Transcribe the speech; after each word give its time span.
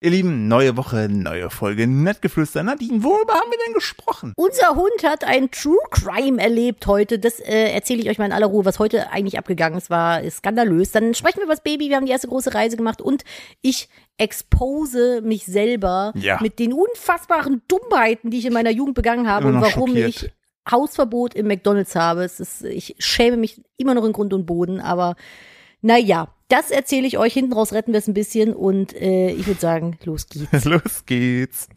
Ihr 0.00 0.10
Lieben, 0.10 0.46
neue 0.46 0.76
Woche, 0.76 1.08
neue 1.10 1.50
Folge, 1.50 1.88
Nettgeflüster. 1.88 2.62
Nadine, 2.62 3.02
worüber 3.02 3.34
haben 3.34 3.50
wir 3.50 3.58
denn 3.66 3.74
gesprochen? 3.74 4.32
Unser 4.36 4.76
Hund 4.76 5.02
hat 5.02 5.24
ein 5.24 5.50
True 5.50 5.76
Crime 5.90 6.40
erlebt 6.40 6.86
heute. 6.86 7.18
Das 7.18 7.40
äh, 7.40 7.72
erzähle 7.72 8.02
ich 8.02 8.08
euch 8.08 8.16
mal 8.16 8.26
in 8.26 8.32
aller 8.32 8.46
Ruhe, 8.46 8.64
was 8.64 8.78
heute 8.78 9.10
eigentlich 9.10 9.38
abgegangen 9.38 9.76
ist. 9.76 9.90
War 9.90 10.22
skandalös. 10.30 10.92
Dann 10.92 11.14
sprechen 11.14 11.38
wir 11.38 11.44
über 11.46 11.52
das 11.54 11.64
Baby. 11.64 11.88
Wir 11.88 11.96
haben 11.96 12.06
die 12.06 12.12
erste 12.12 12.28
große 12.28 12.54
Reise 12.54 12.76
gemacht 12.76 13.02
und 13.02 13.24
ich 13.60 13.88
expose 14.18 15.20
mich 15.20 15.46
selber 15.46 16.12
Ja. 16.14 16.38
mit 16.40 16.60
den 16.60 16.72
unfassbaren 16.72 17.62
Dummheiten, 17.66 18.30
die 18.30 18.38
ich 18.38 18.46
in 18.46 18.52
meiner 18.52 18.70
Jugend 18.70 18.94
begangen 18.94 19.28
habe 19.28 19.48
und 19.48 19.60
warum 19.60 19.88
schockiert. 19.90 20.08
ich 20.10 20.30
Hausverbot 20.70 21.34
im 21.34 21.48
McDonalds 21.48 21.96
habe. 21.96 22.22
Ist, 22.22 22.62
ich 22.62 22.94
schäme 23.00 23.36
mich 23.36 23.60
immer 23.76 23.94
noch 23.94 24.04
in 24.04 24.12
Grund 24.12 24.32
und 24.32 24.46
Boden, 24.46 24.80
aber 24.80 25.16
naja, 25.80 26.28
das 26.48 26.70
erzähle 26.70 27.06
ich 27.06 27.18
euch. 27.18 27.34
Hinten 27.34 27.52
raus 27.52 27.72
retten 27.72 27.92
wir 27.92 27.98
es 27.98 28.08
ein 28.08 28.14
bisschen 28.14 28.52
und 28.52 28.94
äh, 28.94 29.30
ich 29.30 29.46
würde 29.46 29.60
sagen, 29.60 29.98
los 30.04 30.26
geht's. 30.26 30.64
Los 30.64 31.06
geht's. 31.06 31.68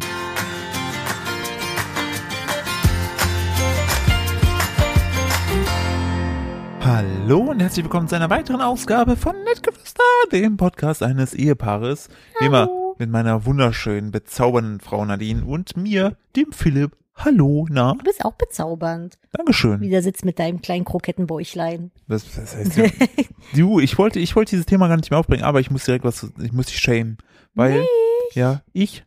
Hallo 6.84 7.52
und 7.52 7.59
herzlich 7.59 7.85
willkommen 7.85 8.08
zu 8.08 8.16
einer 8.16 8.30
weiteren 8.31 8.61
Ausgabe 8.61 9.16
von 9.16 9.35
Nettgeflüster, 9.44 10.03
dem 10.31 10.58
Podcast 10.58 11.03
eines 11.03 11.36
Ehepaares. 11.36 12.09
Wie 12.39 12.45
Immer 12.45 12.70
mit 12.97 13.09
meiner 13.09 13.45
wunderschönen, 13.45 14.11
bezaubernden 14.11 14.80
Frau 14.80 15.05
Nadine 15.05 15.45
und 15.45 15.77
mir, 15.77 16.17
dem 16.36 16.52
Philipp. 16.52 17.00
Hallo, 17.23 17.67
na? 17.70 17.93
Du 17.93 18.03
bist 18.03 18.25
auch 18.25 18.34
bezaubernd. 18.34 19.20
Dankeschön. 19.31 19.80
Wie 19.80 19.89
der 19.89 20.02
sitzt 20.02 20.25
mit 20.25 20.39
deinem 20.39 20.61
kleinen 20.61 20.85
Krokettenbäuchlein. 20.85 21.91
Das, 22.07 22.25
das 22.34 22.55
heißt, 22.55 22.77
ja, 22.77 22.85
du, 23.53 23.80
ich 23.80 23.97
wollte, 23.99 24.20
ich 24.20 24.35
wollte 24.35 24.52
dieses 24.52 24.66
Thema 24.66 24.88
gar 24.88 24.97
nicht 24.97 25.11
mehr 25.11 25.20
aufbringen, 25.20 25.44
aber 25.44 25.59
ich 25.59 25.70
muss 25.70 25.85
direkt 25.85 26.03
was, 26.03 26.31
ich 26.41 26.52
muss 26.52 26.66
dich 26.66 26.80
schämen, 26.80 27.17
weil, 27.53 27.85
ja, 28.34 28.61
ich 28.73 29.03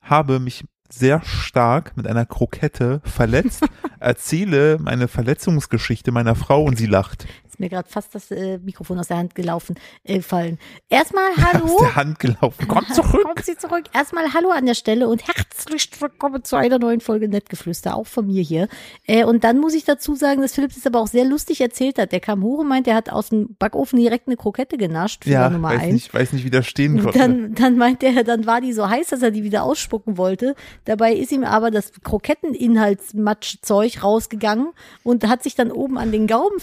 habe 0.00 0.38
mich 0.38 0.64
sehr 0.90 1.20
stark 1.22 1.94
mit 1.94 2.06
einer 2.06 2.24
Krokette 2.24 3.02
verletzt, 3.04 3.66
erzähle 4.00 4.78
meine 4.78 5.06
Verletzungsgeschichte 5.06 6.10
meiner 6.10 6.36
Frau 6.36 6.62
und 6.64 6.78
sie 6.78 6.86
lacht. 6.86 7.26
Ist 7.58 7.60
mir 7.60 7.70
gerade 7.70 7.88
fast 7.88 8.14
das 8.14 8.30
äh, 8.30 8.58
Mikrofon 8.58 9.00
aus 9.00 9.08
der 9.08 9.16
Hand 9.16 9.34
gelaufen, 9.34 9.74
äh, 10.04 10.18
gefallen. 10.18 10.60
Erstmal 10.88 11.24
hallo. 11.36 11.64
Aus 11.64 11.80
der 11.80 11.96
Hand 11.96 12.20
gelaufen. 12.20 12.68
Komm 12.68 12.86
zurück. 12.86 13.24
Kommt 13.24 13.44
sie 13.44 13.56
zurück. 13.56 13.86
Erstmal 13.92 14.32
hallo 14.32 14.50
an 14.50 14.64
der 14.64 14.74
Stelle 14.74 15.08
und 15.08 15.26
herzlich 15.26 15.90
willkommen 16.00 16.44
zu 16.44 16.54
einer 16.54 16.78
neuen 16.78 17.00
Folge 17.00 17.28
Nettgeflüster, 17.28 17.96
auch 17.96 18.06
von 18.06 18.28
mir 18.28 18.44
hier. 18.44 18.68
Äh, 19.08 19.24
und 19.24 19.42
dann 19.42 19.58
muss 19.58 19.74
ich 19.74 19.82
dazu 19.82 20.14
sagen, 20.14 20.40
dass 20.40 20.54
Philipp 20.54 20.72
das 20.72 20.86
aber 20.86 21.00
auch 21.00 21.08
sehr 21.08 21.24
lustig 21.24 21.60
erzählt 21.60 21.98
hat. 21.98 22.12
Der 22.12 22.20
kam 22.20 22.44
hoch 22.44 22.60
und 22.60 22.68
meint, 22.68 22.86
er 22.86 22.94
hat 22.94 23.10
aus 23.10 23.30
dem 23.30 23.56
Backofen 23.58 23.98
direkt 23.98 24.28
eine 24.28 24.36
Krokette 24.36 24.78
genascht. 24.78 25.26
Ja, 25.26 25.50
Nummer 25.50 25.70
weiß 25.70 25.82
eins. 25.82 25.94
nicht, 25.94 26.14
weiß 26.14 26.34
nicht, 26.34 26.44
wie 26.44 26.50
das 26.50 26.64
stehen 26.64 27.02
konnte. 27.02 27.18
Dann, 27.18 27.54
dann 27.54 27.76
meint 27.76 28.04
er, 28.04 28.22
dann 28.22 28.46
war 28.46 28.60
die 28.60 28.72
so 28.72 28.88
heiß, 28.88 29.08
dass 29.08 29.20
er 29.20 29.32
die 29.32 29.42
wieder 29.42 29.64
ausspucken 29.64 30.16
wollte. 30.16 30.54
Dabei 30.84 31.12
ist 31.12 31.32
ihm 31.32 31.42
aber 31.42 31.72
das 31.72 31.90
Kroketteninhaltsmatschzeug 32.04 34.04
rausgegangen 34.04 34.68
und 35.02 35.26
hat 35.26 35.42
sich 35.42 35.56
dann 35.56 35.72
oben 35.72 35.98
an 35.98 36.12
den 36.12 36.28
Gaumen 36.28 36.60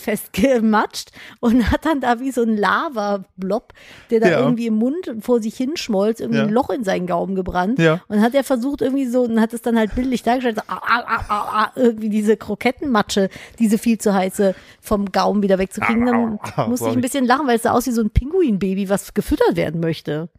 festgematscht 0.85 1.11
und 1.39 1.71
hat 1.71 1.85
dann 1.85 2.01
da 2.01 2.19
wie 2.19 2.31
so 2.31 2.41
ein 2.43 2.57
Lava-Blob, 2.57 3.73
der 4.09 4.19
da 4.19 4.29
Ja. 4.29 4.39
irgendwie 4.39 4.67
im 4.67 4.75
Mund 4.75 5.11
vor 5.21 5.41
sich 5.41 5.55
hinschmolz, 5.55 6.19
irgendwie 6.19 6.39
Ja. 6.39 6.45
ein 6.45 6.53
Loch 6.53 6.69
in 6.69 6.83
seinen 6.83 7.07
Gaumen 7.07 7.35
gebrannt. 7.35 7.79
Ja. 7.79 8.01
Und 8.07 8.21
hat 8.21 8.33
er 8.35 8.43
versucht 8.43 8.81
irgendwie 8.81 9.05
so, 9.07 9.23
und 9.23 9.39
hat 9.39 9.53
es 9.53 9.61
dann 9.61 9.77
halt 9.77 9.95
bildlich 9.95 10.23
dargestellt, 10.23 10.57
so, 10.57 10.61
ah, 10.67 10.81
ah, 10.85 11.03
ah, 11.07 11.25
ah, 11.27 11.63
ah, 11.65 11.71
irgendwie 11.75 12.09
diese 12.09 12.37
Krokettenmatsche, 12.37 13.29
diese 13.59 13.77
viel 13.77 13.97
zu 13.97 14.13
heiße 14.13 14.55
vom 14.81 15.11
Gaumen 15.11 15.41
wieder 15.43 15.57
wegzukriegen. 15.57 16.05
Dann 16.05 16.39
Ah, 16.41 16.51
ah, 16.63 16.67
musste 16.67 16.89
ich 16.89 16.95
ein 16.95 17.01
bisschen 17.01 17.25
lachen, 17.25 17.47
weil 17.47 17.57
es 17.57 17.63
sah 17.63 17.71
aus 17.71 17.85
wie 17.87 17.91
so 17.91 18.01
ein 18.01 18.09
Pinguinbaby, 18.09 18.89
was 18.89 19.13
gefüttert 19.13 19.55
werden 19.55 19.79
möchte. 19.81 20.29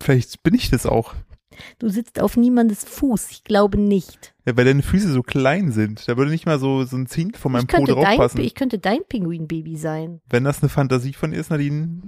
Vielleicht 0.00 0.42
bin 0.42 0.54
ich 0.54 0.70
das 0.70 0.86
auch. 0.86 1.14
Du 1.78 1.88
sitzt 1.88 2.20
auf 2.20 2.36
niemandes 2.36 2.84
Fuß. 2.84 3.30
Ich 3.30 3.44
glaube 3.44 3.78
nicht. 3.78 4.34
Ja, 4.46 4.56
weil 4.56 4.64
deine 4.64 4.82
Füße 4.82 5.10
so 5.10 5.22
klein 5.22 5.72
sind. 5.72 6.06
Da 6.08 6.16
würde 6.16 6.30
nicht 6.30 6.46
mal 6.46 6.58
so, 6.58 6.84
so 6.84 6.96
ein 6.96 7.06
Zink 7.06 7.38
von 7.38 7.52
meinem 7.52 7.66
Ich 7.68 7.74
Po 7.74 7.84
draufpassen. 7.84 8.40
ich 8.40 8.54
könnte 8.54 8.78
dein 8.78 9.00
Pinguinbaby 9.08 9.76
sein. 9.76 10.20
Wenn 10.28 10.44
das 10.44 10.62
eine 10.62 10.68
Fantasie 10.68 11.14
von 11.14 11.30
dir 11.30 11.38
ist, 11.38 11.50
Nadine, 11.50 12.02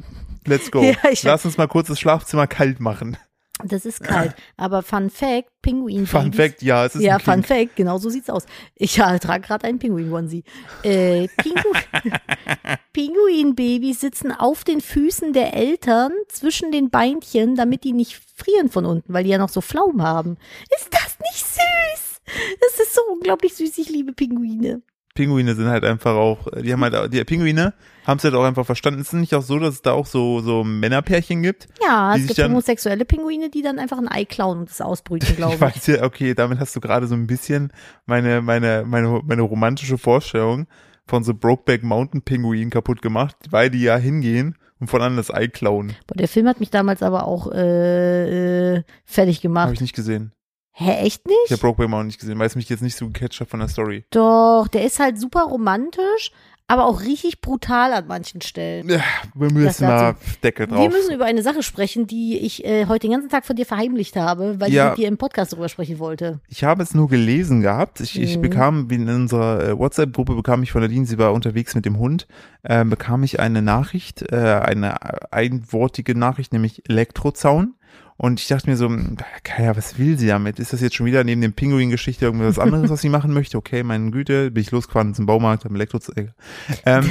let's 0.45 0.71
go. 0.71 0.83
Ja, 0.83 0.95
Lass 1.23 1.45
uns 1.45 1.57
mal 1.57 1.69
kurz 1.69 1.89
das 1.89 1.99
Schlafzimmer 1.99 2.47
kalt 2.47 2.81
machen. 2.81 3.17
Das 3.65 3.87
ist 3.87 4.03
kalt. 4.03 4.35
Aber 4.57 4.83
Fun 4.83 5.09
Fact, 5.09 5.49
Pinguinbabys. 5.63 6.11
Fun 6.11 6.33
Fact, 6.33 6.63
ja, 6.63 6.85
es 6.85 6.95
ist 6.95 7.03
Ja, 7.03 7.19
Fun. 7.19 7.43
Fact, 7.43 7.77
genau 7.77 7.99
so 7.99 8.11
sieht's 8.11 8.29
aus. 8.29 8.45
Ich 8.75 8.97
ja, 8.97 9.19
trage 9.19 9.47
gerade 9.47 9.67
einen 9.67 9.79
Pinguin-Onesie. 9.79 10.45
Äh, 10.83 11.29
Pingu 11.39 11.73
Pinguinbabys 12.93 14.01
sitzen 14.01 14.31
auf 14.33 14.65
den 14.65 14.81
Füßen 14.81 15.33
der 15.33 15.55
Eltern 15.55 16.13
zwischen 16.29 16.71
den 16.71 16.91
Beinchen, 16.91 17.55
damit 17.57 17.85
die 17.85 17.93
nicht 17.93 18.21
frieren 18.35 18.69
von 18.69 18.85
unten, 18.85 19.13
weil 19.13 19.25
die 19.25 19.31
ja 19.31 19.39
noch 19.39 19.49
so 19.49 19.61
Pflaumen 19.63 20.03
haben. 20.03 20.37
Ist 20.77 20.93
das 20.93 21.19
nicht 21.21 21.47
süß? 21.47 22.21
Das 22.61 22.81
ist 22.81 22.95
so 22.95 23.01
unglaublich 23.13 23.55
süß. 23.55 23.79
Ich 23.79 23.89
liebe 23.89 24.13
Pinguine. 24.13 24.83
Pinguine 25.17 25.57
sind 25.57 25.67
halt 25.67 25.85
einfach 25.85 26.15
auch, 26.15 26.47
die 26.63 26.73
haben 26.73 26.83
halt, 26.83 27.13
die 27.13 27.25
Pinguine 27.25 27.75
haben 28.07 28.19
es 28.19 28.25
halt 28.25 28.35
auch 28.35 28.45
einfach 28.45 28.65
verstanden. 28.65 29.01
Es 29.01 29.09
ist 29.09 29.15
nicht 29.15 29.35
auch 29.35 29.43
so, 29.43 29.59
dass 29.59 29.75
es 29.75 29.83
da 29.83 29.93
auch 29.93 30.07
so, 30.07 30.41
so 30.41 30.63
Männerpärchen 30.63 31.43
gibt. 31.43 31.67
Ja, 31.83 32.15
es 32.15 32.29
gibt 32.29 32.39
homosexuelle 32.41 33.05
Pinguine, 33.05 33.51
die 33.51 33.63
dann 33.63 33.81
einfach 33.81 33.99
ein 33.99 34.09
Ei 34.09 34.25
klauen 34.25 34.61
und 34.61 34.71
es 34.71 34.81
ausbrüten, 34.81 35.35
glaube 35.37 35.55
ich. 35.55 35.61
weiß 35.61 35.87
ja, 35.89 36.05
okay, 36.05 36.35
damit 36.35 36.61
hast 36.61 36.77
du 36.77 36.81
gerade 36.81 37.09
so 37.09 37.17
ein 37.17 37.27
bisschen 37.27 37.73
meine, 38.05 38.43
meine, 38.43 38.85
meine, 38.87 39.21
meine 39.25 39.43
romantische 39.43 39.99
Vorstellung 39.99 40.69
von 41.07 41.25
so 41.25 41.35
Brokeback 41.35 41.83
Mountain 41.83 42.23
Pinguinen 42.23 42.71
kaputt 42.71 43.03
gemacht, 43.03 43.37
weil 43.51 43.71
die 43.71 43.83
ja 43.83 43.97
hingehen 43.97 44.57
und 44.79 44.89
von 44.89 45.01
anderen 45.01 45.17
das 45.17 45.33
Ei 45.33 45.49
klauen. 45.49 45.95
Boah, 46.07 46.17
der 46.17 46.29
Film 46.29 46.47
hat 46.49 46.61
mich 46.61 46.71
damals 46.71 47.03
aber 47.03 47.27
auch 47.27 47.51
äh, 47.53 48.77
äh, 48.77 48.83
fertig 49.05 49.39
Habe 49.39 49.43
gemacht. 49.43 49.73
ich 49.73 49.81
nicht 49.81 49.95
gesehen. 49.95 50.33
Hä, 50.79 50.91
echt 51.07 51.23
Ich 51.25 51.31
nicht? 51.31 51.51
habe 51.53 51.61
Brokeback 51.61 51.89
Mountain 51.89 52.09
nicht 52.09 52.21
gesehen, 52.21 52.39
weil 52.39 52.47
es 52.49 52.55
mich 52.55 52.69
jetzt 52.69 52.83
nicht 52.83 52.97
so 52.97 53.07
gecatcht 53.09 53.41
hat 53.41 53.49
von 53.49 53.61
der 53.61 53.69
Story. 53.69 54.05
Doch, 54.11 54.69
der 54.71 54.85
ist 54.85 55.01
halt 55.01 55.19
super 55.19 55.45
romantisch, 55.45 56.33
aber 56.69 56.85
auch 56.85 57.01
richtig 57.01 57.41
brutal 57.41 57.95
an 57.95 58.07
manchen 58.09 58.43
Stellen. 58.43 58.87
Ja, 58.91 59.01
wir 59.35 59.51
müssen 59.51 59.87
mal. 59.87 60.17
Deckel 60.43 60.67
drauf. 60.67 60.81
Wir 60.81 60.91
müssen 60.91 61.15
über 61.15 61.25
eine 61.25 61.41
Sache 61.43 61.63
sprechen, 61.63 62.07
die 62.07 62.37
ich 62.41 62.63
äh, 62.67 62.85
heute 62.89 63.07
den 63.07 63.13
ganzen 63.13 63.31
Tag 63.31 63.47
von 63.47 63.57
dir 63.57 63.65
verheimlicht 63.65 64.17
habe, 64.17 64.61
weil 64.61 64.71
Ja. 64.71 64.85
ich 64.85 64.91
mit 64.91 64.99
dir 64.99 65.09
im 65.09 65.17
Podcast 65.17 65.53
darüber 65.55 65.71
sprechen 65.71 65.99
wollte. 65.99 66.41
Ich 66.49 66.63
habe 66.63 66.83
es 66.83 66.93
nur 66.93 67.09
gelesen 67.09 67.63
gehabt. 67.63 68.01
Ich, 68.01 68.21
ich 68.21 68.37
Mhm. 68.37 68.43
bekam, 68.43 68.91
wie 68.91 68.97
in 68.97 69.09
unserer 69.09 69.65
äh, 69.69 69.79
WhatsApp-Gruppe 69.79 70.35
bekam 70.35 70.63
ich 70.63 70.73
von 70.73 70.83
Nadine, 70.83 71.07
sie 71.07 71.17
war 71.17 71.33
unterwegs 71.33 71.75
mit 71.75 71.87
dem 71.87 71.99
Hund, 71.99 72.27
äh, 72.65 72.85
bekam 72.85 73.23
ich 73.23 73.41
eine 73.41 73.63
Nachricht, 73.63 74.31
äh, 74.31 74.37
eine 74.37 75.33
einwortige 75.33 76.15
Nachricht, 76.19 76.53
nämlich 76.53 76.83
Elektrozaun. 76.87 77.77
Und 78.19 78.41
ich 78.41 78.49
dachte 78.49 78.71
mir 78.71 78.77
so, 78.77 78.87
hm, 78.87 79.17
Kaya, 79.45 79.77
was 79.77 79.99
will 79.99 80.19
sie 80.19 80.29
damit? 80.29 80.59
Ist 80.59 80.73
das 80.73 80.81
jetzt 80.81 80.95
schon 80.95 81.07
wieder 81.07 81.23
neben 81.23 81.41
dem 81.41 81.53
Pinguin-Geschichte 81.53 82.25
irgendwas 82.25 82.59
anderes, 82.59 82.89
was 82.91 83.03
sie 83.03 83.11
machen 83.11 83.33
möchte? 83.33 83.59
Okay, 83.59 83.83
meine 83.83 84.11
Güte, 84.11 84.51
bin 84.51 84.63
ich 84.63 84.71
losgefahren 84.71 85.15
zum 85.15 85.27
Baumarkt, 85.27 85.67
am 85.67 85.75
Elektrozaun. 85.75 86.33
Ähm, 86.87 87.05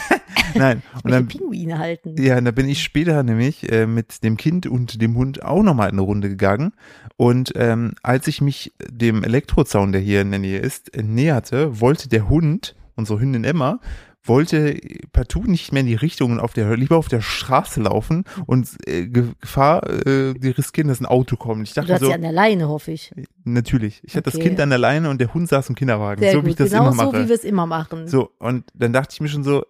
nein, 0.54 0.82
und 1.02 1.10
dann, 1.10 1.26
Pinguine 1.26 1.78
halten. 1.78 2.20
ja, 2.20 2.40
da 2.40 2.50
bin 2.50 2.68
ich 2.68 2.82
später 2.82 3.22
nämlich 3.22 3.70
äh, 3.72 3.86
mit 3.86 4.22
dem 4.22 4.36
Kind 4.36 4.66
und 4.66 5.00
dem 5.00 5.16
Hund 5.16 5.42
auch 5.42 5.62
nochmal 5.62 5.88
eine 5.88 6.02
Runde 6.02 6.28
gegangen. 6.28 6.72
Und 7.16 7.52
ähm, 7.56 7.94
als 8.02 8.26
ich 8.26 8.40
mich 8.40 8.72
dem 8.90 9.24
Elektrozaun, 9.24 9.92
der 9.92 10.00
hier 10.00 10.20
in 10.20 10.30
der 10.30 10.40
Nähe 10.40 10.58
ist, 10.58 10.94
äh, 10.94 11.02
näherte, 11.02 11.80
wollte 11.80 12.08
der 12.08 12.28
Hund, 12.28 12.74
unsere 12.94 13.20
Hündin 13.20 13.44
Emma, 13.44 13.80
wollte 14.22 14.76
partout 15.12 15.44
nicht 15.44 15.72
mehr 15.72 15.80
in 15.80 15.86
die 15.86 15.94
Richtung 15.94 16.32
und 16.32 16.40
auf 16.40 16.52
der, 16.52 16.76
lieber 16.76 16.96
auf 16.98 17.08
der 17.08 17.22
Straße 17.22 17.80
laufen 17.80 18.24
und 18.46 18.68
äh, 18.86 19.06
Ge- 19.06 19.32
Gefahr, 19.40 19.82
äh, 20.06 20.34
die 20.34 20.50
riskieren, 20.50 20.88
dass 20.88 21.00
ein 21.00 21.06
Auto 21.06 21.36
kommt. 21.36 21.66
Ich 21.68 21.74
Du 21.74 21.80
dachte 21.80 21.94
hast 21.94 22.00
so, 22.00 22.06
sie 22.08 22.12
an 22.14 22.22
der 22.22 22.32
Leine, 22.32 22.68
hoffe 22.68 22.90
ich. 22.92 23.12
natürlich. 23.44 24.00
Ich 24.04 24.14
hatte 24.14 24.24
das 24.24 24.34
Okay. 24.34 24.48
Kind 24.48 24.60
an 24.60 24.68
der 24.68 24.78
Leine 24.78 25.08
und 25.10 25.20
der 25.20 25.32
Hund 25.32 25.48
saß 25.48 25.68
im 25.70 25.74
Kinderwagen, 25.74 26.20
Sehr 26.20 26.32
so 26.32 26.38
gut. 26.38 26.46
wie 26.46 26.50
ich 26.50 26.56
das 26.56 26.70
genau 26.70 26.82
immer 26.90 26.92
so, 27.06 27.12
mache. 27.12 27.24
wie 27.24 27.28
wir 27.28 27.34
es 27.34 27.44
immer 27.44 27.66
machen. 27.66 28.08
So, 28.08 28.30
und 28.38 28.64
dann 28.74 28.92
dachte 28.92 29.14
ich 29.14 29.20
mir 29.20 29.28
schon 29.28 29.42
so, 29.44 29.64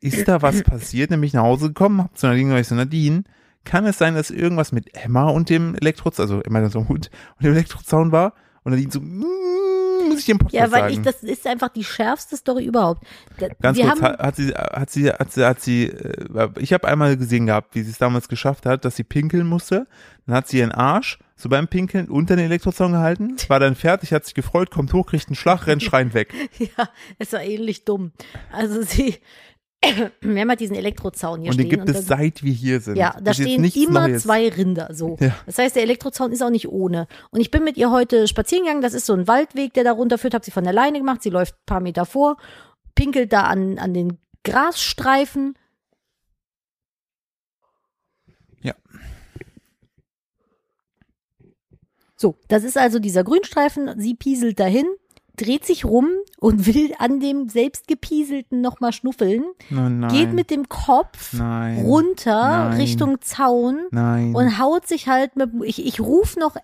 ist 0.00 0.28
da 0.28 0.42
was 0.42 0.62
passiert? 0.62 1.10
Nämlich 1.10 1.32
nach 1.32 1.42
Hause 1.42 1.68
gekommen, 1.68 2.02
hab 2.02 2.16
zu 2.18 2.26
Nadine 2.26 2.50
gesagt, 2.50 2.66
so, 2.66 2.74
Nadine, 2.74 3.24
kann 3.64 3.86
es 3.86 3.96
sein, 3.96 4.14
dass 4.14 4.30
irgendwas 4.30 4.72
mit 4.72 4.94
Emma 4.94 5.30
und 5.30 5.48
dem 5.48 5.74
Elektrozaun, 5.76 6.24
also 6.24 6.42
Emma 6.42 6.68
so 6.68 6.86
Hund 6.88 7.10
und 7.38 7.44
dem 7.44 7.52
Elektrozaun 7.52 8.12
war? 8.12 8.34
Und 8.64 8.72
Nadine 8.72 8.92
so, 8.92 9.00
mm, 9.00 9.24
muss 10.14 10.22
ich 10.22 10.28
im 10.28 10.38
Podcast 10.38 10.54
Ja, 10.54 10.72
weil 10.72 10.82
sagen. 10.82 10.94
ich, 10.94 11.02
das 11.02 11.22
ist 11.22 11.46
einfach 11.46 11.68
die 11.68 11.84
schärfste 11.84 12.36
Story 12.36 12.64
überhaupt. 12.64 13.06
Ganz 13.60 13.78
wir 13.78 13.84
kurz, 13.86 14.00
haben, 14.00 14.12
hat, 14.12 14.18
hat 14.20 14.36
sie, 14.36 14.52
hat 14.54 14.90
sie, 14.90 15.10
hat 15.10 15.32
sie, 15.32 15.44
hat 15.44 15.60
sie, 15.60 15.84
äh, 15.84 16.48
ich 16.58 16.72
habe 16.72 16.88
einmal 16.88 17.16
gesehen 17.16 17.46
gehabt, 17.46 17.74
wie 17.74 17.82
sie 17.82 17.90
es 17.90 17.98
damals 17.98 18.28
geschafft 18.28 18.66
hat, 18.66 18.84
dass 18.84 18.96
sie 18.96 19.04
pinkeln 19.04 19.46
musste. 19.46 19.86
Dann 20.26 20.36
hat 20.36 20.48
sie 20.48 20.58
ihren 20.58 20.72
Arsch 20.72 21.18
so 21.36 21.48
beim 21.48 21.68
Pinkeln 21.68 22.08
unter 22.08 22.36
den 22.36 22.46
Elektrozaun 22.46 22.92
gehalten, 22.92 23.36
war 23.48 23.60
dann 23.60 23.74
fertig, 23.74 24.12
hat 24.12 24.24
sich 24.24 24.34
gefreut, 24.34 24.70
kommt 24.70 24.92
hoch, 24.92 25.06
kriegt 25.06 25.28
einen 25.28 25.36
Schlag, 25.36 25.66
rennt 25.66 25.82
schreiend 25.82 26.14
weg. 26.14 26.32
Ja, 26.58 26.88
es 27.18 27.32
war 27.32 27.42
ähnlich 27.42 27.84
dumm. 27.84 28.12
Also 28.52 28.82
sie, 28.82 29.16
wir 30.20 30.40
haben 30.40 30.48
halt 30.48 30.60
diesen 30.60 30.76
Elektrozaun 30.76 31.40
hier 31.40 31.50
und 31.50 31.58
den 31.58 31.66
stehen. 31.66 31.84
gibt 31.84 31.88
es 31.88 32.06
da, 32.06 32.16
seit 32.16 32.42
wir 32.42 32.52
hier 32.52 32.80
sind. 32.80 32.96
ja, 32.96 33.16
da 33.22 33.34
stehen 33.34 33.64
immer 33.64 34.08
Neues. 34.08 34.22
zwei 34.22 34.48
Rinder, 34.48 34.88
so. 34.92 35.16
Ja. 35.20 35.34
Das 35.46 35.58
heißt, 35.58 35.76
der 35.76 35.82
Elektrozaun 35.82 36.32
ist 36.32 36.42
auch 36.42 36.50
nicht 36.50 36.68
ohne. 36.68 37.06
Und 37.30 37.40
ich 37.40 37.50
bin 37.50 37.64
mit 37.64 37.76
ihr 37.76 37.90
heute 37.90 38.28
spazieren 38.28 38.64
gegangen, 38.64 38.82
das 38.82 38.94
ist 38.94 39.06
so 39.06 39.14
ein 39.14 39.28
Waldweg, 39.28 39.74
der 39.74 39.84
da 39.84 39.92
runterführt, 39.92 40.34
hab 40.34 40.44
sie 40.44 40.50
von 40.50 40.64
der 40.64 40.72
Leine 40.72 40.98
gemacht, 40.98 41.22
sie 41.22 41.30
läuft 41.30 41.54
ein 41.54 41.66
paar 41.66 41.80
Meter 41.80 42.06
vor, 42.06 42.36
pinkelt 42.94 43.32
da 43.32 43.42
an, 43.42 43.78
an 43.78 43.94
den 43.94 44.18
Grasstreifen. 44.44 45.54
Ja. 48.62 48.74
So, 52.16 52.36
das 52.48 52.64
ist 52.64 52.78
also 52.78 52.98
dieser 52.98 53.24
Grünstreifen. 53.24 54.00
Sie 54.00 54.14
pieselt 54.14 54.60
dahin, 54.60 54.86
dreht 55.36 55.64
sich 55.64 55.84
rum 55.84 56.10
und 56.44 56.66
will 56.66 56.92
an 56.98 57.20
dem 57.20 57.48
selbstgepieselten 57.48 58.60
nochmal 58.60 58.92
schnuffeln. 58.92 59.44
Oh. 59.72 60.08
Geht 60.08 60.34
mit 60.34 60.50
dem 60.50 60.68
Kopf 60.68 61.32
Nein. 61.32 61.78
runter 61.78 62.68
Nein. 62.68 62.80
Richtung 62.82 63.22
Zaun 63.22 63.86
Nein. 63.90 64.34
und 64.34 64.58
haut 64.58 64.86
sich 64.86 65.08
halt 65.08 65.36
mit, 65.36 65.48
ich, 65.64 65.86
ich 65.86 66.00
ruf 66.00 66.36
noch 66.36 66.56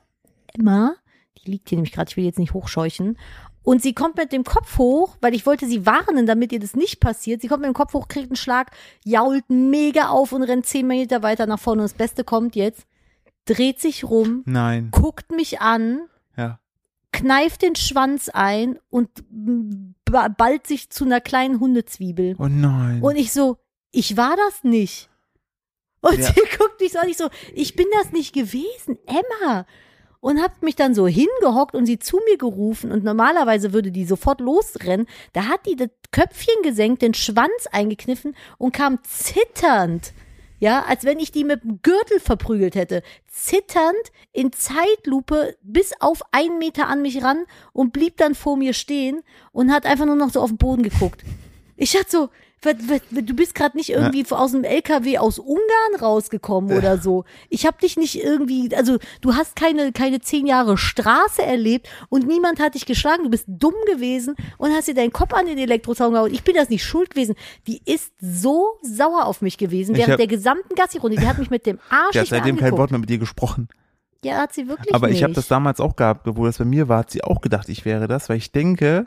Emma, 0.52 0.96
die 1.38 1.52
liegt 1.52 1.70
hier 1.70 1.76
nämlich 1.76 1.94
gerade, 1.94 2.10
ich 2.10 2.18
will 2.18 2.26
jetzt 2.26 2.38
nicht 2.38 2.52
hochscheuchen. 2.52 3.16
Und 3.62 3.80
sie 3.80 3.94
kommt 3.94 4.18
mit 4.18 4.32
dem 4.32 4.44
Kopf 4.44 4.76
hoch, 4.76 5.16
weil 5.22 5.34
ich 5.34 5.46
wollte 5.46 5.66
sie 5.66 5.86
warnen, 5.86 6.26
damit 6.26 6.52
ihr 6.52 6.60
das 6.60 6.76
nicht 6.76 7.00
passiert. 7.00 7.40
Sie 7.40 7.48
kommt 7.48 7.62
mit 7.62 7.68
dem 7.68 7.74
Kopf 7.74 7.94
hoch, 7.94 8.06
kriegt 8.06 8.28
einen 8.28 8.36
Schlag, 8.36 8.72
jault 9.06 9.48
mega 9.48 10.08
auf 10.08 10.32
und 10.32 10.42
rennt 10.42 10.66
zehn 10.66 10.86
Meter 10.86 11.22
weiter 11.22 11.46
nach 11.46 11.58
vorne. 11.58 11.80
Und 11.80 11.90
das 11.90 11.96
Beste 11.96 12.22
kommt 12.22 12.54
jetzt, 12.54 12.84
dreht 13.46 13.80
sich 13.80 14.04
rum, 14.04 14.42
Nein. 14.44 14.90
guckt 14.90 15.32
mich 15.32 15.62
an. 15.62 16.00
Kneift 17.12 17.62
den 17.62 17.76
Schwanz 17.76 18.28
ein 18.28 18.78
und 18.90 19.10
ba- 20.04 20.28
ballt 20.28 20.66
sich 20.66 20.90
zu 20.90 21.04
einer 21.04 21.20
kleinen 21.20 21.60
Hundezwiebel. 21.60 22.36
Oh 22.38 22.46
nein. 22.48 23.02
Und 23.02 23.16
ich 23.16 23.32
so, 23.32 23.58
ich 23.92 24.16
war 24.16 24.36
das 24.36 24.64
nicht. 24.64 25.08
Und 26.00 26.18
Ja. 26.18 26.26
sie 26.26 26.40
guckt 26.58 26.80
mich 26.80 26.92
so 26.92 26.98
an, 26.98 27.08
ich 27.08 27.16
so, 27.16 27.28
ich 27.54 27.74
bin 27.76 27.86
das 27.92 28.12
nicht 28.12 28.32
gewesen, 28.34 28.98
Emma. 29.06 29.66
Und 30.22 30.42
hab 30.42 30.62
mich 30.62 30.76
dann 30.76 30.94
so 30.94 31.06
hingehockt 31.06 31.74
und 31.74 31.86
sie 31.86 31.98
zu 31.98 32.20
mir 32.28 32.36
gerufen 32.36 32.92
und 32.92 33.04
normalerweise 33.04 33.72
würde 33.72 33.90
die 33.90 34.04
sofort 34.04 34.40
losrennen. 34.40 35.06
Da 35.32 35.46
hat 35.46 35.64
die 35.66 35.76
das 35.76 35.88
Köpfchen 36.12 36.62
gesenkt, 36.62 37.00
den 37.00 37.14
Schwanz 37.14 37.66
eingekniffen 37.72 38.36
und 38.58 38.72
kam 38.74 38.98
zitternd. 39.02 40.12
Ja, 40.60 40.84
als 40.84 41.04
wenn 41.04 41.18
ich 41.18 41.32
die 41.32 41.44
mit 41.44 41.64
dem 41.64 41.80
Gürtel 41.82 42.20
verprügelt 42.20 42.74
hätte. 42.74 43.02
Zitternd 43.26 43.96
in 44.32 44.52
Zeitlupe 44.52 45.56
bis 45.62 45.92
auf 46.00 46.22
einen 46.32 46.58
Meter 46.58 46.86
an 46.86 47.02
mich 47.02 47.22
ran 47.22 47.46
und 47.72 47.92
blieb 47.92 48.18
dann 48.18 48.34
vor 48.34 48.56
mir 48.56 48.74
stehen 48.74 49.22
und 49.52 49.72
hat 49.72 49.86
einfach 49.86 50.06
nur 50.06 50.16
noch 50.16 50.30
so 50.30 50.40
auf 50.40 50.50
den 50.50 50.58
Boden 50.58 50.82
geguckt. 50.82 51.24
Ich 51.76 51.92
dachte 51.92 52.10
so, 52.10 52.28
du 52.62 53.34
bist 53.34 53.54
gerade 53.54 53.76
nicht 53.76 53.90
irgendwie 53.90 54.24
aus 54.30 54.52
dem 54.52 54.64
LKW 54.64 55.18
aus 55.18 55.38
Ungarn 55.38 56.00
rausgekommen 56.00 56.76
oder 56.76 56.98
so. 56.98 57.24
Ich 57.48 57.66
habe 57.66 57.78
dich 57.80 57.96
nicht 57.96 58.16
irgendwie, 58.22 58.74
also 58.76 58.98
du 59.20 59.34
hast 59.34 59.56
keine 59.56 59.92
keine 59.92 60.20
zehn 60.20 60.46
Jahre 60.46 60.76
Straße 60.76 61.42
erlebt 61.42 61.88
und 62.10 62.26
niemand 62.26 62.60
hat 62.60 62.74
dich 62.74 62.86
geschlagen. 62.86 63.24
Du 63.24 63.30
bist 63.30 63.44
dumm 63.48 63.74
gewesen 63.92 64.34
und 64.58 64.72
hast 64.72 64.88
dir 64.88 64.94
deinen 64.94 65.12
Kopf 65.12 65.32
an 65.32 65.46
den 65.46 65.58
Elektrozaun 65.58 66.12
gehauen. 66.12 66.32
Ich 66.34 66.42
bin 66.44 66.54
das 66.54 66.68
nicht 66.68 66.84
schuld 66.84 67.10
gewesen. 67.10 67.34
Die 67.66 67.80
ist 67.84 68.12
so 68.20 68.78
sauer 68.82 69.26
auf 69.26 69.40
mich 69.42 69.56
gewesen 69.58 69.96
während 69.96 70.12
hab- 70.12 70.18
der 70.18 70.26
gesamten 70.26 70.74
Gassi-Runde. 70.74 71.16
Die 71.16 71.26
hat 71.26 71.38
mich 71.38 71.50
mit 71.50 71.64
dem 71.66 71.78
Arsch 71.88 72.12
Die 72.12 72.20
hat 72.20 72.26
seitdem 72.26 72.56
kein. 72.58 72.72
Wort 72.76 72.90
mehr 72.90 73.00
mit 73.00 73.08
dir 73.10 73.18
gesprochen. 73.18 73.68
Ja, 74.22 74.36
hat 74.36 74.52
sie 74.52 74.68
wirklich 74.68 74.94
Aber 74.94 75.06
nicht. 75.08 75.16
ich 75.16 75.22
habe 75.22 75.32
das 75.32 75.48
damals 75.48 75.80
auch 75.80 75.96
gehabt, 75.96 76.26
wo 76.26 76.44
das 76.44 76.58
bei 76.58 76.66
mir 76.66 76.88
war, 76.88 76.98
hat 76.98 77.10
sie 77.10 77.24
auch 77.24 77.40
gedacht, 77.40 77.70
ich 77.70 77.86
wäre 77.86 78.06
das, 78.06 78.28
weil 78.28 78.36
ich 78.36 78.52
denke, 78.52 79.06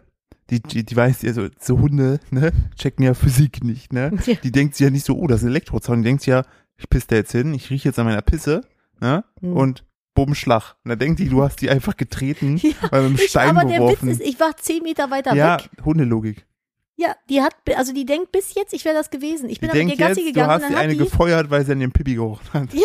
die, 0.49 0.61
die, 0.61 0.85
die 0.85 0.95
weiß 0.95 1.21
ja 1.21 1.33
so, 1.33 1.47
so 1.59 1.79
Hunde, 1.79 2.19
ne, 2.31 2.51
checken 2.75 3.05
ja 3.05 3.13
Physik 3.13 3.63
nicht, 3.63 3.93
ne? 3.93 4.11
Ja. 4.25 4.35
Die 4.35 4.51
denkt 4.51 4.75
sich 4.75 4.85
ja 4.85 4.91
nicht 4.91 5.05
so, 5.05 5.15
oh, 5.15 5.27
das 5.27 5.41
ist 5.41 5.45
ein 5.45 5.49
Elektrozaun. 5.49 5.99
Die 5.99 6.03
denkt 6.03 6.21
sich 6.21 6.31
ja, 6.31 6.43
ich 6.77 6.89
pisse 6.89 7.07
da 7.09 7.15
jetzt 7.15 7.31
hin, 7.31 7.53
ich 7.53 7.69
rieche 7.69 7.89
jetzt 7.89 7.99
an 7.99 8.05
meiner 8.05 8.21
Pisse, 8.21 8.61
ne? 8.99 9.23
Hm. 9.41 9.53
Und 9.53 9.85
bumm, 10.13 10.35
Schlag. 10.35 10.75
Und 10.83 10.89
dann 10.89 10.99
denkt 10.99 11.19
die, 11.19 11.29
du 11.29 11.43
hast 11.43 11.61
die 11.61 11.69
einfach 11.69 11.97
getreten, 11.97 12.57
Ja, 12.61 12.73
weil 12.91 13.09
mit 13.09 13.19
dem 13.19 13.23
ich, 13.23 13.29
Stein 13.29 13.57
aber 13.57 13.67
der 13.67 13.79
beworfen. 13.79 14.09
Witz 14.09 14.19
ist, 14.19 14.27
ich 14.27 14.39
war 14.39 14.55
zehn 14.57 14.83
Meter 14.83 15.09
weiter 15.11 15.35
ja, 15.35 15.59
weg. 15.59 15.69
Hundelogik. 15.83 16.45
Ja, 16.95 17.15
die 17.27 17.41
hat, 17.41 17.55
also 17.75 17.91
die 17.91 18.05
denkt 18.05 18.31
bis 18.31 18.53
jetzt, 18.53 18.71
ich 18.71 18.85
wäre 18.85 18.95
das 18.95 19.09
gewesen. 19.09 19.49
Ich 19.49 19.55
Die 19.59 19.61
bin 19.61 19.69
dann 19.69 19.77
mit 19.79 19.89
denkt 19.89 19.99
ihr 19.99 20.07
Gassi 20.07 20.19
jetzt, 20.21 20.27
du 20.29 20.33
gegangen 20.33 20.51
hast 20.51 20.61
und 20.61 20.69
die 20.69 20.73
dann 20.73 20.77
hat 20.77 20.83
eine 20.83 20.93
die, 20.93 20.99
gefeuert, 20.99 21.49
weil 21.49 21.65
sie 21.65 21.71
an 21.71 21.79
dem 21.79 21.91
Pipi 21.91 22.13
gerochen 22.13 22.53
hat. 22.53 22.73
Ja. 22.73 22.81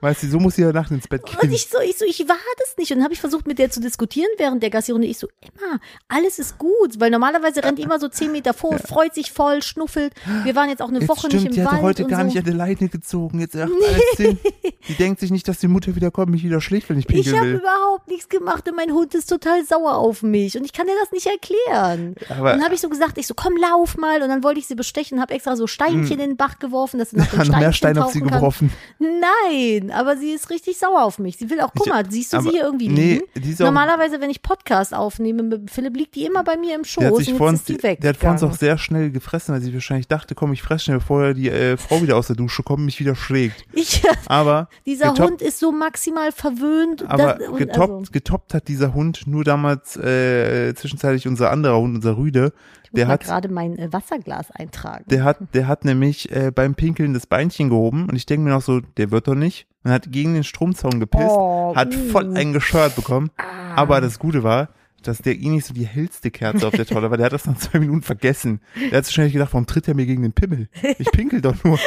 Weißt 0.00 0.22
du, 0.22 0.28
so 0.28 0.38
muss 0.38 0.54
sie 0.54 0.62
ja 0.62 0.72
nachts 0.72 0.90
ins 0.90 1.06
Bett 1.06 1.22
Und 1.28 1.38
gehen. 1.40 1.52
ich 1.52 1.68
so, 1.68 1.78
ich 1.78 1.98
so, 1.98 2.06
ich 2.06 2.26
war 2.26 2.36
das 2.58 2.76
nicht. 2.78 2.90
Und 2.90 2.96
dann 2.98 3.04
habe 3.04 3.12
ich 3.12 3.20
versucht, 3.20 3.46
mit 3.46 3.58
der 3.58 3.70
zu 3.70 3.80
diskutieren 3.80 4.30
während 4.38 4.62
der 4.62 4.70
Gassi-Runde. 4.70 5.06
Ich 5.06 5.18
so, 5.18 5.28
Emma, 5.42 5.78
alles 6.08 6.38
ist 6.38 6.56
gut. 6.56 6.98
Weil 7.00 7.10
normalerweise 7.10 7.62
rennt 7.62 7.78
die 7.78 7.82
immer 7.82 8.00
so 8.00 8.08
zehn 8.08 8.32
Meter 8.32 8.54
vor, 8.54 8.78
freut 8.88 9.14
sich 9.14 9.30
voll, 9.30 9.62
schnuffelt. 9.62 10.14
Wir 10.44 10.54
waren 10.56 10.70
jetzt 10.70 10.80
auch 10.80 10.88
eine 10.88 11.00
Jetzt 11.00 11.08
Woche 11.10 11.26
stimmt, 11.28 11.42
nicht 11.44 11.54
die 11.56 11.60
im 11.60 11.66
hatte 11.66 11.74
Wald 11.76 11.84
heute 11.84 12.04
und 12.04 12.10
gar 12.10 12.20
so. 12.20 12.26
nicht 12.28 12.38
an 12.38 12.44
der 12.44 12.54
Leine 12.54 12.88
gezogen. 12.88 13.40
Jetzt 13.40 13.54
macht 13.56 13.68
alles 13.70 14.02
Sinn. 14.16 14.38
Die 14.88 14.94
denkt 14.94 15.20
sich 15.20 15.30
nicht, 15.30 15.46
dass 15.46 15.58
die 15.58 15.68
Mutter 15.68 15.94
wieder 15.94 16.10
kommt, 16.10 16.30
mich 16.30 16.42
wieder 16.42 16.62
schlägt, 16.62 16.88
wenn 16.88 16.98
ich 16.98 17.04
Ich 17.04 17.14
pinkeln 17.14 17.36
habe 17.36 17.46
will. 17.48 17.54
überhaupt 17.56 18.08
nichts 18.08 18.28
gemacht 18.30 18.66
und 18.66 18.76
mein 18.76 18.90
Hund 18.92 19.14
ist 19.14 19.26
total 19.28 19.62
sauer 19.64 19.96
auf 19.96 20.22
mich 20.22 20.56
und 20.56 20.64
ich 20.64 20.72
kann 20.72 20.86
dir 20.86 20.94
das 21.02 21.12
nicht 21.12 21.26
erklären. 21.26 22.14
Aber 22.30 22.52
und 22.52 22.58
dann 22.58 22.64
habe 22.64 22.74
ich 22.74 22.80
so 22.80 22.88
gesagt, 22.88 23.18
ich 23.18 23.26
so, 23.26 23.34
komm, 23.34 23.49
lauf 23.56 23.96
mal. 23.96 24.22
Und 24.22 24.28
dann 24.28 24.42
wollte 24.44 24.60
ich 24.60 24.66
sie 24.66 24.74
bestechen, 24.74 25.20
habe 25.20 25.34
extra 25.34 25.56
so 25.56 25.66
Steinchen 25.66 26.18
in 26.18 26.30
den 26.30 26.36
Bach 26.36 26.58
geworfen, 26.58 26.98
dass 26.98 27.10
sie 27.10 27.16
nach 27.16 27.32
hat 27.36 27.48
noch 27.48 27.58
mehr 27.58 27.72
Steine 27.72 28.04
auf 28.04 28.12
sie 28.12 28.20
kann. 28.20 28.30
geworfen. 28.30 28.72
Nein, 28.98 29.90
aber 29.90 30.16
sie 30.16 30.30
ist 30.32 30.50
richtig 30.50 30.78
sauer 30.78 31.02
auf 31.02 31.18
mich. 31.18 31.36
Sie 31.36 31.50
will 31.50 31.60
auch, 31.60 31.70
guck 31.76 31.88
mal, 31.88 32.04
siehst 32.10 32.32
du 32.32 32.38
aber- 32.38 32.44
sie 32.44 32.50
hier 32.56 32.62
irgendwie 32.64 32.88
nee, 32.88 33.20
liegen? 33.34 33.54
auch- 33.54 33.58
Normalerweise, 33.66 34.20
wenn 34.20 34.30
ich 34.30 34.42
Podcast 34.42 34.94
aufnehme 34.94 35.42
mit 35.42 35.70
Philipp, 35.70 35.96
liegt 35.96 36.14
die 36.14 36.24
immer 36.24 36.44
bei 36.44 36.56
mir 36.56 36.74
im 36.74 36.84
Schoß 36.84 37.00
Der 37.00 37.06
hat 37.08 37.14
und 37.16 37.24
sich 37.24 37.34
vor 37.34 37.48
uns, 37.48 37.60
ist 37.60 37.68
die 37.68 37.82
weg. 37.82 38.00
der 38.00 38.10
hat 38.10 38.16
vor 38.16 38.30
uns 38.30 38.42
auch 38.42 38.52
sehr 38.54 38.78
schnell 38.78 39.10
gefressen, 39.10 39.54
weil 39.54 39.60
sie 39.62 39.72
wahrscheinlich 39.74 40.08
dachte, 40.08 40.34
komm, 40.34 40.52
ich 40.52 40.62
fress 40.62 40.84
schnell, 40.84 40.98
bevor 40.98 41.34
die 41.34 41.48
äh, 41.48 41.76
Frau 41.76 42.02
wieder 42.02 42.16
aus 42.16 42.26
der 42.28 42.36
Dusche 42.36 42.62
kommt 42.62 42.80
und 42.80 42.84
mich 42.86 43.00
wieder 43.00 43.14
schlägt. 43.14 43.64
ich, 43.72 44.02
Aber 44.26 44.68
dieser 44.86 45.14
Hund 45.14 45.42
ist 45.42 45.58
so 45.58 45.72
maximal 45.72 46.32
verwöhnt. 46.32 47.04
Aber 47.08 47.38
und 47.50 47.56
getoppt, 47.58 47.92
also, 47.92 48.12
getoppt 48.12 48.54
hat 48.54 48.68
dieser 48.68 48.94
Hund 48.94 49.26
nur 49.26 49.44
damals 49.44 49.96
äh, 49.96 50.74
zwischenzeitlich 50.74 51.26
unser 51.28 51.50
anderer 51.50 51.78
Hund, 51.78 51.96
unser 51.96 52.16
Rüde. 52.16 52.52
Ich 52.92 52.96
Der 52.96 53.08
hat, 53.08 53.24
gerade 53.24 53.48
mein 53.48 53.78
äh, 53.78 53.92
Wasserglas 53.92 54.50
eintragen. 54.50 55.04
der 55.08 55.24
hat, 55.24 55.38
der 55.54 55.66
hat 55.68 55.84
nämlich 55.84 56.30
äh, 56.32 56.50
beim 56.54 56.74
Pinkeln 56.74 57.14
das 57.14 57.26
Beinchen 57.26 57.68
gehoben 57.70 58.08
und 58.08 58.16
ich 58.16 58.26
denke 58.26 58.44
mir 58.44 58.50
noch 58.50 58.62
so, 58.62 58.80
der 58.80 59.10
wird 59.10 59.28
doch 59.28 59.34
nicht. 59.34 59.66
Und 59.82 59.92
hat 59.92 60.12
gegen 60.12 60.34
den 60.34 60.44
Stromzaun 60.44 61.00
gepisst, 61.00 61.24
Oh, 61.28 61.74
hat 61.74 61.94
voll 61.94 62.28
uh. 62.28 62.34
einen 62.34 62.52
gescheuert 62.52 62.96
bekommen. 62.96 63.30
Ah. 63.38 63.76
Aber 63.76 64.00
das 64.00 64.18
Gute 64.18 64.42
war, 64.42 64.68
dass 65.02 65.18
der 65.22 65.34
eh 65.40 65.48
nicht 65.48 65.64
so 65.64 65.72
die 65.72 65.86
hellste 65.86 66.30
Kerze 66.30 66.66
auf 66.66 66.74
der 66.74 66.84
Torte 66.84 67.10
war. 67.10 67.16
Der 67.16 67.26
hat 67.26 67.32
das 67.32 67.46
nach 67.46 67.56
zwei 67.56 67.78
Minuten 67.78 68.02
vergessen. 68.02 68.60
Der 68.90 68.98
hat 68.98 69.06
so 69.06 69.12
schnell 69.12 69.30
gedacht, 69.30 69.54
warum 69.54 69.64
tritt 69.66 69.88
er 69.88 69.94
mir 69.94 70.04
gegen 70.04 70.20
den 70.22 70.32
Pimmel? 70.34 70.68
Ich 70.98 71.10
pinkel 71.10 71.40
doch 71.40 71.54
nur. 71.64 71.78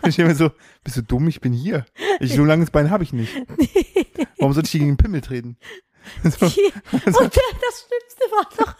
Und 0.00 0.08
ich 0.08 0.16
denke 0.16 0.30
mir 0.30 0.36
so, 0.36 0.50
bist 0.82 0.96
du 0.96 1.02
dumm? 1.02 1.28
Ich 1.28 1.42
bin 1.42 1.52
hier. 1.52 1.84
Ich, 2.20 2.32
so 2.34 2.44
langes 2.46 2.70
Bein 2.70 2.90
habe 2.90 3.04
ich 3.04 3.12
nicht. 3.12 3.34
Warum 4.38 4.54
soll 4.54 4.64
ich 4.64 4.72
gegen 4.72 4.86
den 4.86 4.96
Pimmel 4.96 5.20
treten? 5.20 5.56
So, 6.22 6.46
und 6.46 6.54
der, 7.02 7.10
das 7.10 7.84
Schlimmste 7.84 8.24
war 8.30 8.48
doch. 8.56 8.76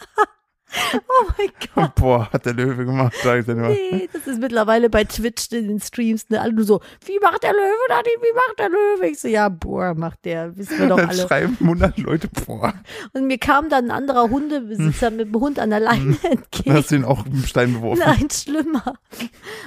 Oh 1.09 1.31
mein 1.39 1.49
Gott. 1.75 1.95
boah, 1.95 2.31
hat 2.33 2.47
der 2.47 2.55
Löwe 2.55 2.85
gemacht, 2.85 3.15
sag 3.23 3.41
ich 3.41 3.47
dir 3.47 3.55
nur. 3.55 3.69
Nee, 3.69 4.09
das 4.13 4.27
ist 4.27 4.41
mittlerweile 4.41 4.91
bei 4.91 5.05
Twitch 5.05 5.51
in 5.53 5.69
den 5.69 5.81
Streams, 5.81 6.29
ne, 6.29 6.41
alle 6.41 6.53
nur 6.53 6.65
so, 6.65 6.81
wie 7.05 7.19
macht 7.21 7.43
der 7.43 7.53
Löwe 7.53 7.85
da 7.89 7.97
nicht, 7.99 8.19
wie 8.21 8.35
macht 8.35 8.59
der 8.59 8.69
Löwe? 8.69 9.07
Ich 9.09 9.21
so, 9.21 9.29
ja, 9.29 9.49
boah, 9.49 9.95
macht 9.95 10.25
der, 10.25 10.57
wissen 10.57 10.79
wir 10.79 10.89
doch 10.89 10.97
Dann 10.97 11.09
alle. 11.11 11.23
schreiben 11.27 11.57
100 11.61 11.99
Leute, 11.99 12.29
boah, 12.47 12.75
Und 13.13 13.27
mir 13.27 13.39
kam 13.39 13.69
dann 13.69 13.87
ein 13.87 13.91
anderer 13.91 14.29
Hundebesitzer 14.31 15.11
mit 15.11 15.29
dem 15.33 15.41
Hund 15.41 15.59
an 15.59 15.71
der 15.71 15.81
Leine 15.81 16.17
dann 16.23 16.33
entgegen. 16.39 16.73
hast 16.75 16.91
du 16.91 16.97
ihn 16.97 17.05
auch 17.05 17.25
mit 17.25 17.33
dem 17.35 17.45
Stein 17.47 17.73
beworfen. 17.75 18.03
Nein, 18.05 18.29
schlimmer. 18.31 18.95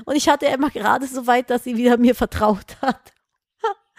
Und 0.06 0.16
ich 0.16 0.30
hatte 0.30 0.46
immer 0.48 0.70
gerade 0.70 1.06
so 1.08 1.28
weit, 1.28 1.50
dass 1.50 1.64
sie 1.64 1.76
wieder 1.78 1.98
mir 1.98 2.16
vertraut 2.16 2.78
hat. 2.82 3.14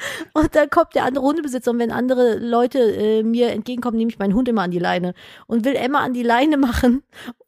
Und 0.33 0.54
dann 0.54 0.71
kommt 0.71 0.95
der 0.95 1.04
andere 1.04 1.25
Hundebesitzer 1.25 1.71
und 1.71 1.78
wenn 1.78 1.90
andere 1.90 2.38
Leute 2.38 2.78
äh, 2.78 3.23
mir 3.23 3.50
entgegenkommen, 3.50 3.97
nehme 3.97 4.11
ich 4.11 4.19
meinen 4.19 4.35
Hund 4.35 4.49
immer 4.49 4.62
an 4.62 4.71
die 4.71 4.78
Leine 4.78 5.14
und 5.47 5.64
will 5.64 5.76
Emma 5.76 6.00
an 6.00 6.12
die 6.12 6.23
Leine 6.23 6.57
machen 6.57 7.02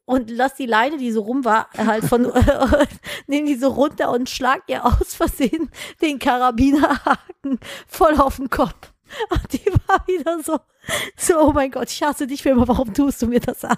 und 0.05 0.29
lass 0.29 0.55
die 0.55 0.65
Leine, 0.65 0.97
die 0.97 1.11
so 1.11 1.21
rum 1.21 1.45
war, 1.45 1.69
halt 1.77 2.05
von, 2.05 2.31
nehme 3.27 3.47
die 3.47 3.55
so 3.55 3.69
runter 3.69 4.11
und 4.11 4.29
schlag 4.29 4.63
ihr 4.67 4.85
aus 4.85 5.15
Versehen 5.15 5.69
den 6.01 6.19
Karabinerhaken 6.19 7.59
voll 7.87 8.19
auf 8.19 8.37
den 8.37 8.49
Kopf. 8.49 8.92
Und 9.29 9.53
die 9.53 9.65
war 9.87 10.05
wieder 10.07 10.41
so, 10.43 10.59
so, 11.15 11.39
oh 11.39 11.51
mein 11.53 11.71
Gott, 11.71 11.89
ich 11.89 12.03
hasse 12.03 12.27
dich 12.27 12.43
für 12.43 12.49
immer, 12.49 12.67
warum 12.67 12.93
tust 12.93 13.21
du 13.21 13.27
mir 13.27 13.39
das 13.39 13.63
an? 13.63 13.77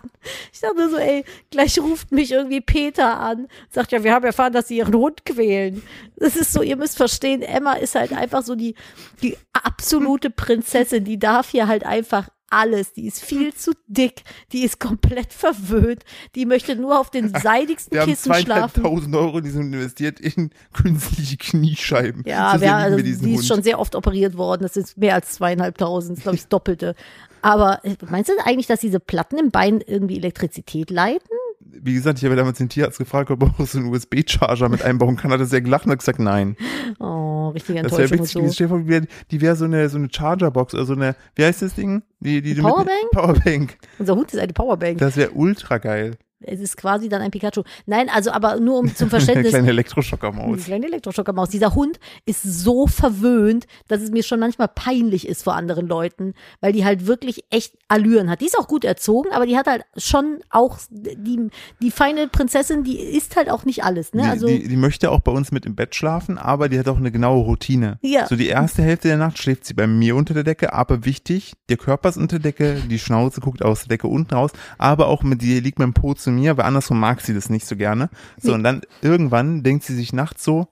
Ich 0.51 0.59
dachte 0.61 0.75
nur 0.75 0.89
so, 0.89 0.97
ey, 0.97 1.23
gleich 1.51 1.79
ruft 1.79 2.11
mich 2.11 2.31
irgendwie 2.31 2.61
Peter 2.61 3.19
an, 3.19 3.47
sagt 3.69 3.91
ja, 3.91 4.03
wir 4.03 4.13
haben 4.13 4.25
erfahren, 4.25 4.53
dass 4.53 4.67
sie 4.67 4.77
ihren 4.77 4.95
Hund 4.95 5.25
quälen. 5.25 5.83
Das 6.17 6.35
ist 6.35 6.53
so, 6.53 6.61
ihr 6.61 6.77
müsst 6.77 6.97
verstehen, 6.97 7.41
Emma 7.41 7.73
ist 7.73 7.95
halt 7.95 8.13
einfach 8.13 8.43
so 8.43 8.55
die, 8.55 8.75
die 9.21 9.37
absolute 9.53 10.29
Prinzessin, 10.29 11.03
die 11.03 11.19
darf 11.19 11.49
hier 11.49 11.67
halt 11.67 11.85
einfach 11.85 12.29
alles. 12.49 12.93
Die 12.93 13.07
ist 13.07 13.23
viel 13.23 13.53
zu 13.53 13.71
dick, 13.87 14.23
die 14.51 14.63
ist 14.63 14.79
komplett 14.79 15.33
verwöhnt, 15.33 16.03
die 16.35 16.45
möchte 16.45 16.75
nur 16.75 16.99
auf 16.99 17.09
den 17.09 17.29
seidigsten 17.41 17.93
Wir 17.93 18.01
haben 18.01 18.09
Kissen 18.09 18.33
schlafen. 18.33 18.45
zweieinhalbtausend 18.45 19.15
Euro 19.15 19.37
in 19.39 19.43
diesem 19.43 19.73
investiert 19.73 20.19
in 20.19 20.51
künstliche 20.73 21.37
Kniescheiben. 21.37 22.23
Ja, 22.25 22.59
wer, 22.59 22.75
also, 22.75 22.97
die 22.97 23.03
diesen 23.03 23.27
ist 23.29 23.37
Hund. 23.39 23.45
schon 23.45 23.63
sehr 23.63 23.79
oft 23.79 23.95
operiert 23.95 24.37
worden. 24.37 24.63
Das 24.63 24.77
ist 24.77 24.97
mehr 24.97 25.15
als 25.15 25.31
zweieinhalbtausend, 25.33 26.21
glaube 26.21 26.35
ich, 26.35 26.41
das 26.43 26.49
Doppelte. 26.49 26.95
Aber 27.41 27.83
äh, 27.83 27.95
meinst 28.09 28.29
du 28.29 28.33
eigentlich, 28.43 28.67
dass 28.67 28.79
diese 28.79 28.99
Platten 28.99 29.37
im 29.37 29.51
Bein 29.51 29.81
irgendwie 29.81 30.17
Elektrizität 30.17 30.89
leiten? 30.89 31.27
Wie 31.59 31.93
gesagt, 31.93 32.19
ich 32.19 32.25
habe 32.25 32.35
damals 32.35 32.57
den 32.57 32.69
Tierarzt 32.69 32.97
gefragt, 32.97 33.29
ob 33.31 33.43
er 33.43 33.53
auch 33.59 33.67
so 33.67 33.77
einen 33.77 33.87
USB-Charger 33.93 34.69
mit 34.69 34.81
einbauen 34.81 35.17
kann. 35.17 35.31
Hat 35.31 35.41
er 35.41 35.45
sehr 35.45 35.61
gelacht 35.61 35.85
und 35.85 35.91
hat 35.91 35.99
gesagt, 35.99 36.19
nein. 36.19 36.55
Oh, 36.99 37.34
richtige 37.49 37.81
Das 37.81 37.91
wäre 37.91 38.03
Enttäuschung 38.03 38.25
witzig. 38.25 38.33
so. 38.47 38.51
Stell 38.53 38.67
dir 38.67 38.99
vor, 39.01 39.07
die 39.31 39.41
wäre 39.41 39.55
so 39.55 39.65
eine, 39.65 39.89
so 39.89 39.97
eine 39.97 40.07
Chargerbox 40.11 40.73
oder 40.73 40.85
so 40.85 40.93
eine, 40.93 41.15
wie 41.35 41.45
heißt 41.45 41.61
das 41.61 41.75
Ding? 41.75 42.03
Die, 42.19 42.41
die, 42.41 42.55
die 42.55 42.61
Powerbank? 42.61 42.87
Mit, 42.87 43.11
Powerbank. 43.11 43.77
Unser 43.99 44.15
Hund 44.15 44.33
ist 44.33 44.39
eine 44.39 44.53
Powerbank. 44.53 44.97
Das 44.97 45.17
wäre 45.17 45.31
ultra 45.31 45.77
geil. 45.77 46.17
Es 46.47 46.59
ist 46.59 46.77
quasi 46.77 47.09
dann 47.09 47.21
ein 47.21 47.31
Pikachu. 47.31 47.63
Nein, 47.85 48.09
also 48.09 48.31
aber 48.31 48.59
nur 48.59 48.79
um 48.79 48.87
zum 48.95 49.05
Eine 49.07 49.09
Verständnis. 49.09 49.49
kleine 49.49 49.63
Eine 49.63 49.71
Elektroschockermaus. 49.71 50.63
kleine 50.65 50.85
Elektroschockermaus. 50.87 51.49
Dieser 51.49 51.75
Hund 51.75 51.99
ist 52.25 52.43
so 52.43 52.87
verwöhnt, 52.87 53.67
dass 53.87 54.01
es 54.01 54.11
mir 54.11 54.23
schon 54.23 54.39
manchmal 54.39 54.67
peinlich 54.67 55.27
ist 55.27 55.43
vor 55.43 55.55
anderen 55.55 55.87
Leuten, 55.87 56.33
weil 56.61 56.73
die 56.73 56.85
halt 56.85 57.07
wirklich 57.07 57.45
echt 57.49 57.73
Allüren 57.87 58.29
hat. 58.29 58.41
Die 58.41 58.45
ist 58.45 58.57
auch 58.57 58.67
gut 58.67 58.83
erzogen, 58.83 59.29
aber 59.31 59.45
die 59.45 59.57
hat 59.57 59.67
halt 59.67 59.83
schon 59.97 60.39
auch 60.49 60.79
die, 60.89 61.49
die 61.81 61.91
feine 61.91 62.27
Prinzessin, 62.27 62.83
die 62.83 62.99
isst 62.99 63.35
halt 63.35 63.49
auch 63.49 63.65
nicht 63.65 63.83
alles, 63.83 64.13
ne? 64.13 64.23
Die, 64.23 64.27
Also 64.29 64.47
die, 64.47 64.67
die 64.67 64.75
möchte 64.77 65.11
auch 65.11 65.19
bei 65.21 65.31
uns 65.31 65.51
mit 65.51 65.65
im 65.65 65.75
Bett 65.75 65.95
schlafen, 65.95 66.37
aber 66.37 66.69
die 66.69 66.79
hat 66.79 66.87
auch 66.87 66.97
eine 66.97 67.11
genaue 67.11 67.43
Routine. 67.43 67.99
Ja. 68.01 68.27
So 68.27 68.35
die 68.35 68.47
erste 68.47 68.81
Hälfte 68.81 69.07
der 69.07 69.17
Nacht 69.17 69.37
schläft 69.37 69.65
sie 69.65 69.73
bei 69.73 69.87
mir 69.87 70.15
unter 70.15 70.33
der 70.33 70.43
Decke, 70.43 70.73
aber 70.73 71.05
wichtig, 71.05 71.53
der 71.69 71.77
Körper 71.77 72.09
ist 72.09 72.17
unter 72.17 72.39
der 72.39 72.51
Decke, 72.51 72.81
die 72.89 72.99
Schnauze 72.99 73.41
guckt 73.41 73.63
aus 73.63 73.81
der 73.81 73.89
Decke 73.89 74.07
unten 74.07 74.33
raus, 74.33 74.51
aber 74.77 75.07
auch 75.07 75.23
mit 75.23 75.41
die 75.41 75.59
liegt 75.59 75.79
mit 75.79 75.85
dem 75.87 75.93
Po 75.93 76.13
zu 76.13 76.31
mir, 76.35 76.57
weil 76.57 76.65
andersrum 76.65 76.99
mag 76.99 77.21
sie 77.21 77.33
das 77.33 77.49
nicht 77.49 77.65
so 77.65 77.75
gerne. 77.75 78.09
So, 78.41 78.53
und 78.53 78.63
dann 78.63 78.81
irgendwann 79.01 79.63
denkt 79.63 79.83
sie 79.83 79.95
sich 79.95 80.13
nachts 80.13 80.43
so, 80.43 80.67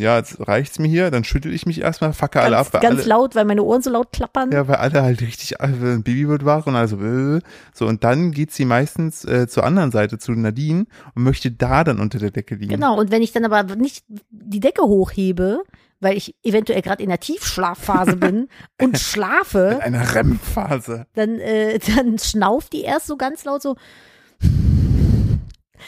ja, 0.00 0.16
jetzt 0.16 0.48
reicht's 0.48 0.78
mir 0.78 0.88
hier, 0.88 1.10
dann 1.10 1.24
schüttel 1.24 1.52
ich 1.52 1.66
mich 1.66 1.82
erstmal, 1.82 2.14
facke 2.14 2.40
alle 2.40 2.56
ab, 2.56 2.68
weil 2.72 2.80
ganz 2.80 3.00
alle, 3.00 3.08
laut, 3.08 3.34
weil 3.34 3.44
meine 3.44 3.62
Ohren 3.62 3.82
so 3.82 3.90
laut 3.90 4.12
klappern. 4.12 4.50
ja, 4.50 4.66
weil 4.66 4.76
alle 4.76 5.02
halt 5.02 5.20
richtig, 5.20 5.60
äh, 5.60 5.64
ein 5.64 6.02
Baby 6.02 6.26
wird 6.26 6.44
wach 6.44 6.66
und 6.66 6.74
also, 6.74 6.96
äh, 6.96 7.40
so, 7.74 7.86
und 7.86 8.02
dann 8.02 8.32
geht 8.32 8.50
sie 8.50 8.64
meistens 8.64 9.24
äh, 9.26 9.46
zur 9.46 9.64
anderen 9.64 9.90
Seite, 9.90 10.18
zu 10.18 10.32
Nadine 10.32 10.86
und 11.14 11.22
möchte 11.22 11.50
da 11.50 11.84
dann 11.84 12.00
unter 12.00 12.18
der 12.18 12.30
Decke 12.30 12.54
liegen. 12.54 12.72
Genau, 12.72 12.98
und 12.98 13.10
wenn 13.10 13.20
ich 13.20 13.32
dann 13.32 13.44
aber 13.44 13.76
nicht 13.76 14.04
die 14.30 14.60
Decke 14.60 14.82
hochhebe, 14.82 15.62
weil 16.00 16.16
ich 16.16 16.34
eventuell 16.42 16.80
gerade 16.80 17.02
in 17.02 17.10
der 17.10 17.20
Tiefschlafphase 17.20 18.16
bin 18.16 18.48
und 18.80 18.98
schlafe, 18.98 19.80
In 19.84 19.94
einer 19.94 20.14
REM-Phase. 20.14 21.06
dann, 21.14 21.38
äh, 21.38 21.78
dann 21.94 22.18
schnauft 22.18 22.72
die 22.72 22.82
erst 22.82 23.06
so 23.06 23.18
ganz 23.18 23.44
laut 23.44 23.60
so. 23.60 23.76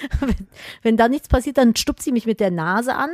wenn, 0.21 0.35
wenn 0.83 0.97
da 0.97 1.09
nichts 1.09 1.29
passiert, 1.29 1.59
dann 1.59 1.77
stupst 1.77 2.05
sie 2.05 2.13
mich 2.13 2.27
mit 2.27 2.41
der 2.41 2.51
Nase 2.51 2.95
an. 2.95 3.11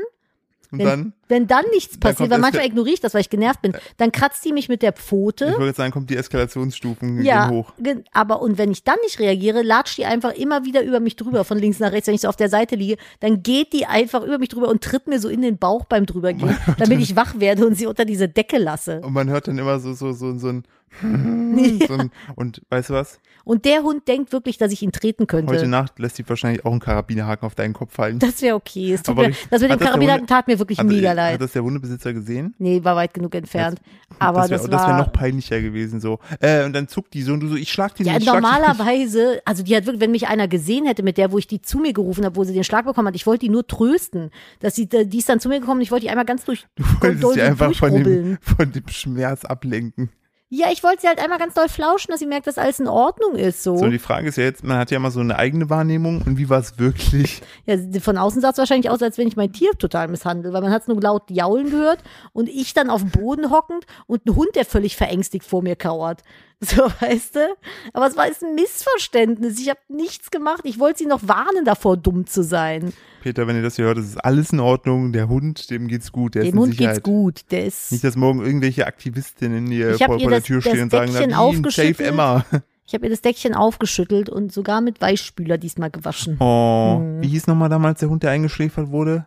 Und 0.71 0.81
Wenn, 0.81 0.87
dann, 0.87 1.13
wenn 1.29 1.47
dann 1.47 1.65
nichts 1.73 1.99
Dann 1.99 2.01
passiert, 2.13 2.29
weil 2.29 2.41
manchmal 2.41 2.67
ignoriere 2.67 2.93
ich 2.93 3.01
das, 3.01 3.15
weil 3.15 3.23
ich 3.23 3.31
genervt 3.31 3.63
bin, 3.63 3.73
dann 3.97 4.13
kratzt 4.13 4.43
sie 4.43 4.53
mich 4.53 4.69
mit 4.69 4.83
der 4.83 4.93
ich 4.95 5.01
Pfote. 5.03 5.47
wollte 5.53 5.65
jetzt 5.65 5.77
sagen, 5.79 5.93
kommt 5.95 6.11
die 6.11 6.17
Eskalationsstufen 6.17 7.23
Ja, 7.25 7.49
hoch. 7.49 7.73
ge- 7.79 8.05
aber 8.13 8.43
und 8.43 8.59
wenn 8.59 8.71
ich 8.71 8.85
dann 8.85 8.97
nicht 9.03 9.19
reagiere, 9.19 9.63
latscht 9.63 9.97
die 9.97 10.05
einfach 10.05 10.33
immer 10.35 10.67
wieder 10.67 10.83
über 10.83 11.01
mich 11.01 11.17
drüber, 11.17 11.45
von 11.45 11.57
links 11.59 11.79
nach 11.79 11.93
rechts, 11.93 12.07
wenn 12.09 12.15
ich 12.15 12.21
so 12.21 12.29
auf 12.29 12.37
der 12.37 12.51
Seite 12.51 12.77
liege, 12.77 12.99
dann 13.21 13.43
geht 13.43 13.73
die 13.73 13.87
einfach 13.87 14.23
über 14.23 14.39
mich 14.39 14.51
drüber 14.51 14.69
und 14.69 14.83
tritt 14.85 15.07
mir 15.07 15.21
so 15.21 15.31
in 15.31 15.41
den 15.41 15.57
Bauch 15.57 15.87
beim 15.87 16.05
drübergehen, 16.05 16.55
damit 16.79 17.01
ich 17.01 17.17
wach 17.17 17.41
werde 17.41 17.67
und 17.67 17.75
sie 17.75 17.87
unter 17.87 18.05
diese 18.05 18.29
Decke 18.29 18.59
lasse. 18.59 19.01
Und 19.01 19.15
man 19.15 19.31
hört 19.31 19.49
dann 19.49 19.57
immer 19.57 19.81
so, 19.81 19.95
so, 19.95 20.13
so, 20.13 20.37
so 20.37 20.49
ein, 20.49 20.65
so 21.89 21.95
ein 21.95 22.11
und 22.37 22.63
weißt 22.71 22.91
du 22.91 22.95
was? 22.95 23.21
Und 23.45 23.65
der 23.65 23.83
Hund 23.83 24.07
denkt 24.09 24.33
wirklich, 24.33 24.59
dass 24.59 24.73
ich 24.73 24.83
ihn 24.83 24.93
treten 24.93 25.27
könnte. 25.27 25.53
Heute 25.53 25.67
Nacht 25.67 25.99
lässt 25.99 26.17
sie 26.17 26.29
wahrscheinlich 26.29 26.65
auch 26.67 26.71
einen 26.71 26.81
Karabinerhaken 26.81 27.47
auf 27.47 27.55
deinen 27.55 27.73
Kopf 27.73 27.95
fallen. 27.95 28.19
Das 28.19 28.43
wäre 28.43 28.57
okay. 28.57 28.93
Es 28.93 29.03
tut 29.03 29.13
Aber 29.13 29.23
mir, 29.23 29.29
richtig- 29.29 29.49
das 29.51 29.61
mit 29.63 29.71
dem 29.71 29.73
hat 29.73 29.81
das 29.81 29.87
Karabinerhaken 29.89 30.21
Hunde- 30.23 30.33
tat 30.35 30.49
mir 30.49 30.59
wirklich 30.59 30.79
Hat, 30.79 30.87
mega 30.87 31.09
hat 31.11 31.17
leid. 31.17 31.41
das 31.41 31.53
der 31.53 31.63
Hundebesitzer 31.63 32.13
gesehen? 32.13 32.55
Nee, 32.59 32.85
war 32.85 32.97
weit 32.97 33.15
genug 33.15 33.35
entfernt. 33.35 33.81
Aber 34.19 34.41
das 34.43 34.51
das, 34.51 34.61
wäre 34.63 34.71
das 34.71 34.83
war. 34.83 34.89
wär 34.89 34.99
noch 34.99 35.13
peinlicher 35.13 35.61
gewesen 35.63 36.01
so. 36.01 36.19
Äh, 36.41 36.65
und 36.65 36.75
dann 36.75 36.89
zuckt 36.89 37.15
die 37.15 37.23
so 37.23 37.33
und 37.33 37.41
du 37.41 37.49
so, 37.49 37.57
ich 37.57 37.73
schlag 37.73 37.95
die 37.95 38.03
ja, 38.03 38.13
nicht, 38.15 38.23
ich 38.23 38.29
schlag 38.29 38.43
die 38.43 38.47
nicht. 38.47 38.53
normalerweise, 38.79 39.41
also 39.47 39.63
die 39.63 39.75
hat 39.77 39.87
wirklich, 39.87 40.01
wenn 40.03 40.11
mich 40.11 40.29
einer 40.29 40.49
gesehen 40.49 40.85
hätte, 40.87 41.03
mit 41.03 41.17
der, 41.17 41.33
wo 41.33 41.39
ich 41.39 41.47
die 41.47 41.63
zu 41.63 41.79
mir 41.79 41.93
gerufen 41.95 42.25
habe, 42.27 42.37
wo 42.37 42.45
sie 42.45 42.53
den 42.53 42.65
Schlag 42.65 42.85
bekommen 42.85 43.09
hat, 43.09 43.15
ich 43.17 43.27
wollte 43.27 43.47
die 43.47 43.49
nur 43.51 43.67
trösten. 43.67 44.31
Dass 44.61 44.75
sie, 44.75 44.89
die 44.89 45.19
ist 45.19 45.29
dann 45.29 45.41
zu 45.41 45.49
mir 45.49 45.61
gekommen, 45.61 45.81
ich 45.81 45.91
wollte 45.91 46.05
die 46.05 46.11
einmal 46.11 46.27
ganz 46.27 46.45
durch, 46.45 46.67
Du 46.77 46.85
wolltest 47.01 47.33
sie 47.35 47.43
einfach 47.43 47.75
von 47.75 48.05
dem, 48.05 48.39
von 48.43 48.71
dem 48.73 48.87
Schmerz 48.89 49.45
ablenken. 49.47 50.11
Ja, 50.51 50.69
ich 50.73 50.83
wollte 50.83 51.03
sie 51.03 51.09
halt 51.09 51.23
einmal 51.23 51.39
ganz 51.39 51.53
doll 51.53 51.69
flauschen, 51.69 52.11
dass 52.11 52.21
sie 52.21 52.27
merkt, 52.27 52.47
dass 52.47 52.57
alles 52.57 52.81
in 52.81 52.89
Ordnung 52.89 53.35
ist, 53.35 53.63
so. 53.63 53.77
So, 53.77 53.89
die 53.91 53.99
Frage 53.99 54.29
ist 54.29 54.39
ja 54.39 54.45
jetzt, 54.45 54.65
man 54.65 54.79
hat 54.79 54.91
ja 54.91 54.97
immer 54.97 55.11
so 55.11 55.21
eine 55.21 55.37
eigene 55.37 55.69
Wahrnehmung 55.69 56.23
und 56.25 56.39
wie 56.39 56.49
war 56.49 56.59
es 56.59 56.79
wirklich? 56.79 57.43
Ja, 57.67 57.77
von 58.01 58.17
außen 58.17 58.41
sah 58.41 58.51
es 58.51 58.59
wahrscheinlich 58.59 58.89
aus, 58.89 59.03
als 59.03 59.19
wenn 59.19 59.29
ich 59.29 59.37
mein 59.37 59.53
Tier 59.53 59.73
total 59.73 60.09
misshandle, 60.09 60.53
weil 60.55 60.63
man 60.63 60.71
hat 60.71 60.83
es 60.83 60.89
nur 60.89 60.99
laut 61.03 61.31
jaulen 61.31 61.71
gehört 61.71 62.03
und 62.33 62.49
ich 62.49 62.73
dann 62.73 62.89
auf 62.89 63.03
dem 63.03 63.11
Boden 63.11 63.51
hockend 63.51 63.85
und 64.07 64.25
ein 64.25 64.37
Hund, 64.37 64.55
der 64.55 64.65
völlig 64.65 64.97
verängstigt 64.97 65.45
vor 65.45 65.63
mir 65.63 65.77
kauert. 65.77 66.23
So, 66.61 66.91
weißt 67.01 67.37
du? 67.37 67.57
Aber 67.93 68.09
es 68.09 68.17
war 68.17 68.27
jetzt 68.27 68.43
ein 68.43 68.57
Missverständnis. 68.57 69.61
Ich 69.61 69.69
habe 69.69 69.79
nichts 69.87 70.33
gemacht. 70.33 70.63
Ich 70.65 70.81
wollte 70.81 70.99
sie 70.99 71.07
noch 71.07 71.21
warnen 71.23 71.65
davor, 71.65 71.97
dumm 71.97 72.27
zu 72.27 72.43
sein. 72.43 72.93
Peter, 73.29 73.47
wenn 73.47 73.57
ihr 73.57 73.63
das 73.63 73.77
hier 73.77 73.85
hört, 73.85 73.99
es 73.99 74.07
ist 74.07 74.17
alles 74.25 74.53
in 74.55 74.61
Ordnung. 74.61 75.13
Der 75.13 75.29
Hund, 75.29 75.69
dem 75.71 75.87
geht's 75.87 76.13
gut. 76.13 76.35
Der 76.35 76.43
ist 76.43 76.49
Dem 76.49 76.55
in 76.55 76.61
Hund 76.63 76.73
Sicherheit. 76.75 76.95
geht's 76.97 77.03
gut. 77.05 77.41
Der 77.51 77.67
ist. 77.67 77.93
Nicht, 77.93 78.03
dass 78.05 78.17
morgen 78.17 78.41
irgendwelche 78.41 78.87
Aktivistinnen 78.87 79.67
hier 79.67 79.99
vor, 79.99 80.07
vor 80.07 80.19
der 80.19 80.31
das- 80.31 80.45
Tür 80.45 80.63
stehen 80.63 80.83
und 80.85 80.91
sagen, 80.91 81.13
Nadine, 81.13 81.71
save. 81.71 82.03
Emma. 82.05 82.45
Ich 82.87 82.95
habe 82.95 83.05
ihr 83.05 83.11
das 83.11 83.21
Deckchen 83.21 83.55
aufgeschüttelt 83.55 84.31
und 84.31 84.51
sogar 84.51 84.81
mit 84.81 85.03
Weichspüler 85.03 85.59
diesmal 85.59 85.91
gewaschen. 85.91 86.39
Oh, 86.41 86.99
Mhm. 87.03 87.21
wie 87.21 87.29
hieß 87.29 87.47
nochmal 87.47 87.69
damals 87.69 88.01
der 88.01 88.09
Hund, 88.09 88.23
der 88.23 88.31
eingeschläfert 88.31 88.91
wurde? 88.91 89.27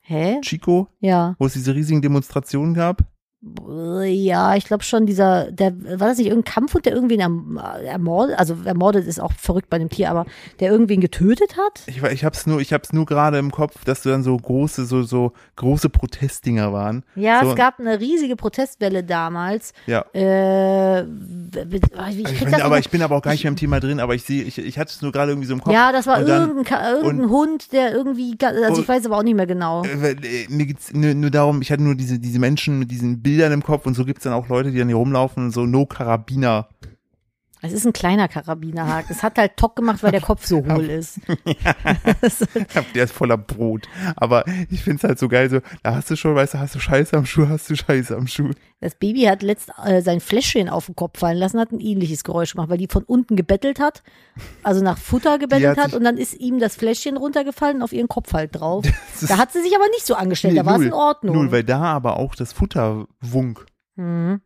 Hä? 0.00 0.40
Chico? 0.40 0.88
Ja. 1.00 1.36
Wo 1.38 1.44
es 1.44 1.52
diese 1.52 1.74
riesigen 1.74 2.00
Demonstrationen 2.00 2.72
gab? 2.72 3.02
Ja, 4.04 4.54
ich 4.54 4.66
glaube 4.66 4.84
schon, 4.84 5.04
dieser, 5.04 5.50
der, 5.50 5.72
war 5.98 6.06
das 6.08 6.18
nicht 6.18 6.28
irgendein 6.28 6.52
Kampfhund, 6.52 6.86
der 6.86 6.94
irgendwen 6.94 7.20
erm- 7.20 7.58
ermordet, 7.84 8.38
also 8.38 8.56
ermordet 8.64 9.04
ist 9.08 9.20
auch 9.20 9.32
verrückt 9.32 9.68
bei 9.68 9.80
dem 9.80 9.88
Tier, 9.88 10.10
aber 10.10 10.26
der 10.60 10.70
irgendwen 10.70 11.00
getötet 11.00 11.56
hat? 11.56 11.82
Ich, 11.86 12.00
ich 12.04 12.24
hab's 12.24 12.46
nur, 12.46 12.60
ich 12.60 12.72
hab's 12.72 12.92
nur 12.92 13.04
gerade 13.04 13.38
im 13.38 13.50
Kopf, 13.50 13.84
dass 13.84 14.02
du 14.02 14.10
dann 14.10 14.22
so 14.22 14.36
große, 14.36 14.84
so, 14.84 15.02
so 15.02 15.32
große 15.56 15.88
Protestdinger 15.90 16.72
waren. 16.72 17.02
Ja, 17.16 17.40
so, 17.42 17.50
es 17.50 17.56
gab 17.56 17.80
eine 17.80 17.98
riesige 17.98 18.36
Protestwelle 18.36 19.02
damals. 19.02 19.72
Ja. 19.86 20.04
Äh, 20.14 21.04
w- 21.04 21.80
ich 22.10 22.18
Ich 22.20 22.24
krieg 22.38 22.44
bin, 22.52 22.62
aber 22.62 22.78
ich 22.78 22.90
bin 22.90 23.02
aber 23.02 23.16
auch 23.16 23.22
gar 23.22 23.32
nicht 23.32 23.42
mehr 23.42 23.50
im 23.50 23.56
Thema 23.56 23.80
drin, 23.80 23.98
aber 23.98 24.14
ich 24.14 24.22
sehe, 24.22 24.44
ich, 24.44 24.58
ich 24.58 24.78
hatte 24.78 24.92
es 24.94 25.02
nur 25.02 25.10
gerade 25.10 25.32
irgendwie 25.32 25.48
so 25.48 25.54
im 25.54 25.62
Kopf. 25.62 25.74
ja, 25.74 25.90
das 25.90 26.06
war 26.06 26.20
und 26.20 26.28
dann- 26.28 26.48
irgendein, 26.48 26.94
irgendein 26.94 27.30
Hund, 27.30 27.72
der 27.72 27.92
irgendwie, 27.92 28.36
also 28.40 28.74
Und- 28.74 28.80
ich 28.82 28.88
weiß 28.88 29.04
aber 29.06 29.18
auch 29.18 29.22
nicht 29.24 29.34
mehr 29.34 29.48
genau. 29.48 29.82
Äh, 29.84 30.12
äh, 30.12 30.46
Mir 30.48 30.66
geht's 30.66 30.92
nur, 30.92 31.12
nur 31.14 31.30
darum, 31.30 31.60
ich 31.60 31.72
hatte 31.72 31.82
nur 31.82 31.96
diese, 31.96 32.20
diese 32.20 32.38
Menschen 32.38 32.78
mit 32.78 32.90
diesen 32.92 33.20
Bildern 33.20 33.31
im 33.52 33.62
Kopf 33.62 33.86
und 33.86 33.94
so 33.94 34.04
gibt's 34.04 34.24
dann 34.24 34.32
auch 34.32 34.48
Leute, 34.48 34.70
die 34.70 34.78
dann 34.78 34.88
hier 34.88 34.96
rumlaufen 34.96 35.44
und 35.44 35.50
so 35.50 35.66
No 35.66 35.86
Karabiner. 35.86 36.68
Es 37.64 37.72
ist 37.72 37.86
ein 37.86 37.92
kleiner 37.92 38.26
Karabinerhaken. 38.26 39.14
Es 39.14 39.22
hat 39.22 39.38
halt 39.38 39.56
Tock 39.56 39.76
gemacht, 39.76 40.02
weil 40.02 40.10
der 40.10 40.20
Kopf 40.20 40.44
so 40.44 40.64
hohl 40.66 40.90
ist. 40.90 41.20
Der 42.94 43.04
ist 43.04 43.12
voller 43.12 43.38
Brot. 43.38 43.88
Aber 44.16 44.44
ich 44.68 44.82
find's 44.82 45.04
halt 45.04 45.18
so 45.20 45.28
geil, 45.28 45.48
so, 45.48 45.60
da 45.84 45.94
hast 45.94 46.10
du 46.10 46.16
schon, 46.16 46.34
weißt 46.34 46.54
du, 46.54 46.58
hast 46.58 46.74
du 46.74 46.80
Scheiße 46.80 47.16
am 47.16 47.24
Schuh, 47.24 47.48
hast 47.48 47.70
du 47.70 47.76
Scheiße 47.76 48.16
am 48.16 48.26
Schuh. 48.26 48.50
Das 48.80 48.96
Baby 48.96 49.22
hat 49.22 49.42
letzt 49.42 49.70
äh, 49.84 50.02
sein 50.02 50.18
Fläschchen 50.18 50.68
auf 50.68 50.86
den 50.86 50.96
Kopf 50.96 51.20
fallen 51.20 51.38
lassen, 51.38 51.60
hat 51.60 51.70
ein 51.70 51.78
ähnliches 51.78 52.24
Geräusch 52.24 52.54
gemacht, 52.54 52.68
weil 52.68 52.78
die 52.78 52.88
von 52.88 53.04
unten 53.04 53.36
gebettelt 53.36 53.78
hat, 53.78 54.02
also 54.64 54.82
nach 54.82 54.98
Futter 54.98 55.38
gebettelt 55.38 55.78
hat 55.78 55.92
hat, 55.92 55.94
und 55.94 56.02
dann 56.02 56.16
ist 56.16 56.34
ihm 56.34 56.58
das 56.58 56.74
Fläschchen 56.74 57.16
runtergefallen 57.16 57.82
auf 57.82 57.92
ihren 57.92 58.08
Kopf 58.08 58.32
halt 58.32 58.56
drauf. 58.56 58.84
Da 59.28 59.38
hat 59.38 59.52
sie 59.52 59.62
sich 59.62 59.74
aber 59.76 59.88
nicht 59.90 60.04
so 60.04 60.14
angestellt, 60.14 60.56
da 60.56 60.62
Nee, 60.62 60.68
war 60.68 60.80
es 60.80 60.86
in 60.86 60.92
Ordnung. 60.92 61.36
Null, 61.36 61.52
weil 61.52 61.62
da 61.62 61.80
aber 61.80 62.16
auch 62.16 62.34
das 62.34 62.52
Futter 62.52 63.06
wunk. 63.20 63.66
Mhm. 63.94 64.40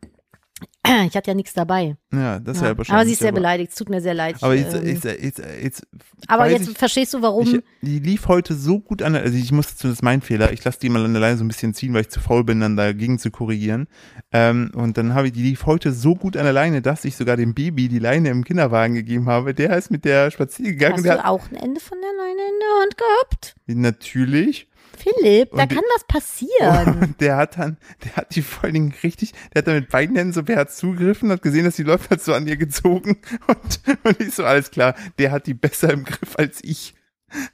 Ich 1.07 1.17
hatte 1.17 1.31
ja 1.31 1.35
nichts 1.35 1.53
dabei. 1.53 1.97
Ja, 2.13 2.39
das 2.41 2.57
ist 2.57 2.63
Ja. 2.63 2.69
ja 2.71 2.79
wahrscheinlich. 2.79 2.91
aber 3.01 3.05
sie 3.07 3.13
ist 3.13 3.19
sehr 3.19 3.29
aber- 3.29 3.37
beleidigt, 3.37 3.71
es 3.73 3.77
tut 3.77 3.89
mir 3.89 4.01
sehr 4.01 4.15
leid. 4.15 4.37
Aber 4.41 4.55
jetzt, 4.55 4.75
ähm, 4.75 4.87
jetzt, 4.87 5.05
jetzt, 5.05 5.43
jetzt 5.63 5.87
aber 6.29 6.49
jetzt 6.49 6.69
ich- 6.69 6.79
verstehst 6.79 7.15
du, 7.15 7.23
warum. 7.23 7.47
Ich, 7.47 7.61
die 7.83 7.99
lief 7.99 8.29
heute 8.29 8.55
so 8.55 8.79
gut 8.81 9.03
an, 9.03 9.13
der- 9.15 9.23
also 9.23 9.37
ich 9.37 9.53
muss, 9.53 9.75
das 9.77 9.91
ist 9.91 10.03
mein 10.03 10.23
Fehler, 10.23 10.53
ich 10.53 10.65
lasse 10.65 10.79
die 10.81 10.89
mal 10.89 11.05
an 11.05 11.13
der 11.13 11.21
Leine 11.21 11.37
so 11.39 11.45
ein 11.45 11.49
bisschen 11.49 11.75
ziehen, 11.75 11.93
weil 11.95 12.03
ich 12.03 12.09
zu 12.11 12.21
faul 12.21 12.45
bin, 12.45 12.61
dann 12.61 12.77
dagegen 12.77 13.19
zu 13.19 13.31
korrigieren. 13.31 13.87
Ähm, 14.33 14.71
und 14.75 14.97
dann 14.99 15.15
habe 15.15 15.27
ich, 15.29 15.33
die 15.33 15.43
lief 15.43 15.67
heute 15.67 15.93
so 15.93 16.15
gut 16.15 16.37
an 16.37 16.45
der 16.45 16.53
Leine, 16.53 16.83
dass 16.83 17.05
ich 17.05 17.17
sogar 17.17 17.37
dem 17.37 17.55
Baby 17.55 17.89
die 17.89 17.99
Leine 17.99 18.31
im 18.31 18.45
Kinderwagen 18.45 18.95
gegeben 18.95 19.27
habe. 19.29 19.55
Der 19.55 19.77
ist 19.77 19.91
mit 19.91 20.05
der 20.05 20.31
spazieren 20.31 20.73
gegangen. 20.73 20.95
hast 20.97 21.05
du 21.05 21.11
hat, 21.11 21.25
auch 21.25 21.51
ein 21.51 21.57
Ende 21.57 21.81
von 21.81 21.99
der 22.01 22.11
Leine 22.17 22.41
in 22.41 22.61
der 22.61 22.83
Hand 22.83 22.97
gehabt? 22.97 23.55
natürlich. 23.67 24.69
Philipp, 24.97 25.51
da 25.53 25.63
Und 25.63 25.71
die- 25.71 25.75
kann 25.77 25.85
was 25.95 26.05
passieren. 26.07 27.15
Der 27.21 27.37
hat 27.37 27.59
dann, 27.59 27.77
der 28.05 28.17
hat 28.17 28.35
die 28.35 28.43
vor 28.43 28.65
allen 28.65 28.75
Dingen 28.75 28.95
richtig, 29.03 29.33
der 29.55 29.61
hat 29.61 29.67
dann 29.69 29.75
mit 29.77 29.89
beiden 29.91 30.17
Händen 30.17 30.33
so, 30.33 30.43
hat 30.55 30.73
zugegriffen, 30.73 31.31
hat 31.31 31.43
gesehen, 31.43 31.65
dass 31.65 31.77
die 31.77 31.83
läuft, 31.83 32.11
hat 32.11 32.21
so 32.23 32.33
an 32.35 32.47
ihr 32.47 32.57
gezogen 32.57 33.19
und, 33.47 33.81
und 34.05 34.21
ich 34.21 34.35
so, 34.35 34.45
alles 34.45 34.71
klar, 34.71 34.95
der 35.19 35.31
hat 35.33 35.47
die 35.47 35.55
besser 35.55 35.93
im 35.93 36.05
Griff 36.05 36.37
als 36.37 36.59
ich. 36.63 36.95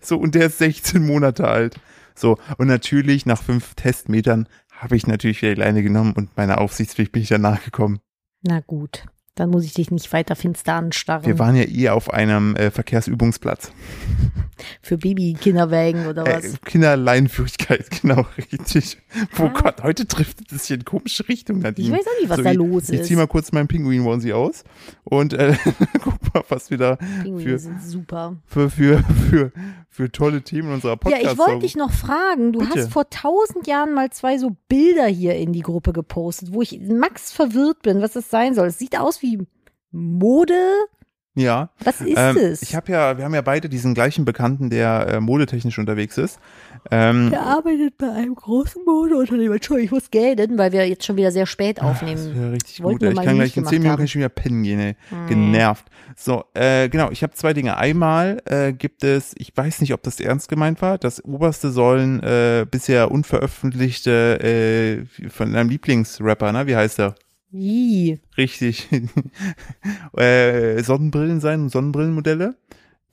So, 0.00 0.16
und 0.18 0.34
der 0.34 0.46
ist 0.46 0.58
16 0.58 1.04
Monate 1.04 1.48
alt. 1.48 1.80
So, 2.14 2.38
und 2.58 2.66
natürlich 2.66 3.24
nach 3.26 3.42
fünf 3.42 3.74
Testmetern 3.74 4.46
habe 4.70 4.96
ich 4.96 5.06
natürlich 5.06 5.40
wieder 5.42 5.54
die 5.54 5.60
Leine 5.60 5.82
genommen 5.82 6.12
und 6.14 6.36
meiner 6.36 6.60
Aufsichtspflicht 6.60 7.12
bin 7.12 7.22
ich 7.22 7.28
dann 7.28 7.40
nachgekommen. 7.40 8.00
Na 8.42 8.60
gut, 8.60 9.04
dann 9.34 9.48
muss 9.50 9.64
ich 9.64 9.72
dich 9.74 9.90
nicht 9.90 10.12
weiter 10.12 10.36
finster 10.36 10.74
anstarren. 10.74 11.24
Wir 11.24 11.38
waren 11.38 11.56
ja 11.56 11.64
eh 11.64 11.88
auf 11.88 12.12
einem 12.12 12.54
äh, 12.56 12.70
Verkehrsübungsplatz. 12.70 13.72
Für 14.82 14.98
Baby-Kinderwägen 14.98 16.06
oder 16.06 16.24
was? 16.26 16.44
Äh, 16.44 16.52
Kinderleinführigkeit, 16.64 17.86
genau, 18.02 18.26
richtig. 18.36 18.98
Oh 19.38 19.42
Ah. 19.44 19.48
Gott, 19.60 19.82
heute 19.82 20.04
driftet 20.04 20.52
es 20.52 20.66
hier 20.66 20.76
in 20.76 20.84
komische 20.84 21.26
Richtung, 21.28 21.58
Nadine. 21.60 21.88
Ich 21.88 21.92
weiß 21.92 22.06
auch 22.06 22.20
nicht, 22.20 22.28
was 22.30 22.36
So 22.38 22.42
da 22.44 22.52
los 22.52 22.88
Ich 22.90 23.00
ist. 23.00 23.06
zieh 23.08 23.16
mal 23.16 23.26
kurz 23.26 23.50
meinen 23.52 23.68
Pinguin-Onesie 23.68 24.32
aus 24.34 24.64
und 25.04 25.32
äh, 25.32 25.56
guck 26.02 26.34
mal, 26.34 26.44
was 26.48 26.70
wir 26.70 26.78
da 26.78 26.96
Pinguine 26.96 27.42
für, 27.42 27.58
sind 27.58 27.82
super. 27.82 28.36
für, 28.46 28.70
für, 28.70 29.02
für, 29.30 29.52
für 29.88 30.12
tolle 30.12 30.42
Themen 30.42 30.68
in 30.68 30.74
unserer 30.74 30.92
Ja, 30.92 30.96
Podcast 30.96 31.32
ich 31.32 31.38
wollte 31.38 31.58
dich 31.60 31.76
noch 31.76 31.90
fragen. 31.90 32.52
Du 32.52 32.60
Bitte. 32.60 32.80
hast 32.80 32.92
vor 32.92 33.08
tausend 33.10 33.66
Jahren 33.66 33.94
mal 33.94 34.10
zwei 34.10 34.38
so 34.38 34.56
Bilder 34.68 35.06
hier 35.06 35.34
in 35.36 35.52
die 35.52 35.62
Gruppe 35.62 35.92
gepostet, 35.92 36.52
wo 36.52 36.62
ich 36.62 36.78
max 36.80 37.32
verwirrt 37.32 37.82
bin, 37.82 38.00
was 38.00 38.12
das 38.12 38.30
sein 38.30 38.54
soll. 38.54 38.68
Es 38.68 38.78
sieht 38.78 38.98
aus 38.98 39.21
wie 39.22 39.38
Mode, 39.90 40.54
Ja. 41.34 41.70
Was 41.82 42.02
ist 42.02 42.18
Ähm, 42.18 42.36
es? 42.36 42.60
ich 42.62 42.74
habe 42.74 42.92
ja, 42.92 43.16
wir 43.16 43.24
haben 43.24 43.34
ja 43.34 43.40
beide 43.40 43.70
diesen 43.70 43.94
gleichen 43.94 44.26
Bekannten, 44.26 44.68
der 44.68 45.06
äh, 45.08 45.20
modetechnisch 45.20 45.78
unterwegs 45.78 46.18
ist. 46.18 46.38
Ähm, 46.90 47.30
Der 47.30 47.40
arbeitet 47.42 47.96
bei 47.96 48.10
einem 48.10 48.34
großen 48.34 48.84
Modeunternehmen. 48.84 49.54
Entschuldigung, 49.54 49.86
ich 49.86 49.92
muss 49.92 50.10
gelten, 50.10 50.58
weil 50.58 50.72
wir 50.72 50.86
jetzt 50.86 51.06
schon 51.06 51.16
wieder 51.16 51.30
sehr 51.30 51.46
spät 51.46 51.78
Das 51.78 51.84
aufnehmen. 51.84 52.34
wäre 52.34 52.52
richtig 52.52 52.82
Wollten 52.82 52.98
gut. 53.06 53.18
Ich 53.18 53.24
kann 53.24 53.36
gleich 53.36 53.56
in 53.56 53.62
gemacht 53.62 53.70
10 53.72 53.82
Minuten 53.82 54.08
schon 54.08 54.18
wieder 54.18 54.28
pennen 54.28 54.62
gehen, 54.62 54.80
ey. 54.80 54.96
Genervt. 55.28 55.86
So, 56.16 56.44
äh, 56.52 56.88
genau, 56.90 57.10
ich 57.10 57.22
habe 57.22 57.32
zwei 57.32 57.54
Dinge. 57.54 57.78
Einmal 57.78 58.42
äh, 58.44 58.72
gibt 58.74 59.02
es, 59.04 59.32
ich 59.38 59.56
weiß 59.56 59.80
nicht, 59.80 59.94
ob 59.94 60.02
das 60.02 60.20
ernst 60.20 60.48
gemeint 60.50 60.82
war, 60.82 60.98
das 60.98 61.24
oberste 61.24 61.70
sollen 61.70 62.20
äh, 62.22 62.66
bisher 62.70 63.10
unveröffentlichte 63.10 65.06
äh, 65.22 65.28
von 65.30 65.52
deinem 65.52 65.70
Lieblingsrapper, 65.70 66.52
ne? 66.52 66.66
Wie 66.66 66.76
heißt 66.76 66.98
er? 66.98 67.14
Wie? 67.52 68.18
Richtig. 68.38 68.88
äh, 70.16 70.82
Sonnenbrillen 70.82 71.40
sein, 71.40 71.68
Sonnenbrillenmodelle. 71.68 72.56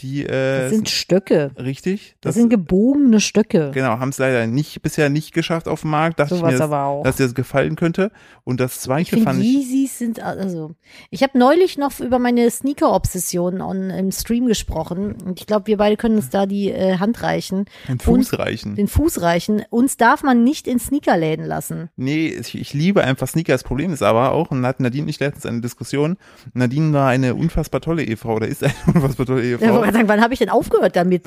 Die 0.02 0.26
äh, 0.26 0.62
Das 0.64 0.72
sind 0.72 0.90
Stöcke. 0.90 1.52
richtig. 1.58 2.16
Das, 2.22 2.36
sind 2.36 2.50
gebogene 2.50 3.20
Stöcke. 3.20 3.72
Genau, 3.74 4.00
haben 4.00 4.10
es 4.10 4.18
leider 4.18 4.48
nicht 4.48 4.82
bisher 4.82 5.10
nicht 5.10 5.34
geschafft 5.34 5.68
auf 5.68 5.82
dem 5.82 5.90
Markt. 5.92 6.20
Dachte 6.20 6.36
Sowas 6.36 6.54
ich 6.54 6.60
mir, 6.60 6.74
auch. 6.78 7.04
dass, 7.04 7.18
dir 7.18 7.24
das 7.24 7.36
gefallen 7.36 7.76
könnte. 7.76 8.12
Und 8.44 8.60
das 8.60 8.76
Ich 8.76 8.80
zweite 8.82 9.10
finde, 9.10 9.26
fand 9.26 9.42
ich. 9.42 9.48
Yeezys 9.48 9.98
sind, 10.00 10.20
also, 10.22 10.76
ich 11.10 11.22
habe 11.24 11.38
neulich 11.38 11.78
noch 11.78 12.00
über 12.00 12.18
meine 12.20 12.50
Sneaker-Obsession 12.50 13.62
on- 13.62 13.90
im 13.90 14.12
Stream 14.12 14.46
gesprochen. 14.48 15.16
Und 15.26 15.40
ich 15.40 15.48
glaube, 15.48 15.68
wir 15.68 15.78
beide 15.78 15.98
können 15.98 16.16
uns 16.16 16.30
da 16.30 16.46
die 16.46 16.72
äh, 16.72 16.98
Hand 16.98 17.22
reichen, 17.24 17.66
Den 17.88 18.00
Fuß 18.00 18.40
reichen. 18.40 18.76
den 18.76 18.88
Fuß 18.88 19.22
reichen. 19.22 19.64
Uns 19.70 19.98
darf 19.98 20.24
man 20.24 20.44
nicht 20.44 20.68
in 20.68 20.80
Sneakerläden 20.80 21.46
lassen. 21.46 21.90
Nee, 21.96 22.28
ich, 22.30 22.56
ich 22.58 22.74
liebe 22.74 23.04
einfach 23.04 23.28
Sneaker. 23.28 23.54
Das 23.54 23.64
Problem 23.64 23.92
ist 23.94 24.02
aber 24.02 24.32
auch, 24.32 24.52
und 24.52 24.66
hat 24.66 24.80
Nadine 24.80 25.06
nicht 25.06 25.20
letztens 25.20 25.46
eine 25.46 25.62
Diskussion. 25.62 26.18
Nadine 26.54 26.94
war 26.94 27.10
eine 27.10 27.36
unfassbar 27.36 27.82
tolle 27.82 28.04
Ehefrau 28.04 28.36
oder 28.36 28.48
ist 28.48 28.64
eine 28.64 28.74
unfassbar 28.94 29.26
tolle 29.26 29.42
Ich 29.42 29.48
Ehefrau. 29.62 29.82
Wollte 29.94 29.98
sagen, 29.98 30.10
wann 30.10 30.22
habe 30.22 30.34
ich 30.34 30.40
denn 30.40 30.50
aufgehört 30.50 30.96
damit? 30.96 31.26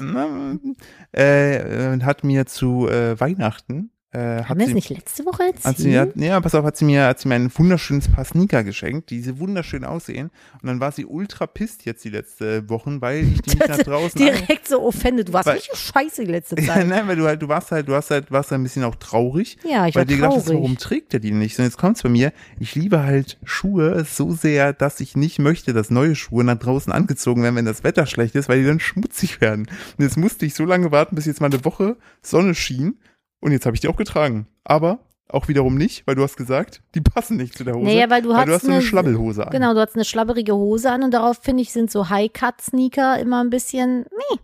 Äh, 1.13 1.93
und 1.93 2.05
hat 2.05 2.25
mir 2.25 2.47
zu 2.47 2.89
äh, 2.89 3.19
Weihnachten 3.19 3.91
äh, 4.13 4.19
Haben 4.19 4.49
hat 4.49 4.59
wir 4.59 4.67
es 4.67 4.75
nicht 4.75 4.91
letzte 4.91 5.25
Woche 5.25 5.45
hat 5.65 5.77
sie, 5.79 5.93
erzählt? 5.95 6.17
ja, 6.23 6.39
pass 6.41 6.55
auf, 6.55 6.65
hat 6.67 6.77
sie 6.77 6.85
mir, 6.85 7.07
hat 7.07 7.19
sie 7.21 7.29
mir 7.29 7.35
ein 7.37 7.51
wunderschönes 7.57 8.09
Paar 8.09 8.25
Sneaker 8.27 8.63
geschenkt, 8.63 9.09
die 9.11 9.23
sie 9.23 9.39
wunderschön 9.39 9.85
aussehen. 9.85 10.31
Und 10.61 10.67
dann 10.69 10.81
war 10.81 10.93
sie 10.93 11.07
ultra 11.07 11.47
pisst 11.47 11.87
jetzt 11.87 12.05
die 12.05 12.11
letzte 12.11 12.69
Wochen, 12.69 13.01
weil 13.01 13.25
ich 13.25 13.41
die 13.41 13.51
nicht 13.57 13.69
nach 13.69 13.79
draußen 13.79 14.19
Direkt 14.21 14.69
so 14.69 14.83
offended. 14.83 15.29
Du 15.29 15.33
warst 15.33 15.47
Weil- 15.47 15.57
richtig 15.57 15.79
scheiße 15.79 16.25
die 16.27 16.31
letzte 16.31 16.57
Ja, 16.61 16.75
Zeit. 16.75 16.87
nein, 16.89 17.09
weil 17.09 17.17
du 17.17 17.27
halt, 17.27 17.41
du 17.41 17.49
warst 17.49 17.71
halt, 17.73 17.89
du 17.89 17.95
hast 17.95 18.11
halt, 18.11 18.31
warst 18.31 18.51
halt 18.51 18.61
ein 18.61 18.65
bisschen 18.65 18.85
auch 18.85 18.97
traurig. 18.97 19.57
Ja, 19.65 19.87
ich 19.87 19.95
weil 19.95 20.01
war 20.03 20.05
dir 20.05 20.17
gedacht 20.17 20.33
traurig. 20.33 20.49
warum 20.49 20.77
trägt 20.77 21.15
er 21.15 21.21
die 21.21 21.31
nicht? 21.33 21.59
Und 21.59 21.65
jetzt 21.65 21.79
kommt's 21.79 22.03
bei 22.03 22.09
mir, 22.11 22.33
ich 22.61 22.75
liebe 22.75 23.03
halt 23.03 23.39
Schuhe 23.45 24.05
so 24.05 24.33
sehr, 24.33 24.73
dass 24.75 25.01
ich 25.01 25.17
nicht 25.17 25.39
möchte, 25.39 25.73
dass 25.73 25.89
neue 25.91 26.15
Schuhe 26.17 26.45
nach 26.45 26.59
draußen 26.59 26.93
angezogen 26.93 27.43
werden, 27.43 27.57
wenn 27.57 27.65
das 27.65 27.83
Wetter 27.83 28.05
schlecht 28.07 28.35
ist, 28.35 28.49
weil 28.51 28.61
die 28.61 28.67
dann 28.67 28.79
schmutzig 28.81 29.41
werden. 29.41 29.67
Und 29.97 30.05
jetzt 30.05 30.19
musste 30.19 30.45
ich 30.45 30.55
so 30.55 30.67
lange 30.67 30.91
warten, 30.91 31.15
bis 31.17 31.25
jetzt 31.25 31.41
mal 31.41 31.47
eine 31.47 31.65
Woche 31.65 31.97
Sonne 32.21 32.55
schien. 32.55 32.99
Und 33.43 33.53
jetzt 33.53 33.67
habe 33.67 33.77
ich 33.77 33.81
die 33.81 33.89
auch 33.89 33.97
getragen. 33.97 34.47
Aber 34.65 35.01
auch 35.29 35.49
wiederum 35.49 35.77
nicht, 35.77 36.07
weil 36.07 36.15
du 36.15 36.23
hast 36.23 36.37
gesagt, 36.37 36.83
die 36.95 37.01
passen 37.01 37.37
nicht 37.37 37.57
zu 37.59 37.65
der 37.65 37.75
Hose. 37.75 37.85
Naja, 37.87 38.09
weil 38.09 38.23
du 38.23 38.31
weil 38.31 38.47
du 38.47 38.53
hast 38.53 38.65
eine 38.65 38.75
eine- 38.75 38.83
Schlabbelhose 38.83 39.45
an. 39.47 39.51
Genau, 39.51 39.75
du 39.75 39.81
hast 39.81 39.95
eine 39.95 40.05
schlabberige 40.05 40.55
Hose 40.55 40.91
an 40.91 41.03
und 41.03 41.13
darauf, 41.13 41.39
finde 41.43 41.63
ich, 41.63 41.73
sind 41.73 41.91
so 41.91 42.09
High-Cut-Sneaker 42.09 43.19
immer 43.19 43.43
ein 43.43 43.51
bisschen, 43.51 44.07
nee. 44.31 44.39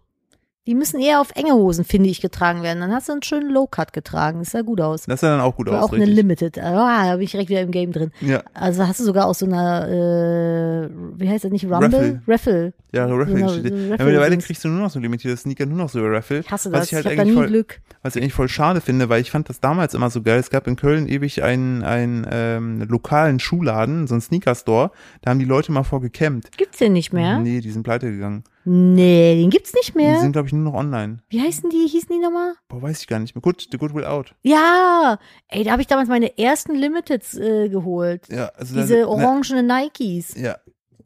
Die 0.69 0.75
müssen 0.75 1.01
eher 1.01 1.21
auf 1.23 1.31
enge 1.35 1.55
Hosen, 1.55 1.83
finde 1.85 2.11
ich, 2.11 2.21
getragen 2.21 2.63
werden. 2.63 2.81
Dann 2.81 2.93
hast 2.93 3.09
du 3.09 3.13
einen 3.15 3.23
schönen 3.23 3.49
Low-Cut 3.51 3.95
getragen. 3.95 4.41
Das 4.41 4.51
sah 4.51 4.61
gut 4.61 4.83
aus. 4.83 5.05
Das 5.07 5.21
sah 5.21 5.31
dann 5.31 5.41
auch 5.41 5.57
gut 5.57 5.67
Oder 5.69 5.79
aus, 5.83 5.89
auch 5.89 5.93
eine 5.95 6.03
richtig. 6.03 6.17
Limited. 6.17 6.59
Ah, 6.59 7.07
da 7.07 7.13
bin 7.15 7.23
ich 7.25 7.31
direkt 7.31 7.49
wieder 7.49 7.63
im 7.63 7.71
Game 7.71 7.91
drin. 7.91 8.11
Ja, 8.21 8.43
Also 8.53 8.87
hast 8.87 9.01
du 9.01 9.05
sogar 9.05 9.25
aus 9.27 9.39
so 9.39 9.47
einer, 9.47 9.89
äh, 9.89 10.89
wie 11.17 11.29
heißt 11.29 11.45
das 11.45 11.53
nicht, 11.53 11.65
Rumble? 11.65 12.21
Raffle. 12.29 12.73
ja, 12.93 13.07
Raffle. 13.07 13.35
Genau, 13.35 13.49
steht. 13.49 13.69
so 13.69 13.75
ja, 13.75 13.91
Raffle 13.93 14.05
mittlerweile 14.07 14.31
Dings. 14.33 14.45
kriegst 14.45 14.65
du 14.65 14.69
nur 14.69 14.81
noch 14.83 14.91
so 14.91 15.01
limitierte 15.01 15.37
Sneaker, 15.39 15.65
nur 15.65 15.79
noch 15.79 15.89
so 15.89 16.01
Raffle. 16.05 16.41
Ich 16.41 16.51
hasse 16.51 16.71
Was 16.71 16.81
das. 16.81 16.89
ich 16.89 16.95
halt 16.97 17.07
ich 17.07 17.11
habe 17.13 17.17
da 17.17 17.25
nie 17.25 17.33
voll- 17.35 17.47
Glück. 17.49 17.81
Was 18.03 18.15
ich 18.17 18.23
eigentlich 18.23 18.35
voll 18.35 18.49
schade 18.49 18.81
finde, 18.81 19.09
weil 19.09 19.21
ich 19.23 19.31
fand 19.31 19.49
das 19.49 19.61
damals 19.61 19.95
immer 19.95 20.11
so 20.11 20.23
geil. 20.23 20.39
Es 20.39 20.51
gab 20.51 20.67
in 20.67 20.77
Köln 20.77 21.09
ewig 21.09 21.43
einen, 21.43 21.83
einen 21.83 22.27
ähm, 22.31 22.83
lokalen 22.89 23.41
Schuhladen, 23.41 24.07
so 24.07 24.15
einen 24.15 24.21
Sneaker-Store. 24.21 24.91
Da 25.23 25.31
haben 25.31 25.39
die 25.39 25.45
Leute 25.47 25.73
mal 25.73 25.83
vor 25.83 26.01
gecampt. 26.03 26.57
Gibt's 26.59 26.79
den 26.79 26.93
nicht 26.93 27.13
mehr? 27.13 27.39
Nee, 27.39 27.61
die 27.61 27.71
sind 27.71 27.83
pleite 27.85 28.11
gegangen. 28.11 28.45
Nee, 28.71 29.41
den 29.41 29.49
gibt's 29.49 29.73
nicht 29.73 29.95
Die 29.95 29.99
mehr. 29.99 30.21
sind, 30.21 30.33
glaube 30.33 30.47
ich, 30.49 30.53
nur 30.53 30.63
noch 30.71 30.79
online. 30.79 31.23
Wie 31.31 31.41
heißen 31.41 31.71
die? 31.71 31.87
Hießen 31.89 32.09
die 32.11 32.19
nochmal? 32.19 32.53
Boah, 32.69 32.83
weiß 32.83 33.01
ich 33.01 33.07
gar 33.07 33.19
nicht 33.19 33.35
mehr. 33.35 33.41
Good, 33.41 33.69
The 33.73 33.79
Good 33.79 33.95
Will 33.95 34.05
Out. 34.05 34.35
Ja, 34.43 35.19
ey, 35.49 35.65
da 35.65 35.73
habe 35.73 35.81
ich 35.81 35.89
damals 35.89 36.09
meine 36.11 36.37
ersten 36.39 36.75
Limiteds 36.75 37.35
äh, 37.35 37.71
geholt. 37.71 38.29
Ja, 38.29 38.47
also 38.57 38.75
Diese 38.75 39.01
na, 39.01 39.07
orangenen 39.07 39.67
Nikes. 39.67 40.35
Ja. 40.39 40.59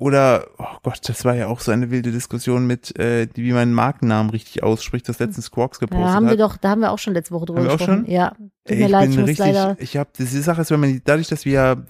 Oder, 0.03 0.49
oh 0.59 0.65
Gott, 0.83 0.99
das 1.09 1.25
war 1.25 1.37
ja 1.37 1.47
auch 1.47 1.61
so 1.61 1.71
eine 1.71 1.93
wilde 1.93 2.11
Diskussion 2.11 2.67
mit, 2.67 2.99
äh, 2.99 3.29
wie 3.35 3.53
man 3.53 3.73
Markennamen 3.73 4.31
richtig 4.31 4.65
ausspricht, 4.65 5.09
das 5.09 5.21
letztens 5.21 5.53
Quarks 5.53 5.79
gepostet 5.79 6.07
Ja, 6.09 6.13
haben 6.13 6.27
hat. 6.27 6.33
wir 6.33 6.39
doch, 6.39 6.57
da 6.57 6.71
haben 6.71 6.81
wir 6.81 6.91
auch 6.91 6.99
schon 6.99 7.15
letzte 7.15 7.33
Woche 7.33 7.47
drüber 7.47 7.61
Haben 7.61 7.67
wir 7.69 7.75
auch 7.75 7.79
gesprochen. 7.79 8.05
schon? 8.07 8.13
Ja, 8.13 8.31
tut 8.67 8.79
mir 8.79 8.85
ich 8.87 8.91
leid, 8.91 9.03
bin 9.11 9.13
ich 9.13 9.19
richtig, 9.29 9.39
leider. 9.39 9.77
ich 9.79 9.97
habe, 9.97 10.11
die 10.19 10.25
Sache 10.25 10.61
ist, 10.63 10.73
wenn 10.73 10.81
man, 10.81 11.01
dadurch, 11.05 11.29
dass 11.29 11.45
wir 11.45 11.85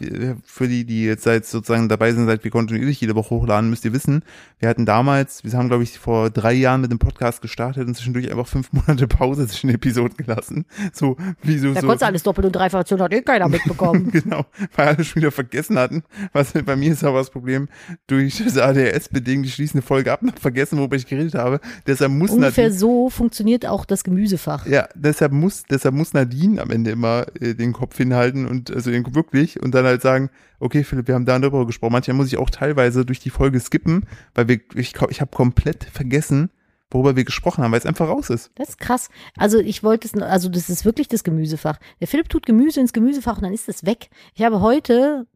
für 0.44 0.68
die, 0.68 0.84
die 0.84 1.04
jetzt 1.04 1.24
seit 1.24 1.46
sozusagen 1.46 1.88
dabei 1.88 2.12
sind, 2.12 2.26
seit 2.26 2.44
wir 2.44 2.50
kontinuierlich 2.50 3.00
jede 3.00 3.14
Woche 3.14 3.30
hochladen, 3.30 3.70
müsst 3.70 3.86
ihr 3.86 3.94
wissen, 3.94 4.24
wir 4.58 4.68
hatten 4.68 4.84
damals, 4.84 5.42
wir 5.42 5.50
haben 5.54 5.68
glaube 5.68 5.82
ich 5.82 5.98
vor 5.98 6.28
drei 6.28 6.52
Jahren 6.52 6.82
mit 6.82 6.90
dem 6.90 6.98
Podcast 6.98 7.40
gestartet 7.40 7.88
und 7.88 7.94
zwischendurch 7.94 8.30
einfach 8.30 8.46
fünf 8.46 8.72
Monate 8.74 9.08
Pause 9.08 9.46
zwischen 9.48 9.68
den 9.68 9.76
Episoden 9.76 10.18
gelassen. 10.18 10.66
So, 10.92 11.16
wie 11.42 11.56
so, 11.56 11.72
Da 11.72 11.80
so. 11.80 11.86
konntest 11.86 12.02
du 12.02 12.06
alles 12.06 12.22
doppelt 12.24 12.46
und 12.46 12.52
dreifach 12.54 12.84
hat 12.90 13.12
eh 13.14 13.22
keiner 13.22 13.48
mitbekommen. 13.48 14.10
Genau, 14.10 14.44
weil 14.76 14.88
alle 14.88 15.02
schon 15.04 15.22
wieder 15.22 15.32
vergessen 15.32 15.78
hatten. 15.78 16.02
Was 16.34 16.52
bei 16.52 16.76
mir 16.76 16.92
ist 16.92 17.04
aber 17.04 17.18
das 17.18 17.30
Problem, 17.30 17.68
durch 18.06 18.42
das 18.44 18.58
ADHS 18.58 19.08
bedingt, 19.08 19.46
ich 19.46 19.54
schließe 19.54 19.74
eine 19.74 19.82
Folge 19.82 20.12
ab, 20.12 20.22
noch 20.22 20.36
vergessen, 20.38 20.78
worüber 20.78 20.96
ich 20.96 21.06
geredet 21.06 21.34
habe. 21.34 21.60
Deshalb 21.86 22.12
muss 22.12 22.30
Ungefähr 22.30 22.64
Nadine, 22.64 22.78
so 22.78 23.10
funktioniert 23.10 23.66
auch 23.66 23.84
das 23.84 24.04
Gemüsefach. 24.04 24.66
ja, 24.66 24.88
deshalb 24.94 25.32
muss, 25.32 25.62
deshalb 25.70 25.94
muss 25.94 26.12
Nadine 26.12 26.60
am 26.60 26.70
Ende 26.70 26.90
immer 26.90 27.26
äh, 27.40 27.54
den 27.54 27.72
Kopf 27.72 27.96
hinhalten 27.96 28.46
und 28.46 28.70
also 28.70 28.90
den, 28.90 29.14
wirklich 29.14 29.62
und 29.62 29.74
dann 29.74 29.84
halt 29.84 30.02
sagen, 30.02 30.30
okay, 30.58 30.84
Philipp, 30.84 31.08
wir 31.08 31.14
haben 31.14 31.26
da 31.26 31.38
darüber 31.38 31.66
gesprochen. 31.66 31.92
Manchmal 31.92 32.16
muss 32.16 32.28
ich 32.28 32.38
auch 32.38 32.50
teilweise 32.50 33.04
durch 33.04 33.20
die 33.20 33.30
Folge 33.30 33.58
skippen, 33.60 34.06
weil 34.34 34.48
wir, 34.48 34.60
ich, 34.74 34.94
ich 35.10 35.20
habe 35.20 35.30
komplett 35.30 35.84
vergessen, 35.84 36.50
worüber 36.90 37.16
wir 37.16 37.24
gesprochen 37.24 37.64
haben, 37.64 37.72
weil 37.72 37.78
es 37.78 37.86
einfach 37.86 38.08
raus 38.08 38.30
ist. 38.30 38.50
Das 38.54 38.70
ist 38.70 38.78
krass. 38.78 39.08
Also 39.36 39.58
ich 39.58 39.82
wollte 39.82 40.06
es, 40.06 40.22
also 40.22 40.48
das 40.48 40.70
ist 40.70 40.84
wirklich 40.84 41.08
das 41.08 41.24
Gemüsefach. 41.24 41.78
Der 42.00 42.08
Philipp 42.08 42.28
tut 42.28 42.46
Gemüse 42.46 42.80
ins 42.80 42.92
Gemüsefach 42.92 43.36
und 43.36 43.44
dann 43.44 43.52
ist 43.52 43.68
es 43.68 43.84
weg. 43.84 44.08
Ich 44.34 44.42
habe 44.42 44.60
heute, 44.60 45.26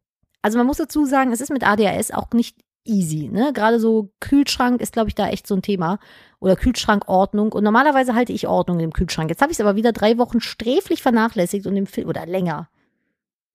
also 0.47 0.59
man 0.59 0.67
muss 0.69 0.77
dazu 0.77 1.07
sagen, 1.07 1.33
es 1.33 1.41
ist 1.41 1.51
mit 1.51 1.67
ADHS 1.67 2.13
auch 2.13 2.31
nicht 2.31 2.57
easy. 2.85 3.29
Ne? 3.33 3.53
Gerade 3.53 3.81
so 3.81 4.13
Kühlschrank 4.21 4.81
ist, 4.81 4.93
glaube 4.93 5.09
ich, 5.09 5.17
da 5.17 5.29
echt 5.29 5.45
so 5.45 5.57
ein 5.57 5.63
Thema. 5.63 5.99
Oder 6.39 6.55
Kühlschrankordnung. 6.55 7.51
Und 7.51 7.65
normalerweise 7.65 8.15
halte 8.15 8.33
ich 8.33 8.47
Ordnung 8.47 8.79
im 8.79 8.93
Kühlschrank. 8.93 9.29
Jetzt 9.29 9.43
habe 9.43 9.51
ich 9.51 9.59
es 9.59 9.61
aber 9.61 9.75
wieder 9.75 9.91
drei 9.91 10.19
Wochen 10.19 10.41
sträflich 10.41 11.03
vernachlässigt 11.03 11.67
und 11.67 11.75
im 11.75 11.87
Film, 11.87 12.09
oder 12.09 12.27
länger. 12.27 12.69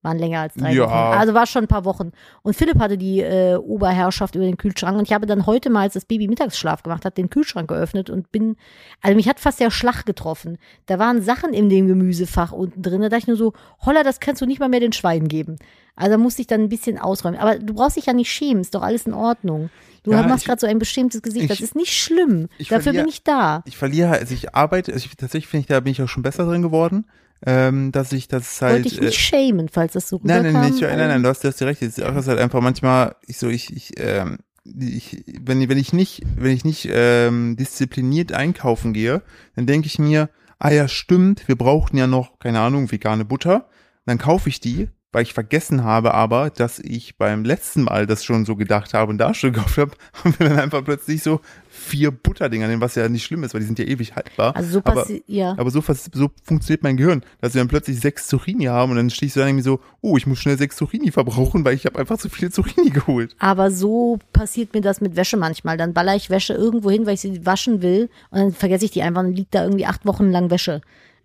Waren 0.04 0.18
länger 0.18 0.40
als 0.42 0.56
drei 0.56 0.74
Ja. 0.74 0.86
Wochen. 0.86 1.20
Also 1.20 1.34
war 1.36 1.46
schon 1.46 1.64
ein 1.66 1.68
paar 1.68 1.86
Wochen. 1.86 2.12
Und 2.42 2.56
Philipp 2.56 2.80
hatte 2.80 2.98
die 2.98 3.20
äh, 3.22 3.56
Oberherrschaft 3.56 4.34
über 4.36 4.46
den 4.46 4.58
Kühlschrank. 4.58 4.98
Und 4.98 5.04
ich 5.08 5.14
habe 5.14 5.28
dann 5.28 5.46
heute 5.46 5.70
mal, 5.70 5.82
als 5.82 5.94
das 5.94 6.06
Baby 6.06 6.28
Mittagsschlaf 6.28 6.82
gemacht 6.82 7.06
hat, 7.06 7.18
den 7.18 7.30
Kühlschrank 7.30 7.68
geöffnet 7.68 8.10
und 8.10 8.32
bin, 8.32 8.56
also 9.02 9.16
mich 9.16 9.30
hat 9.30 9.40
fast 9.40 9.60
der 9.60 9.70
Schlag 9.70 10.06
getroffen. 10.06 10.58
Da 10.88 10.98
waren 10.98 11.22
Sachen 11.22 11.54
in 11.54 11.70
dem 11.70 11.88
Gemüsefach 11.88 12.52
unten 12.52 12.82
drin. 12.82 13.02
Da 13.02 13.10
dachte 13.10 13.20
ich 13.22 13.28
nur 13.28 13.38
so, 13.38 13.54
holla, 13.86 14.02
das 14.04 14.20
kannst 14.20 14.42
du 14.42 14.48
nicht 14.48 14.60
mal 14.60 14.70
mehr 14.70 14.80
den 14.80 14.92
Schweinen 14.94 15.28
geben. 15.28 15.58
Also 15.96 16.12
da 16.14 16.18
musste 16.18 16.42
ich 16.42 16.48
dann 16.48 16.62
ein 16.62 16.70
bisschen 16.70 16.98
ausräumen. 16.98 17.40
Aber 17.40 17.60
du 17.60 17.74
brauchst 17.76 17.98
dich 17.98 18.08
ja 18.08 18.14
nicht 18.14 18.32
schämen, 18.32 18.62
ist 18.62 18.74
doch 18.74 18.82
alles 18.82 19.06
in 19.06 19.14
Ordnung. 19.14 19.70
Du 20.04 20.12
Ja, 20.14 20.24
machst 20.24 20.46
gerade 20.46 20.60
so 20.60 20.66
ein 20.66 20.80
beschämtes 20.80 21.22
Gesicht. 21.22 21.48
das 21.52 21.58
ich- 21.60 21.64
ist 21.66 21.76
nicht 21.76 21.94
schlimm. 21.94 22.48
Dafür 22.58 22.82
verlier- 22.82 23.02
bin 23.02 23.10
ich 23.10 23.24
da. 23.24 23.62
Ich 23.66 23.78
verliere, 23.78 24.10
also 24.10 24.34
ich 24.34 24.56
arbeite, 24.56 24.94
also 24.94 25.06
ich, 25.06 25.16
tatsächlich 25.16 25.48
finde 25.48 25.62
ich, 25.62 25.68
da 25.68 25.80
bin 25.80 25.92
ich 25.92 26.02
auch 26.02 26.08
schon 26.08 26.24
besser 26.24 26.46
drin 26.48 26.64
geworden, 26.64 27.06
ähm, 27.46 27.92
dass 27.92 28.12
ich 28.12 28.28
das 28.28 28.62
halt. 28.62 28.84
Wollte 28.84 28.88
ich 28.88 29.02
nicht 29.02 29.20
schämen, 29.20 29.70
falls 29.70 29.94
das 29.94 30.10
so 30.10 30.20
Nein, 30.24 30.40
rüberkam. 30.40 30.62
nein, 30.62 30.72
nicht, 30.72 30.82
nein, 30.82 30.98
nein, 30.98 31.24
du 31.24 31.30
hast, 31.30 31.44
du 31.44 31.48
hast 31.48 31.60
dir 31.60 31.68
recht. 31.68 31.82
Es 31.82 31.98
ist 31.98 32.04
auch 32.04 32.14
halt 32.14 32.40
einfach 32.40 32.62
manchmal, 32.62 33.16
ich 33.26 33.38
so, 33.38 33.50
ich, 33.50 33.76
ich, 33.76 33.94
ähm, 33.98 34.40
ich, 34.64 35.24
wenn, 35.42 35.68
wenn 35.68 35.78
ich 35.78 35.92
nicht, 35.94 36.22
wenn 36.36 36.52
ich 36.52 36.66
nicht 36.66 36.88
ähm, 36.92 37.56
diszipliniert 37.58 38.32
einkaufen 38.32 38.94
gehe, 38.94 39.24
dann 39.56 39.66
denke 39.66 39.88
ich 39.88 39.98
mir, 39.98 40.30
ah 40.60 40.70
ja, 40.70 40.88
stimmt, 40.88 41.48
wir 41.48 41.56
brauchten 41.56 41.98
ja 41.98 42.08
noch, 42.08 42.38
keine 42.40 42.60
Ahnung, 42.60 42.92
vegane 42.92 43.26
Butter. 43.26 43.68
Dann 44.06 44.18
kaufe 44.18 44.50
ich 44.50 44.60
die, 44.60 44.90
weil 45.12 45.24
ich 45.24 45.34
vergessen 45.34 45.84
habe 45.84 46.13
aber, 46.13 46.50
dass 46.50 46.80
ich 46.80 47.17
beim 47.17 47.43
letzten 47.43 47.84
Mal 47.84 48.08
das 48.08 48.24
schon 48.24 48.45
so 48.45 48.56
gedacht 48.56 48.93
habe 48.93 49.12
und 49.12 49.17
da 49.17 49.34
schon 49.34 49.54
gekauft 49.54 49.78
habe, 49.78 49.91
haben 50.24 50.36
wir 50.38 50.50
dann 50.50 50.60
einfach 50.60 50.84
plötzlich 50.84 51.21
so 51.24 51.41
vier 51.69 52.12
Butterdinger 52.12 52.67
nehmen, 52.67 52.82
was 52.82 52.95
ja 52.95 53.08
nicht 53.10 53.24
schlimm 53.24 53.43
ist, 53.43 53.54
weil 53.54 53.62
die 53.62 53.67
sind 53.67 53.80
ja 53.80 53.86
ewig 53.86 54.15
haltbar. 54.15 54.56
Also 54.56 54.71
so 54.71 54.82
aber, 54.84 55.08
ja. 55.28 55.56
aber 55.58 55.71
so, 55.71 55.82
so 56.13 56.32
funktioniert 56.43 56.84
mein 56.84 56.97
Gehirn, 56.97 57.24
dass 57.39 57.54
wir 57.54 57.62
dann 57.62 57.67
plötzlich 57.67 58.00
sechs 58.00 58.28
Zucchini 58.28 58.65
haben 58.65 58.91
und 58.91 58.97
dann 58.97 59.10
stehe 59.10 59.28
ich 59.28 59.34
so 59.34 59.39
dann 59.39 59.50
irgendwie 59.50 59.63
so, 59.63 59.80
oh, 60.02 60.17
ich 60.17 60.28
muss 60.28 60.39
schnell 60.39 60.58
sechs 60.58 60.76
Zucchini 60.76 61.12
verbrauchen, 61.12 61.63
weil 61.65 61.76
ich 61.76 61.86
habe 61.86 62.00
einfach 62.00 62.17
zu 62.17 62.30
viele 62.30 62.52
Zucchini 62.52 62.89
geholt. 62.89 63.36
Aber 63.39 63.71
so 63.71 64.19
passiert 64.34 64.74
mir 64.74 64.82
das 64.82 65.02
mit 65.02 65.15
Wäsche 65.15 65.38
manchmal. 65.38 65.78
Dann 65.78 65.93
baller 65.93 66.15
ich 66.15 66.30
Wäsche 66.30 66.54
irgendwo 66.54 66.91
hin, 66.91 67.06
weil 67.06 67.15
ich 67.15 67.21
sie 67.21 67.45
waschen 67.45 67.82
will 67.82 68.10
und 68.30 68.39
dann 68.39 68.52
vergesse 68.54 68.86
ich 68.86 68.91
die 68.91 69.02
einfach 69.02 69.24
und 69.24 69.34
liegt 69.34 69.56
da 69.56 69.63
irgendwie 69.63 69.86
acht 69.86 70.06
Wochen 70.06 70.30
lang 70.32 70.50
Wäsche. 70.50 70.82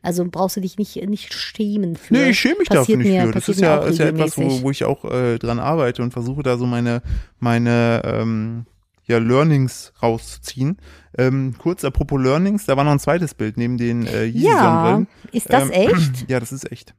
Also 0.06 0.24
brauchst 0.24 0.56
du 0.56 0.60
dich 0.60 0.78
nicht, 0.78 0.94
nicht 1.08 1.34
schämen 1.34 1.96
für. 1.96 2.14
Nee, 2.14 2.30
ich 2.30 2.38
schäme 2.38 2.58
mich 2.60 2.68
Passiert 2.68 2.86
dafür 2.86 2.96
nicht 2.98 3.08
mir, 3.08 3.26
für. 3.26 3.32
Das 3.32 3.48
ist 3.48 3.60
ja, 3.60 3.78
ist 3.78 3.98
ja 3.98 4.06
etwas, 4.06 4.38
wo, 4.38 4.62
wo 4.62 4.70
ich 4.70 4.84
auch 4.84 5.04
äh, 5.04 5.36
dran 5.36 5.58
arbeite 5.58 6.00
und 6.00 6.12
versuche 6.12 6.44
da 6.44 6.56
so 6.56 6.64
meine, 6.64 7.02
meine, 7.40 8.02
ähm, 8.04 8.66
ja, 9.06 9.18
Learnings 9.18 9.92
rauszuziehen. 10.00 10.76
Ähm, 11.18 11.56
kurz 11.58 11.84
apropos 11.84 12.22
Learnings, 12.22 12.66
da 12.66 12.76
war 12.76 12.84
noch 12.84 12.92
ein 12.92 13.00
zweites 13.00 13.34
Bild 13.34 13.56
neben 13.56 13.78
den 13.78 14.06
äh, 14.06 14.26
Yeezy 14.26 14.46
Ja, 14.46 15.02
ist 15.32 15.52
das 15.52 15.64
Ähm, 15.64 15.70
echt? 15.72 16.30
Ja, 16.30 16.38
das 16.38 16.52
ist 16.52 16.70
echt. 16.70 16.94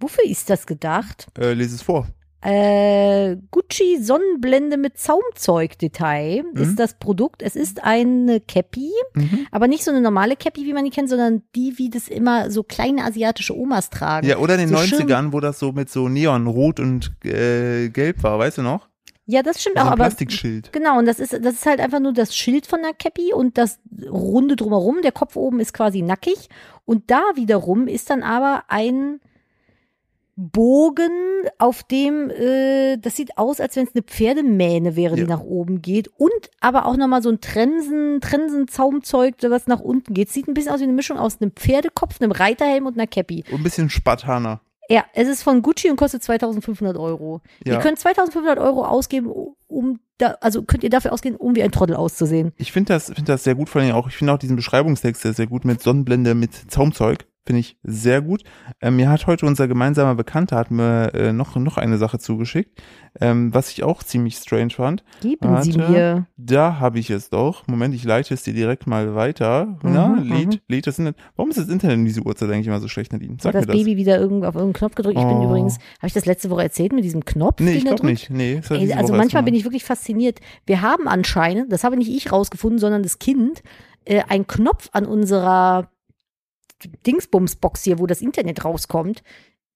Wofür 0.00 0.24
ist 0.24 0.48
das 0.48 0.66
gedacht? 0.66 1.26
Äh, 1.38 1.52
lese 1.52 1.74
es 1.74 1.82
vor. 1.82 2.08
Äh, 2.44 3.36
Gucci 3.50 3.98
Sonnenblende 4.02 4.76
mit 4.76 4.98
Zaumzeug-Detail 4.98 6.42
Mhm. 6.52 6.60
ist 6.62 6.78
das 6.78 6.94
Produkt. 6.98 7.42
Es 7.42 7.56
ist 7.56 7.82
eine 7.82 8.40
Cappy, 8.40 8.90
Mhm. 9.14 9.46
aber 9.50 9.66
nicht 9.66 9.82
so 9.84 9.90
eine 9.90 10.00
normale 10.02 10.36
Cappy, 10.36 10.64
wie 10.66 10.74
man 10.74 10.84
die 10.84 10.90
kennt, 10.90 11.08
sondern 11.08 11.42
die, 11.54 11.78
wie 11.78 11.88
das 11.88 12.08
immer 12.08 12.50
so 12.50 12.62
kleine 12.62 13.04
asiatische 13.04 13.56
Omas 13.56 13.88
tragen. 13.90 14.26
Ja, 14.26 14.38
oder 14.38 14.54
in 14.54 14.60
den 14.60 14.68
So 14.68 14.76
90ern, 14.76 15.32
wo 15.32 15.40
das 15.40 15.58
so 15.58 15.72
mit 15.72 15.88
so 15.90 16.08
Neonrot 16.08 16.80
und 16.80 17.12
äh, 17.24 17.88
Gelb 17.88 18.22
war, 18.22 18.38
weißt 18.38 18.58
du 18.58 18.62
noch? 18.62 18.88
Ja, 19.26 19.42
das 19.42 19.62
stimmt 19.62 19.76
So 19.78 19.82
auch, 19.82 19.86
ein 19.86 19.92
aber 19.94 20.04
Plastikschild. 20.04 20.70
genau, 20.70 20.98
und 20.98 21.06
das 21.06 21.18
ist, 21.18 21.32
das 21.32 21.54
ist 21.54 21.64
halt 21.64 21.80
einfach 21.80 22.00
nur 22.00 22.12
das 22.12 22.36
Schild 22.36 22.66
von 22.66 22.82
der 22.82 22.92
Cappy 22.92 23.32
und 23.32 23.56
das 23.56 23.78
Runde 24.06 24.54
drumherum. 24.54 25.00
Der 25.02 25.12
Kopf 25.12 25.36
oben 25.36 25.60
ist 25.60 25.72
quasi 25.72 26.02
nackig 26.02 26.50
und 26.84 27.10
da 27.10 27.22
wiederum 27.34 27.88
ist 27.88 28.10
dann 28.10 28.22
aber 28.22 28.64
ein 28.68 29.20
Bogen, 30.36 31.10
auf 31.58 31.82
dem, 31.82 32.30
äh, 32.30 32.96
das 32.98 33.16
sieht 33.16 33.36
aus, 33.38 33.60
als 33.60 33.76
wenn 33.76 33.86
es 33.86 33.94
eine 33.94 34.02
Pferdemähne 34.02 34.96
wäre, 34.96 35.14
die 35.14 35.22
Ja. 35.22 35.28
nach 35.28 35.40
oben 35.42 35.82
geht. 35.82 36.08
Und 36.16 36.32
aber 36.60 36.86
auch 36.86 36.96
nochmal 36.96 37.22
so 37.22 37.30
ein 37.30 37.40
Trensen, 37.40 38.20
Trensen-Zaumzeug, 38.20 39.34
was 39.42 39.66
nach 39.66 39.80
unten 39.80 40.14
geht. 40.14 40.30
Sieht 40.30 40.48
ein 40.48 40.54
bisschen 40.54 40.72
aus 40.72 40.80
wie 40.80 40.84
eine 40.84 40.92
Mischung 40.92 41.18
aus 41.18 41.40
einem 41.40 41.52
Pferdekopf, 41.52 42.20
einem 42.20 42.32
Reiterhelm 42.32 42.86
und 42.86 42.94
einer 42.96 43.06
Cappy. 43.06 43.44
Und 43.50 43.58
ein 43.60 43.62
bisschen 43.62 43.90
Spartaner. 43.90 44.60
Ja, 44.88 45.04
es 45.14 45.28
ist 45.28 45.42
von 45.42 45.62
Gucci 45.62 45.88
und 45.90 45.96
kostet 45.96 46.22
2500 46.22 46.96
Euro. 46.98 47.40
Ja. 47.64 47.74
Ihr 47.74 47.78
könnt 47.78 47.98
2500 47.98 48.58
Euro 48.58 48.84
ausgeben, 48.84 49.32
um 49.66 49.98
da, 50.18 50.36
also 50.40 50.62
könnt 50.62 50.84
ihr 50.84 50.90
dafür 50.90 51.12
ausgeben, 51.12 51.36
um 51.36 51.56
wie 51.56 51.62
ein 51.62 51.72
Trottel 51.72 51.96
auszusehen. 51.96 52.52
Ich 52.58 52.70
finde 52.70 52.92
das, 52.92 53.06
finde 53.06 53.24
das 53.24 53.44
sehr 53.44 53.54
gut, 53.54 53.68
vor 53.70 53.80
allem 53.80 53.92
auch, 53.94 54.08
ich 54.08 54.16
finde 54.16 54.32
auch 54.34 54.38
diesen 54.38 54.56
Beschreibungstext 54.56 55.22
sehr, 55.22 55.32
sehr 55.32 55.46
gut 55.46 55.64
mit 55.64 55.80
Sonnenblende, 55.82 56.34
mit 56.34 56.52
Zaumzeug. 56.70 57.24
Finde 57.46 57.60
ich 57.60 57.76
sehr 57.82 58.22
gut. 58.22 58.42
Ähm, 58.80 58.96
mir 58.96 59.10
hat 59.10 59.26
heute 59.26 59.44
unser 59.44 59.68
gemeinsamer 59.68 60.14
Bekannter 60.14 60.56
hat 60.56 60.70
mir 60.70 61.12
äh, 61.12 61.32
noch, 61.32 61.56
noch 61.56 61.76
eine 61.76 61.98
Sache 61.98 62.18
zugeschickt, 62.18 62.82
ähm, 63.20 63.52
was 63.52 63.70
ich 63.70 63.82
auch 63.84 64.02
ziemlich 64.02 64.36
strange 64.36 64.70
fand. 64.70 65.04
Geben 65.20 65.60
Sie 65.62 65.74
Warte. 65.78 65.92
mir. 65.92 66.26
Da 66.38 66.80
habe 66.80 66.98
ich 66.98 67.10
es 67.10 67.28
doch. 67.28 67.66
Moment, 67.66 67.94
ich 67.94 68.02
leite 68.04 68.32
es 68.32 68.44
dir 68.44 68.54
direkt 68.54 68.86
mal 68.86 69.14
weiter. 69.14 69.76
Na, 69.82 70.08
Mhm, 70.08 70.22
lädt, 70.32 70.62
lädt 70.68 70.86
das 70.86 70.98
Internet. 70.98 71.20
Warum 71.36 71.50
ist 71.50 71.58
das 71.58 71.68
Internet 71.68 71.98
um 71.98 72.04
diese 72.06 72.22
Uhrzeit 72.22 72.48
eigentlich 72.50 72.66
immer 72.66 72.80
so 72.80 72.88
schlecht, 72.88 73.12
Nadine? 73.12 73.36
Sag 73.38 73.50
Hat 73.54 73.56
das 73.56 73.66
mir 73.66 73.74
das. 73.74 73.76
Baby 73.84 73.96
wieder 73.98 74.18
irgendwo 74.18 74.46
auf 74.46 74.54
irgendeinen 74.54 74.72
Knopf 74.72 74.94
gedrückt. 74.94 75.18
Ich 75.18 75.24
bin 75.26 75.36
Oh. 75.36 75.44
übrigens, 75.44 75.74
habe 75.98 76.06
ich 76.06 76.12
das 76.14 76.24
letzte 76.24 76.48
Woche 76.48 76.62
erzählt 76.62 76.92
mit 76.94 77.04
diesem 77.04 77.24
Knopf? 77.26 77.60
nee, 77.60 77.66
den 77.66 77.76
ich 77.76 77.84
er 77.84 77.88
glaube 77.94 78.00
drückt? 78.00 78.10
nicht. 78.10 78.30
Nee, 78.30 78.56
das 78.56 78.70
hat 78.70 78.78
Ey, 78.78 78.84
diese 78.86 78.96
also 78.96 79.08
Woche 79.12 79.18
manchmal 79.18 79.42
bin 79.42 79.52
gemacht. 79.52 79.60
ich 79.60 79.64
wirklich 79.66 79.84
fasziniert. 79.84 80.40
Wir 80.64 80.80
haben 80.80 81.08
anscheinend, 81.08 81.70
das 81.70 81.84
habe 81.84 81.96
nicht 81.98 82.08
ich 82.10 82.32
rausgefunden, 82.32 82.78
sondern 82.78 83.02
das 83.02 83.18
Kind, 83.18 83.62
äh, 84.06 84.22
einen 84.28 84.46
Knopf 84.46 84.88
an 84.92 85.04
unserer 85.06 85.88
Dingsbums-Box 87.06 87.82
hier, 87.82 87.98
wo 87.98 88.06
das 88.06 88.20
Internet 88.20 88.64
rauskommt. 88.64 89.22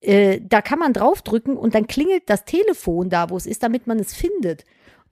Äh, 0.01 0.39
da 0.41 0.61
kann 0.61 0.79
man 0.79 0.93
draufdrücken 0.93 1.57
und 1.57 1.75
dann 1.75 1.87
klingelt 1.87 2.23
das 2.27 2.45
Telefon 2.45 3.09
da, 3.09 3.29
wo 3.29 3.37
es 3.37 3.45
ist, 3.45 3.63
damit 3.63 3.87
man 3.87 3.99
es 3.99 4.13
findet. 4.13 4.63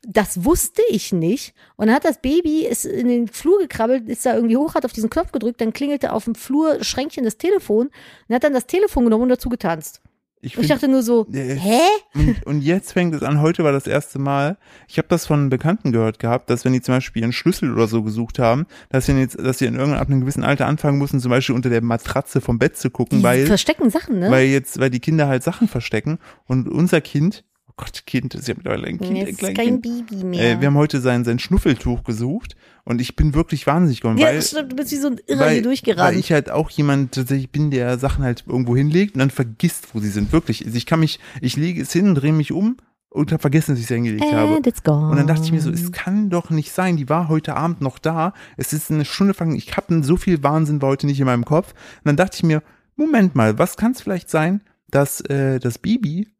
Das 0.07 0.45
wusste 0.45 0.81
ich 0.89 1.11
nicht. 1.11 1.53
Und 1.75 1.87
dann 1.87 1.95
hat 1.95 2.05
das 2.05 2.21
Baby 2.21 2.65
ist 2.65 2.85
in 2.85 3.07
den 3.07 3.27
Flur 3.27 3.59
gekrabbelt, 3.59 4.07
ist 4.07 4.25
da 4.25 4.35
irgendwie 4.35 4.57
hoch, 4.57 4.75
hat 4.75 4.85
auf 4.85 4.93
diesen 4.93 5.09
Knopf 5.09 5.31
gedrückt, 5.31 5.59
dann 5.59 5.73
klingelte 5.73 6.13
auf 6.13 6.25
dem 6.25 6.35
Flur 6.35 6.83
Schränkchen 6.83 7.25
das 7.25 7.37
Telefon 7.37 7.89
und 8.27 8.35
hat 8.35 8.43
dann 8.43 8.53
das 8.53 8.67
Telefon 8.67 9.03
genommen 9.03 9.23
und 9.23 9.29
dazu 9.29 9.49
getanzt. 9.49 10.01
Ich 10.39 10.55
Und 10.55 10.63
ich 10.63 10.67
find- 10.67 10.81
dachte 10.81 10.87
nur 10.91 11.01
so, 11.01 11.25
es- 11.31 11.59
hä? 11.63 11.79
Und, 12.13 12.45
und 12.45 12.61
jetzt 12.61 12.93
fängt 12.93 13.15
es 13.15 13.23
an, 13.23 13.41
heute 13.41 13.63
war 13.63 13.71
das 13.71 13.87
erste 13.87 14.19
Mal, 14.19 14.57
ich 14.87 14.97
habe 14.99 15.07
das 15.07 15.25
von 15.25 15.49
Bekannten 15.49 15.91
gehört 15.91 16.19
gehabt, 16.19 16.49
dass 16.51 16.63
wenn 16.63 16.73
die 16.73 16.81
zum 16.81 16.93
Beispiel 16.95 17.23
ihren 17.23 17.33
Schlüssel 17.33 17.73
oder 17.73 17.87
so 17.87 18.03
gesucht 18.03 18.37
haben, 18.37 18.67
dass 18.89 19.07
sie 19.07 19.13
jetzt, 19.13 19.37
dass 19.39 19.57
sie 19.57 19.65
in 19.65 19.73
irgendeinem 19.75 20.01
ab 20.01 20.07
einem 20.09 20.21
gewissen 20.21 20.43
Alter 20.43 20.67
anfangen 20.67 20.99
mussten, 20.99 21.19
zum 21.19 21.31
Beispiel 21.31 21.55
unter 21.55 21.69
der 21.71 21.81
Matratze 21.81 22.39
vom 22.39 22.59
Bett 22.59 22.77
zu 22.77 22.91
gucken, 22.91 23.19
Die 23.19 23.23
weil, 23.23 23.45
verstecken 23.47 23.89
Sachen, 23.89 24.19
ne? 24.19 24.29
weil 24.29 24.45
jetzt, 24.47 24.79
weil 24.79 24.91
die 24.91 24.99
Kinder 24.99 25.27
halt 25.27 25.41
Sachen 25.43 25.67
verstecken 25.67 26.19
und 26.45 26.69
unser 26.69 27.01
Kind, 27.01 27.43
Gott, 27.77 28.07
Kind, 28.07 28.33
das 28.33 28.41
ist 28.41 28.47
ja 28.47 28.55
mittlerweile 28.55 28.87
ein 28.87 28.97
Kind, 28.99 29.27
ein 29.27 29.37
kleines 29.37 29.57
kein 29.57 29.81
Kind. 29.81 30.09
Baby 30.09 30.23
mehr. 30.23 30.53
Äh, 30.53 30.61
wir 30.61 30.67
haben 30.67 30.77
heute 30.77 30.99
sein, 30.99 31.23
sein 31.23 31.37
Schnuffeltuch 31.37 32.03
gesucht 32.03 32.55
und 32.83 32.99
ich 32.99 33.15
bin 33.15 33.35
wirklich 33.35 33.67
wahnsinnig 33.67 34.01
geworden, 34.01 34.17
ja, 34.17 34.27
weil, 34.27 34.41
stimmt, 34.41 34.71
du 34.71 34.75
bist 34.75 34.91
wie 34.91 34.95
so 34.95 35.07
ein 35.07 35.19
Irrer 35.27 35.39
weil, 35.41 35.53
hier 35.53 35.63
durchgerannt. 35.63 36.13
weil 36.13 36.19
ich 36.19 36.31
halt 36.31 36.49
auch 36.49 36.71
jemand 36.71 37.13
tatsächlich 37.13 37.51
bin, 37.51 37.69
der 37.69 37.99
Sachen 37.99 38.23
halt 38.23 38.45
irgendwo 38.47 38.75
hinlegt 38.75 39.13
und 39.13 39.19
dann 39.19 39.29
vergisst, 39.29 39.89
wo 39.93 39.99
sie 39.99 40.09
sind. 40.09 40.31
Wirklich. 40.31 40.65
Also 40.65 40.75
ich 40.75 40.87
kann 40.87 40.99
mich, 40.99 41.19
ich 41.39 41.55
lege 41.55 41.81
es 41.81 41.93
hin, 41.93 42.15
drehe 42.15 42.33
mich 42.33 42.51
um 42.51 42.77
und 43.09 43.31
habe 43.31 43.41
vergessen, 43.41 43.71
dass 43.71 43.79
ich 43.79 43.85
es 43.85 43.93
hingelegt 43.93 44.25
habe. 44.31 44.55
And 44.55 44.83
gone. 44.83 45.11
Und 45.11 45.17
dann 45.17 45.27
dachte 45.27 45.43
ich 45.43 45.51
mir 45.51 45.61
so, 45.61 45.69
es 45.69 45.91
kann 45.91 46.31
doch 46.31 46.49
nicht 46.49 46.71
sein, 46.71 46.97
die 46.97 47.09
war 47.09 47.29
heute 47.29 47.55
Abend 47.55 47.81
noch 47.81 47.99
da. 47.99 48.33
Es 48.57 48.73
ist 48.73 48.89
eine 48.91 49.05
Stunde 49.05 49.35
vergangen. 49.35 49.57
Ich 49.57 49.77
habe 49.77 50.03
so 50.03 50.17
viel 50.17 50.41
Wahnsinn 50.41 50.81
war 50.81 50.89
heute 50.89 51.05
nicht 51.05 51.19
in 51.19 51.25
meinem 51.25 51.45
Kopf. 51.45 51.73
Und 51.97 52.05
dann 52.05 52.17
dachte 52.17 52.37
ich 52.37 52.43
mir, 52.43 52.63
Moment 52.95 53.35
mal, 53.35 53.59
was 53.59 53.77
kann 53.77 53.91
es 53.91 54.01
vielleicht 54.01 54.29
sein, 54.29 54.61
dass 54.89 55.21
äh, 55.21 55.59
das 55.59 55.77
Baby 55.77 56.21
äh, 56.21 56.36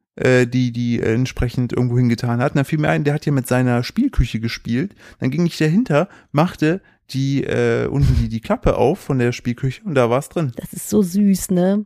die 0.48 0.72
die 0.72 1.00
äh, 1.00 1.14
entsprechend 1.14 1.74
irgendwo 1.74 1.98
hingetan 1.98 2.40
hat. 2.42 2.52
Und 2.54 2.58
dann 2.58 2.66
fiel 2.66 2.80
mir 2.80 2.90
ein, 2.90 3.04
der 3.04 3.14
hat 3.14 3.26
ja 3.26 3.32
mit 3.32 3.48
seiner 3.48 3.84
Spielküche 3.84 4.40
gespielt. 4.40 4.96
Dann 5.20 5.30
ging 5.32 5.46
ich 5.46 5.58
dahinter, 5.58 6.10
machte 6.32 6.82
die 7.12 7.44
äh, 7.44 7.88
unten 7.88 8.16
die 8.22 8.28
die 8.30 8.42
Klappe 8.42 8.76
auf 8.76 9.00
von 9.00 9.20
der 9.20 9.32
Spielküche 9.32 9.84
und 9.86 9.96
da 9.96 10.10
war 10.10 10.20
es 10.20 10.30
drin. 10.30 10.52
Das 10.58 10.74
ist 10.74 10.90
so 10.90 11.02
süß, 11.02 11.52
ne? 11.52 11.86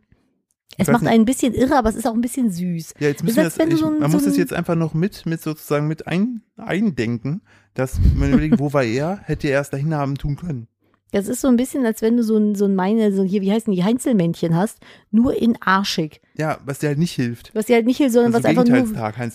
Es 0.78 0.88
macht 0.88 1.06
einen 1.06 1.20
ein 1.20 1.24
bisschen 1.26 1.52
irre, 1.52 1.76
aber 1.76 1.90
es 1.90 1.96
ist 1.96 2.06
auch 2.06 2.14
ein 2.14 2.22
bisschen 2.22 2.50
süß. 2.50 2.94
Ja, 2.98 3.08
jetzt 3.08 3.18
Das 3.20 3.24
müssen 3.24 3.36
wir 3.36 3.44
das, 3.44 3.54
du 3.56 3.66
ich, 3.68 3.78
so 3.78 3.86
ein- 3.88 3.98
man 3.98 4.10
so 4.10 4.16
muss 4.16 4.24
das 4.24 4.36
jetzt 4.38 4.54
einfach 4.54 4.74
noch 4.74 4.94
mit, 4.94 5.26
mit 5.26 5.42
sozusagen 5.42 5.86
mit 5.86 6.06
ein, 6.06 6.40
eindenken, 6.56 7.42
dass 7.74 8.00
man 8.16 8.30
überlegt, 8.30 8.58
wo 8.58 8.72
war 8.72 8.82
er, 8.82 9.20
hätte 9.24 9.48
er 9.48 9.54
erst 9.54 9.74
dahin 9.74 9.94
haben 9.94 10.16
tun 10.16 10.36
können. 10.36 10.66
Das 11.12 11.28
ist 11.28 11.40
so 11.40 11.48
ein 11.48 11.56
bisschen, 11.56 11.86
als 11.86 12.02
wenn 12.02 12.16
du 12.16 12.24
so 12.24 12.36
ein, 12.36 12.54
so 12.54 12.64
ein 12.64 12.74
meine, 12.74 13.12
so 13.12 13.22
hier, 13.22 13.42
wie 13.42 13.52
heißen 13.52 13.72
die, 13.72 13.84
Heinzelmännchen 13.84 14.56
hast, 14.56 14.78
nur 15.10 15.40
in 15.40 15.56
arschig. 15.60 16.20
Ja, 16.36 16.58
was 16.64 16.80
dir 16.80 16.88
halt 16.88 16.98
nicht 16.98 17.12
hilft. 17.12 17.54
Was 17.54 17.66
dir 17.66 17.76
halt 17.76 17.86
nicht 17.86 17.98
hilft, 17.98 18.14
sondern 18.14 18.32
was 18.32 18.44
einfach 18.44 18.64
nur, 18.64 18.86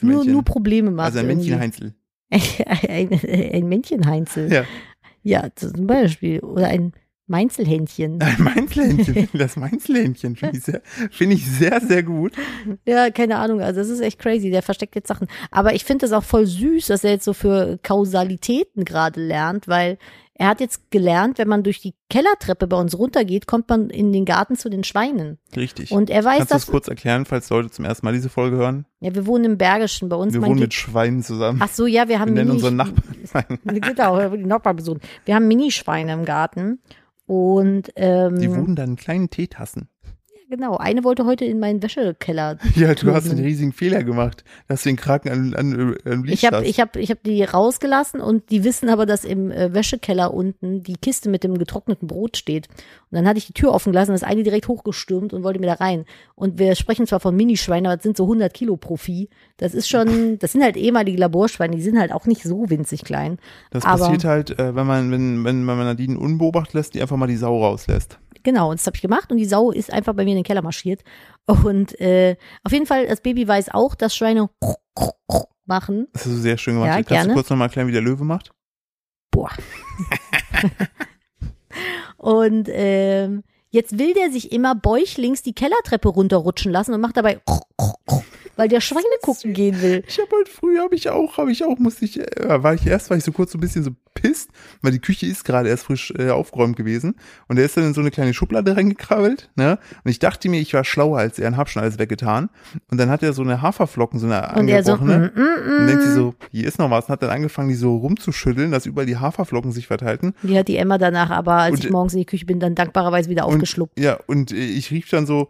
nur, 0.01 0.25
nur 0.25 0.43
Probleme 0.43 0.91
macht. 0.91 1.07
also 1.07 1.19
ein. 1.19 1.27
Männchen-Heinzel. 1.27 1.93
ein, 2.29 3.09
ein 3.53 3.69
Männchen-Heinzel. 3.69 4.51
Ja, 4.51 4.65
Ja, 5.23 5.47
zum 5.55 5.87
Beispiel. 5.87 6.39
Oder 6.39 6.67
ein 6.67 6.93
Mainzelhändchen. 7.27 8.21
ein 8.21 8.41
Mainzelhähnchen. 8.41 9.29
Das 9.37 9.55
Mainzelhähnchen 9.55 10.35
finde 10.35 10.57
ich, 10.57 10.63
sehr, 10.63 10.81
finde 11.11 11.35
ich 11.35 11.45
sehr, 11.45 11.79
sehr 11.81 12.01
gut. 12.03 12.33
Ja, 12.85 13.11
keine 13.11 13.37
Ahnung. 13.37 13.61
Also 13.61 13.81
das 13.81 13.89
ist 13.89 13.99
echt 13.99 14.19
crazy. 14.19 14.49
Der 14.49 14.61
versteckt 14.61 14.95
jetzt 14.95 15.09
Sachen. 15.09 15.27
Aber 15.51 15.75
ich 15.75 15.83
finde 15.83 16.07
das 16.07 16.13
auch 16.13 16.23
voll 16.23 16.45
süß, 16.47 16.87
dass 16.87 17.03
er 17.03 17.11
jetzt 17.11 17.25
so 17.25 17.33
für 17.33 17.77
Kausalitäten 17.83 18.85
gerade 18.85 19.21
lernt, 19.21 19.67
weil 19.67 19.97
er 20.39 20.47
hat 20.49 20.59
jetzt 20.59 20.91
gelernt, 20.91 21.39
wenn 21.39 21.47
man 21.47 21.63
durch 21.63 21.81
die 21.81 21.95
Kellertreppe 22.09 22.67
bei 22.67 22.77
uns 22.77 22.97
runtergeht, 22.97 23.47
kommt 23.47 23.69
man 23.69 23.89
in 23.89 24.13
den 24.13 24.23
Garten 24.23 24.55
zu 24.55 24.69
den 24.69 24.83
Schweinen. 24.83 25.39
Richtig. 25.55 25.91
Und 25.91 26.11
er 26.11 26.23
weiß, 26.23 26.37
Kannst 26.37 26.51
du 26.51 26.55
dass 26.55 26.65
das 26.65 26.71
kurz 26.71 26.87
erklären, 26.87 27.25
falls 27.25 27.49
Leute 27.49 27.71
zum 27.71 27.85
ersten 27.85 28.05
Mal 28.05 28.13
diese 28.13 28.29
Folge 28.29 28.57
hören? 28.57 28.85
ja, 28.99 29.13
wir 29.15 29.25
wohnen 29.25 29.45
im 29.45 29.57
Bergischen 29.57 30.09
bei 30.09 30.15
uns. 30.15 30.33
Wir 30.33 30.41
wohnen 30.41 30.53
geht, 30.53 30.61
mit 30.61 30.73
Schweinen 30.75 31.23
zusammen. 31.23 31.59
ach 31.63 31.69
so, 31.69 31.87
ja, 31.87 32.07
wir 32.07 32.19
haben 32.19 32.29
Wir 32.35 32.43
nennen 32.43 32.51
unseren 32.51 32.75
Nachbarn. 32.75 33.59
genau, 33.65 34.29
die 34.29 34.45
Nachbarperson. 34.45 34.99
Wir 35.25 35.35
haben 35.35 35.47
Minischweine 35.47 36.13
im 36.13 36.25
Garten 36.25 36.79
und 37.25 37.91
ähm, 37.95 38.39
Die 38.39 38.49
wohnen 38.51 38.75
dann 38.75 38.91
in 38.91 38.95
kleinen 38.95 39.29
Teetassen. 39.29 39.89
Genau. 40.49 40.77
Eine 40.77 41.03
wollte 41.03 41.25
heute 41.25 41.45
in 41.45 41.59
meinen 41.59 41.81
Wäschekeller 41.81 42.57
Ja, 42.75 42.93
du 42.93 43.13
hast 43.13 43.29
einen 43.29 43.43
riesigen 43.43 43.73
Fehler 43.73 44.03
gemacht. 44.03 44.43
dass 44.67 44.83
du 44.83 44.89
den 44.89 44.95
Kraken 44.95 45.29
an, 45.29 45.53
an, 45.53 45.95
an 46.05 46.23
Licht 46.23 46.43
Ich 46.43 46.51
habe 46.51 46.65
ich 46.65 46.79
hab, 46.79 46.95
ich 46.95 47.11
hab 47.11 47.23
die 47.23 47.43
rausgelassen 47.43 48.21
und 48.21 48.49
die 48.49 48.63
wissen 48.63 48.89
aber, 48.89 49.05
dass 49.05 49.25
im 49.25 49.51
äh, 49.51 49.73
Wäschekeller 49.73 50.33
unten 50.33 50.83
die 50.83 50.95
Kiste 50.95 51.29
mit 51.29 51.43
dem 51.43 51.57
getrockneten 51.57 52.07
Brot 52.07 52.37
steht. 52.37 52.67
Und 53.09 53.15
dann 53.15 53.27
hatte 53.27 53.37
ich 53.37 53.47
die 53.47 53.53
Tür 53.53 53.73
offen 53.73 53.91
gelassen, 53.91 54.13
ist 54.13 54.23
eine 54.23 54.43
direkt 54.43 54.67
hochgestürmt 54.67 55.33
und 55.33 55.43
wollte 55.43 55.59
mir 55.59 55.67
da 55.67 55.73
rein. 55.73 56.05
Und 56.35 56.59
wir 56.59 56.75
sprechen 56.75 57.07
zwar 57.07 57.19
von 57.19 57.35
Minischweinen, 57.35 57.85
aber 57.85 57.95
das 57.95 58.03
sind 58.03 58.17
so 58.17 58.23
100 58.23 58.53
Kilo 58.53 58.75
pro 58.77 58.97
Vieh. 58.97 59.29
Das 59.57 59.73
ist 59.73 59.87
schon, 59.87 60.37
das 60.39 60.51
sind 60.51 60.63
halt 60.63 60.77
ehemalige 60.77 61.17
Laborschweine, 61.17 61.75
die 61.75 61.81
sind 61.81 61.99
halt 61.99 62.11
auch 62.11 62.25
nicht 62.25 62.43
so 62.43 62.69
winzig 62.69 63.03
klein. 63.03 63.37
Das 63.71 63.85
aber- 63.85 64.05
passiert 64.05 64.25
halt, 64.25 64.59
äh, 64.59 64.75
wenn 64.75 64.87
man, 64.87 65.11
wenn, 65.11 65.43
wenn, 65.43 65.65
wenn 65.67 65.77
man 65.77 65.85
Nadine 65.85 66.19
unbeobachtet 66.19 66.73
lässt, 66.73 66.93
die 66.93 67.01
einfach 67.01 67.17
mal 67.17 67.27
die 67.27 67.37
Sau 67.37 67.63
rauslässt. 67.63 68.19
Genau, 68.43 68.71
und 68.71 68.79
das 68.79 68.87
habe 68.87 68.95
ich 68.95 69.01
gemacht 69.01 69.31
und 69.31 69.37
die 69.37 69.45
Sau 69.45 69.71
ist 69.71 69.91
einfach 69.91 70.13
bei 70.13 70.23
mir 70.23 70.31
in 70.31 70.37
den 70.37 70.43
Keller 70.43 70.61
marschiert. 70.61 71.03
Und 71.45 71.99
äh, 71.99 72.35
auf 72.63 72.71
jeden 72.71 72.85
Fall, 72.85 73.07
das 73.07 73.21
Baby 73.21 73.47
weiß 73.47 73.69
auch, 73.73 73.95
dass 73.95 74.15
Schweine 74.15 74.49
machen. 75.65 76.07
Das 76.13 76.25
hast 76.25 76.31
du 76.31 76.37
sehr 76.37 76.57
schön 76.57 76.75
gemacht. 76.75 76.89
Ja, 76.89 76.95
Kannst 76.95 77.09
gerne. 77.09 77.29
du 77.29 77.33
kurz 77.35 77.49
nochmal 77.49 77.67
erklären, 77.67 77.87
wie 77.87 77.93
der 77.93 78.01
Löwe 78.01 78.23
macht? 78.23 78.51
Boah. 79.31 79.49
und 82.17 82.69
ähm, 82.71 83.43
jetzt 83.69 83.99
will 83.99 84.13
der 84.13 84.31
sich 84.31 84.51
immer 84.51 84.75
bäuchlings 84.75 85.43
die 85.43 85.53
Kellertreppe 85.53 86.09
runterrutschen 86.09 86.71
lassen 86.71 86.93
und 86.93 87.01
macht 87.01 87.17
dabei, 87.17 87.41
weil 88.57 88.67
der 88.67 88.81
Schweine 88.81 89.05
gucken 89.21 89.53
gehen 89.53 89.81
will. 89.81 90.03
Ich 90.07 90.19
habe 90.19 90.29
heute 90.37 90.51
früh, 90.51 90.77
habe 90.79 90.95
ich 90.95 91.09
auch, 91.09 91.37
habe 91.37 91.51
ich 91.51 91.63
auch, 91.63 91.77
musste 91.79 92.05
ich, 92.05 92.19
äh, 92.19 92.63
war 92.63 92.73
ich 92.73 92.85
erst, 92.85 93.09
war 93.09 93.17
ich 93.17 93.23
so 93.23 93.31
kurz 93.31 93.51
so 93.51 93.57
ein 93.57 93.61
bisschen 93.61 93.83
so 93.83 93.91
pisst, 94.13 94.49
weil 94.81 94.91
die 94.91 94.99
Küche 94.99 95.27
ist 95.27 95.45
gerade 95.45 95.69
erst 95.69 95.83
frisch 95.85 96.11
äh, 96.17 96.29
aufgeräumt 96.31 96.75
gewesen. 96.75 97.15
Und 97.47 97.57
der 97.57 97.65
ist 97.65 97.77
dann 97.77 97.83
in 97.85 97.93
so 97.93 98.01
eine 98.01 98.09
kleine 98.11 98.33
Schublade 98.33 98.75
reingekrabbelt, 98.75 99.49
ne? 99.55 99.77
Und 100.03 100.11
ich 100.11 100.19
dachte 100.19 100.49
mir, 100.49 100.59
ich 100.59 100.73
war 100.73 100.83
schlauer 100.83 101.19
als 101.19 101.37
er 101.39 101.49
und 101.49 101.57
hab 101.57 101.69
schon 101.69 101.83
alles 101.83 101.99
weggetan. 101.99 102.49
Und 102.89 102.97
dann 102.99 103.09
hat 103.09 103.21
er 103.21 103.33
so 103.33 103.43
eine 103.43 103.61
Haferflocken, 103.61 104.19
so 104.19 104.25
eine 104.25 104.53
Und 104.59 104.67
er 104.67 104.83
so, 104.83 104.93
angebrochene. 104.93 105.31
mm, 105.35 105.39
mm, 105.39 105.79
und 105.81 105.87
denkt 105.87 106.03
sie 106.03 106.09
mm. 106.09 106.15
so, 106.15 106.33
hier 106.51 106.67
ist 106.67 106.79
noch 106.79 106.89
was. 106.89 107.05
Und 107.05 107.11
hat 107.11 107.21
dann 107.21 107.29
angefangen, 107.29 107.69
die 107.69 107.75
so 107.75 107.95
rumzuschütteln, 107.97 108.71
dass 108.71 108.85
überall 108.87 109.05
die 109.05 109.17
Haferflocken 109.17 109.71
sich 109.71 109.85
verteilten. 109.87 110.33
Die 110.41 110.57
hat 110.57 110.67
die 110.67 110.77
Emma 110.77 110.97
danach 110.97 111.29
aber, 111.29 111.53
als 111.53 111.75
Und- 111.75 111.85
ich 111.85 111.91
morgens 111.91 112.13
in 112.13 112.19
die 112.19 112.25
Küche 112.25 112.45
bin, 112.45 112.59
dann 112.59 112.73
dankbarerweise 112.73 113.29
wieder 113.29 113.45
aufgeschluckt. 113.45 113.97
Und, 113.97 114.03
ja, 114.03 114.17
und 114.25 114.51
äh, 114.51 114.55
ich 114.55 114.89
rief 114.91 115.09
dann 115.09 115.25
so, 115.27 115.49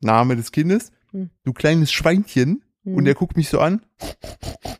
Name 0.00 0.36
des 0.36 0.52
Kindes, 0.52 0.90
Hm. 1.12 1.30
du 1.44 1.52
kleines 1.52 1.92
Schweinchen. 1.92 2.62
Hm. 2.84 2.96
Und 2.96 3.06
er 3.06 3.14
guckt 3.14 3.36
mich 3.36 3.48
so 3.48 3.60
an. 3.60 3.80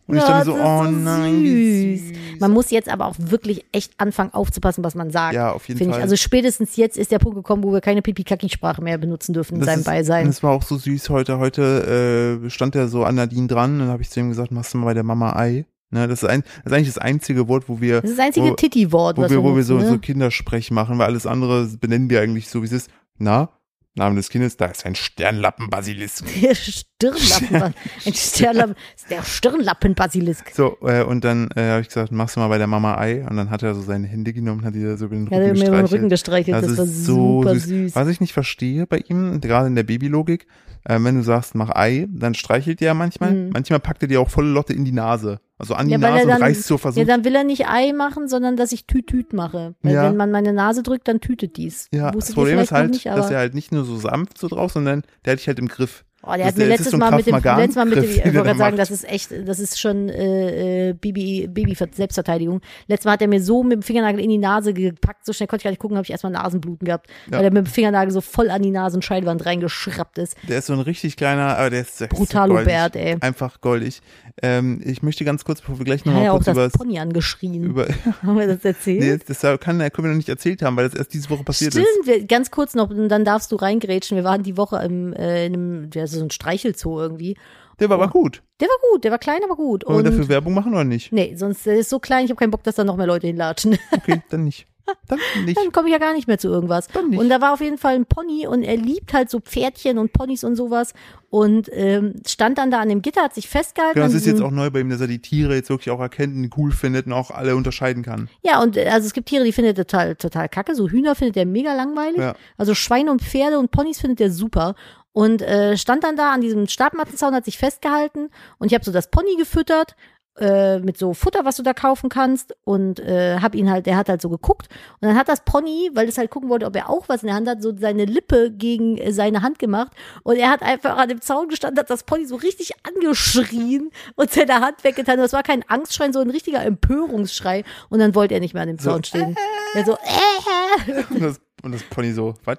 Und 0.08 0.16
ich 0.16 0.22
Ja, 0.22 0.38
mir 0.38 0.44
so, 0.44 0.54
oh 0.54 0.84
so 0.84 0.90
nein, 0.90 1.40
süß. 1.44 2.40
Man 2.40 2.50
muss 2.50 2.72
jetzt 2.72 2.88
aber 2.88 3.06
auch 3.06 3.14
wirklich 3.16 3.64
echt 3.70 3.92
anfangen 3.98 4.34
aufzupassen, 4.34 4.82
was 4.82 4.96
man 4.96 5.12
sagt. 5.12 5.34
Ja, 5.34 5.52
auf 5.52 5.68
jeden 5.68 5.78
Finde 5.78 5.90
ich. 5.92 5.94
Fall. 5.94 6.02
Also 6.02 6.16
spätestens 6.16 6.74
jetzt 6.74 6.98
ist 6.98 7.12
der 7.12 7.20
Punkt 7.20 7.36
gekommen, 7.36 7.62
wo 7.62 7.72
wir 7.72 7.80
keine 7.80 8.02
Pipi-Kaki-Sprache 8.02 8.82
mehr 8.82 8.98
benutzen 8.98 9.34
dürfen 9.34 9.54
in 9.54 9.60
Das 9.60 9.66
seinem 9.66 9.80
ist, 9.80 9.84
Beisein. 9.86 10.26
Das 10.26 10.42
war 10.42 10.50
auch 10.50 10.64
so 10.64 10.76
süß 10.76 11.10
heute. 11.10 11.38
Heute 11.38 12.40
äh, 12.44 12.50
stand 12.50 12.74
er 12.74 12.88
so 12.88 13.04
an 13.04 13.14
Nadine 13.14 13.46
dran 13.46 13.74
und 13.74 13.78
dann 13.78 13.88
habe 13.88 14.02
ich 14.02 14.10
zu 14.10 14.18
ihm 14.18 14.30
gesagt, 14.30 14.50
machst 14.50 14.74
du 14.74 14.78
mal 14.78 14.86
bei 14.86 14.94
der 14.94 15.04
Mama 15.04 15.36
Ei. 15.36 15.66
Ne, 15.90 16.08
das, 16.08 16.22
ist 16.24 16.28
ein, 16.28 16.42
das 16.64 16.72
ist 16.72 16.76
eigentlich 16.76 16.88
das 16.94 16.98
einzige 16.98 17.46
Wort, 17.48 17.68
wo 17.68 17.80
wir, 17.80 18.00
Das 18.00 18.10
ist 18.10 18.18
das 18.18 18.26
einzige 18.26 18.46
wo, 18.46 18.54
Titi-Wort, 18.54 19.18
wo 19.18 19.22
was 19.22 19.30
wir, 19.30 19.42
wo 19.44 19.54
wir 19.54 19.62
so, 19.62 19.74
nutzen, 19.74 19.88
so 19.88 19.92
ne? 19.94 20.00
Kindersprech 20.00 20.70
machen, 20.70 20.98
weil 20.98 21.06
alles 21.06 21.26
andere 21.26 21.66
benennen 21.78 22.08
wir 22.10 22.20
eigentlich 22.20 22.48
so, 22.48 22.62
wie 22.62 22.66
es 22.66 22.72
ist. 22.72 22.90
Na, 23.18 23.50
Name 23.94 24.16
des 24.16 24.30
Kindes, 24.30 24.56
da 24.56 24.66
ist 24.66 24.86
ein 24.86 24.94
Sternlappenbasilisk. 24.94 26.24
Der 26.42 26.54
Stirnlappen, 26.54 27.74
ein 28.06 28.14
Stirnlappen, 28.14 28.76
ist 28.96 29.10
der 29.10 29.22
Stirnlappen-Basilisk. 29.22 30.50
So, 30.54 30.78
äh, 30.82 31.02
und 31.02 31.24
dann 31.24 31.48
äh, 31.56 31.70
habe 31.70 31.80
ich 31.82 31.88
gesagt, 31.88 32.12
machst 32.12 32.36
du 32.36 32.40
mal 32.40 32.48
bei 32.48 32.58
der 32.58 32.68
Mama 32.68 32.96
Ei. 32.96 33.26
Und 33.28 33.36
dann 33.36 33.50
hat 33.50 33.62
er 33.62 33.74
so 33.74 33.82
seine 33.82 34.06
Hände 34.06 34.32
genommen 34.32 34.60
und 34.60 34.66
hat 34.66 34.74
ihr 34.76 34.96
so 34.96 35.06
über 35.06 35.16
den 35.16 35.26
Ja, 35.26 35.36
Rücken 35.38 35.50
hat 35.50 35.58
mir 35.58 35.66
über 35.66 35.76
den 35.76 35.82
gestreichelt. 35.82 35.92
Rücken 35.92 36.08
gestreichelt, 36.08 36.56
das, 36.56 36.66
Das 36.68 36.78
war 36.78 36.84
ist 36.84 37.04
so 37.04 37.42
super 37.42 37.54
süß. 37.54 37.64
süß. 37.64 37.96
Was 37.96 38.08
ich 38.08 38.20
nicht 38.20 38.32
verstehe 38.32 38.86
bei 38.86 38.98
ihm, 39.08 39.40
gerade 39.40 39.66
in 39.66 39.74
der 39.74 39.82
Babylogik, 39.82 40.46
äh, 40.84 40.98
wenn 41.00 41.16
du 41.16 41.22
sagst, 41.22 41.54
mach 41.56 41.70
Ei, 41.70 42.06
dann 42.12 42.34
streichelt 42.34 42.80
er 42.82 42.94
manchmal. 42.94 43.32
Mhm. 43.32 43.50
Manchmal 43.52 43.80
packt 43.80 44.02
er 44.02 44.08
dir 44.08 44.20
auch 44.20 44.30
volle 44.30 44.48
Lotte 44.50 44.72
in 44.72 44.84
die 44.84 44.92
Nase. 44.92 45.40
Also 45.62 45.74
an 45.74 45.86
die 45.86 45.92
Ja, 45.92 45.98
Nase 45.98 46.24
und 46.24 46.28
dann- 46.28 46.42
reißt 46.42 46.64
so 46.64 46.74
Ja, 46.74 46.78
versucht. 46.78 47.08
dann 47.08 47.24
will 47.24 47.36
er 47.36 47.44
nicht 47.44 47.68
Ei 47.68 47.92
machen, 47.92 48.26
sondern 48.26 48.56
dass 48.56 48.72
ich 48.72 48.84
Tüt-Tüt 48.88 49.32
mache. 49.32 49.76
Weil 49.82 49.94
Ja. 49.94 50.02
wenn 50.08 50.16
man 50.16 50.32
meine 50.32 50.52
Nase 50.52 50.82
drückt, 50.82 51.06
dann 51.06 51.20
tütet 51.20 51.56
dies. 51.56 51.86
Ja, 51.92 52.06
das 52.08 52.16
Wusstet 52.16 52.34
Problem 52.34 52.58
ist 52.58 52.72
halt, 52.72 52.90
nicht, 52.90 53.06
dass 53.06 53.30
er 53.30 53.38
halt 53.38 53.54
nicht 53.54 53.70
nur 53.70 53.84
so 53.84 53.96
sanft 53.96 54.38
so 54.38 54.48
drauf, 54.48 54.72
sondern 54.72 55.02
der 55.24 55.34
hat 55.34 55.38
dich 55.38 55.46
halt 55.46 55.60
im 55.60 55.68
Griff. 55.68 56.04
Oh, 56.24 56.30
der 56.36 56.38
Das 56.38 56.46
hat 56.48 56.56
mir 56.58 56.62
das 56.64 56.70
letztes 56.78 56.90
so 56.92 56.98
Mal 56.98 57.10
mit 57.16 57.26
dem, 57.26 57.34
letztes 57.34 57.74
Mal 57.74 57.84
mit 57.84 57.96
dem, 57.96 58.04
ich 58.04 58.16
wollte 58.24 58.32
gerade 58.32 58.58
sagen, 58.58 58.76
das 58.76 58.90
ist 58.92 59.08
echt, 59.08 59.32
das 59.44 59.58
ist 59.58 59.80
schon 59.80 60.08
äh, 60.08 60.90
äh, 60.90 60.92
Bibi, 60.92 61.48
Baby 61.48 61.74
Selbstverteidigung. 61.74 62.60
Letztes 62.86 63.06
Mal 63.06 63.12
hat 63.12 63.22
er 63.22 63.28
mir 63.28 63.42
so 63.42 63.64
mit 63.64 63.72
dem 63.72 63.82
Fingernagel 63.82 64.20
in 64.20 64.30
die 64.30 64.38
Nase 64.38 64.72
gepackt, 64.72 65.26
so 65.26 65.32
schnell 65.32 65.48
konnte 65.48 65.62
ich 65.62 65.64
gar 65.64 65.70
nicht 65.70 65.80
gucken, 65.80 65.96
habe 65.96 66.04
ich 66.04 66.10
erstmal 66.10 66.32
Nasenbluten 66.32 66.86
gehabt, 66.86 67.08
Ja. 67.30 67.38
weil 67.38 67.44
er 67.46 67.50
mit 67.50 67.66
dem 67.66 67.70
Fingernagel 67.70 68.12
so 68.12 68.20
voll 68.20 68.50
an 68.50 68.62
die 68.62 68.70
Nasenscheidewand 68.70 69.44
reingeschrappt 69.44 70.18
ist. 70.18 70.36
Der 70.48 70.58
ist 70.58 70.66
so 70.66 70.74
ein 70.74 70.80
richtig 70.80 71.16
kleiner, 71.16 71.58
aber 71.58 71.70
der 71.70 71.80
ist, 71.80 72.08
Brutalo 72.08 72.54
goldig. 72.54 72.72
Bert, 72.72 72.94
ey. 72.96 73.16
Einfach 73.20 73.60
goldig. 73.60 74.00
Ähm, 74.40 74.80
ich 74.84 75.02
möchte 75.02 75.24
ganz 75.24 75.44
kurz, 75.44 75.60
bevor 75.60 75.78
wir 75.78 75.84
gleich 75.84 76.04
nochmal 76.04 76.24
ja 76.24 76.30
kurz 76.30 76.44
das 76.44 76.54
über, 76.56 76.68
Pony 76.70 76.98
angeschrien. 77.00 77.64
über 77.64 77.86
Haben 78.22 78.38
wir 78.38 78.46
das 78.46 78.64
erzählt? 78.64 79.00
nee, 79.00 79.18
das 79.26 79.40
kann, 79.40 79.78
können 79.78 79.92
wir 79.96 80.08
noch 80.10 80.16
nicht 80.16 80.28
erzählt 80.28 80.62
haben, 80.62 80.76
weil 80.76 80.88
das 80.88 80.94
erst 80.98 81.12
diese 81.14 81.30
Woche 81.30 81.42
passiert 81.44 81.72
Stimmt, 81.72 81.86
ist. 82.02 82.06
wir, 82.06 82.24
ganz 82.26 82.50
kurz 82.50 82.74
noch, 82.74 82.90
und 82.90 83.08
dann 83.08 83.24
darfst 83.24 83.50
du 83.50 83.56
reingrätschen. 83.56 84.16
Wir 84.16 84.24
waren 84.24 84.42
die 84.42 84.56
Woche 84.56 84.76
im, 84.84 85.12
äh, 85.14 85.46
in 85.46 85.54
einem, 85.54 85.90
ja, 86.12 86.18
so 86.20 86.24
ein 86.24 86.30
Streichelzoo 86.30 87.00
irgendwie. 87.00 87.36
Der 87.80 87.88
war 87.88 87.96
aber 87.96 88.08
gut. 88.08 88.42
Der 88.60 88.68
war 88.68 88.76
gut, 88.90 89.04
der 89.04 89.10
war 89.10 89.18
klein, 89.18 89.40
aber 89.44 89.56
gut. 89.56 89.84
Wollen 89.86 90.04
wir 90.04 90.10
dafür 90.10 90.28
Werbung 90.28 90.54
machen 90.54 90.72
oder 90.72 90.84
nicht? 90.84 91.12
nee, 91.12 91.34
sonst 91.36 91.66
der 91.66 91.78
ist 91.78 91.90
so 91.90 91.98
klein, 91.98 92.24
ich 92.24 92.30
habe 92.30 92.38
keinen 92.38 92.50
Bock, 92.50 92.62
dass 92.62 92.76
da 92.76 92.84
noch 92.84 92.96
mehr 92.96 93.06
Leute 93.06 93.26
hinlatschen. 93.26 93.78
Okay, 93.90 94.22
dann 94.30 94.44
nicht. 94.44 94.66
Dann 95.08 95.18
nicht. 95.44 95.58
Dann 95.58 95.72
komme 95.72 95.88
ich 95.88 95.92
ja 95.92 95.98
gar 95.98 96.12
nicht 96.14 96.28
mehr 96.28 96.38
zu 96.38 96.48
irgendwas. 96.48 96.88
Dann 96.88 97.10
nicht. 97.10 97.18
Und 97.18 97.28
da 97.28 97.40
war 97.40 97.52
auf 97.52 97.60
jeden 97.60 97.78
Fall 97.78 97.94
ein 97.94 98.06
Pony 98.06 98.46
und 98.46 98.62
er 98.62 98.76
liebt 98.76 99.12
halt 99.12 99.30
so 99.30 99.40
Pferdchen 99.40 99.98
und 99.98 100.12
Ponys 100.12 100.44
und 100.44 100.56
sowas 100.56 100.94
und 101.30 101.70
ähm, 101.72 102.14
stand 102.26 102.58
dann 102.58 102.70
da 102.70 102.80
an 102.80 102.88
dem 102.88 103.00
Gitter, 103.00 103.22
hat 103.22 103.34
sich 103.34 103.48
festgehalten. 103.48 103.94
Genau, 103.94 104.06
das 104.06 104.14
ist 104.14 104.26
jetzt 104.26 104.42
auch 104.42 104.50
neu 104.50 104.70
bei 104.70 104.80
ihm, 104.80 104.90
dass 104.90 105.00
er 105.00 105.06
die 105.06 105.20
Tiere 105.20 105.54
jetzt 105.54 105.70
wirklich 105.70 105.90
auch 105.90 106.00
erkennt 106.00 106.36
und 106.36 106.56
cool 106.58 106.72
findet 106.72 107.06
und 107.06 107.12
auch 107.12 107.30
alle 107.30 107.56
unterscheiden 107.56 108.02
kann. 108.02 108.28
Ja, 108.42 108.62
und 108.62 108.76
äh, 108.76 108.88
also 108.88 109.06
es 109.06 109.12
gibt 109.12 109.28
Tiere, 109.28 109.44
die 109.44 109.52
findet 109.52 109.78
er 109.78 109.86
total, 109.86 110.16
total 110.16 110.48
kacke. 110.48 110.74
So 110.74 110.88
Hühner 110.88 111.14
findet 111.14 111.36
er 111.36 111.46
mega 111.46 111.74
langweilig. 111.74 112.18
Ja. 112.18 112.34
Also 112.58 112.74
Schweine 112.74 113.10
und 113.10 113.22
Pferde 113.22 113.58
und 113.58 113.70
Ponys 113.70 114.00
findet 114.00 114.20
er 114.20 114.30
super. 114.30 114.74
Und 115.14 115.42
äh, 115.42 115.76
stand 115.76 116.04
dann 116.04 116.16
da 116.16 116.32
an 116.32 116.40
diesem 116.40 116.66
Stabmattenzaun, 116.66 117.34
hat 117.34 117.44
sich 117.44 117.58
festgehalten 117.58 118.30
und 118.58 118.68
ich 118.68 118.74
habe 118.74 118.84
so 118.84 118.92
das 118.92 119.10
Pony 119.10 119.36
gefüttert 119.36 119.94
äh, 120.38 120.78
mit 120.78 120.96
so 120.96 121.12
Futter, 121.14 121.44
was 121.44 121.56
du 121.56 121.62
da 121.62 121.74
kaufen 121.74 122.08
kannst 122.08 122.54
und 122.64 123.00
äh, 123.00 123.38
hab 123.40 123.54
ihn 123.54 123.70
halt, 123.70 123.86
der 123.86 123.96
hat 123.96 124.08
halt 124.08 124.22
so 124.22 124.28
geguckt 124.30 124.68
und 125.00 125.08
dann 125.08 125.16
hat 125.16 125.28
das 125.28 125.44
Pony, 125.44 125.90
weil 125.94 126.08
es 126.08 126.16
halt 126.18 126.30
gucken 126.30 126.48
wollte, 126.48 126.66
ob 126.66 126.74
er 126.74 126.88
auch 126.88 127.08
was 127.08 127.22
in 127.22 127.26
der 127.26 127.36
Hand 127.36 127.48
hat, 127.48 127.62
so 127.62 127.76
seine 127.76 128.04
Lippe 128.06 128.50
gegen 128.50 128.96
äh, 128.98 129.12
seine 129.12 129.42
Hand 129.42 129.58
gemacht 129.58 129.92
und 130.22 130.36
er 130.36 130.50
hat 130.50 130.62
einfach 130.62 130.96
an 130.96 131.08
dem 131.08 131.20
Zaun 131.20 131.48
gestanden, 131.48 131.78
hat 131.78 131.90
das 131.90 132.04
Pony 132.04 132.26
so 132.26 132.36
richtig 132.36 132.72
angeschrien 132.84 133.90
und 134.16 134.30
seine 134.30 134.60
Hand 134.60 134.82
weggetan. 134.84 135.18
Das 135.18 135.32
war 135.32 135.42
kein 135.42 135.64
Angstschrei, 135.68 136.10
so 136.12 136.20
ein 136.20 136.30
richtiger 136.30 136.64
Empörungsschrei 136.64 137.64
und 137.90 137.98
dann 137.98 138.14
wollte 138.14 138.34
er 138.34 138.40
nicht 138.40 138.54
mehr 138.54 138.62
an 138.62 138.68
dem 138.68 138.78
So, 138.78 138.90
Zaun 138.90 139.04
stehen. 139.04 139.36
Er 139.74 139.84
so, 139.84 139.92
äh, 139.92 141.02
Und 141.10 141.22
das, 141.22 141.40
und 141.62 141.72
das 141.72 141.82
Pony 141.84 142.12
so, 142.12 142.34
was? 142.44 142.58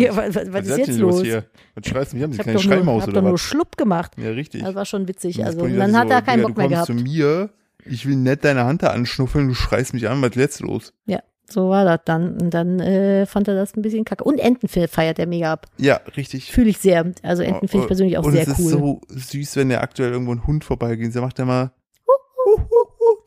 Ja, 0.00 0.16
was, 0.16 0.34
was, 0.34 0.52
was 0.52 0.66
ist 0.68 0.78
jetzt 0.78 0.98
los? 0.98 1.22
hier? 1.22 1.44
Was 1.74 1.86
schreist 1.88 2.12
du 2.12 2.16
mich 2.16 2.24
an, 2.24 2.32
Ich 2.32 2.38
hab 2.38 2.44
kleine 2.44 2.58
doch 2.58 2.84
nur, 2.84 3.02
hab 3.02 3.12
doch 3.12 3.22
nur? 3.22 3.38
Schlupp 3.38 3.76
gemacht. 3.76 4.12
Ja, 4.16 4.30
richtig. 4.30 4.62
Das 4.62 4.74
war 4.74 4.84
schon 4.84 5.06
witzig. 5.08 5.38
Und 5.38 5.44
Also, 5.46 5.60
und 5.60 5.76
dann 5.76 5.92
sagt 5.92 6.04
hat 6.04 6.10
er 6.12 6.18
so, 6.20 6.24
keinen 6.24 6.42
Bock 6.42 6.56
mehr 6.56 6.66
Du 6.66 6.70
gehabt. 6.74 6.86
kommst 6.88 7.04
zu 7.06 7.10
mir, 7.10 7.50
ich 7.86 8.06
will 8.06 8.16
nett 8.16 8.44
deine 8.44 8.64
Hand 8.64 8.82
da 8.82 8.88
anschnuffeln, 8.88 9.48
du 9.48 9.54
schreist 9.54 9.94
mich 9.94 10.08
an, 10.08 10.20
was 10.22 10.30
ist 10.30 10.36
jetzt 10.36 10.60
los? 10.60 10.92
Ja, 11.06 11.20
so 11.48 11.68
war 11.68 11.84
das 11.84 12.00
dann. 12.04 12.40
Und 12.40 12.50
dann 12.54 12.80
äh, 12.80 13.26
fand 13.26 13.48
er 13.48 13.54
das 13.54 13.76
ein 13.76 13.82
bisschen 13.82 14.04
kacke. 14.04 14.24
Und 14.24 14.38
Enten 14.38 14.68
feiert 14.68 15.18
er 15.18 15.26
mega 15.26 15.52
ab. 15.52 15.66
Ja, 15.78 16.00
richtig. 16.16 16.50
Fühle 16.50 16.70
ich 16.70 16.78
sehr. 16.78 17.12
Also 17.22 17.42
Enten 17.42 17.68
finde 17.68 17.84
ich 17.84 17.88
persönlich 17.88 18.18
auch 18.18 18.24
und 18.24 18.32
sehr 18.32 18.48
es 18.48 18.58
cool. 18.58 18.64
ist 18.64 18.70
so 18.70 19.00
süß, 19.08 19.56
wenn 19.56 19.68
der 19.68 19.82
aktuell 19.82 20.12
irgendwo 20.12 20.32
ein 20.34 20.46
Hund 20.46 20.64
vorbeigeht. 20.64 21.14
Der 21.14 21.22
macht 21.22 21.38
ja 21.38 21.44
mal. 21.44 21.70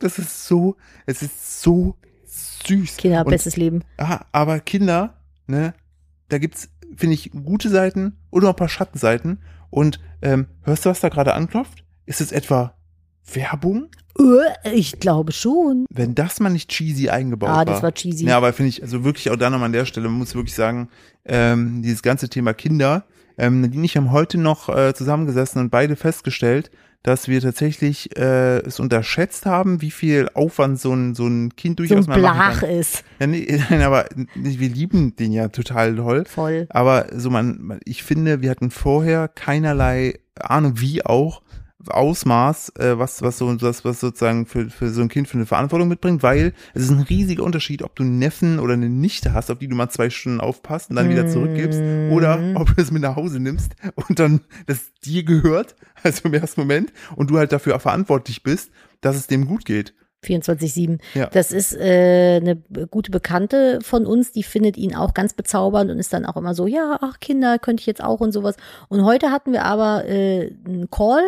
Das 0.00 0.18
ist 0.18 0.46
so, 0.46 0.76
es 1.06 1.22
ist 1.22 1.60
so 1.62 1.96
süß. 2.66 2.96
Kinder, 2.98 3.20
Und- 3.24 3.30
bestes 3.30 3.56
Leben. 3.56 3.82
Ah, 3.96 4.20
aber 4.32 4.60
Kinder, 4.60 5.14
ne, 5.46 5.74
da 6.28 6.38
gibt's, 6.38 6.68
finde 6.96 7.14
ich, 7.14 7.30
gute 7.30 7.68
Seiten 7.68 8.18
oder 8.30 8.48
ein 8.50 8.56
paar 8.56 8.68
Schattenseiten. 8.68 9.40
Und 9.70 10.00
ähm, 10.22 10.46
hörst 10.62 10.84
du, 10.86 10.90
was 10.90 11.00
da 11.00 11.08
gerade 11.08 11.34
anklopft? 11.34 11.84
Ist 12.06 12.20
es 12.20 12.32
etwa 12.32 12.74
Werbung? 13.32 13.88
Äh, 14.18 14.70
ich 14.72 14.98
glaube 15.00 15.32
schon. 15.32 15.84
Wenn 15.90 16.14
das 16.14 16.40
mal 16.40 16.48
nicht 16.50 16.70
cheesy 16.70 17.08
eingebaut 17.08 17.50
Ah, 17.50 17.56
war. 17.58 17.64
das 17.64 17.82
war 17.82 17.92
cheesy. 17.92 18.26
Ja, 18.26 18.36
aber 18.36 18.52
finde 18.52 18.70
ich, 18.70 18.82
also 18.82 19.04
wirklich 19.04 19.30
auch 19.30 19.36
da 19.36 19.50
nochmal 19.50 19.66
an 19.66 19.72
der 19.72 19.84
Stelle, 19.84 20.08
man 20.08 20.18
muss 20.18 20.34
wirklich 20.34 20.54
sagen, 20.54 20.88
ähm, 21.24 21.82
dieses 21.82 22.02
ganze 22.02 22.28
Thema 22.28 22.54
Kinder, 22.54 23.04
ähm, 23.36 23.60
Nadine 23.60 23.80
und 23.80 23.84
ich 23.84 23.96
haben 23.96 24.10
heute 24.10 24.38
noch 24.38 24.68
äh, 24.68 24.94
zusammengesessen 24.94 25.60
und 25.60 25.70
beide 25.70 25.94
festgestellt, 25.96 26.70
dass 27.02 27.28
wir 27.28 27.40
tatsächlich 27.40 28.16
äh, 28.18 28.58
es 28.58 28.80
unterschätzt 28.80 29.46
haben, 29.46 29.80
wie 29.80 29.90
viel 29.90 30.28
Aufwand 30.34 30.80
so 30.80 30.92
ein, 30.92 31.14
so 31.14 31.26
ein 31.26 31.54
Kind 31.56 31.78
so 31.78 31.84
ein 31.84 31.88
durchaus 31.88 32.06
mal 32.08 32.18
Blach 32.18 32.62
ist. 32.62 33.04
Ja, 33.20 33.26
nee, 33.26 33.46
nein, 33.70 33.82
aber 33.82 34.06
wir 34.34 34.68
lieben 34.68 35.14
den 35.16 35.32
ja 35.32 35.48
total 35.48 35.94
toll. 35.96 36.24
Voll. 36.26 36.66
Aber 36.70 37.06
so 37.14 37.30
man- 37.30 37.78
ich 37.84 38.02
finde, 38.02 38.42
wir 38.42 38.50
hatten 38.50 38.70
vorher 38.70 39.28
keinerlei 39.28 40.18
Ahnung, 40.40 40.74
wie 40.80 41.04
auch 41.04 41.42
Ausmaß, 41.90 42.72
äh, 42.78 42.98
was 42.98 43.22
was 43.22 43.38
so 43.38 43.52
das 43.54 43.84
was 43.84 44.00
sozusagen 44.00 44.46
für 44.46 44.70
für 44.70 44.90
so 44.90 45.00
ein 45.02 45.08
Kind 45.08 45.28
für 45.28 45.36
eine 45.38 45.46
Verantwortung 45.46 45.88
mitbringt, 45.88 46.22
weil 46.22 46.52
es 46.74 46.82
ist 46.84 46.90
ein 46.90 47.00
riesiger 47.00 47.42
Unterschied, 47.44 47.82
ob 47.82 47.94
du 47.96 48.02
einen 48.02 48.18
Neffen 48.18 48.58
oder 48.58 48.74
eine 48.74 48.88
Nichte 48.88 49.32
hast, 49.32 49.50
auf 49.50 49.58
die 49.58 49.68
du 49.68 49.74
mal 49.76 49.88
zwei 49.90 50.10
Stunden 50.10 50.40
aufpasst 50.40 50.90
und 50.90 50.96
dann 50.96 51.10
wieder 51.10 51.26
zurückgibst, 51.26 51.80
Mhm. 51.80 52.12
oder 52.12 52.38
ob 52.54 52.74
du 52.74 52.82
es 52.82 52.90
mit 52.90 53.02
nach 53.02 53.16
Hause 53.16 53.40
nimmst 53.40 53.72
und 53.94 54.18
dann 54.18 54.40
das 54.66 54.92
dir 55.04 55.24
gehört, 55.24 55.74
also 56.02 56.28
im 56.28 56.34
ersten 56.34 56.60
Moment, 56.60 56.92
und 57.16 57.30
du 57.30 57.38
halt 57.38 57.52
dafür 57.52 57.76
auch 57.76 57.80
verantwortlich 57.80 58.42
bist, 58.42 58.70
dass 59.00 59.16
es 59.16 59.26
dem 59.26 59.46
gut 59.46 59.64
geht. 59.64 59.94
24-7. 60.24 60.98
Ja. 61.14 61.26
Das 61.26 61.52
ist 61.52 61.74
äh, 61.76 62.40
eine 62.42 62.56
gute 62.90 63.10
Bekannte 63.12 63.78
von 63.82 64.04
uns, 64.04 64.32
die 64.32 64.42
findet 64.42 64.76
ihn 64.76 64.94
auch 64.94 65.14
ganz 65.14 65.32
bezaubernd 65.32 65.90
und 65.92 65.98
ist 66.00 66.12
dann 66.12 66.26
auch 66.26 66.36
immer 66.36 66.54
so, 66.54 66.66
ja, 66.66 66.98
ach 67.00 67.20
Kinder, 67.20 67.58
könnte 67.60 67.82
ich 67.82 67.86
jetzt 67.86 68.02
auch 68.02 68.20
und 68.20 68.32
sowas. 68.32 68.56
Und 68.88 69.04
heute 69.04 69.30
hatten 69.30 69.52
wir 69.52 69.64
aber 69.64 70.06
äh, 70.06 70.52
einen 70.66 70.90
Call 70.90 71.22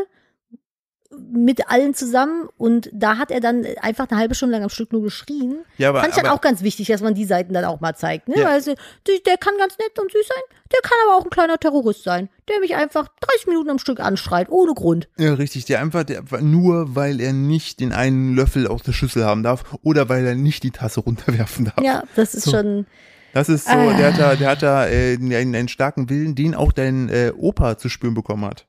mit 1.18 1.68
allen 1.68 1.92
zusammen 1.92 2.49
und 2.57 2.88
da 2.92 3.18
hat 3.18 3.31
er 3.33 3.40
dann 3.40 3.66
einfach 3.81 4.09
eine 4.11 4.20
halbe 4.20 4.35
Stunde 4.37 4.55
lang 4.55 4.62
am 4.62 4.68
Stück 4.70 4.92
nur 4.92 5.03
geschrien. 5.03 5.64
Ja, 5.77 5.88
aber, 5.88 6.01
Fand 6.01 6.11
ich 6.12 6.16
dann 6.16 6.27
aber 6.27 6.37
auch 6.37 6.40
ganz 6.40 6.62
wichtig, 6.62 6.87
dass 6.87 7.01
man 7.01 7.14
die 7.14 7.25
Seiten 7.25 7.53
dann 7.53 7.64
auch 7.64 7.81
mal 7.81 7.94
zeigt. 7.96 8.29
Ne? 8.29 8.38
Ja. 8.38 8.49
Weil 8.49 8.61
die, 8.62 9.23
der 9.27 9.37
kann 9.37 9.55
ganz 9.59 9.77
nett 9.79 9.99
und 9.99 10.11
süß 10.12 10.27
sein, 10.29 10.42
der 10.73 10.81
kann 10.83 10.96
aber 11.07 11.16
auch 11.18 11.25
ein 11.25 11.31
kleiner 11.31 11.59
Terrorist 11.59 12.05
sein, 12.05 12.29
der 12.49 12.61
mich 12.61 12.77
einfach 12.77 13.09
30 13.20 13.49
Minuten 13.49 13.70
am 13.70 13.79
Stück 13.81 13.99
anschreit, 13.99 14.49
ohne 14.51 14.73
Grund. 14.75 15.09
Ja, 15.18 15.35
richtig. 15.35 15.64
Der 15.64 15.81
einfach, 15.81 16.05
der, 16.05 16.23
nur 16.40 16.94
weil 16.94 17.20
er 17.20 17.33
nicht 17.33 17.81
den 17.81 17.92
einen 17.92 18.37
Löffel 18.37 18.68
aus 18.68 18.83
der 18.85 18.92
Schüssel 18.92 19.25
haben 19.25 19.42
darf 19.42 19.64
oder 19.83 20.09
weil 20.09 20.25
er 20.25 20.37
nicht 20.37 20.62
die 20.62 20.70
Tasse 20.70 21.01
runterwerfen 21.01 21.64
darf. 21.66 21.83
Ja, 21.85 22.05
das 22.14 22.35
ist 22.35 22.44
So. 22.44 22.53
schon. 22.53 22.87
Das 23.33 23.49
ist 23.49 23.66
so, 23.66 23.73
Ah. 23.73 23.94
der 23.96 24.12
hat 24.12 24.20
da, 24.20 24.35
der 24.35 24.49
hat 24.51 24.62
da 24.62 24.87
äh, 24.88 25.14
einen, 25.14 25.55
einen 25.55 25.68
starken 25.68 26.11
Willen, 26.11 26.35
den 26.35 26.55
auch 26.57 26.73
dein 26.73 27.09
äh, 27.09 27.33
Opa 27.37 27.79
zu 27.79 27.88
spüren 27.88 28.14
bekommen 28.14 28.44
hat. 28.44 28.66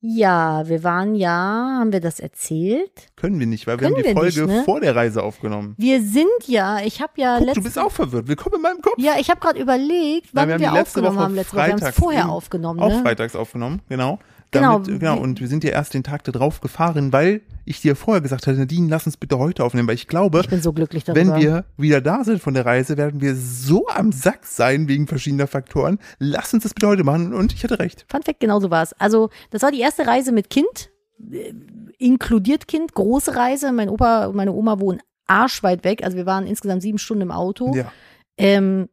Ja, 0.00 0.68
wir 0.68 0.84
waren 0.84 1.16
ja, 1.16 1.78
haben 1.80 1.92
wir 1.92 1.98
das 1.98 2.20
erzählt? 2.20 3.08
Können 3.16 3.40
wir 3.40 3.48
nicht, 3.48 3.66
weil 3.66 3.80
wir 3.80 3.88
Können 3.88 3.96
haben 3.96 4.02
die 4.04 4.16
wir 4.16 4.24
nicht, 4.24 4.36
Folge 4.36 4.52
ne? 4.52 4.62
vor 4.64 4.80
der 4.80 4.94
Reise 4.94 5.24
aufgenommen. 5.24 5.74
Wir 5.76 6.00
sind 6.00 6.28
ja, 6.46 6.78
ich 6.84 7.02
habe 7.02 7.14
ja 7.16 7.38
Guck, 7.38 7.40
du 7.40 7.46
letzte 7.46 7.62
bist 7.62 7.78
auch 7.80 7.90
verwirrt. 7.90 8.28
Willkommen 8.28 8.56
in 8.56 8.62
meinem 8.62 8.80
Kopf. 8.80 8.94
Ja, 8.98 9.14
ich 9.18 9.28
habe 9.28 9.40
gerade 9.40 9.60
überlegt, 9.60 10.28
wann 10.34 10.48
Nein, 10.48 10.60
wir, 10.60 10.68
haben 10.68 10.74
die 10.74 10.78
letzte 10.78 11.00
aufgenommen 11.00 11.16
Woche 11.16 11.24
haben 11.24 11.34
letzte 11.34 11.56
Woche. 11.56 11.66
Wir 11.66 11.72
haben 11.72 11.76
es 11.78 11.82
freitags 11.82 11.98
vorher 11.98 12.20
eben 12.22 12.30
aufgenommen, 12.30 12.80
Auch 12.80 12.88
ne? 12.90 13.02
freitags 13.02 13.34
aufgenommen, 13.34 13.82
genau. 13.88 14.20
Genau, 14.50 14.78
Damit, 14.78 15.00
genau. 15.00 15.16
wie- 15.16 15.20
Und 15.20 15.40
wir 15.40 15.48
sind 15.48 15.62
ja 15.62 15.70
erst 15.70 15.92
den 15.92 16.02
Tag 16.02 16.24
da 16.24 16.32
drauf 16.32 16.60
gefahren, 16.60 17.12
weil 17.12 17.42
ich 17.66 17.82
dir 17.82 17.94
vorher 17.96 18.22
gesagt 18.22 18.46
hatte, 18.46 18.58
Nadine, 18.58 18.88
lass 18.88 19.04
uns 19.04 19.18
bitte 19.18 19.38
heute 19.38 19.62
aufnehmen, 19.62 19.86
weil 19.88 19.94
ich 19.96 20.06
glaube, 20.08 20.40
Ich 20.40 20.48
bin 20.48 20.62
so 20.62 20.72
glücklich 20.72 21.04
darüber. 21.04 21.34
wenn 21.34 21.40
wir 21.42 21.64
wieder 21.76 22.00
da 22.00 22.24
sind 22.24 22.40
von 22.40 22.54
der 22.54 22.64
Reise, 22.64 22.96
werden 22.96 23.20
wir 23.20 23.34
so 23.36 23.86
am 23.88 24.10
Sack 24.10 24.46
sein 24.46 24.88
wegen 24.88 25.06
verschiedener 25.06 25.46
Faktoren. 25.48 25.98
Lass 26.18 26.54
uns 26.54 26.62
das 26.62 26.72
bitte 26.72 26.88
heute 26.88 27.04
machen. 27.04 27.34
Und 27.34 27.52
ich 27.52 27.62
hatte 27.62 27.78
recht. 27.78 28.06
Fun 28.10 28.22
Fact, 28.22 28.40
genau 28.40 28.58
so 28.60 28.70
war 28.70 28.82
es. 28.82 28.94
Also, 28.94 29.28
das 29.50 29.60
war 29.62 29.70
die 29.70 29.80
erste 29.80 30.06
Reise 30.06 30.32
mit 30.32 30.48
Kind, 30.48 30.90
äh, 31.30 31.52
inkludiert 31.98 32.66
Kind, 32.68 32.94
große 32.94 33.36
Reise. 33.36 33.70
Mein 33.72 33.90
Opa 33.90 34.26
und 34.26 34.36
meine 34.36 34.52
Oma 34.52 34.80
wohnen 34.80 35.00
arschweit 35.26 35.84
weg. 35.84 36.02
Also, 36.04 36.16
wir 36.16 36.24
waren 36.26 36.46
insgesamt 36.46 36.80
sieben 36.80 36.96
Stunden 36.98 37.22
im 37.22 37.30
Auto. 37.32 37.74
Ja, 37.74 37.92
Ähm, 38.38 38.88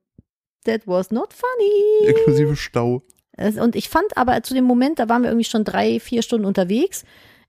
that 0.66 0.82
was 0.86 1.12
not 1.12 1.32
funny. 1.34 2.10
inklusive 2.10 2.56
Stau. 2.58 3.04
Und 3.38 3.76
ich 3.76 3.90
fand 3.90 4.16
aber 4.18 4.42
zu 4.44 4.54
dem 4.54 4.64
Moment, 4.66 5.00
da 5.00 5.10
waren 5.10 5.22
wir 5.24 5.30
irgendwie 5.30 5.46
schon 5.50 5.64
drei, 5.64 6.00
vier 6.00 6.22
Stunden 6.22 6.46
unterwegs, 6.46 7.04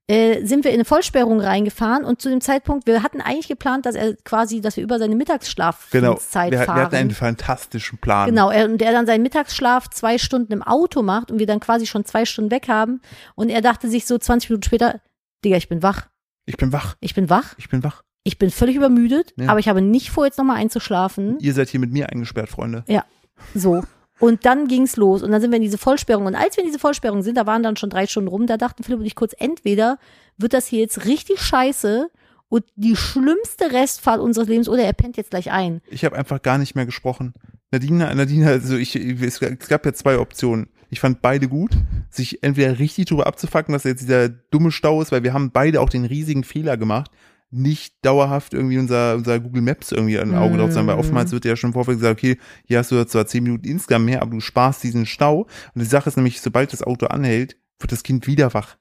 äh, 0.09 0.45
sind 0.45 0.63
wir 0.63 0.71
in 0.71 0.77
eine 0.77 0.85
Vollsperrung 0.85 1.41
reingefahren 1.41 2.05
und 2.05 2.21
zu 2.23 2.29
dem 2.29 2.41
Zeitpunkt, 2.41 2.87
wir 2.87 3.03
hatten 3.03 3.21
eigentlich 3.21 3.49
geplant, 3.49 3.87
dass 3.87 3.97
er 3.97 4.15
quasi, 4.25 4.61
dass 4.61 4.77
wir 4.77 4.85
über 4.85 4.99
seine 5.01 5.11
Genau. 5.15 5.19
Mittagsschlafzeit 5.19 6.53
Wir, 6.53 6.61
wir 6.61 6.65
fahren. 6.67 6.81
hatten 6.81 6.95
einen 6.95 7.11
fantastischen 7.11 7.99
Plan. 7.99 8.29
Genau, 8.29 8.51
er, 8.51 8.67
und 8.67 8.81
er 8.83 8.93
dann 8.93 9.07
seinen 9.07 9.23
Mittagsschlaf 9.23 9.89
zwei 9.91 10.19
Stunden 10.19 10.53
im 10.53 10.63
Auto 10.63 11.03
macht 11.03 11.31
und 11.33 11.41
wir 11.41 11.47
dann 11.47 11.59
quasi 11.61 11.87
schon 11.87 12.05
zwei 12.05 12.25
Stunden 12.25 12.51
weg 12.53 12.69
haben. 12.69 13.01
Und 13.35 13.49
er 13.49 13.63
dachte 13.63 13.89
sich 13.89 14.07
so 14.07 14.17
20 14.17 14.51
Minuten 14.51 14.63
später, 14.65 15.01
Digga, 15.45 15.57
ich 15.57 15.69
bin 15.69 15.83
wach. 15.83 16.07
Ich 16.45 16.57
bin 16.57 16.73
wach. 16.73 16.95
Ich 17.01 17.15
bin 17.15 17.29
wach. 17.29 17.55
Ich 17.59 17.69
bin 17.69 17.83
wach. 17.83 18.03
Ich 18.23 18.39
bin 18.39 18.51
völlig 18.51 18.77
übermüdet, 18.77 19.35
Ja. 19.37 19.49
aber 19.51 19.59
ich 19.59 19.69
habe 19.69 19.81
nicht 19.83 20.11
vor, 20.11 20.25
jetzt 20.25 20.39
nochmal 20.39 20.57
einzuschlafen. 20.57 21.39
Ihr 21.41 21.53
seid 21.55 21.69
hier 21.69 21.81
mit 21.81 21.93
mir 21.93 22.11
eingesperrt, 22.11 22.49
Freunde. 22.49 22.85
So. 23.55 23.83
Und 24.19 24.47
dann 24.47 24.67
ging's 24.67 24.97
los 24.97 25.23
und 25.23 25.31
dann 25.31 25.41
sind 25.41 25.51
wir 25.51 25.57
in 25.57 25.63
diese 25.63 25.79
Vollsperrung. 25.79 26.27
Und 26.27 26.35
als 26.35 26.57
wir 26.57 26.65
in 26.65 26.69
diese 26.69 26.79
Vollsperrung 26.79 27.23
sind, 27.23 27.37
da 27.37 27.47
waren 27.47 27.63
dann 27.63 27.77
schon 27.77 27.91
drei 27.91 28.07
Stunden 28.07 28.29
rum, 28.29 28.47
da 28.47 28.57
dachten 28.57 28.83
Philipp 28.83 29.01
und 29.01 29.07
ich 29.07 29.15
kurz, 29.15 29.35
entweder 29.39 29.99
wird 30.39 30.55
das 30.55 30.67
hier 30.67 30.81
jetzt 30.81 31.05
richtig 31.05 31.41
scheiße 31.41 32.11
und 32.49 32.65
die 32.77 32.97
schlimmste 32.97 33.73
Restfahrt 33.73 34.21
unseres 34.21 34.49
Lebens 34.49 34.69
oder 34.69 34.85
er 34.85 34.93
pennt 34.93 35.17
jetzt 35.17 35.31
gleich 35.31 35.51
ein. 35.51 35.83
Ich 35.91 36.05
habe 36.05 36.17
einfach 36.17 36.41
gar 36.41 36.59
nicht 36.59 36.75
mehr 36.75 36.87
gesprochen. 36.87 37.35
Nadine, 37.73 38.15
Nadine, 38.15 38.47
also 38.47 38.77
ich, 38.77 38.95
es 38.97 39.41
gab 39.69 39.85
ja 39.85 39.93
zwei 39.93 40.19
Optionen. 40.19 40.69
Ich 40.89 41.01
fand 41.01 41.21
beide 41.21 41.49
gut, 41.49 41.73
sich 42.11 42.43
entweder 42.45 42.79
richtig 42.79 43.07
drüber 43.07 43.27
abzufacken, 43.27 43.73
dass 43.73 43.85
jetzt 43.85 44.03
dieser 44.03 44.29
dumme 44.29 44.71
Stau 44.71 45.03
ist, 45.03 45.11
weil 45.11 45.25
wir 45.25 45.35
haben 45.35 45.51
beide 45.51 45.81
auch 45.81 45.89
den 45.89 46.05
riesigen 46.05 46.45
Fehler 46.45 46.77
gemacht, 46.77 47.11
nicht 47.51 47.95
dauerhaft 48.03 48.55
irgendwie 48.55 48.79
unser, 48.79 49.15
unser 49.15 49.39
Google 49.41 49.63
Maps 49.63 49.93
irgendwie 49.93 50.19
ein 50.19 50.35
Auge 50.35 50.59
drauf 50.59 50.75
haben, 50.75 50.87
weil 50.89 50.97
Mm. 50.97 51.01
oftmals 51.01 51.33
wird 51.33 51.45
ja 51.45 51.55
schon 51.57 51.71
im 51.71 51.75
Vorfeld 51.75 51.99
gesagt, 51.99 52.19
okay, 52.19 52.39
hier 52.67 52.79
hast 52.79 52.91
du 52.91 53.05
zwar 53.07 53.27
zehn 53.27 53.43
Minuten 53.45 53.67
insgesamt 53.67 54.05
mehr, 54.05 54.21
aber 54.23 54.33
du 54.33 54.41
sparst 54.41 54.83
diesen 54.83 55.07
Stau. 55.07 55.43
Und 55.75 55.81
die 55.81 55.85
Sache 55.85 56.09
ist 56.09 56.17
nämlich, 56.17 56.41
sobald 56.41 56.73
das 56.73 56.83
Auto 56.83 57.07
anhält, 57.07 57.57
wird 57.79 57.93
das 57.93 58.03
Kind 58.03 58.27
wieder 58.27 58.53
wach. 58.55 58.77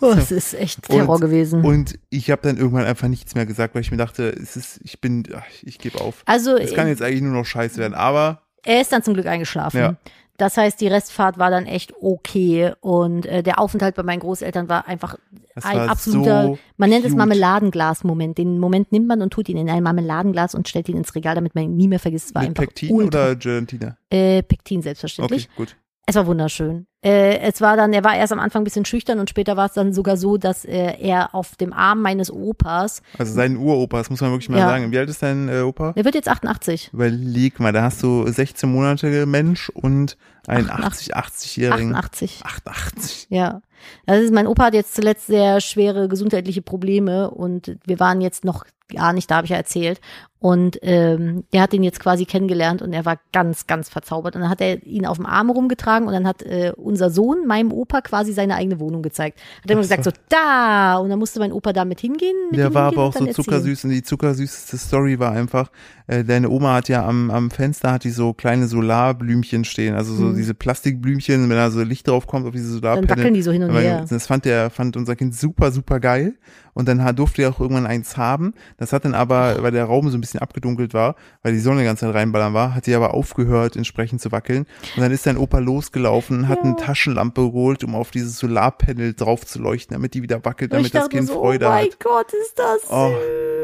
Oh, 0.00 0.12
es 0.16 0.32
ist 0.32 0.54
echt 0.54 0.82
Terror 0.82 1.14
Und- 1.16 1.20
gewesen. 1.20 1.64
Und 1.64 1.98
ich 2.10 2.30
habe 2.30 2.42
dann 2.42 2.56
irgendwann 2.56 2.84
einfach 2.84 3.08
nichts 3.08 3.34
mehr 3.34 3.46
gesagt, 3.46 3.74
weil 3.74 3.82
ich 3.82 3.90
mir 3.90 3.96
dachte, 3.96 4.28
es 4.30 4.56
ist, 4.56 4.80
ich 4.82 5.00
bin, 5.00 5.24
ich 5.62 5.78
gebe 5.78 6.00
auf. 6.00 6.22
also 6.26 6.56
Es 6.56 6.74
kann 6.74 6.88
jetzt 6.88 7.02
eigentlich 7.02 7.22
nur 7.22 7.32
noch 7.34 7.46
scheiße 7.46 7.76
werden, 7.78 7.94
aber 7.94 8.42
Er 8.64 8.80
ist 8.80 8.92
dann 8.92 9.02
zum 9.02 9.14
Glück 9.14 9.26
eingeschlafen. 9.26 9.78
Ja. 9.78 9.96
Das 10.40 10.56
heißt, 10.56 10.80
die 10.80 10.88
Restfahrt 10.88 11.38
war 11.38 11.50
dann 11.50 11.66
echt 11.66 11.92
okay 12.00 12.72
und 12.80 13.26
äh, 13.26 13.42
der 13.42 13.60
Aufenthalt 13.60 13.94
bei 13.94 14.02
meinen 14.02 14.20
Großeltern 14.20 14.70
war 14.70 14.88
einfach 14.88 15.16
es 15.54 15.66
ein 15.66 15.76
war 15.76 15.90
absoluter, 15.90 16.44
so 16.44 16.58
man 16.78 16.88
nennt 16.88 17.04
es 17.04 17.10
cute. 17.10 17.18
Marmeladenglas-Moment. 17.18 18.38
Den 18.38 18.58
Moment 18.58 18.90
nimmt 18.90 19.06
man 19.06 19.20
und 19.20 19.32
tut 19.34 19.50
ihn 19.50 19.58
in 19.58 19.68
ein 19.68 19.82
Marmeladenglas 19.82 20.54
und 20.54 20.66
stellt 20.66 20.88
ihn 20.88 20.96
ins 20.96 21.14
Regal, 21.14 21.34
damit 21.34 21.54
man 21.54 21.64
ihn 21.64 21.76
nie 21.76 21.88
mehr 21.88 21.98
vergisst. 21.98 22.28
Es 22.28 22.34
war 22.34 22.42
Mit 22.42 22.50
einfach 22.50 22.62
Pektin 22.62 22.90
ultra, 22.90 23.24
oder 23.26 23.36
Gelatine? 23.36 23.96
äh, 24.08 24.42
Pektin 24.42 24.80
selbstverständlich. 24.80 25.48
Okay, 25.52 25.56
gut. 25.56 25.76
Es 26.10 26.16
war 26.16 26.26
wunderschön. 26.26 26.86
Äh, 27.02 27.38
es 27.38 27.60
war 27.60 27.76
dann, 27.76 27.92
er 27.92 28.04
war 28.04 28.14
erst 28.16 28.32
am 28.32 28.40
Anfang 28.40 28.60
ein 28.62 28.64
bisschen 28.64 28.84
schüchtern 28.84 29.20
und 29.20 29.30
später 29.30 29.56
war 29.56 29.66
es 29.66 29.72
dann 29.72 29.92
sogar 29.92 30.16
so, 30.16 30.36
dass 30.36 30.64
äh, 30.64 30.96
er 31.00 31.34
auf 31.34 31.54
dem 31.56 31.72
Arm 31.72 32.02
meines 32.02 32.30
Opas, 32.32 33.00
Also 33.16 33.32
sein 33.32 33.56
Uropa, 33.56 33.98
das 33.98 34.10
muss 34.10 34.20
man 34.20 34.30
wirklich 34.32 34.48
mal 34.48 34.58
Ja. 34.58 34.68
sagen. 34.68 34.90
Wie 34.92 34.98
alt 34.98 35.08
ist 35.08 35.22
dein 35.22 35.48
äh, 35.48 35.60
Opa? 35.60 35.92
der 35.92 36.04
wird 36.04 36.14
jetzt 36.14 36.28
88. 36.28 36.90
Überleg 36.92 37.58
mal, 37.60 37.72
da 37.72 37.82
hast 37.82 38.02
du 38.02 38.26
16 38.26 38.70
Monate 38.70 39.24
Mensch 39.24 39.70
und 39.70 40.18
einen 40.46 40.68
88. 40.68 41.14
80, 41.16 41.62
80-Jährigen. 41.62 41.94
88. 41.94 42.42
88. 42.44 43.26
Ja. 43.30 43.62
Das 44.06 44.18
ist, 44.20 44.32
mein 44.34 44.46
Opa 44.46 44.64
hat 44.64 44.74
jetzt 44.74 44.94
zuletzt 44.94 45.26
sehr 45.28 45.60
schwere 45.60 46.08
gesundheitliche 46.08 46.60
Probleme 46.60 47.30
und 47.30 47.78
wir 47.86 48.00
waren 48.00 48.20
jetzt 48.20 48.44
noch 48.44 48.64
gar 48.94 49.12
nicht, 49.12 49.30
da 49.30 49.36
habe 49.36 49.44
ich 49.46 49.50
ja 49.52 49.56
erzählt. 49.56 50.00
Und 50.40 50.78
ähm, 50.80 51.44
der 51.52 51.60
hat 51.60 51.74
ihn 51.74 51.82
jetzt 51.82 52.00
quasi 52.00 52.24
kennengelernt 52.24 52.80
und 52.80 52.94
er 52.94 53.04
war 53.04 53.18
ganz, 53.30 53.66
ganz 53.66 53.90
verzaubert. 53.90 54.34
Und 54.36 54.40
dann 54.40 54.50
hat 54.50 54.62
er 54.62 54.82
ihn 54.86 55.04
auf 55.04 55.18
dem 55.18 55.26
Arm 55.26 55.50
rumgetragen 55.50 56.08
und 56.08 56.14
dann 56.14 56.26
hat 56.26 56.42
äh, 56.42 56.72
unser 56.76 57.10
Sohn 57.10 57.46
meinem 57.46 57.72
Opa 57.72 58.00
quasi 58.00 58.32
seine 58.32 58.54
eigene 58.54 58.80
Wohnung 58.80 59.02
gezeigt. 59.02 59.38
Hat 59.58 59.66
er 59.68 59.72
immer 59.72 59.82
gesagt, 59.82 60.04
so 60.04 60.10
da. 60.30 60.96
Und 60.96 61.10
dann 61.10 61.18
musste 61.18 61.40
mein 61.40 61.52
Opa 61.52 61.74
damit 61.74 62.00
hingehen. 62.00 62.34
Mit 62.50 62.58
Der 62.58 62.72
war 62.72 62.84
aber 62.88 63.02
auch 63.04 63.12
so 63.12 63.18
dann 63.18 63.28
erzählen. 63.28 63.44
zuckersüß 63.44 63.84
und 63.84 63.90
die 63.90 64.02
zuckersüßeste 64.02 64.78
Story 64.78 65.18
war 65.18 65.32
einfach, 65.32 65.70
äh, 66.06 66.24
deine 66.24 66.48
Oma 66.48 66.72
hat 66.74 66.88
ja 66.88 67.06
am, 67.06 67.30
am 67.30 67.50
Fenster 67.50 67.92
hat 67.92 68.04
die 68.04 68.10
so 68.10 68.32
kleine 68.32 68.66
Solarblümchen 68.66 69.64
stehen, 69.64 69.94
also 69.94 70.14
so 70.14 70.24
Mhm. 70.24 70.36
diese 70.36 70.54
Plastikblümchen, 70.54 71.42
wenn 71.50 71.56
da 71.56 71.70
so 71.70 71.82
Licht 71.82 72.08
drauf 72.08 72.26
kommt 72.26 72.46
auf 72.46 72.52
diese 72.52 72.66
Dann 72.66 72.80
Solarpanel. 72.80 73.10
wackeln 73.10 73.34
die 73.34 73.42
so 73.42 73.52
hin 73.52 73.62
und 73.64 73.70
Aber 73.70 73.80
her. 73.80 74.06
Das 74.08 74.26
fand 74.26 74.44
der, 74.44 74.70
fand 74.70 74.96
unser 74.96 75.16
Kind 75.16 75.34
super, 75.34 75.70
super 75.70 76.00
geil. 76.00 76.34
Und 76.72 76.86
dann 76.88 77.04
durfte 77.16 77.42
er 77.42 77.50
auch 77.50 77.60
irgendwann 77.60 77.84
eins 77.86 78.16
haben. 78.16 78.54
Das 78.76 78.92
hat 78.92 79.04
dann 79.04 79.12
aber, 79.14 79.60
weil 79.62 79.72
der 79.72 79.84
Raum 79.84 80.08
so 80.08 80.16
ein 80.16 80.20
bisschen 80.20 80.29
abgedunkelt 80.38 80.94
war, 80.94 81.16
weil 81.42 81.52
die 81.52 81.58
Sonne 81.58 81.80
die 81.80 81.86
ganze 81.86 82.06
Zeit 82.06 82.14
reinballern 82.14 82.54
war, 82.54 82.74
hat 82.74 82.86
die 82.86 82.94
aber 82.94 83.12
aufgehört, 83.14 83.76
entsprechend 83.76 84.20
zu 84.20 84.30
wackeln. 84.32 84.66
Und 84.96 85.02
dann 85.02 85.10
ist 85.12 85.26
dein 85.26 85.36
Opa 85.36 85.58
losgelaufen, 85.58 86.48
hat 86.48 86.58
Ja. 86.58 86.64
eine 86.64 86.76
Taschenlampe 86.76 87.42
geholt, 87.50 87.82
um 87.84 87.94
auf 87.94 88.10
dieses 88.10 88.38
Solarpanel 88.38 89.14
drauf 89.14 89.44
zu 89.44 89.58
leuchten, 89.60 89.94
damit 89.94 90.14
die 90.14 90.22
wieder 90.22 90.44
wackelt, 90.44 90.72
damit 90.72 90.94
das 90.94 91.08
Kind 91.08 91.26
so, 91.28 91.34
Freude 91.34 91.66
oh 91.66 91.70
mein 91.70 91.86
hat. 91.86 92.00
Gott, 92.00 92.32
ist 92.32 92.58
das 92.58 92.90
Oh, 92.90 93.12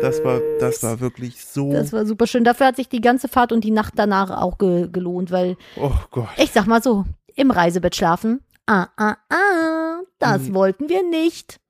das 0.00 0.16
süß. 0.16 0.24
war, 0.24 0.40
das 0.60 0.82
war 0.82 1.00
wirklich 1.00 1.44
so. 1.44 1.72
Das 1.72 1.92
war 1.92 2.04
super 2.06 2.26
schön. 2.26 2.44
Dafür 2.44 2.66
hat 2.66 2.76
sich 2.76 2.88
die 2.88 3.00
ganze 3.00 3.28
Fahrt 3.28 3.52
und 3.52 3.62
die 3.64 3.70
Nacht 3.70 3.94
danach 3.96 4.30
auch 4.30 4.58
ge 4.58 4.88
gelohnt, 4.90 5.30
weil 5.30 5.56
oh 5.76 5.92
Gott. 6.10 6.28
Ich 6.36 6.52
sag 6.52 6.66
mal 6.66 6.82
so, 6.82 7.04
im 7.34 7.50
Reisebett 7.50 7.94
schlafen. 7.96 8.40
Ah, 8.66 8.88
ah, 8.96 9.16
ah, 9.30 10.00
das 10.18 10.42
Mhm. 10.48 10.54
wollten 10.54 10.88
wir 10.88 11.02
nicht. 11.08 11.60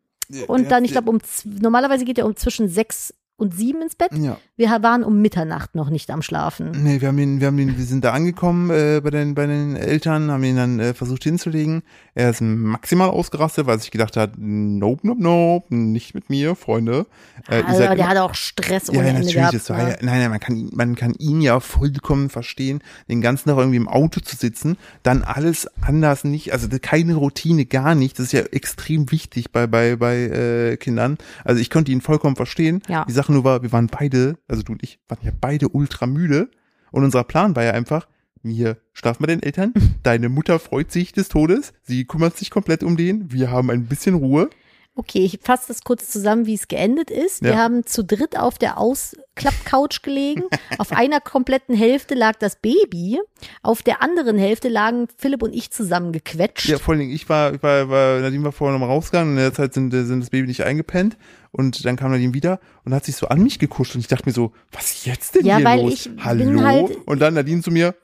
Und 0.49 0.71
dann, 0.73 0.85
ich 0.85 0.91
glaube, 0.93 1.11
um 1.11 1.19
normalerweise 1.45 2.05
geht 2.05 2.19
er 2.19 2.27
um 2.27 2.35
zwischen 2.35 2.69
sechs 2.69 3.15
und 3.37 3.55
sieben 3.55 3.83
ins 3.83 3.95
Bett. 3.97 4.11
Ja. 4.15 4.39
Wir 4.57 4.69
waren 4.83 5.05
um 5.05 5.21
Mitternacht 5.21 5.75
noch 5.75 5.91
nicht 5.91 6.11
am 6.11 6.23
Schlafen. 6.23 6.71
Nee, 6.83 7.01
wir 7.03 7.09
haben 7.09 7.19
ihn, 7.19 7.41
wir 7.41 7.49
haben 7.49 7.59
ihn, 7.59 7.77
wir 7.77 7.85
sind 7.85 8.05
da 8.05 8.13
angekommen 8.13 8.71
äh, 8.71 9.01
bei 9.05 9.11
den 9.11 9.35
bei 9.35 9.47
den 9.47 9.77
Eltern, 9.77 10.31
haben 10.31 10.43
ihn 10.45 10.57
dann 10.57 10.81
äh, 10.81 10.95
versucht 10.95 11.25
hinzulegen. 11.25 11.83
Er 12.15 12.31
ist 12.31 12.41
maximal 12.41 13.11
ausgerastet, 13.11 13.67
weil 13.67 13.79
sich 13.79 13.91
gedacht 13.91 14.17
hat, 14.17 14.33
nope, 14.39 15.07
nope, 15.07 15.23
nope, 15.23 15.75
nicht 15.75 16.15
mit 16.15 16.31
mir, 16.31 16.55
Freunde. 16.57 17.07
Äh, 17.49 17.63
Also, 17.63 17.81
der 17.81 17.93
immer- 17.93 18.09
hatte 18.09 18.23
auch 18.23 18.35
Stress 18.35 18.89
ohne 18.89 18.99
ja, 19.01 19.05
Ende 19.05 19.15
natürlich, 19.21 19.35
gehabt. 19.35 19.55
das 19.55 19.69
war 19.71 19.77
ne? 19.83 19.91
ja, 19.91 19.97
nein, 20.01 20.21
nein, 20.21 20.31
man 20.31 20.41
kann, 20.41 20.57
ihn- 20.57 20.71
man 20.75 20.95
kann 20.95 21.15
ihn 21.19 21.41
ja 21.43 21.61
vollkommen 21.61 22.31
verstehen, 22.31 22.81
den 23.11 23.21
ganzen 23.21 23.51
Tag 23.51 23.59
irgendwie 23.59 23.77
im 23.77 23.89
Auto 23.89 24.21
zu 24.21 24.35
sitzen, 24.37 24.79
dann 25.03 25.23
alles 25.23 25.69
anders 25.83 26.25
nicht, 26.25 26.53
also 26.55 26.69
keine 26.81 27.15
Routine, 27.17 27.67
gar 27.67 27.95
nicht, 27.95 28.19
das 28.19 28.27
ist 28.27 28.33
ja 28.33 28.41
extrem 28.41 29.11
wichtig 29.13 29.53
bei, 29.53 29.67
bei, 29.67 29.97
bei 29.97 30.17
äh, 30.17 30.77
Kindern. 30.79 31.19
Also 31.45 31.61
ich 31.61 31.69
konnte 31.69 31.93
ihn 31.93 32.01
vollkommen 32.01 32.37
verstehen. 32.37 32.81
Ja. 32.89 33.05
Die 33.05 33.13
Sache 33.13 33.26
nur 33.29 33.45
war, 33.45 33.63
wir 33.63 33.73
waren 33.73 33.89
beide, 33.89 34.39
also 34.49 34.63
du 34.63 34.73
und 34.73 34.83
ich, 34.83 34.99
waren 35.09 35.19
ja 35.23 35.33
beide 35.39 35.69
ultra 35.69 36.07
müde 36.07 36.51
und 36.91 37.05
unser 37.05 37.25
Plan 37.25 37.57
war 37.57 37.65
ja 37.65 37.73
einfach, 37.73 38.07
wir 38.43 38.79
schlafen 38.93 39.23
bei 39.23 39.29
den 39.29 39.43
Eltern, 39.43 39.73
deine 40.03 40.29
Mutter 40.29 40.59
freut 40.59 40.93
sich 40.93 41.13
des 41.13 41.29
Todes, 41.29 41.73
sie 41.83 42.05
kümmert 42.05 42.37
sich 42.37 42.51
komplett 42.51 42.83
um 42.83 42.97
den, 42.97 43.33
wir 43.33 43.51
haben 43.51 43.71
ein 43.71 43.87
bisschen 43.87 44.15
Ruhe. 44.15 44.51
Okay, 44.99 45.25
ich 45.27 45.39
fasse 45.43 45.65
das 45.69 45.83
kurz 45.85 46.09
zusammen, 46.11 46.47
wie 46.47 46.55
es 46.55 46.69
geendet 46.69 47.11
ist. 47.11 47.43
Wir 47.43 47.51
Ja. 47.51 47.57
haben 47.59 47.85
zu 47.85 48.03
dritt 48.03 48.39
auf 48.39 48.57
der 48.57 48.79
Ausklappcouch 48.79 50.01
gelegen. 50.03 50.45
auf 50.79 50.91
einer 50.93 51.21
kompletten 51.21 51.75
Hälfte 51.77 52.15
lag 52.15 52.37
das 52.39 52.57
Baby. 52.57 53.21
Auf 53.63 53.83
der 53.83 54.03
anderen 54.03 54.39
Hälfte 54.39 54.69
lagen 54.69 55.09
Philipp 55.19 55.43
und 55.43 55.55
ich 55.55 55.71
zusammengequetscht. 55.71 56.67
Ja, 56.69 56.79
vor 56.79 56.93
allen 56.93 57.01
Dingen, 57.01 57.13
ich 57.13 57.29
war, 57.29 57.53
ich 57.55 57.63
war, 57.63 57.89
war 57.91 58.21
Nadine 58.21 58.45
war 58.45 58.53
vorher 58.53 58.79
noch 58.79 58.87
mal 58.87 58.91
rausgegangen 58.93 59.33
und 59.33 59.39
in 59.39 59.45
der 59.45 59.53
Zeit 59.53 59.75
sind, 59.75 59.91
sind 59.91 60.21
das 60.21 60.31
Baby 60.31 60.47
nicht 60.49 60.65
eingepennt 60.65 61.19
und 61.53 61.85
dann 61.85 61.97
kam 61.97 62.11
Nadine 62.11 62.33
wieder 62.33 62.59
und 62.87 62.95
hat 62.95 63.05
sich 63.05 63.17
so 63.17 63.29
an 63.29 63.43
mich 63.43 63.59
gekuscht 63.59 63.95
und 63.95 64.01
ich 64.01 64.09
dachte 64.09 64.25
mir 64.27 64.33
so, 64.33 64.53
was 64.73 64.93
ist 64.93 65.07
jetzt 65.07 65.35
denn 65.35 65.45
Ja, 65.45 65.57
hier 65.59 65.67
weil 65.67 65.81
los? 65.83 65.93
ich 66.07 66.11
Hallo? 66.25 66.63
halt- 66.63 66.97
und 67.07 67.19
dann 67.21 67.35
Nadine 67.35 67.61
zu 67.61 67.71
mir, 67.71 67.95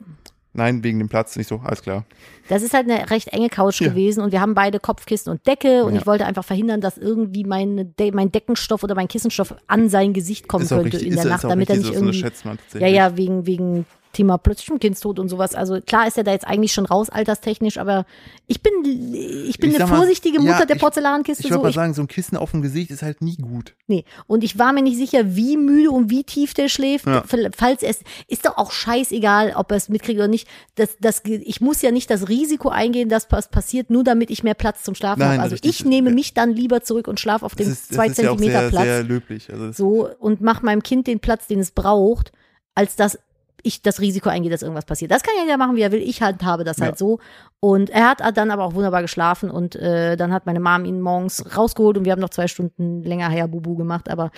nein, 0.53 0.83
wegen 0.83 0.99
dem 0.99 1.09
Platz, 1.09 1.35
nicht 1.35 1.47
so, 1.47 1.59
alles 1.63 1.81
klar. 1.81 2.05
Das 2.49 2.61
ist 2.61 2.73
halt 2.73 2.89
eine 2.89 3.09
recht 3.09 3.29
enge 3.29 3.49
Couch 3.49 3.81
Ja. 3.81 3.89
gewesen 3.89 4.21
und 4.21 4.31
wir 4.31 4.41
haben 4.41 4.53
beide 4.53 4.79
Kopfkissen 4.79 5.31
und 5.31 5.45
Decke 5.47 5.85
und 5.85 5.93
Ja. 5.95 6.01
ich 6.01 6.07
wollte 6.07 6.25
einfach 6.25 6.43
verhindern, 6.43 6.81
dass 6.81 6.97
irgendwie 6.97 7.43
meine 7.43 7.85
De 7.85 8.11
mein 8.11 8.31
Deckenstoff 8.31 8.83
oder 8.83 8.95
mein 8.95 9.07
Kissenstoff 9.07 9.55
an 9.67 9.89
sein 9.89 10.13
Gesicht 10.13 10.47
kommen 10.47 10.67
könnte 10.67 10.85
richtig, 10.85 11.07
in 11.07 11.15
der 11.15 11.25
Nacht, 11.25 11.43
damit 11.43 11.69
er 11.69 11.77
nicht 11.77 11.87
so, 11.87 11.93
irgendwie. 11.93 12.25
man 12.43 12.57
Ja, 12.79 12.87
ja, 12.87 13.17
wegen, 13.17 13.45
wegen 13.45 13.85
Thema 14.13 14.37
plötzlich 14.37 14.69
ein 14.71 14.79
Kindstod 14.79 15.19
und 15.19 15.27
sowas. 15.27 15.53
Also 15.55 15.81
klar 15.81 16.07
ist 16.07 16.17
er 16.17 16.23
da 16.23 16.31
jetzt 16.31 16.47
eigentlich 16.47 16.71
schon 16.71 16.85
raus, 16.85 17.09
alterstechnisch, 17.09 17.77
aber 17.77 18.05
ich 18.47 18.61
bin, 18.61 18.71
ich 18.85 19.57
bin 19.59 19.71
Ich 19.71 19.75
eine 19.81 19.89
mal, 19.89 19.97
vorsichtige 19.97 20.39
Mutter 20.39 20.59
ja, 20.59 20.65
der 20.65 20.75
ich- 20.77 20.81
Porzellankiste. 20.81 21.43
Ich 21.43 21.49
würde 21.49 21.55
so. 21.55 21.61
mal 21.63 21.69
Ich, 21.69 21.75
sagen, 21.75 21.93
so 21.93 22.01
ein 22.03 22.07
Kissen 22.07 22.37
auf 22.37 22.51
dem 22.51 22.61
Gesicht 22.61 22.91
ist 22.91 23.01
halt 23.01 23.21
nie 23.21 23.35
gut. 23.37 23.75
nee. 23.87 24.05
Und 24.27 24.43
ich 24.43 24.57
war 24.57 24.71
mir 24.71 24.81
nicht 24.83 24.97
sicher, 24.97 25.35
wie 25.35 25.57
müde 25.57 25.91
und 25.91 26.09
wie 26.09 26.23
tief 26.23 26.53
der 26.53 26.69
schläft. 26.69 27.07
Ja. 27.07 27.23
Falls 27.57 27.81
es, 27.83 27.99
ist 28.27 28.45
doch 28.45 28.57
auch 28.57 28.71
scheißegal, 28.71 29.53
ob 29.55 29.71
er 29.71 29.77
es 29.77 29.89
mitkriegt 29.89 30.19
oder 30.19 30.27
nicht. 30.27 30.47
Das, 30.75 30.95
das, 30.99 31.21
ich 31.25 31.59
muss 31.59 31.81
ja 31.81 31.91
nicht 31.91 32.09
das 32.09 32.29
Risiko 32.29 32.69
eingehen, 32.69 33.09
dass 33.09 33.27
was 33.31 33.49
passiert, 33.49 33.89
nur 33.89 34.03
damit 34.03 34.29
ich 34.29 34.43
mehr 34.43 34.53
Platz 34.53 34.83
zum 34.83 34.95
Schlafen 34.95 35.19
Nein, 35.21 35.31
habe. 35.31 35.41
Also 35.41 35.55
ich 35.61 35.83
nehme 35.85 36.11
mich 36.11 36.33
dann 36.33 36.51
lieber 36.53 36.81
zurück 36.83 37.07
und 37.07 37.19
schlafe 37.19 37.45
auf 37.45 37.55
dem 37.55 37.69
ist, 37.71 37.93
zwei 37.93 38.07
ist 38.07 38.17
ja 38.19 38.29
Zentimeter 38.29 38.59
sehr, 38.61 38.69
Platz. 38.69 38.83
sehr 38.83 39.03
löblich. 39.03 39.49
Also 39.51 39.71
so 39.71 40.09
und 40.19 40.41
mach 40.41 40.61
meinem 40.61 40.83
Kind 40.83 41.07
den 41.07 41.19
Platz, 41.19 41.47
den 41.47 41.59
es 41.59 41.71
braucht, 41.71 42.31
als 42.75 42.95
dass 42.95 43.17
ich 43.63 43.81
das 43.81 43.99
Risiko 43.99 44.29
eingehe, 44.29 44.51
dass 44.51 44.61
irgendwas 44.61 44.85
passiert. 44.85 45.11
Das 45.11 45.23
kann 45.23 45.33
ja 45.37 45.43
jeder 45.43 45.57
machen, 45.57 45.75
wie 45.75 45.81
er 45.81 45.91
will. 45.91 46.01
Ich 46.01 46.21
halt 46.21 46.43
habe 46.43 46.63
das 46.63 46.77
Ja. 46.77 46.85
halt 46.85 46.97
so. 46.97 47.19
Und 47.59 47.89
er 47.89 48.09
hat 48.09 48.37
dann 48.37 48.51
aber 48.51 48.65
auch 48.65 48.75
wunderbar 48.75 49.01
geschlafen 49.01 49.49
und 49.49 49.75
äh, 49.75 50.15
dann 50.17 50.33
hat 50.33 50.45
meine 50.45 50.59
Mom 50.59 50.85
ihn 50.85 51.01
morgens 51.01 51.57
rausgeholt 51.57 51.97
und 51.97 52.05
wir 52.05 52.11
haben 52.11 52.19
noch 52.19 52.29
zwei 52.29 52.47
Stunden 52.47 53.01
länger 53.01 53.29
her 53.29 53.47
Bubu 53.47 53.75
gemacht. 53.75 54.09
Aber 54.09 54.31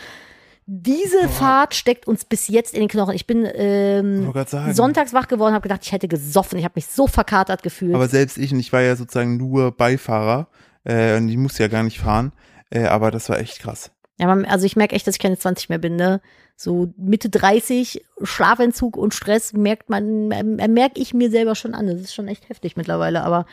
diese 0.67 1.27
Fahrt 1.29 1.75
steckt 1.75 2.07
uns 2.07 2.25
bis 2.25 2.47
jetzt 2.47 2.73
in 2.73 2.79
den 2.79 2.89
Knochen. 2.89 3.13
Ich 3.13 3.27
bin 3.27 3.47
ähm, 3.53 4.31
sonntags 4.71 5.13
wach 5.13 5.27
geworden, 5.27 5.53
habe 5.53 5.63
gedacht, 5.63 5.81
ich 5.83 5.91
hätte 5.91 6.07
gesoffen. 6.07 6.57
Ich 6.57 6.65
habe 6.65 6.73
mich 6.75 6.87
so 6.87 7.05
verkatert 7.07 7.61
gefühlt. 7.61 7.93
Aber 7.93 8.07
selbst 8.07 8.37
ich, 8.37 8.51
und 8.51 8.59
ich 8.59 8.73
war 8.73 8.81
ja 8.81 8.95
sozusagen 8.95 9.37
nur 9.37 9.71
Beifahrer, 9.71 10.47
äh, 10.83 11.17
und 11.17 11.29
ich 11.29 11.37
musste 11.37 11.63
ja 11.63 11.67
gar 11.69 11.83
nicht 11.83 11.99
fahren, 11.99 12.31
äh, 12.71 12.85
aber 12.85 13.11
das 13.11 13.29
war 13.29 13.39
echt 13.39 13.59
krass. 13.59 13.91
Ja, 14.17 14.27
man, 14.27 14.45
also 14.45 14.65
ich 14.65 14.75
merke 14.75 14.95
echt, 14.95 15.05
dass 15.07 15.15
ich 15.15 15.21
keine 15.21 15.37
20 15.37 15.69
mehr 15.69 15.77
bin, 15.77 15.97
ne? 15.97 16.21
So 16.57 16.93
Mitte 16.97 17.29
30, 17.29 18.03
Schlafentzug 18.23 18.95
und 18.97 19.13
Stress 19.13 19.53
merkt 19.53 19.89
man, 19.89 20.31
äh, 20.31 20.67
merke 20.67 21.01
ich 21.01 21.13
mir 21.13 21.29
selber 21.29 21.55
schon 21.55 21.73
an. 21.73 21.87
Das 21.87 21.99
ist 21.99 22.13
schon 22.13 22.27
echt 22.27 22.47
heftig 22.49 22.77
mittlerweile, 22.77 23.23
aber 23.23 23.45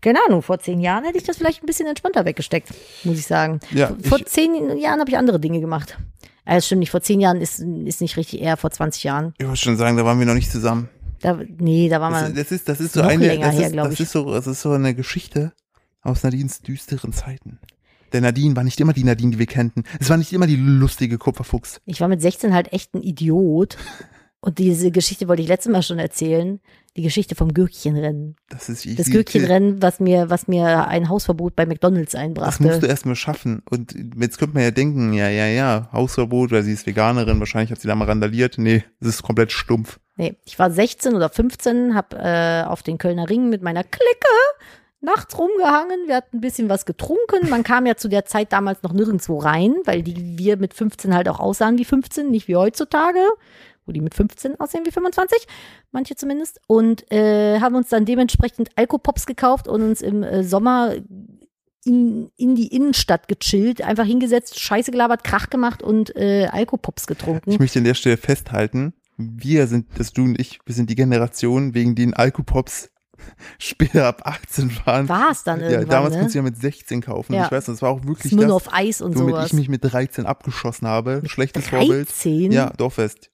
keine 0.00 0.18
Ahnung, 0.26 0.42
vor 0.42 0.58
zehn 0.58 0.80
Jahren 0.80 1.04
hätte 1.04 1.18
ich 1.18 1.24
das 1.24 1.36
vielleicht 1.38 1.62
ein 1.62 1.66
bisschen 1.66 1.86
entspannter 1.86 2.24
weggesteckt, 2.24 2.68
muss 3.04 3.18
ich 3.18 3.26
sagen. 3.26 3.60
Ja, 3.72 3.92
vor 4.02 4.18
ich- 4.18 4.26
zehn 4.26 4.76
Jahren 4.78 5.00
habe 5.00 5.10
ich 5.10 5.16
andere 5.16 5.38
Dinge 5.40 5.60
gemacht. 5.60 5.96
Ja, 6.46 6.54
das 6.54 6.66
stimmt 6.66 6.80
nicht, 6.80 6.90
vor 6.90 7.00
zehn 7.02 7.20
Jahren 7.20 7.40
ist, 7.40 7.60
ist 7.60 8.00
nicht 8.00 8.16
richtig, 8.16 8.40
eher 8.40 8.56
vor 8.56 8.70
20 8.70 9.04
Jahren. 9.04 9.34
Ich 9.38 9.46
wollte 9.46 9.60
schon 9.60 9.76
sagen, 9.76 9.96
da 9.96 10.04
waren 10.04 10.18
wir 10.18 10.26
noch 10.26 10.34
nicht 10.34 10.50
zusammen. 10.50 10.88
Da, 11.20 11.38
nee, 11.58 11.88
da 11.88 12.00
war 12.00 12.10
Das, 12.10 12.22
man, 12.22 12.34
das 12.34 12.52
ist, 12.52 12.68
das 12.68 12.80
ist 12.80 12.92
so 12.94 13.02
eine, 13.02 13.38
das, 13.38 13.54
her, 13.56 13.66
ist, 13.68 13.76
das 13.76 14.00
ist 14.00 14.12
so, 14.12 14.32
das 14.32 14.46
ist 14.46 14.62
so 14.62 14.70
eine 14.70 14.94
Geschichte 14.94 15.52
aus 16.02 16.22
Nadines 16.22 16.62
düsteren 16.62 17.12
Zeiten. 17.12 17.58
Der 18.12 18.20
Nadine 18.20 18.56
war 18.56 18.64
nicht 18.64 18.80
immer 18.80 18.92
die 18.92 19.04
Nadine, 19.04 19.32
die 19.32 19.38
wir 19.38 19.46
kannten. 19.46 19.84
Es 20.00 20.08
war 20.10 20.16
nicht 20.16 20.32
immer 20.32 20.46
die 20.46 20.56
lustige 20.56 21.18
Kupferfuchs. 21.18 21.80
ich 21.86 22.00
war 22.00 22.08
mit 22.08 22.20
16 22.22 22.54
halt 22.54 22.72
echt 22.72 22.94
ein 22.94 23.02
Idiot. 23.02 23.76
Und 24.40 24.58
diese 24.58 24.92
Geschichte 24.92 25.26
wollte 25.26 25.42
ich 25.42 25.48
letztes 25.48 25.72
Mal 25.72 25.82
schon 25.82 25.98
erzählen. 25.98 26.60
Die 26.96 27.02
Geschichte 27.02 27.34
vom 27.34 27.52
Gürkchenrennen. 27.52 28.36
Das 28.48 28.68
ist 28.68 28.86
ich, 28.86 28.94
Das 28.94 29.10
Gürkchenrennen, 29.10 29.82
was 29.82 29.98
mir, 29.98 30.30
was 30.30 30.46
mir 30.46 30.86
ein 30.86 31.08
Hausverbot 31.08 31.56
bei 31.56 31.66
McDonalds 31.66 32.12
Das 32.12 32.20
einbrachte. 32.20 32.62
musst 32.62 32.82
du 32.82 32.86
erstmal 32.86 33.16
schaffen. 33.16 33.62
Und 33.68 33.96
jetzt 34.16 34.38
könnte 34.38 34.54
man 34.54 34.62
ja 34.62 34.70
denken, 34.70 35.12
ja, 35.12 35.28
ja, 35.28 35.46
ja, 35.46 35.88
Hausverbot, 35.92 36.52
weil 36.52 36.62
sie 36.62 36.72
ist 36.72 36.86
Veganerin, 36.86 37.40
wahrscheinlich 37.40 37.72
hat 37.72 37.80
sie 37.80 37.88
da 37.88 37.96
mal 37.96 38.04
randaliert. 38.04 38.58
Nee, 38.58 38.84
das 39.00 39.08
ist 39.16 39.22
komplett 39.24 39.50
stumpf. 39.50 39.98
Nee, 40.16 40.36
ich 40.44 40.56
war 40.58 40.70
16 40.70 41.14
oder 41.14 41.30
15, 41.30 41.96
hab 41.96 42.14
äh, 42.14 42.62
auf 42.64 42.84
den 42.84 42.98
Kölner 42.98 43.28
Ring 43.28 43.48
mit 43.48 43.62
meiner 43.62 43.82
Clique 43.82 44.28
nachts 45.00 45.38
rumgehangen. 45.38 46.06
Wir 46.06 46.16
hatten 46.16 46.38
ein 46.38 46.40
bisschen 46.40 46.68
was 46.68 46.86
getrunken. 46.86 47.48
Man 47.48 47.62
kam 47.62 47.86
ja 47.86 47.96
zu 47.96 48.08
der 48.08 48.24
Zeit 48.24 48.52
damals 48.52 48.82
noch 48.82 48.92
nirgendwo 48.92 49.38
rein, 49.38 49.74
weil 49.84 50.02
die 50.02 50.38
wir 50.38 50.56
mit 50.56 50.74
15 50.74 51.14
halt 51.14 51.28
auch 51.28 51.40
aussahen 51.40 51.78
wie 51.78 51.84
15, 51.84 52.30
nicht 52.30 52.48
wie 52.48 52.56
heutzutage, 52.56 53.20
wo 53.86 53.92
die 53.92 54.00
mit 54.00 54.14
15 54.14 54.58
aussehen 54.60 54.84
wie 54.84 54.90
25, 54.90 55.46
manche 55.92 56.16
zumindest. 56.16 56.60
Und 56.66 57.10
äh, 57.12 57.60
haben 57.60 57.76
uns 57.76 57.88
dann 57.88 58.04
dementsprechend 58.04 58.70
Alkopops 58.76 59.26
gekauft 59.26 59.68
und 59.68 59.82
uns 59.82 60.02
im 60.02 60.22
äh, 60.22 60.42
Sommer 60.42 60.94
in, 61.84 62.30
in 62.36 62.54
die 62.54 62.68
Innenstadt 62.68 63.28
gechillt, 63.28 63.82
einfach 63.82 64.04
hingesetzt, 64.04 64.60
Scheiße 64.60 64.90
gelabert, 64.90 65.24
Krach 65.24 65.48
gemacht 65.48 65.82
und 65.82 66.14
äh, 66.16 66.46
Alkopops 66.50 67.06
getrunken. 67.06 67.50
Ich 67.50 67.58
möchte 67.58 67.78
an 67.78 67.84
der 67.84 67.94
Stelle 67.94 68.16
festhalten, 68.16 68.92
wir 69.16 69.66
sind, 69.66 69.86
das 69.96 70.12
du 70.12 70.22
und 70.22 70.40
ich, 70.40 70.60
wir 70.66 70.74
sind 70.74 70.90
die 70.90 70.94
Generation, 70.94 71.74
wegen 71.74 71.94
denen 71.94 72.14
Alkopops 72.14 72.90
später 73.58 74.06
ab 74.06 74.22
18 74.24 74.78
waren. 74.84 75.08
War 75.08 75.30
es 75.30 75.44
dann 75.44 75.60
ja, 75.60 75.70
irgendwann, 75.70 75.88
damals 75.88 76.12
ne? 76.12 76.18
konntest 76.18 76.34
du 76.34 76.38
ja 76.38 76.42
mit 76.42 76.56
16 76.56 77.00
kaufen. 77.02 77.34
Ja. 77.34 77.46
Ich 77.46 77.52
weiß, 77.52 77.66
das 77.66 77.82
war 77.82 77.90
auch 77.90 78.04
wirklich 78.04 78.32
Smirnoff 78.32 78.64
das, 78.64 78.72
auf 78.72 78.78
Eis 78.78 79.00
und 79.00 79.16
womit 79.16 79.34
sowas. 79.34 79.46
ich 79.46 79.52
mich 79.52 79.68
mit 79.68 79.84
13 79.84 80.26
abgeschossen 80.26 80.88
habe. 80.88 81.22
Schlechtes 81.26 81.68
Vorbild. 81.68 82.08
13? 82.08 82.52
Ja, 82.52 82.70
Dorffest. 82.76 83.30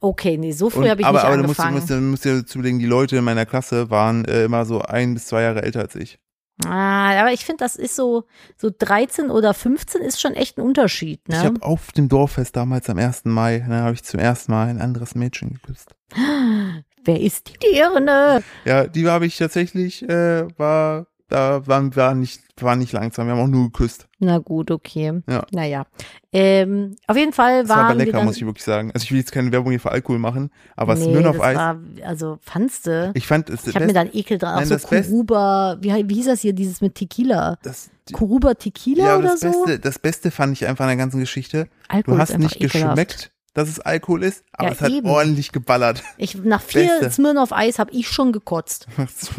Okay, 0.00 0.36
nee, 0.36 0.52
so 0.52 0.68
früh 0.68 0.88
habe 0.88 1.00
ich 1.00 1.06
aber 1.06 1.18
nicht 1.18 1.26
aber 1.26 1.36
du 1.38 1.42
musst, 1.44 1.58
du 1.58 1.62
angefangen. 1.62 1.74
musst, 1.80 1.90
du 1.90 2.00
musst 2.00 2.24
dir 2.24 2.42
dazu 2.42 2.58
überlegen, 2.58 2.78
die 2.78 2.86
Leute 2.86 3.16
in 3.16 3.24
meiner 3.24 3.46
Klasse 3.46 3.90
waren 3.90 4.24
äh, 4.26 4.44
immer 4.44 4.66
so 4.66 4.82
ein 4.82 5.14
bis 5.14 5.26
zwei 5.26 5.42
Jahre 5.42 5.62
älter 5.62 5.80
als 5.80 5.94
ich. 5.94 6.18
ah, 6.66 7.18
aber 7.18 7.32
ich 7.32 7.44
finde, 7.44 7.64
das 7.64 7.76
ist 7.76 7.96
so, 7.96 8.24
so 8.56 8.70
13 8.76 9.30
oder 9.30 9.54
15 9.54 10.02
ist 10.02 10.20
schon 10.20 10.34
echt 10.34 10.58
ein 10.58 10.62
Unterschied, 10.62 11.26
ne? 11.28 11.36
Ich 11.36 11.44
habe 11.44 11.62
auf 11.62 11.92
dem 11.92 12.08
Dorffest 12.08 12.56
damals 12.56 12.90
am 12.90 12.98
1. 12.98 13.24
Mai, 13.24 13.64
da 13.66 13.82
habe 13.82 13.94
ich 13.94 14.04
zum 14.04 14.20
ersten 14.20 14.52
Mal 14.52 14.68
ein 14.68 14.80
anderes 14.80 15.14
Mädchen 15.14 15.54
geküsst. 15.54 15.94
Wer 17.06 17.20
ist 17.20 17.48
die 17.48 17.58
Dirne? 17.72 18.42
Ja, 18.64 18.86
die 18.86 19.08
habe 19.08 19.26
ich 19.26 19.38
tatsächlich, 19.38 20.02
äh, 20.08 20.46
war, 20.58 21.06
da 21.28 21.66
waren 21.66 21.94
war 21.96 22.14
nicht, 22.14 22.40
war 22.60 22.74
nicht 22.76 22.92
langsam, 22.92 23.26
wir 23.26 23.34
haben 23.34 23.40
auch 23.42 23.46
nur 23.46 23.70
geküsst. 23.70 24.08
Na 24.18 24.38
gut, 24.38 24.70
okay. 24.70 25.22
Ja. 25.28 25.44
Naja. 25.52 25.86
Ähm, 26.32 26.96
auf 27.06 27.16
jeden 27.16 27.32
Fall 27.32 27.60
Das 27.62 27.68
war 27.70 27.76
aber 27.76 27.88
waren 27.90 27.98
wir 27.98 28.04
lecker, 28.06 28.18
dann, 28.18 28.26
muss 28.26 28.36
ich 28.36 28.44
wirklich 28.44 28.64
sagen. 28.64 28.90
Also 28.92 29.04
ich 29.04 29.12
will 29.12 29.18
jetzt 29.18 29.30
keine 29.32 29.52
Werbung 29.52 29.70
hier 29.70 29.80
für 29.80 29.90
Alkohol 29.92 30.18
machen, 30.18 30.50
aber 30.74 30.94
nee, 30.96 31.04
Smirnoff 31.04 31.40
Eis, 31.40 31.56
war, 31.56 31.78
also 32.04 32.38
fandste. 32.42 33.12
ich 33.14 33.26
fand 33.26 33.50
es 33.50 33.66
Ich 33.66 33.74
habe 33.74 33.86
mir 33.86 33.92
da 33.92 34.00
einen 34.00 34.14
Ekel 34.14 34.38
dran. 34.38 34.56
Nein, 34.56 34.66
so 34.66 34.78
Kuruba, 34.78 35.76
wie, 35.80 36.08
wie 36.08 36.14
hieß 36.14 36.26
das 36.26 36.40
hier, 36.40 36.52
dieses 36.52 36.80
mit 36.80 36.94
Tequila? 36.96 37.58
das, 37.62 37.90
die, 38.08 38.14
Kuruba 38.14 38.54
Tequila 38.54 39.04
ja, 39.04 39.16
oder 39.18 39.28
das 39.28 39.40
so? 39.40 39.48
Beste, 39.64 39.78
das 39.80 39.98
Beste 39.98 40.30
fand 40.30 40.52
ich 40.54 40.66
einfach 40.66 40.84
an 40.84 40.88
der 40.90 40.96
ganzen 40.96 41.20
Geschichte. 41.20 41.68
Alkohol 41.88 42.16
Du 42.16 42.20
hast 42.20 42.38
nicht 42.38 42.56
ekelhaft. 42.60 42.96
geschmeckt, 42.96 43.32
dass 43.56 43.68
es 43.68 43.80
Alkohol 43.80 44.22
ist, 44.22 44.44
aber 44.52 44.68
Ja, 44.68 44.74
es 44.74 44.80
hat 44.82 44.90
eben. 44.92 45.08
ordentlich 45.08 45.50
geballert. 45.50 46.02
Ich, 46.18 46.36
nach 46.36 46.60
vier. 46.60 47.10
Smirnoff 47.10 47.52
Eis 47.52 47.78
habe 47.78 47.90
ich 47.92 48.06
schon 48.08 48.32
gekotzt. 48.32 48.86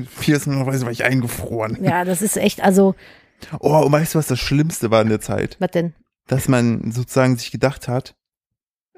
Vier 0.09 0.39
Smirnoff 0.39 0.67
Eis 0.69 0.83
war 0.83 0.91
ich 0.91 1.03
eingefroren. 1.03 1.77
Ja, 1.83 2.03
das 2.03 2.21
ist 2.21 2.35
echt, 2.35 2.61
also, 2.63 2.95
Oh, 3.59 3.83
und 3.85 3.91
weißt 3.91 4.15
du, 4.15 4.19
was 4.19 4.25
das 4.27 4.39
Schlimmste 4.39 4.89
war 4.89 5.01
in 5.03 5.09
der 5.09 5.21
Zeit? 5.21 5.55
was 5.59 5.69
denn? 5.71 5.93
Dass 6.27 6.47
man 6.47 6.91
sozusagen 6.91 7.37
sich 7.37 7.51
gedacht 7.51 7.87
hat, 7.87 8.15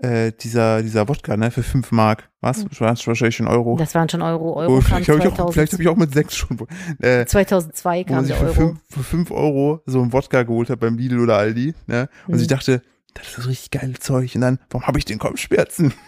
äh, 0.02 0.32
dieser, 0.32 0.82
dieser 0.82 1.10
Wodka, 1.10 1.36
ne, 1.36 1.52
für 1.52 1.62
fünf 1.64 1.92
Mark. 1.92 2.30
Was? 2.40 2.64
War 2.80 2.92
das 2.92 3.06
wahrscheinlich 3.06 3.36
schon 3.36 3.50
Euro? 3.50 3.76
Das 3.78 3.94
waren 3.96 4.08
schon 4.08 4.22
Euro. 4.22 4.56
Euro 4.56 4.78
oh, 4.78 4.82
vielleicht 4.82 5.10
habe 5.10 5.20
ich, 5.20 5.26
auch- 5.28 5.36
2000, 5.36 5.54
vielleicht 5.54 5.74
hab 5.74 5.80
ich 5.82 5.88
auch 5.90 5.98
mit 5.98 6.14
sechs 6.14 6.38
schon. 6.38 6.58
Äh, 7.02 7.26
2002 7.26 8.06
wo 8.08 8.14
man 8.14 8.20
kam 8.20 8.28
der 8.28 8.38
für 8.38 8.44
Euro. 8.46 8.54
fünf, 8.54 8.80
für 8.90 9.04
fünf 9.04 9.32
Euro 9.32 9.82
so 9.86 10.02
einen 10.02 10.14
Wodka 10.14 10.44
geholt 10.44 10.70
hat 10.70 10.80
beim 10.80 10.98
Lidl 10.98 11.20
oder 11.20 11.38
Aldi. 11.38 11.74
Ne? 11.88 12.08
Und 12.28 12.36
Mhm. 12.36 12.40
ich 12.42 12.48
dachte, 12.48 12.82
das 13.14 13.38
ist 13.38 13.48
richtig 13.48 13.72
geiles 13.72 14.00
Zeug. 14.00 14.34
Und 14.36 14.42
dann, 14.42 14.60
warum 14.70 14.88
habe 14.88 14.98
ich 15.00 15.06
den 15.06 15.20
Kopfschmerzen? 15.20 15.94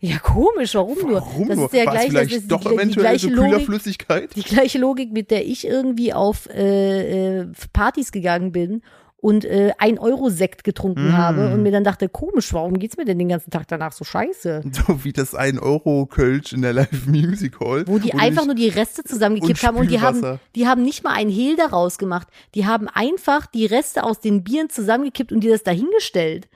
Ja, 0.00 0.18
komisch, 0.20 0.76
warum 0.76 0.96
nur? 1.00 1.14
Warum 1.20 1.48
das 1.48 1.56
nur? 1.56 1.66
ist 1.66 1.74
ja 1.74 1.90
gleich, 1.90 2.08
vielleicht 2.08 2.30
das 2.30 2.38
ist 2.38 2.52
doch 2.52 2.60
die, 2.60 2.68
die 2.68 2.74
eventuell 2.74 3.02
gleiche 3.02 3.28
so 3.28 3.34
Logik, 3.34 3.50
Kühlerflüssigkeit? 3.50 4.36
die 4.36 4.42
gleiche 4.42 4.78
Logik, 4.78 5.12
mit 5.12 5.32
der 5.32 5.44
ich 5.44 5.66
irgendwie 5.66 6.12
auf 6.12 6.48
äh, 6.50 7.40
äh, 7.40 7.46
Partys 7.72 8.12
gegangen 8.12 8.52
bin 8.52 8.82
und 9.20 9.44
äh, 9.44 9.72
ein 9.78 9.98
Euro 9.98 10.30
Sekt 10.30 10.62
getrunken 10.62 11.08
Mm. 11.08 11.16
habe 11.16 11.52
und 11.52 11.62
mir 11.64 11.72
dann 11.72 11.82
dachte, 11.82 12.08
komisch, 12.08 12.52
warum 12.54 12.78
geht's 12.78 12.96
mir 12.96 13.04
denn 13.04 13.18
den 13.18 13.28
ganzen 13.28 13.50
Tag 13.50 13.66
danach 13.66 13.90
so 13.92 14.04
scheiße? 14.04 14.62
So 14.72 15.04
wie 15.04 15.12
das 15.12 15.34
1 15.34 15.58
Euro 15.60 16.06
Kölsch 16.06 16.52
in 16.52 16.62
der 16.62 16.72
Live 16.72 17.06
Music 17.06 17.58
Hall. 17.58 17.84
Wo 17.88 17.98
die 17.98 18.14
einfach 18.14 18.46
nur 18.46 18.54
die 18.54 18.68
Reste 18.68 19.02
zusammengekippt 19.02 19.64
haben 19.64 19.76
und 19.76 19.90
die 19.90 20.00
haben, 20.00 20.38
die 20.54 20.66
haben 20.68 20.82
nicht 20.84 21.02
mal 21.02 21.14
einen 21.14 21.30
Hehl 21.30 21.56
daraus 21.56 21.98
gemacht. 21.98 22.28
Die 22.54 22.64
haben 22.66 22.86
einfach 22.88 23.46
die 23.46 23.66
Reste 23.66 24.04
aus 24.04 24.20
den 24.20 24.44
Bieren 24.44 24.70
zusammengekippt 24.70 25.32
und 25.32 25.40
dir 25.40 25.50
das 25.50 25.64
dahingestellt. 25.64 26.48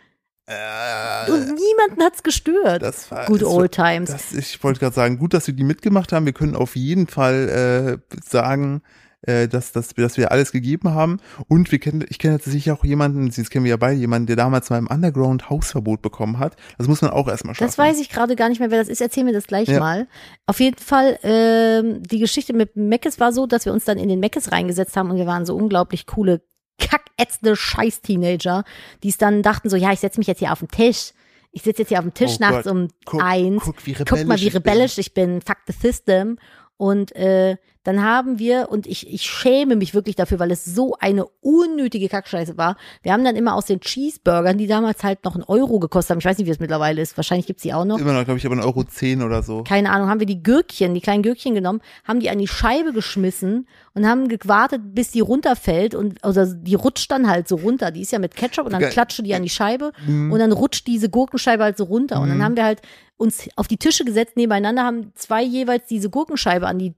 Äh, 0.46 1.30
Und 1.30 1.40
niemanden 1.54 2.02
hat's 2.02 2.22
gestört. 2.22 2.82
das 2.82 3.10
war, 3.10 3.26
Good 3.26 3.42
das 3.42 3.48
war- 3.48 3.54
old 3.56 3.72
times. 3.72 4.10
Das, 4.10 4.32
ich 4.32 4.62
wollte 4.62 4.80
gerade 4.80 4.94
sagen, 4.94 5.18
gut, 5.18 5.34
dass 5.34 5.46
wir 5.46 5.54
die 5.54 5.64
mitgemacht 5.64 6.12
haben. 6.12 6.26
Wir 6.26 6.32
können 6.32 6.56
auf 6.56 6.74
jeden 6.76 7.06
Fall 7.06 8.00
äh, 8.10 8.16
sagen, 8.24 8.82
äh, 9.22 9.48
dass, 9.48 9.72
dass, 9.72 9.96
wir- 9.96 10.04
dass 10.04 10.16
wir 10.16 10.30
alles 10.32 10.52
gegeben 10.52 10.90
haben. 10.94 11.18
Und 11.48 11.70
wir 11.72 11.78
kennen, 11.78 12.04
ich 12.08 12.18
kenne 12.18 12.34
tatsächlich 12.34 12.70
auch 12.72 12.84
jemanden, 12.84 13.30
das 13.34 13.50
kennen 13.50 13.64
wir 13.64 13.70
ja 13.70 13.76
beide, 13.76 13.98
jemanden, 13.98 14.26
der 14.26 14.36
damals 14.36 14.68
mal 14.70 14.78
im 14.78 14.86
Underground 14.88 15.48
Hausverbot 15.50 16.02
bekommen 16.02 16.38
hat. 16.38 16.56
Das 16.78 16.88
muss 16.88 17.02
man 17.02 17.10
auch 17.12 17.28
erstmal 17.28 17.54
schaffen. 17.54 17.66
Das 17.68 17.78
weiß 17.78 18.00
ich 18.00 18.08
gerade 18.08 18.36
gar 18.36 18.48
nicht 18.48 18.58
mehr, 18.60 18.70
wer 18.70 18.78
das 18.78 18.88
ist. 18.88 19.00
Erzähl 19.00 19.24
mir 19.24 19.32
das 19.32 19.46
gleich 19.46 19.68
Ja. 19.68 19.80
mal. 19.80 20.08
Auf 20.46 20.60
jeden 20.60 20.78
Fall, 20.78 21.18
ähm, 21.22 22.02
die 22.02 22.18
Geschichte 22.18 22.52
mit 22.52 22.76
Meckes 22.76 23.20
war 23.20 23.32
so, 23.32 23.46
dass 23.46 23.64
wir 23.64 23.72
uns 23.72 23.84
dann 23.84 23.98
in 23.98 24.08
den 24.08 24.20
Meckes 24.20 24.52
reingesetzt 24.52 24.96
haben 24.96 25.10
und 25.10 25.16
wir 25.16 25.26
waren 25.26 25.46
so 25.46 25.54
unglaublich 25.56 26.06
coole, 26.06 26.42
kackätzende 26.78 27.54
Scheiß-Teenager, 27.54 28.64
die 29.02 29.08
es 29.08 29.18
dann 29.18 29.42
dachten 29.42 29.68
so, 29.70 29.76
ja, 29.76 29.92
ich 29.92 30.00
setze 30.00 30.18
mich 30.18 30.26
jetzt 30.26 30.38
hier 30.40 30.52
auf 30.52 30.58
den 30.60 30.68
Tisch. 30.68 31.12
Ich 31.52 31.62
sitze 31.62 31.82
jetzt 31.82 31.90
hier 31.90 31.98
auf 31.98 32.04
dem 32.04 32.14
Tisch 32.14 32.36
Oh 32.38 32.40
nachts 32.40 32.64
Gott. 32.64 32.72
um 32.72 32.88
Guck- 33.04 33.22
eins. 33.22 33.62
guck, 33.62 33.86
wie 33.86 33.92
Guck 33.92 34.24
mal, 34.24 34.40
wie 34.40 34.48
rebellisch 34.48 34.48
ich 34.48 34.52
bin. 34.52 34.62
rebellisch 34.62 34.98
ich 34.98 35.14
bin. 35.14 35.40
Fuck 35.42 35.58
the 35.66 35.72
system. 35.74 36.38
Und 36.78 37.14
äh, 37.14 37.56
dann 37.84 38.02
haben 38.02 38.38
wir, 38.38 38.68
und 38.70 38.86
ich, 38.86 39.12
ich 39.12 39.22
schäme 39.22 39.76
mich 39.76 39.94
wirklich 39.94 40.14
dafür, 40.16 40.38
weil 40.38 40.50
es 40.50 40.64
so 40.64 40.94
eine 41.00 41.26
unnötige 41.40 42.08
Kackscheiße 42.08 42.56
war, 42.56 42.76
wir 43.02 43.12
haben 43.12 43.24
dann 43.24 43.36
immer 43.36 43.54
aus 43.54 43.66
den 43.66 43.80
Cheeseburgern, 43.80 44.58
die 44.58 44.66
damals 44.66 45.02
halt 45.02 45.24
noch 45.24 45.34
einen 45.34 45.44
Euro 45.44 45.78
gekostet 45.80 46.10
haben, 46.10 46.18
ich 46.20 46.24
weiß 46.24 46.38
nicht, 46.38 46.46
wie 46.46 46.50
es 46.50 46.60
mittlerweile 46.60 47.00
ist, 47.02 47.16
wahrscheinlich 47.16 47.46
gibt's 47.46 47.62
die 47.62 47.74
auch 47.74 47.84
noch. 47.84 47.98
Immer 47.98 48.12
noch, 48.12 48.24
glaube 48.24 48.38
ich, 48.38 48.46
aber 48.46 48.54
ein 48.56 48.62
Euro 48.62 48.84
zehn 48.84 49.22
oder 49.22 49.42
so. 49.42 49.64
Keine 49.64 49.90
Ahnung, 49.90 50.08
haben 50.08 50.20
wir 50.20 50.26
die 50.26 50.42
Gürkchen, 50.42 50.94
die 50.94 51.00
kleinen 51.00 51.22
Gürkchen 51.22 51.54
genommen, 51.54 51.80
haben 52.04 52.20
die 52.20 52.30
an 52.30 52.38
die 52.38 52.48
Scheibe 52.48 52.92
geschmissen 52.92 53.66
und 53.94 54.06
haben 54.06 54.28
gewartet, 54.28 54.80
bis 54.94 55.10
die 55.10 55.20
runterfällt 55.20 55.94
und 55.94 56.22
also 56.24 56.44
die 56.54 56.74
rutscht 56.74 57.10
dann 57.10 57.28
halt 57.28 57.48
so 57.48 57.56
runter. 57.56 57.90
Die 57.90 58.00
ist 58.02 58.12
ja 58.12 58.18
mit 58.18 58.34
Ketchup 58.36 58.66
und 58.66 58.72
dann 58.72 58.80
Geil. 58.80 58.90
klatscht 58.90 59.20
die 59.24 59.34
an 59.34 59.42
die 59.42 59.50
Scheibe 59.50 59.92
Mhm. 60.06 60.32
und 60.32 60.38
dann 60.38 60.52
rutscht 60.52 60.86
diese 60.86 61.10
Gurkenscheibe 61.10 61.62
halt 61.62 61.76
so 61.76 61.84
runter. 61.84 62.20
Und 62.20 62.28
dann 62.30 62.42
haben 62.42 62.56
wir 62.56 62.64
halt 62.64 62.80
uns 63.16 63.48
auf 63.56 63.68
die 63.68 63.76
Tische 63.76 64.04
gesetzt 64.04 64.36
nebeneinander, 64.36 64.82
haben 64.84 65.12
zwei 65.14 65.42
jeweils 65.42 65.86
diese 65.86 66.08
Gurkenscheibe 66.10 66.66
an 66.66 66.78
die 66.78 66.94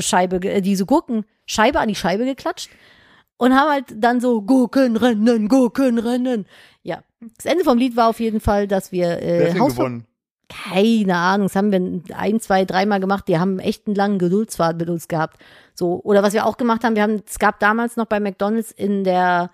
Scheibe, 0.00 0.36
äh, 0.48 0.60
diese 0.60 0.86
Gurkenscheibe 0.86 1.78
an 1.78 1.88
die 1.88 1.94
Scheibe 1.94 2.24
geklatscht 2.24 2.70
und 3.36 3.54
haben 3.54 3.70
halt 3.70 3.86
dann 3.96 4.20
so 4.20 4.42
Gurkenrennen, 4.42 5.48
Gurkenrennen. 5.48 6.46
Ja, 6.82 7.02
das 7.36 7.46
Ende 7.46 7.64
vom 7.64 7.78
Lied 7.78 7.96
war 7.96 8.08
auf 8.08 8.20
jeden 8.20 8.40
Fall, 8.40 8.66
dass 8.66 8.92
wir 8.92 9.18
Wer 9.20 9.54
äh, 9.54 9.58
Hausver 9.58 9.84
gewonnen? 9.84 10.06
keine 10.52 11.16
Ahnung, 11.16 11.46
das 11.46 11.56
haben 11.56 11.72
wir 11.72 12.16
ein, 12.16 12.40
zwei, 12.40 12.64
dreimal 12.64 13.00
gemacht. 13.00 13.26
Die 13.28 13.38
haben 13.38 13.58
echt 13.58 13.86
einen 13.86 13.96
langen 13.96 14.18
Geduldsfaden 14.18 14.78
mit 14.78 14.90
uns 14.90 15.08
gehabt. 15.08 15.38
So, 15.74 16.00
oder 16.04 16.22
was 16.22 16.34
wir 16.34 16.46
auch 16.46 16.56
gemacht 16.56 16.84
haben, 16.84 16.94
wir 16.94 17.02
haben, 17.02 17.22
es 17.26 17.38
gab 17.38 17.58
damals 17.60 17.96
noch 17.96 18.06
bei 18.06 18.20
McDonalds 18.20 18.70
in 18.70 19.04
der, 19.04 19.50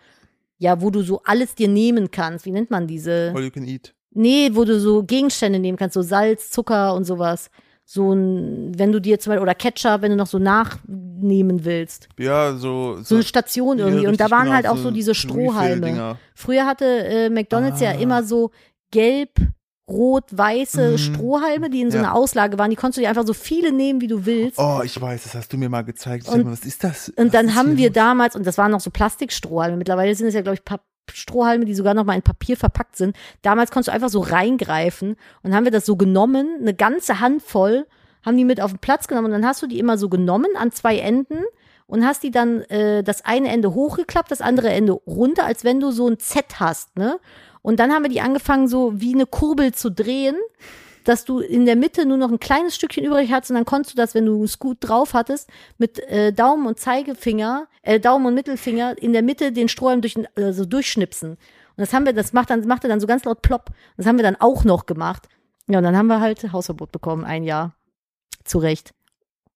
ja, 0.59 0.80
wo 0.80 0.90
du 0.90 1.03
so 1.03 1.22
alles 1.24 1.55
dir 1.55 1.68
nehmen 1.68 2.11
kannst. 2.11 2.46
Wie 2.46 2.51
nennt 2.51 2.70
man 2.70 2.86
diese? 2.86 3.32
All 3.34 3.44
you 3.44 3.51
can 3.51 3.64
eat. 3.64 3.94
Nee, 4.11 4.51
wo 4.55 4.64
du 4.64 4.80
so 4.80 5.05
Gegenstände 5.05 5.59
nehmen 5.59 5.78
kannst, 5.78 5.94
so 5.94 6.03
Salz, 6.03 6.51
Zucker 6.51 6.94
und 6.94 7.05
sowas. 7.05 7.51
So 7.91 8.12
ein, 8.12 8.78
wenn 8.78 8.93
du 8.93 9.01
dir 9.01 9.18
zum 9.18 9.30
Beispiel, 9.30 9.43
oder 9.43 9.55
Ketchup, 9.55 10.03
wenn 10.03 10.11
du 10.11 10.16
noch 10.18 10.26
so 10.26 10.39
nachnehmen 10.39 11.64
willst. 11.64 12.11
Ja, 12.18 12.55
so. 12.55 12.99
So 13.03 13.14
eine 13.14 13.24
Station 13.24 13.78
ja, 13.78 13.86
irgendwie. 13.86 14.07
und 14.09 14.20
da 14.20 14.30
waren 14.30 14.43
genau, 14.45 14.57
halt 14.57 14.66
auch 14.66 14.76
so 14.76 14.91
diese 14.91 15.12
so 15.12 15.14
Strohhalme. 15.14 16.16
Früher 16.34 16.66
hatte 16.66 16.84
äh, 16.84 17.30
McDonalds 17.30 17.80
ja 17.80 17.91
Ah. 17.93 17.95
immer 17.95 18.24
so 18.24 18.51
gelb, 18.91 19.30
rot, 19.89 20.24
weiße 20.32 20.93
Mhm. 20.93 20.99
Strohhalme, 20.99 21.70
die 21.70 21.80
in 21.80 21.91
so 21.91 21.97
Ja. 21.97 22.03
einer 22.05 22.14
Auslage 22.14 22.59
waren. 22.59 22.68
Die 22.68 22.76
konntest 22.76 22.99
du 22.99 23.01
dir 23.01 23.09
einfach 23.09 23.26
so 23.26 23.32
viele 23.32 23.72
nehmen, 23.72 24.03
wie 24.03 24.07
du 24.07 24.26
willst. 24.26 24.59
Oh, 24.59 24.82
ich 24.84 25.01
weiß, 25.01 25.22
das 25.22 25.34
hast 25.34 25.51
du 25.55 25.57
mir 25.57 25.70
mal 25.70 25.80
gezeigt. 25.80 26.28
Und- 26.28 26.45
mal, 26.45 26.53
was 26.53 26.66
ist 26.66 26.84
das? 26.84 27.09
und 27.16 27.26
Was 27.28 27.32
dann 27.32 27.55
haben 27.55 27.78
wir 27.78 27.91
damals, 27.91 28.36
und 28.36 28.47
das 28.47 28.59
waren 28.59 28.70
noch 28.70 28.80
so 28.80 28.91
Plastikstrohhalme, 28.91 29.78
mittlerweile 29.78 30.14
sind 30.14 30.26
es 30.26 30.34
ja, 30.34 30.43
glaube 30.43 30.57
ich, 30.57 30.64
Pap 30.64 30.82
Strohhalme, 31.16 31.64
die 31.64 31.74
sogar 31.74 31.94
noch 31.94 32.04
mal 32.04 32.14
in 32.14 32.22
Papier 32.22 32.56
verpackt 32.56 32.96
sind. 32.96 33.16
Damals 33.42 33.70
konntest 33.70 33.88
du 33.88 33.92
einfach 33.92 34.09
so 34.09 34.20
reingreifen 34.20 35.16
und 35.42 35.54
haben 35.54 35.64
wir 35.64 35.72
das 35.72 35.86
so 35.86 35.96
genommen, 35.96 36.59
eine 36.61 36.74
ganze 36.74 37.20
Handvoll, 37.20 37.86
haben 38.24 38.36
die 38.36 38.44
mit 38.44 38.61
auf 38.61 38.72
den 38.72 38.78
Platz 38.78 39.09
genommen 39.09 39.26
und 39.26 39.32
dann 39.32 39.46
hast 39.46 39.62
du 39.62 39.66
die 39.66 39.78
immer 39.78 39.98
so 39.98 40.09
genommen 40.09 40.50
an 40.56 40.72
zwei 40.72 40.98
Enden 40.98 41.38
und 41.86 42.04
hast 42.04 42.22
die 42.22 42.30
dann 42.30 42.61
äh, 42.62 43.02
das 43.02 43.24
eine 43.24 43.48
Ende 43.48 43.74
hochgeklappt, 43.74 44.30
das 44.30 44.40
andere 44.40 44.70
Ende 44.70 44.92
runter, 44.92 45.44
als 45.44 45.64
wenn 45.64 45.80
du 45.80 45.90
so 45.90 46.09
ein 46.09 46.18
Z 46.18 46.61
hast, 46.61 46.96
ne? 46.96 47.18
Und 47.62 47.80
dann 47.80 47.92
haben 47.92 48.04
wir 48.04 48.11
die 48.11 48.20
angefangen, 48.20 48.68
so 48.68 49.00
wie 49.00 49.12
eine 49.12 49.26
Kurbel 49.26 49.74
zu 49.74 49.90
drehen, 49.90 50.36
dass 51.09 51.24
du 51.24 51.38
in 51.40 51.64
der 51.64 51.74
Mitte 51.74 52.04
nur 52.04 52.18
noch 52.18 52.30
ein 52.30 52.38
kleines 52.38 52.74
Stückchen 52.74 53.02
übrig 53.02 53.32
hattest 53.32 53.50
und 53.50 53.54
dann 53.54 53.64
konntest 53.64 53.94
du 53.94 53.96
das, 53.96 54.14
wenn 54.14 54.26
du 54.26 54.44
es 54.44 54.59
gut 54.59 54.76
drauf 54.80 55.14
hattest, 55.14 55.48
mit 55.78 55.98
äh, 56.00 56.34
Daumen 56.34 56.66
und 56.66 56.78
Zeigefinger, 56.78 57.66
äh, 57.80 57.98
Daumen 57.98 58.26
und 58.26 58.34
Mittelfinger 58.34 58.94
in 58.98 59.14
der 59.14 59.22
Mitte 59.22 59.50
den 59.50 59.70
Strohhalm 59.70 60.02
durch, 60.02 60.16
also 60.36 60.66
durchschnipsen. 60.66 61.30
Und 61.30 61.38
das 61.76 61.94
haben 61.94 62.04
wir, 62.04 62.12
das 62.12 62.34
macht 62.34 62.50
dann, 62.50 62.66
machte 62.66 62.88
dann 62.88 63.00
so 63.00 63.06
ganz 63.06 63.24
laut 63.24 63.40
plopp. 63.40 63.70
Das 63.96 64.04
haben 64.04 64.18
wir 64.18 64.22
dann 64.22 64.36
auch 64.36 64.64
noch 64.64 64.84
gemacht. 64.84 65.28
Ja, 65.66 65.78
und 65.78 65.84
dann 65.84 65.96
haben 65.96 66.09
wir 66.09 66.20
halt 66.20 66.52
Hausverbot 66.52 66.92
bekommen, 66.92 67.24
ein 67.24 67.42
Jahr. 67.42 67.74
Zu 68.44 68.59
Recht. 68.59 68.92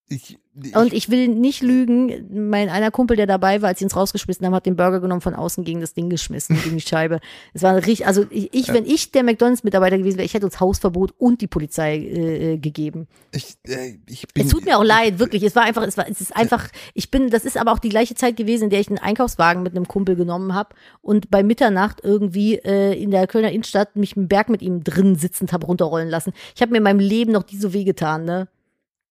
Ich, 0.09 0.39
ich, 0.63 0.77
Und 0.77 0.93
ich 0.93 1.09
will 1.09 1.29
nicht 1.29 1.63
lügen, 1.63 2.51
mein 2.51 2.69
einer 2.69 2.91
Kumpel, 2.91 3.17
der 3.17 3.27
dabei 3.27 3.63
war, 3.63 3.69
als 3.69 3.79
sie 3.79 3.87
uns 3.87 3.97
rausgeschmissen 3.97 4.45
haben, 4.45 4.55
hat 4.55 4.67
den 4.67 4.77
Burger 4.77 5.01
genommen, 5.01 5.23
von 5.23 5.35
außen 5.35 5.65
gegen 5.65 5.81
das 5.81 5.95
Ding 5.95 6.11
geschmissen, 6.11 6.61
gegen 6.63 6.77
die 6.77 6.83
Scheibe. 6.83 7.21
Es 7.55 7.63
war 7.63 7.75
richtig, 7.77 8.07
also 8.07 8.27
ich, 8.29 8.53
ich 8.53 8.69
wenn 8.69 8.85
ich 8.85 9.13
der 9.13 9.23
McDonalds-Mitarbeiter 9.23 9.97
gewesen 9.97 10.19
wäre, 10.19 10.27
ich 10.27 10.35
hätte 10.35 10.45
uns 10.45 10.61
Hausverbot 10.61 11.15
und 11.17 11.41
die 11.41 11.47
Polizei 11.47 11.97
äh, 11.97 12.53
äh, 12.53 12.59
gegeben. 12.59 13.09
ich, 13.33 13.55
äh, 13.67 13.97
ich 14.07 14.29
bin, 14.29 14.45
Es 14.45 14.53
tut 14.53 14.67
mir 14.67 14.77
auch 14.77 14.85
leid, 14.85 15.19
wirklich. 15.19 15.43
Es 15.43 15.57
war 15.57 15.63
einfach, 15.63 15.83
es 15.87 15.97
war, 15.97 16.07
es 16.09 16.21
ist 16.21 16.37
einfach, 16.37 16.69
ich 16.93 17.11
bin, 17.11 17.31
das 17.31 17.45
ist 17.45 17.57
aber 17.57 17.73
auch 17.73 17.79
die 17.79 17.89
gleiche 17.89 18.15
Zeit 18.15 18.37
gewesen, 18.37 18.65
in 18.65 18.71
der 18.71 18.81
ich 18.81 18.89
einen 18.89 18.99
Einkaufswagen 18.99 19.63
mit 19.63 19.75
einem 19.75 19.89
Kumpel 19.89 20.17
genommen 20.17 20.55
habe 20.55 20.75
und 21.01 21.31
bei 21.31 21.43
Mitternacht 21.43 22.01
irgendwie 22.03 22.57
äh, 22.57 22.93
in 23.01 23.11
der 23.11 23.27
Kölner 23.27 23.53
Innenstadt 23.53 23.97
mich 23.97 24.17
einen 24.17 24.29
Berg 24.29 24.51
mit 24.51 24.61
ihm 24.61 24.85
drin 24.85 25.17
sitzend 25.17 25.55
habe 25.55 25.67
runterrollen 25.67 26.11
lassen. 26.11 26.33
Ich 26.55 26.61
habe 26.61 26.73
mir 26.73 26.79
in 26.79 26.85
meinem 26.85 27.01
Leben 27.01 27.33
noch 27.33 27.47
nie 27.51 27.57
so 27.57 27.73
wehgetan, 27.73 28.27
ne? 28.27 28.49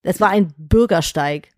Das 0.04 0.20
war 0.20 0.30
ein 0.30 0.54
Bürgersteig. 0.58 1.50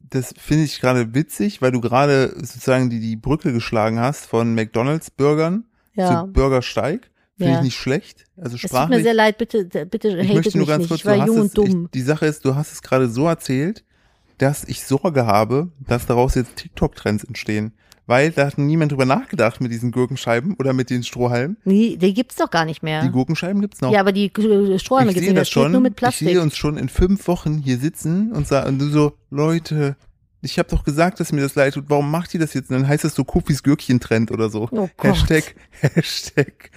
Das 0.00 0.34
finde 0.36 0.64
ich 0.64 0.80
gerade 0.80 1.14
witzig, 1.14 1.62
weil 1.62 1.70
du 1.70 1.80
gerade 1.80 2.34
sozusagen 2.36 2.90
die, 2.90 2.98
die 3.00 3.16
Brücke 3.16 3.52
geschlagen 3.52 4.00
hast 4.00 4.26
von 4.26 4.54
McDonalds-Burgern 4.54 5.64
Ja. 5.94 6.24
zu 6.24 6.32
Bürgersteig. 6.32 7.10
Finde 7.36 7.52
Ja. 7.52 7.58
ich 7.58 7.64
nicht 7.64 7.76
schlecht. 7.76 8.24
Also 8.36 8.56
Es 8.56 8.62
tut 8.62 8.72
mir 8.72 8.78
sprachlich. 8.78 9.02
sehr 9.04 9.14
leid, 9.14 9.38
bitte, 9.38 9.64
bitte 9.64 10.08
ich 10.18 10.34
möchte 10.34 10.58
nur 10.58 10.66
ganz 10.66 10.80
nicht. 10.82 10.88
kurz, 10.88 11.00
ich 11.00 11.06
war 11.06 11.26
jung 11.26 11.36
es, 11.38 11.42
und 11.42 11.56
dumm. 11.58 11.84
Ich, 11.86 11.90
die 11.92 12.02
Sache 12.02 12.26
ist, 12.26 12.44
du 12.44 12.54
hast 12.54 12.72
es 12.72 12.82
gerade 12.82 13.08
so 13.08 13.26
erzählt, 13.28 13.84
dass 14.38 14.64
ich 14.64 14.82
Sorge 14.84 15.26
habe, 15.26 15.70
dass 15.86 16.06
daraus 16.06 16.34
jetzt 16.34 16.56
TikTok-Trends 16.56 17.24
entstehen. 17.24 17.72
Weil 18.10 18.32
da 18.32 18.46
hat 18.46 18.58
niemand 18.58 18.90
drüber 18.90 19.04
nachgedacht 19.04 19.60
mit 19.60 19.70
diesen 19.70 19.92
Gurkenscheiben 19.92 20.54
oder 20.58 20.72
mit 20.72 20.90
den 20.90 21.04
Strohhalmen. 21.04 21.56
nee, 21.64 21.96
die 21.96 22.12
gibt's 22.12 22.34
doch 22.34 22.50
gar 22.50 22.64
nicht 22.64 22.82
mehr. 22.82 23.02
Die 23.02 23.10
Gurkenscheiben 23.10 23.60
gibt's 23.60 23.80
noch. 23.80 23.92
ja, 23.92 24.00
aber 24.00 24.10
die 24.10 24.26
äh, 24.26 24.78
Strohhalme 24.80 25.12
ich 25.12 25.14
gibt's 25.14 25.28
nicht 25.28 25.34
mehr. 25.36 25.44
schon. 25.44 25.70
nur 25.70 25.80
mit 25.80 25.92
Ich 25.92 25.96
Plastik. 25.96 26.26
sehe 26.26 26.40
uns 26.42 26.56
schon 26.56 26.76
in 26.76 26.88
fünf 26.88 27.28
Wochen 27.28 27.58
hier 27.58 27.78
sitzen 27.78 28.32
und 28.32 28.48
sagen, 28.48 28.80
und 28.80 28.90
so, 28.90 29.12
Leute, 29.30 29.94
ich 30.42 30.58
habe 30.58 30.68
doch 30.68 30.82
gesagt, 30.82 31.20
dass 31.20 31.30
mir 31.30 31.42
das 31.42 31.54
leid 31.54 31.74
tut. 31.74 31.84
Warum 31.86 32.10
macht 32.10 32.34
ihr 32.34 32.40
das 32.40 32.52
jetzt? 32.52 32.70
Und 32.70 32.78
dann 32.80 32.88
heißt 32.88 33.04
das 33.04 33.14
so 33.14 33.22
Kofis 33.22 33.62
Gürkchen-Trend 33.62 34.32
oder 34.32 34.50
so. 34.50 34.68
Oh 34.72 34.88
Gott. 34.96 35.12
Hashtag, 35.12 35.54
Hashtag 35.80 36.70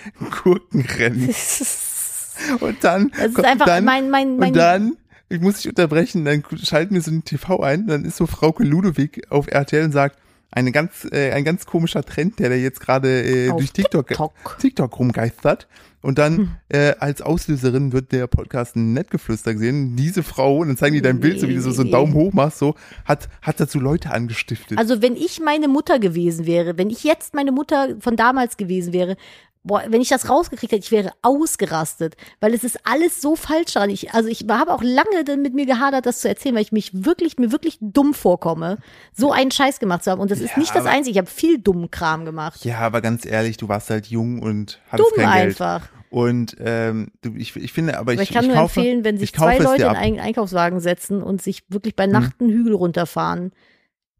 Gurkenrennen. 0.43 1.33
Und 2.59 2.83
dann, 2.83 3.11
Das 3.17 3.27
ist 3.31 3.43
einfach 3.43 3.65
dann, 3.65 3.85
mein, 3.85 4.09
mein, 4.09 4.37
mein, 4.37 4.49
und 4.49 4.55
dann, 4.57 4.97
ich 5.29 5.39
muss 5.39 5.57
dich 5.57 5.69
unterbrechen, 5.69 6.25
dann 6.25 6.43
schalten 6.63 6.93
wir 6.95 7.01
so 7.01 7.11
ein 7.11 7.23
TV 7.23 7.59
ein, 7.61 7.87
dann 7.87 8.05
ist 8.05 8.17
so 8.17 8.25
Frauke 8.27 8.63
Ludewig 8.63 9.31
auf 9.31 9.47
RTL 9.47 9.85
und 9.85 9.91
sagt, 9.91 10.17
eine 10.55 10.71
ganz, 10.71 11.07
äh, 11.11 11.31
ein 11.31 11.43
ganz 11.43 11.65
komischer 11.65 12.03
Trend, 12.03 12.39
der 12.39 12.49
da 12.49 12.55
jetzt 12.55 12.79
gerade 12.79 13.23
äh, 13.23 13.49
Auf 13.49 13.57
durch 13.57 13.71
TikTok, 13.73 14.07
TikTok. 14.07 14.57
TikTok 14.59 14.99
rumgeistert. 14.99 15.67
Und 16.01 16.17
dann 16.17 16.37
Hm. 16.37 16.49
äh, 16.67 16.95
als 16.99 17.21
Auslöserin 17.21 17.93
wird 17.93 18.11
der 18.11 18.27
Podcast 18.27 18.75
Nettgeflüster 18.75 19.53
gesehen. 19.53 19.95
Diese 19.95 20.21
Frau, 20.21 20.57
und 20.57 20.67
dann 20.67 20.77
zeigen 20.77 20.95
die 20.95 21.01
dein 21.01 21.21
Bild, 21.21 21.39
so 21.39 21.47
wie 21.47 21.55
du 21.55 21.61
so, 21.61 21.71
so 21.71 21.81
einen 21.81 21.91
Daumen 21.91 22.13
hoch 22.13 22.33
machst, 22.33 22.59
so, 22.59 22.75
hat, 23.05 23.29
hat 23.41 23.59
dazu 23.59 23.79
Leute 23.79 24.11
angestiftet. 24.11 24.77
Also 24.77 25.01
wenn 25.01 25.15
ich 25.15 25.39
meine 25.39 25.69
Mutter 25.69 25.99
gewesen 25.99 26.45
wäre, 26.45 26.77
wenn 26.77 26.89
ich 26.89 27.05
jetzt 27.05 27.33
meine 27.33 27.53
Mutter 27.53 27.95
von 27.99 28.17
damals 28.17 28.57
gewesen 28.57 28.91
wäre, 28.91 29.15
boah, 29.63 29.83
wenn 29.87 30.01
ich 30.01 30.09
das 30.09 30.29
rausgekriegt 30.29 30.71
hätte, 30.73 30.83
ich 30.83 30.91
wäre 30.91 31.11
ausgerastet, 31.21 32.15
weil 32.39 32.53
es 32.53 32.63
ist 32.63 32.79
alles 32.85 33.21
so 33.21 33.35
falsch 33.35 33.73
daran. 33.73 33.89
Ich, 33.89 34.13
also 34.13 34.29
ich 34.29 34.45
habe 34.49 34.73
auch 34.73 34.83
lange 34.83 35.23
dann 35.25 35.41
mit 35.41 35.53
mir 35.53 35.65
gehadert, 35.65 36.05
das 36.05 36.19
zu 36.19 36.27
erzählen, 36.27 36.55
weil 36.55 36.61
ich 36.63 36.71
mich 36.71 37.05
wirklich, 37.05 37.37
mir 37.37 37.51
wirklich 37.51 37.77
dumm 37.81 38.13
vorkomme, 38.13 38.77
so 39.13 39.31
einen 39.31 39.51
Scheiß 39.51 39.79
gemacht 39.79 40.03
zu 40.03 40.11
haben. 40.11 40.21
Und 40.21 40.31
das 40.31 40.39
ist 40.39 40.51
Ja, 40.51 40.59
nicht 40.59 40.75
das 40.75 40.85
Einzige. 40.85 41.11
Ich 41.11 41.17
habe 41.17 41.29
viel 41.29 41.59
dummen 41.59 41.89
Kram 41.91 42.25
gemacht. 42.25 42.63
ja, 42.65 42.79
aber 42.79 43.01
ganz 43.01 43.25
ehrlich, 43.25 43.57
du 43.57 43.67
warst 43.69 43.89
halt 43.89 44.07
jung 44.07 44.41
und 44.41 44.79
hattest 44.89 45.09
Dumm 45.09 45.23
kein 45.23 45.33
Geld. 45.33 45.61
einfach. 45.61 45.89
Und 46.09 46.55
ähm, 46.59 47.11
du, 47.21 47.33
ich, 47.35 47.55
ich 47.55 47.73
finde, 47.73 47.97
aber 47.97 48.13
ich, 48.13 48.19
Aber 48.19 48.23
ich 48.23 48.31
kann 48.33 48.43
ich 48.43 48.49
nur 48.51 48.57
kaufe, 48.57 48.79
empfehlen, 48.81 49.03
wenn 49.03 49.17
sich 49.17 49.33
zwei 49.33 49.57
Leute 49.57 49.83
in 49.83 49.89
einen 49.89 50.19
Einkaufswagen 50.19 50.79
setzen 50.79 51.23
und 51.23 51.41
sich 51.41 51.63
wirklich 51.69 51.95
bei 51.95 52.05
Nacht 52.05 52.39
einen 52.39 52.51
Hügel 52.51 52.75
runterfahren. 52.75 53.51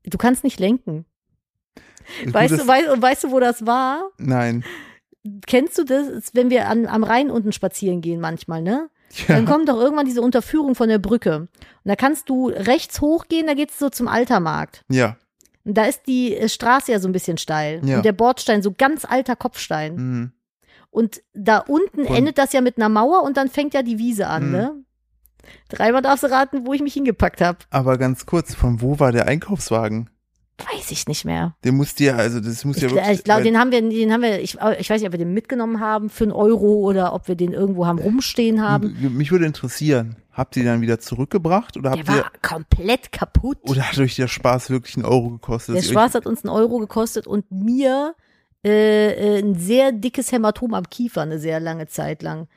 Du 0.04 0.18
kannst 0.18 0.44
nicht 0.44 0.60
lenken. 0.60 1.06
Weißt 2.26 2.54
du, 2.54 2.68
weißt, 2.68 3.02
weißt 3.02 3.24
du, 3.26 3.32
wo 3.32 3.39
das 3.39 3.66
war? 3.68 4.10
Nein. 4.18 4.64
Kennst 5.47 5.78
du 5.78 5.84
das, 5.86 6.32
wenn 6.34 6.49
wir 6.49 6.67
an, 6.67 6.86
am 6.86 7.03
Rhein 7.03 7.32
unten 7.32 7.51
spazieren 7.53 8.01
gehen 8.01 8.19
manchmal, 8.19 8.61
ne? 8.61 8.89
Ja. 9.28 9.36
Dann 9.36 9.45
kommt 9.45 9.69
doch 9.69 9.80
irgendwann 9.80 10.05
diese 10.07 10.21
Unterführung 10.21 10.74
von 10.76 10.89
der 10.89 10.97
Brücke. 10.97 11.38
Und 11.41 11.49
da 11.86 11.95
kannst 11.95 12.30
du 12.30 12.47
rechts 12.49 12.99
hochgehen, 12.99 13.45
da 13.47 13.53
geht's 13.53 13.78
so 13.80 13.89
zum 13.89 14.07
Altermarkt. 14.07 14.84
Ja. 14.89 15.17
Und 15.65 15.78
da 15.78 15.86
ist 15.86 16.07
die 16.07 16.36
äh, 16.36 16.49
Straße 16.49 16.91
ja 16.91 16.99
so 16.99 17.07
ein 17.07 17.11
bisschen 17.13 17.38
steil. 17.38 17.80
Ja. 17.86 17.97
Und 17.97 18.05
der 18.05 18.11
Bordstein, 18.11 18.61
so 18.61 18.74
ganz 18.76 19.05
alter 19.05 19.36
Kopfstein. 19.36 19.95
Mhm. 19.95 20.32
Und 20.89 21.21
da 21.34 21.59
unten 21.59 22.05
Von- 22.05 22.15
endet 22.15 22.38
das 22.38 22.53
ja 22.53 22.61
mit 22.61 22.78
einer 22.78 22.89
Mauer 22.89 23.24
und 23.24 23.38
dann 23.38 23.49
fängt 23.49 23.74
ja 23.74 23.82
die 23.84 23.97
Wiese 23.99 24.28
an, 24.28 24.47
Mhm. 24.47 24.51
ne? 24.51 24.76
Dreimal 25.69 26.01
darfst 26.01 26.24
du 26.24 26.32
raten, 26.32 26.65
wo 26.65 26.74
ich 26.74 26.82
mich 26.82 26.93
hingepackt 26.93 27.41
habe. 27.41 27.59
Aber 27.69 27.97
ganz 27.97 28.26
kurz, 28.26 28.55
von 28.55 28.82
wo 28.82 28.99
war 28.99 29.11
der 29.11 29.28
Einkaufswagen? 29.28 30.09
Weiß 30.60 30.91
ich 30.91 31.08
nicht 31.08 31.26
mehr. 31.26 31.56
Der 31.64 31.72
muss 31.72 31.95
dir, 31.95 32.16
also 32.16 32.39
das 32.39 32.64
muss 32.64 32.80
ja 32.80 32.89
wirklich. 32.91 33.18
ich 33.20 33.24
glaube, 33.24 33.43
den 33.43 33.58
haben 33.58 33.72
wir, 33.72 33.82
den 33.82 34.14
haben 34.14 34.22
wir, 34.22 34.39
ich, 34.39 34.58
ich 34.80 34.89
weiß 34.89 35.01
nicht, 35.01 35.08
ob 35.08 35.12
wir 35.12 35.18
den 35.18 35.34
mitgenommen 35.34 35.80
haben 35.80 36.10
für 36.10 36.26
einen 36.26 36.32
Euro 36.32 36.76
oder 36.76 37.14
ob 37.14 37.28
wir 37.28 37.36
den 37.36 37.54
irgendwo 37.54 37.88
haben 37.88 37.97
rumstehen 37.97 38.62
haben. 38.62 38.95
Mich 39.18 39.32
würde 39.32 39.45
interessieren, 39.45 40.16
habt 40.32 40.56
ihr 40.56 40.64
den 40.64 40.74
dann 40.74 40.82
wieder 40.82 40.99
zurückgebracht 40.99 41.76
oder 41.76 41.91
Der 41.91 41.99
habt 41.99 42.10
ihr 42.10 42.16
war 42.24 42.32
komplett 42.41 43.12
kaputt. 43.12 43.58
oder 43.64 43.82
hat 43.82 43.97
euch 43.97 44.16
der 44.16 44.28
Spaß 44.28 44.70
wirklich 44.70 44.95
einen 44.95 45.06
Euro 45.06 45.32
gekostet? 45.32 45.76
Der 45.76 45.84
ihr 45.84 45.89
Spaß 45.89 46.14
hat 46.14 46.28
uns 46.28 46.43
einen 46.45 46.54
Euro 46.54 46.78
gekostet 46.78 47.26
und 47.26 47.51
mir 47.51 48.14
äh, 48.64 49.38
äh, 49.38 49.39
ein 49.39 49.56
sehr 49.56 49.91
dickes 49.91 50.32
Hämatom 50.32 50.74
am 50.76 50.89
Kiefer 50.89 51.22
eine 51.24 51.39
sehr 51.39 51.60
lange 51.60 51.88
Zeit 51.88 52.22
lang. 52.22 52.47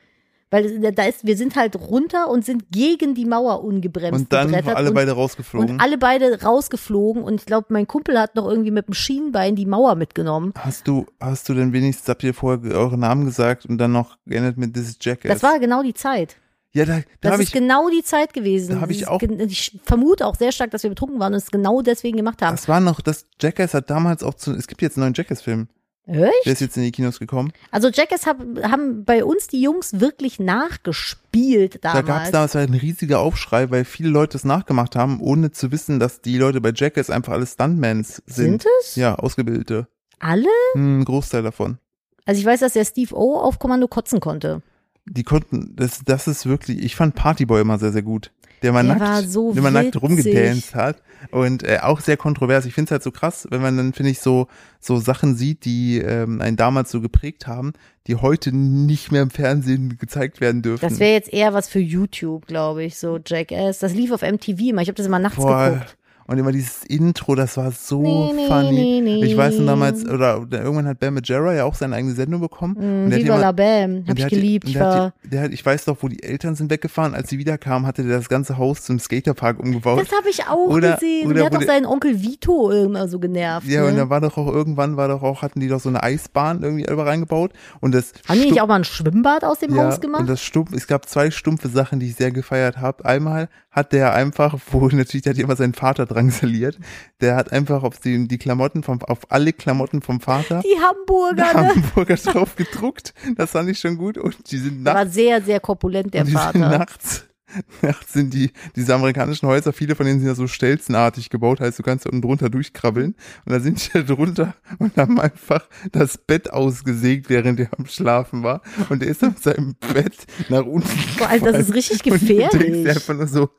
Weil 0.49 0.79
da 0.93 1.03
ist, 1.03 1.25
wir 1.27 1.35
sind 1.35 1.57
halt 1.57 1.75
runter 1.75 2.29
und 2.29 2.45
sind 2.45 2.71
gegen 2.71 3.15
die 3.15 3.25
Mauer 3.25 3.65
ungebremst 3.65 4.13
Und 4.21 4.31
dann 4.31 4.53
alle 4.55 4.89
und, 4.89 4.93
beide 4.95 5.11
rausgeflogen. 5.11 5.71
und 5.71 5.81
alle 5.81 5.97
beide 5.97 6.41
rausgeflogen 6.41 7.21
und 7.23 7.41
ich 7.41 7.45
glaube, 7.45 7.67
mein 7.69 7.85
Kumpel 7.85 8.17
hat 8.17 8.35
noch 8.35 8.47
irgendwie 8.47 8.71
mit 8.71 8.87
dem 8.87 8.93
Schienbein 8.93 9.55
die 9.57 9.65
Mauer 9.65 9.95
mitgenommen. 9.95 10.53
Hast 10.57 10.87
du, 10.87 11.05
hast 11.19 11.49
du 11.49 11.53
denn 11.53 11.73
wenigstens, 11.73 12.07
habt 12.07 12.23
ihr 12.23 12.33
vorher 12.33 12.73
eure 12.75 12.97
Namen 12.97 13.25
gesagt 13.25 13.65
und 13.65 13.77
dann 13.77 13.91
noch 13.91 14.17
geendet 14.25 14.57
mit 14.57 14.73
This 14.73 14.87
is 14.89 14.97
Jackass? 15.01 15.29
Das 15.33 15.43
war 15.43 15.59
genau 15.59 15.83
die 15.83 15.93
Zeit. 15.93 16.37
ja, 16.71 16.85
da, 16.85 16.99
da 17.19 17.31
Das 17.31 17.39
ist 17.41 17.47
ich, 17.47 17.51
genau 17.51 17.89
die 17.89 18.03
Zeit 18.03 18.33
gewesen. 18.33 18.79
Da 18.79 18.87
ich 18.87 19.05
auch- 19.07 19.21
Ich 19.21 19.77
vermute 19.83 20.25
auch 20.25 20.35
sehr 20.35 20.53
stark, 20.53 20.71
dass 20.71 20.83
wir 20.83 20.89
betrunken 20.91 21.19
waren 21.19 21.33
und 21.33 21.39
es 21.39 21.51
genau 21.51 21.81
deswegen 21.81 22.15
gemacht 22.15 22.41
haben. 22.41 22.55
das 22.55 22.69
war 22.69 22.79
noch, 22.79 23.01
das 23.01 23.25
Jackass 23.41 23.73
hat 23.73 23.89
damals 23.89 24.23
auch 24.23 24.35
zu, 24.35 24.53
es 24.53 24.67
gibt 24.67 24.81
jetzt 24.81 24.95
einen 24.95 25.03
neuen 25.07 25.13
Jackass-Film. 25.13 25.67
Der 26.07 26.29
Echt? 26.29 26.45
ist 26.47 26.61
jetzt 26.61 26.77
in 26.77 26.83
die 26.83 26.91
Kinos 26.91 27.19
gekommen. 27.19 27.51
Also 27.69 27.89
Jackass 27.89 28.25
hab, 28.25 28.37
haben 28.63 29.03
bei 29.03 29.25
uns 29.25 29.47
die 29.47 29.61
Jungs 29.61 29.99
wirklich 29.99 30.39
nachgespielt 30.39 31.79
Da 31.83 31.93
damals. 32.01 32.05
gab 32.07 32.23
es 32.25 32.31
damals 32.31 32.55
halt 32.55 32.69
ein 32.69 32.73
riesiger 32.75 33.19
Aufschrei, 33.19 33.69
weil 33.71 33.85
viele 33.85 34.09
Leute 34.09 34.33
das 34.33 34.43
nachgemacht 34.43 34.95
haben, 34.95 35.19
ohne 35.21 35.51
zu 35.51 35.71
wissen, 35.71 35.99
dass 35.99 36.21
die 36.21 36.37
Leute 36.37 36.61
bei 36.61 36.71
Jackass 36.73 37.09
einfach 37.09 37.33
alle 37.33 37.45
Stuntmans 37.45 38.21
sind. 38.25 38.63
Sind 38.63 38.65
es? 38.81 38.95
Ja, 38.95 39.15
ausgebildete. 39.15 39.87
Alle? 40.19 40.47
Hm, 40.73 41.01
Ein 41.01 41.05
Großteil 41.05 41.43
davon. 41.43 41.77
Also 42.25 42.39
ich 42.39 42.45
weiß, 42.45 42.59
dass 42.61 42.73
der 42.73 42.85
Steve 42.85 43.15
O 43.15 43.35
auf 43.37 43.59
Kommando 43.59 43.87
kotzen 43.87 44.19
konnte. 44.19 44.61
Die 45.05 45.23
konnten, 45.23 45.73
das, 45.75 46.01
das 46.03 46.27
ist 46.27 46.45
wirklich, 46.45 46.79
ich 46.83 46.95
fand 46.95 47.15
Partyboy 47.15 47.61
immer 47.61 47.79
sehr, 47.79 47.93
sehr 47.93 48.01
gut. 48.01 48.31
Der 48.61 48.71
mal 48.71 48.85
Der 48.85 48.95
nackt, 48.95 49.29
so 49.29 49.53
der 49.53 49.61
mal 49.61 49.71
nackt 49.71 50.01
rumgedanced 50.01 50.75
hat. 50.75 51.01
Und 51.31 51.63
äh, 51.63 51.79
auch 51.81 51.99
sehr 51.99 52.17
kontrovers. 52.17 52.65
Ich 52.65 52.73
finde 52.73 52.87
es 52.87 52.91
halt 52.91 53.03
so 53.03 53.11
krass, 53.11 53.47
wenn 53.49 53.61
man 53.61 53.75
dann, 53.77 53.93
finde 53.93 54.11
ich, 54.11 54.19
so, 54.19 54.47
so 54.79 54.97
Sachen 54.97 55.35
sieht, 55.35 55.65
die 55.65 55.99
ähm, 55.99 56.41
einen 56.41 56.57
damals 56.57 56.91
so 56.91 57.01
geprägt 57.01 57.47
haben, 57.47 57.73
die 58.07 58.15
heute 58.15 58.55
nicht 58.55 59.11
mehr 59.11 59.23
im 59.23 59.29
Fernsehen 59.29 59.97
gezeigt 59.97 60.41
werden 60.41 60.61
dürfen. 60.61 60.87
Das 60.87 60.99
wäre 60.99 61.13
jetzt 61.13 61.33
eher 61.33 61.53
was 61.53 61.69
für 61.69 61.79
YouTube, 61.79 62.45
glaube 62.45 62.83
ich, 62.83 62.97
so 62.97 63.19
Jackass. 63.23 63.79
Das 63.79 63.93
lief 63.93 64.11
auf 64.11 64.21
MTV 64.21 64.59
immer. 64.59 64.81
Ich 64.81 64.87
habe 64.87 64.95
das 64.95 65.07
immer 65.07 65.19
nachts 65.19 65.37
Boah, 65.37 65.71
geguckt. 65.71 65.97
Und 66.27 66.37
immer 66.37 66.51
dieses 66.51 66.83
Intro, 66.83 67.35
das 67.35 67.55
war 67.55 67.71
so 67.71 68.01
Nee, 68.33 68.47
funny. 68.47 68.71
nee, 68.71 69.01
nee. 69.01 69.25
Ich 69.25 69.37
weiß 69.37 69.59
noch 69.59 69.65
damals, 69.67 70.05
oder, 70.05 70.41
oder 70.41 70.61
irgendwann 70.61 70.85
hat 70.87 70.99
Bam 70.99 71.13
Majera 71.13 71.53
ja 71.53 71.63
auch 71.63 71.73
seine 71.75 71.95
eigene 71.95 72.13
Sendung 72.13 72.41
bekommen. 72.41 72.73
Mm, 72.77 73.05
und 73.05 73.15
Viva 73.15 73.35
immer- 73.35 73.39
la 73.39 73.51
Bam. 73.53 73.91
und 73.99 74.09
Hab 74.09 74.19
ich 74.19 74.27
geliebt. 74.27 74.65
und 74.65 74.71
Ich 74.71 74.79
war, 74.79 75.05
hat, 75.05 75.13
der 75.23 75.41
hat, 75.43 75.51
ich 75.53 75.65
weiß 75.65 75.85
doch, 75.85 75.97
wo 76.01 76.09
die 76.09 76.21
Eltern 76.21 76.55
sind 76.55 76.69
weggefahren. 76.69 77.13
Als 77.15 77.29
sie 77.29 77.37
wiederkamen, 77.37 77.87
hatte 77.87 78.03
der 78.03 78.17
das 78.17 78.27
ganze 78.27 78.57
Haus 78.57 78.83
zum 78.83 78.99
Skaterpark 78.99 79.59
umgebaut. 79.59 80.01
das 80.01 80.11
habe 80.17 80.29
ich 80.29 80.43
auch 80.47 80.67
Oder- 80.67 80.95
gesehen. 80.95 81.25
Und 81.27 81.31
oder 81.31 81.35
der 81.35 81.45
hat 81.45 81.53
doch 81.53 81.61
seinen 81.61 81.85
Onkel 81.85 82.21
Vito 82.21 82.71
immer 82.71 83.07
so 83.07 83.19
genervt. 83.19 83.65
Ja, 83.67 83.83
ne? 83.83 83.87
und 83.87 83.95
da 83.97 84.09
war 84.09 84.19
doch 84.19 84.37
auch 84.37 84.47
irgendwann 84.47 84.97
war 84.97 85.07
doch 85.07 85.23
auch, 85.23 85.41
hatten 85.41 85.61
die 85.61 85.69
doch 85.69 85.79
so 85.79 85.87
eine 85.87 86.03
Eisbahn 86.03 86.61
irgendwie 86.61 86.83
reingebaut. 86.89 87.53
Und 87.79 87.95
das 87.95 88.11
Haben 88.27 88.41
die 88.41 88.47
nicht 88.51 88.61
auch 88.61 88.67
mal 88.67 88.75
ein 88.75 88.83
Schwimmbad 88.83 89.45
aus 89.45 89.59
dem 89.59 89.73
ja, 89.73 89.83
Haus 89.85 89.95
Und 89.95 90.01
gemacht? 90.01 90.27
das 90.27 90.41
stumpf, 90.41 90.73
es 90.73 90.87
gab 90.87 91.07
zwei 91.07 91.31
stumpfe 91.31 91.69
Sachen, 91.69 91.99
die 92.01 92.07
ich 92.07 92.15
sehr 92.15 92.31
gefeiert 92.31 92.77
habe. 92.79 93.05
Einmal 93.05 93.47
hat 93.77 93.93
der 93.93 94.13
einfach, 94.13 94.57
wo 94.71 94.87
natürlich, 94.87 95.21
der 95.21 95.33
hat 95.33 95.39
immer 95.39 95.55
seinen 95.55 95.73
Vater 95.73 96.05
drangsaliert, 96.05 96.77
der 97.21 97.35
hat 97.35 97.53
einfach 97.53 97.83
auf 97.83 97.99
die, 97.99 98.27
die 98.27 98.37
Klamotten 98.37 98.83
vom, 98.83 99.01
auf 99.03 99.31
alle 99.31 99.53
Klamotten 99.53 100.01
vom 100.01 100.19
Vater 100.19 100.61
Die 100.63 100.79
Hamburger, 100.81 101.53
ne? 101.53 101.75
Hamburger 101.75 102.15
drauf 102.31 102.55
gedruckt. 102.55 103.13
Das 103.37 103.51
fand 103.51 103.69
ich 103.69 103.79
schon 103.79 103.97
gut. 103.97 104.17
Und 104.17 104.51
die 104.51 104.57
sind 104.57 104.83
Der 104.83 104.93
war 104.95 105.03
nachts, 105.03 105.15
sehr, 105.15 105.41
sehr 105.41 105.59
korpulent, 105.59 106.13
der 106.13 106.23
die 106.23 106.31
sind 106.31 106.39
Vater. 106.39 106.59
nachts, 106.59 107.25
nachts 107.81 108.13
sind 108.13 108.33
die, 108.33 108.51
diese 108.75 108.93
amerikanischen 108.95 109.47
Häuser, 109.47 109.71
viele 109.73 109.95
von 109.95 110.05
denen 110.05 110.19
sind 110.19 110.27
ja 110.27 110.35
so 110.35 110.47
stelzenartig 110.47 111.29
gebaut, 111.29 111.59
heißt, 111.59 111.77
du 111.77 111.83
kannst 111.83 112.05
da 112.05 112.09
unten 112.09 112.21
drunter 112.23 112.49
durchkrabbeln. 112.49 113.15
Und 113.45 113.51
da 113.53 113.59
sind 113.59 113.85
die 113.85 113.91
da 113.93 114.01
drunter 114.01 114.55
und 114.79 114.97
haben 114.97 115.19
einfach 115.19 115.67
das 115.91 116.17
Bett 116.17 116.51
ausgesägt, 116.51 117.29
während 117.29 117.59
er 117.59 117.69
am 117.77 117.85
Schlafen 117.85 118.41
war. 118.43 118.61
Und 118.89 119.03
er 119.03 119.09
ist 119.09 119.23
auf 119.23 119.37
seinem 119.37 119.75
Bett 119.93 120.15
nach 120.49 120.65
unten 120.65 120.89
Boah, 121.17 121.29
Alter, 121.29 121.51
das 121.51 121.69
ist 121.69 121.75
richtig 121.75 122.11
und 122.11 122.21
du 122.21 122.25
denkst 122.25 122.51
gefährlich. 122.51 122.89
einfach 122.89 123.13
nur 123.13 123.27
so, 123.27 123.49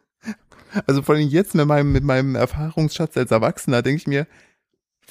also 0.87 1.03
vor 1.03 1.15
allem 1.15 1.29
jetzt 1.29 1.55
mit 1.55 1.67
meinem, 1.67 1.93
mit 1.93 2.05
meinem 2.05 2.35
Erfahrungsschatz 2.35 3.17
als 3.17 3.31
Erwachsener, 3.31 3.83
denke 3.83 4.01
ich 4.01 4.07
mir, 4.07 4.27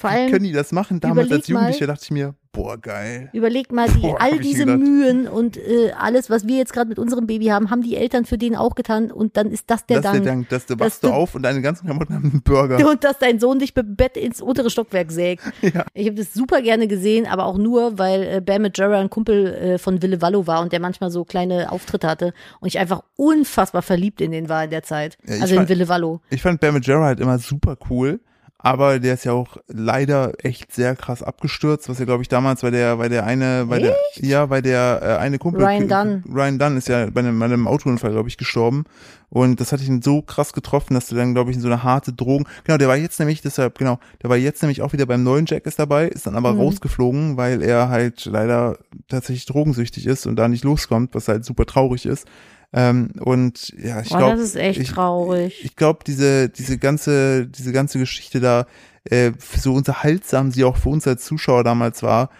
Vor 0.00 0.10
wie 0.10 0.14
allem, 0.14 0.30
können 0.30 0.44
die 0.44 0.52
das 0.52 0.70
machen? 0.70 1.00
Damals 1.00 1.30
als 1.32 1.48
Jugendlicher 1.48 1.86
mal- 1.88 1.92
dachte 1.94 2.04
ich 2.04 2.10
mir, 2.12 2.34
boah, 2.52 2.78
geil. 2.78 3.30
Überleg 3.32 3.72
mal, 3.72 3.88
die, 3.88 3.98
Boah, 3.98 4.20
all 4.20 4.38
diese. 4.38 4.64
Mühen 4.64 5.26
und 5.26 5.56
äh, 5.56 5.90
alles, 5.98 6.30
was 6.30 6.46
wir 6.46 6.56
jetzt 6.56 6.72
gerade 6.72 6.88
mit 6.88 6.98
unserem 7.00 7.26
Baby 7.26 7.46
haben, 7.46 7.70
haben 7.70 7.82
die 7.82 7.96
Eltern 7.96 8.24
für 8.24 8.38
den 8.38 8.54
auch 8.54 8.76
getan 8.76 9.10
und 9.10 9.36
dann 9.36 9.50
ist 9.50 9.64
das 9.68 9.86
der 9.86 10.00
das 10.00 10.12
ist 10.12 10.12
Dank. 10.12 10.24
der 10.24 10.32
Dank, 10.34 10.48
dass 10.50 10.66
du 10.66 10.78
wachst 10.78 11.02
du 11.02 11.08
du- 11.08 11.14
auf 11.14 11.34
und 11.34 11.42
deine 11.42 11.60
ganzen 11.62 11.86
Klamotten 11.86 12.14
haben 12.14 12.30
einen 12.30 12.42
Burger. 12.42 12.76
Und 12.88 13.02
dass 13.02 13.18
dein 13.18 13.40
Sohn 13.40 13.58
dich 13.58 13.74
mit 13.74 13.96
Bett 13.96 14.16
ins 14.16 14.40
untere 14.40 14.70
Stockwerk 14.70 15.10
sägt. 15.10 15.42
Ja. 15.62 15.84
Ich 15.94 16.06
habe 16.06 16.14
das 16.16 16.32
super 16.32 16.62
gerne 16.62 16.86
gesehen, 16.86 17.26
aber 17.26 17.44
auch 17.46 17.58
nur, 17.58 17.98
weil 17.98 18.22
äh, 18.22 18.40
Bam 18.40 18.62
Majera 18.62 19.00
ein 19.00 19.10
Kumpel 19.10 19.46
äh, 19.54 19.78
von 19.78 20.00
Wille 20.00 20.22
Wallo 20.22 20.46
war 20.46 20.62
und 20.62 20.72
der 20.72 20.78
manchmal 20.80 21.10
so 21.10 21.24
kleine 21.24 21.70
Auftritte 21.72 22.06
hatte 22.08 22.32
und 22.60 22.68
ich 22.68 22.78
einfach 22.78 23.02
unfassbar 23.16 23.82
verliebt 23.82 24.20
in 24.20 24.30
den 24.30 24.48
war 24.48 24.62
in 24.64 24.70
der 24.70 24.82
Zeit. 24.84 25.18
Ja, 25.26 25.40
also 25.42 25.54
in 25.54 25.58
fand- 25.60 25.68
Wille 25.70 25.88
Wallo. 25.88 26.20
Ich 26.30 26.40
fand 26.42 26.60
Bam 26.60 26.74
Majera 26.74 27.04
halt 27.04 27.20
immer 27.20 27.38
super 27.38 27.76
cool, 27.90 28.20
aber 28.60 28.98
der 28.98 29.14
ist 29.14 29.24
ja 29.24 29.32
auch 29.32 29.56
leider 29.68 30.32
echt 30.44 30.72
sehr 30.72 30.96
krass 30.96 31.22
abgestürzt, 31.22 31.88
was 31.88 31.98
ja 32.00 32.04
glaube 32.04 32.22
ich 32.22 32.28
damals, 32.28 32.62
weil 32.64 32.72
der, 32.72 32.98
weil 32.98 33.08
der 33.08 33.24
eine, 33.24 33.68
weil 33.68 33.80
der, 33.80 33.96
ja, 34.16 34.50
weil 34.50 34.62
der 34.62 35.00
äh, 35.00 35.16
eine 35.18 35.38
Kumpel, 35.38 35.64
Ryan 35.64 35.88
Dunn. 35.88 36.24
Ryan 36.28 36.58
Dunn 36.58 36.76
ist 36.76 36.88
ja 36.88 37.06
bei 37.10 37.20
einem, 37.20 37.38
bei 37.38 37.44
einem 37.44 37.68
Autounfall 37.68 38.10
glaube 38.10 38.28
ich 38.28 38.36
gestorben 38.36 38.84
und 39.30 39.60
das 39.60 39.70
hat 39.72 39.80
ihn 39.82 40.02
so 40.02 40.22
krass 40.22 40.52
getroffen, 40.52 40.94
dass 40.94 41.06
der 41.06 41.18
dann 41.18 41.34
glaube 41.34 41.50
ich 41.50 41.56
in 41.56 41.62
so 41.62 41.68
eine 41.68 41.84
harte 41.84 42.12
Drogen, 42.12 42.46
genau, 42.64 42.78
der 42.78 42.88
war 42.88 42.96
jetzt 42.96 43.20
nämlich 43.20 43.42
deshalb, 43.42 43.78
genau, 43.78 44.00
der 44.22 44.30
war 44.30 44.36
jetzt 44.36 44.60
nämlich 44.62 44.82
auch 44.82 44.92
wieder 44.92 45.06
beim 45.06 45.22
neuen 45.22 45.46
Jack 45.46 45.64
ist 45.66 45.78
dabei, 45.78 46.08
ist 46.08 46.26
dann 46.26 46.34
aber 46.34 46.54
Mhm. 46.54 46.60
rausgeflogen, 46.60 47.36
weil 47.36 47.62
er 47.62 47.88
halt 47.90 48.24
leider 48.24 48.78
tatsächlich 49.06 49.46
drogensüchtig 49.46 50.06
ist 50.06 50.26
und 50.26 50.34
da 50.36 50.48
nicht 50.48 50.64
loskommt, 50.64 51.14
was 51.14 51.28
halt 51.28 51.44
super 51.44 51.64
traurig 51.64 52.06
ist. 52.06 52.26
Ähm, 52.72 53.12
und 53.20 53.72
ja, 53.82 54.00
ich 54.00 54.08
glaube, 54.08 54.36
das 54.36 54.40
ist 54.40 54.56
echt 54.56 54.80
ich, 54.80 54.90
traurig. 54.90 55.64
ich 55.64 55.74
glaube, 55.74 56.00
diese, 56.06 56.48
diese 56.50 56.78
ganze, 56.78 57.46
diese 57.46 57.72
ganze 57.72 57.98
Geschichte 57.98 58.40
da, 58.40 58.66
äh, 59.04 59.32
so 59.56 59.72
unterhaltsam 59.72 60.50
sie 60.50 60.64
auch 60.64 60.76
für 60.76 60.90
uns 60.90 61.06
als 61.06 61.24
Zuschauer 61.24 61.64
damals 61.64 62.02
war, 62.02 62.30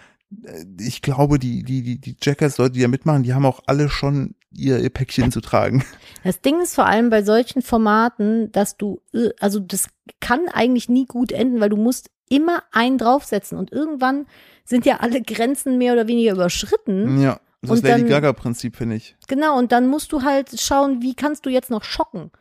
äh, 0.43 0.65
ich 0.79 1.01
glaube, 1.01 1.39
die, 1.39 1.63
die, 1.63 1.81
die, 1.81 1.99
die 1.99 2.15
Jackass-Leute, 2.21 2.73
die 2.73 2.81
da 2.81 2.87
mitmachen, 2.87 3.23
die 3.23 3.33
haben 3.33 3.45
auch 3.45 3.61
alle 3.65 3.89
schon 3.89 4.35
ihr, 4.51 4.79
ihr 4.79 4.89
Päckchen 4.89 5.31
zu 5.31 5.41
tragen. 5.41 5.83
Das 6.23 6.41
Ding 6.41 6.59
ist 6.59 6.75
vor 6.75 6.85
allem 6.85 7.09
bei 7.09 7.23
solchen 7.23 7.61
Formaten, 7.61 8.51
dass 8.51 8.75
du, 8.77 9.01
äh, 9.13 9.29
also 9.39 9.59
das 9.59 9.87
kann 10.19 10.41
eigentlich 10.51 10.89
nie 10.89 11.05
gut 11.05 11.31
enden, 11.31 11.61
weil 11.61 11.69
du 11.69 11.77
musst 11.77 12.09
immer 12.29 12.63
einen 12.71 12.97
draufsetzen 12.97 13.57
und 13.57 13.71
irgendwann 13.71 14.27
sind 14.65 14.85
ja 14.85 14.97
alle 14.97 15.21
Grenzen 15.21 15.77
mehr 15.77 15.93
oder 15.93 16.07
weniger 16.07 16.33
überschritten. 16.33 17.21
Ja. 17.21 17.39
Das 17.61 17.71
Und 17.71 17.83
Lady 17.83 18.03
Gaga-Prinzip, 18.03 18.75
finde 18.77 18.95
ich. 18.95 19.15
Genau, 19.27 19.57
und 19.57 19.71
dann 19.71 19.87
musst 19.87 20.11
du 20.13 20.21
halt 20.23 20.59
schauen, 20.59 21.01
wie 21.01 21.13
kannst 21.13 21.45
du 21.45 21.49
jetzt 21.49 21.69
noch 21.69 21.83
schocken. 21.83 22.31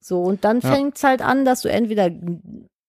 So, 0.00 0.22
und 0.22 0.44
dann 0.44 0.60
Ja. 0.60 0.72
fängt's 0.72 1.02
halt 1.02 1.22
an, 1.22 1.44
dass 1.44 1.62
du 1.62 1.68
entweder 1.70 2.10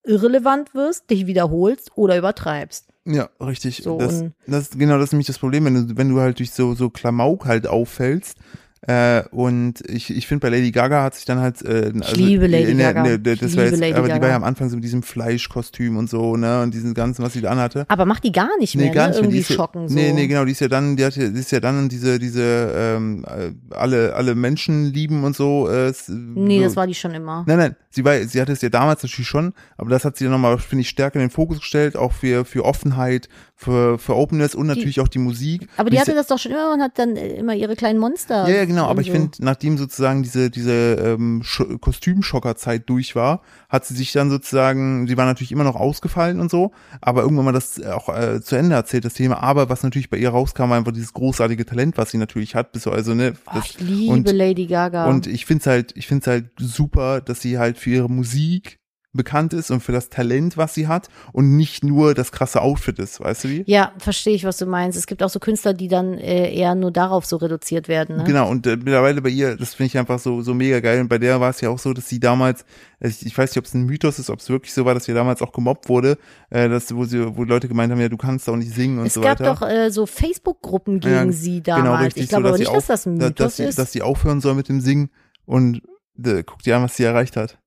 irrelevant 0.03 0.73
wirst, 0.73 1.09
dich 1.09 1.27
wiederholst 1.27 1.91
oder 1.95 2.17
übertreibst. 2.17 2.89
Ja, 3.05 3.29
richtig. 3.39 3.81
So, 3.83 3.97
das, 3.97 4.21
und- 4.21 4.33
das, 4.47 4.69
genau, 4.71 4.95
das 4.97 5.05
ist 5.05 5.13
nämlich 5.13 5.27
das 5.27 5.39
Problem, 5.39 5.65
wenn 5.65 5.87
du, 5.87 5.97
wenn 5.97 6.09
du 6.09 6.19
halt 6.19 6.39
durch 6.39 6.51
so, 6.51 6.73
so 6.75 6.89
Klamauk 6.89 7.45
halt 7.45 7.67
auffällst. 7.67 8.37
Äh, 8.81 9.23
und 9.31 9.81
ich, 9.89 10.15
ich 10.15 10.27
finde, 10.27 10.41
bei 10.41 10.49
Lady 10.55 10.71
Gaga 10.71 11.01
hat 11.03 11.15
sich 11.15 11.25
dann 11.25 11.39
halt. 11.39 11.63
Äh, 11.63 11.91
also 11.99 12.15
liebe 12.15 12.45
Lady 12.47 12.75
der, 12.75 12.93
Gaga. 12.93 13.15
Ich 13.15 13.39
das 13.39 13.57
war 13.57 13.63
liebe 13.65 13.75
jetzt, 13.75 13.79
Lady 13.79 13.93
aber 13.95 14.07
die 14.07 14.13
war 14.13 14.19
Gaga. 14.19 14.27
ja 14.29 14.35
am 14.35 14.43
Anfang 14.43 14.69
so 14.69 14.75
mit 14.75 14.83
diesem 14.83 15.01
Fleischkostüm 15.03 15.97
und 15.97 16.09
so, 16.09 16.37
ne? 16.37 16.61
Und 16.61 16.73
diesen 16.73 16.93
ganzen, 16.93 17.23
was 17.23 17.33
sie 17.33 17.41
da 17.41 17.49
anhatte. 17.49 17.85
Aber 17.87 18.05
mach 18.05 18.19
die 18.19 18.31
gar 18.31 18.49
nicht 18.59 18.75
mehr, 18.75 18.93
ne? 18.93 19.11
Die 19.11 19.17
Irgendwie 19.17 19.39
ist 19.39 19.49
ja, 19.49 19.55
schocken. 19.55 19.89
So. 19.89 19.95
Nee, 19.95 20.13
nee, 20.13 20.27
genau, 20.27 20.45
die 20.45 20.51
ist 20.51 20.61
ja 20.61 20.67
dann, 20.67 20.95
die 20.95 21.03
hat 21.05 21.15
ja, 21.15 21.27
die 21.27 21.39
ist 21.39 21.51
ja 21.51 21.59
dann 21.59 21.89
diese, 21.89 22.19
diese, 22.19 22.71
ähm, 22.75 23.25
äh, 23.27 23.51
alle, 23.75 24.13
alle 24.15 24.35
Menschen 24.35 24.93
lieben 24.93 25.23
und 25.23 25.35
so. 25.35 25.67
Äh, 25.69 25.87
s- 25.87 26.09
Nee, 26.09 26.59
so. 26.59 26.63
das 26.65 26.75
war 26.75 26.87
die 26.87 26.93
schon 26.95 27.13
immer. 27.15 27.43
Nein, 27.47 27.57
nein, 27.57 27.75
sie 27.89 28.05
war, 28.05 28.17
sie 28.23 28.39
hatte 28.39 28.51
es 28.51 28.61
ja 28.61 28.69
damals 28.69 29.01
natürlich 29.03 29.27
schon, 29.27 29.53
aber 29.77 29.89
das 29.89 30.05
hat 30.05 30.17
sie 30.17 30.25
dann 30.25 30.33
nochmal, 30.33 30.57
finde 30.59 30.81
ich, 30.83 30.89
stärker 30.89 31.15
in 31.15 31.21
den 31.25 31.31
Fokus 31.31 31.59
gestellt, 31.59 31.95
auch 31.97 32.13
für, 32.13 32.45
für 32.45 32.63
Offenheit, 32.63 33.27
für, 33.59 33.97
für 33.97 34.15
Openness 34.15 34.53
und 34.53 34.67
natürlich 34.67 34.99
auch 34.99 35.07
die 35.07 35.17
Musik. 35.17 35.67
Aber 35.77 35.89
die 35.89 35.99
hatte 35.99 36.13
das 36.13 36.27
doch 36.27 36.37
schon 36.37 36.51
immer 36.51 36.73
und 36.73 36.81
hat 36.81 36.99
dann 36.99 37.15
äh, 37.17 37.29
immer 37.37 37.55
ihre 37.55 37.75
kleinen 37.75 37.97
Monster. 37.99 38.47
ja, 38.47 38.57
ja, 38.57 38.65
genau, 38.65 38.83
aber 38.83 38.99
und 38.99 39.01
ich 39.01 39.07
so. 39.07 39.13
finde, 39.13 39.31
nachdem 39.39 39.79
sozusagen 39.79 40.21
diese, 40.21 40.51
diese 40.51 40.93
ähm, 40.93 41.41
Sch- 41.43 41.79
Kostümschockerzeit 41.79 42.87
durch 42.87 43.15
war, 43.15 43.41
hat 43.67 43.85
sie 43.85 43.95
sich 43.95 44.11
dann 44.11 44.29
sozusagen, 44.29 45.07
sie 45.07 45.17
war 45.17 45.25
natürlich 45.25 45.51
immer 45.51 45.63
noch 45.63 45.75
ausgefallen 45.75 46.39
und 46.39 46.51
so, 46.51 46.71
aber 47.01 47.23
irgendwann 47.23 47.45
mal 47.45 47.51
das 47.51 47.81
auch 47.83 48.09
äh, 48.09 48.41
zu 48.41 48.55
Ende 48.55 48.75
erzählt, 48.75 49.05
das 49.05 49.15
Thema. 49.15 49.41
Aber 49.41 49.69
was 49.69 49.81
natürlich 49.83 50.09
bei 50.11 50.17
ihr 50.17 50.29
rauskam, 50.29 50.69
war 50.69 50.77
einfach 50.77 50.91
dieses 50.93 51.13
großartige 51.13 51.65
Talent, 51.65 51.97
was 51.97 52.11
sie 52.11 52.17
natürlich 52.19 52.53
hat, 52.53 52.71
bis 52.71 52.83
so, 52.83 52.91
also, 52.91 53.15
ne, 53.15 53.33
Oh, 53.47 53.51
das, 53.55 53.65
ich 53.65 53.79
liebe 53.81 54.13
und, 54.13 54.31
Lady 54.31 54.67
Gaga. 54.67 55.07
und 55.07 55.25
ich 55.25 55.45
find's 55.47 55.65
halt, 55.65 55.93
ich 55.97 56.05
find's 56.05 56.27
halt 56.27 56.51
super, 56.59 57.21
dass 57.21 57.41
sie 57.41 57.57
halt 57.57 57.77
für 57.79 57.89
ihre 57.89 58.09
Musik 58.09 58.79
bekannt 59.13 59.53
ist 59.53 59.71
und 59.71 59.79
für 59.81 59.91
das 59.93 60.09
Talent, 60.09 60.57
was 60.57 60.75
sie 60.75 60.87
hat 60.87 61.07
und 61.33 61.55
nicht 61.55 61.83
nur 61.83 62.13
das 62.13 62.31
krasse 62.31 62.61
Outfit 62.61 62.99
ist, 62.99 63.19
weißt 63.19 63.45
du 63.45 63.49
wie? 63.49 63.63
Ja, 63.65 63.91
verstehe 63.97 64.35
ich, 64.35 64.43
was 64.43 64.57
du 64.57 64.65
meinst. 64.67 64.97
Es 64.97 65.07
gibt 65.07 65.23
auch 65.23 65.29
so 65.29 65.39
Künstler, 65.39 65.73
die 65.73 65.87
dann 65.87 66.13
äh, 66.15 66.53
eher 66.53 66.75
nur 66.75 66.91
darauf 66.91 67.25
so 67.25 67.37
reduziert 67.37 67.87
werden. 67.87 68.17
Ne? 68.17 68.23
Genau, 68.25 68.47
und 68.49 68.67
äh, 68.67 68.75
mittlerweile 68.77 69.21
bei 69.21 69.29
ihr, 69.29 69.55
das 69.55 69.73
finde 69.73 69.87
ich 69.87 69.97
einfach 69.97 70.19
so, 70.19 70.41
so 70.41 70.53
mega 70.53 70.79
geil. 70.81 70.99
Und 71.01 71.07
bei 71.07 71.17
der 71.17 71.39
war 71.39 71.49
es 71.49 71.61
ja 71.61 71.69
auch 71.69 71.79
so, 71.79 71.93
dass 71.93 72.07
sie 72.07 72.19
damals, 72.19 72.63
äh, 72.99 73.07
ich, 73.07 73.25
ich 73.25 73.35
weiß 73.35 73.49
nicht, 73.51 73.57
ob 73.57 73.65
es 73.65 73.73
ein 73.73 73.85
Mythos 73.85 74.19
ist, 74.19 74.29
ob 74.29 74.39
es 74.39 74.49
wirklich 74.49 74.73
so 74.73 74.85
war, 74.85 74.93
dass 74.93 75.05
sie 75.05 75.13
damals 75.13 75.41
auch 75.41 75.51
gemobbt 75.53 75.89
wurde, 75.89 76.17
äh, 76.51 76.69
dass, 76.69 76.93
wo 76.93 77.05
sie, 77.05 77.35
wo 77.35 77.43
Leute 77.43 77.67
gemeint 77.67 77.91
haben, 77.91 78.01
ja, 78.01 78.09
du 78.09 78.17
kannst 78.17 78.47
auch 78.49 78.55
nicht 78.57 78.71
singen 78.73 78.99
und 78.99 79.07
es 79.07 79.15
so 79.15 79.21
gab 79.21 79.39
weiter. 79.39 79.55
doch 79.55 79.67
äh, 79.67 79.89
so 79.89 80.05
Facebook-Gruppen 80.05 80.99
gegen 80.99 81.13
Ja, 81.15 81.31
sie 81.31 81.63
genau, 81.63 81.77
damals. 81.77 82.05
richtig, 82.07 82.23
ich 82.23 82.29
glaube 82.29 82.43
so, 82.43 82.49
aber 82.49 82.57
nicht, 82.59 82.67
sie 82.67 82.73
dass 82.73 82.83
auf- 82.83 82.87
das 82.87 83.05
ein 83.07 83.13
Mythos 83.15 83.33
dass, 83.35 83.55
sie, 83.57 83.63
ist. 83.63 83.79
dass 83.79 83.91
sie 83.93 84.01
aufhören 84.03 84.41
soll 84.41 84.53
mit 84.55 84.69
dem 84.69 84.81
Singen 84.81 85.09
und 85.45 85.81
äh, 86.23 86.43
guck 86.43 86.59
dir 86.61 86.75
an, 86.77 86.83
was 86.83 86.95
sie 86.97 87.03
erreicht 87.03 87.35
hat. 87.37 87.57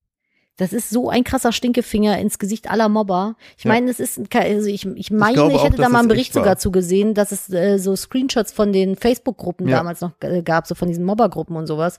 Das 0.61 0.73
ist 0.73 0.91
so 0.91 1.09
ein 1.09 1.25
krasser 1.25 1.53
Stinkefinger 1.53 2.19
ins 2.19 2.39
Gesicht 2.39 2.71
aller 2.71 2.89
Mobber. 2.89 3.37
Ich 3.57 3.65
Ja. 3.65 3.73
meine, 3.73 3.91
es 3.91 3.99
ist, 4.01 4.21
also 4.35 4.67
ich, 4.69 4.85
ich 4.87 5.11
meine, 5.11 5.33
ich, 5.33 5.39
auch, 5.41 5.65
hätte 5.65 5.77
da 5.77 5.85
dass 5.85 5.93
mal 5.93 6.01
einen 6.01 6.09
Bericht 6.09 6.33
sogar 6.35 6.59
zu 6.59 6.71
gesehen, 6.71 7.15
dass 7.15 7.33
es 7.33 7.49
äh, 7.51 7.79
so 7.79 7.97
Screenshots 7.97 8.53
von 8.53 8.73
den 8.73 8.97
Facebook-Gruppen 8.97 9.69
Ja. 9.69 9.79
damals 9.79 10.01
noch 10.01 10.13
äh, 10.21 10.43
gab, 10.43 10.67
so 10.67 10.75
von 10.75 10.89
diesen 10.89 11.05
Mobbergruppen 11.05 11.57
und 11.57 11.67
sowas. 11.67 11.99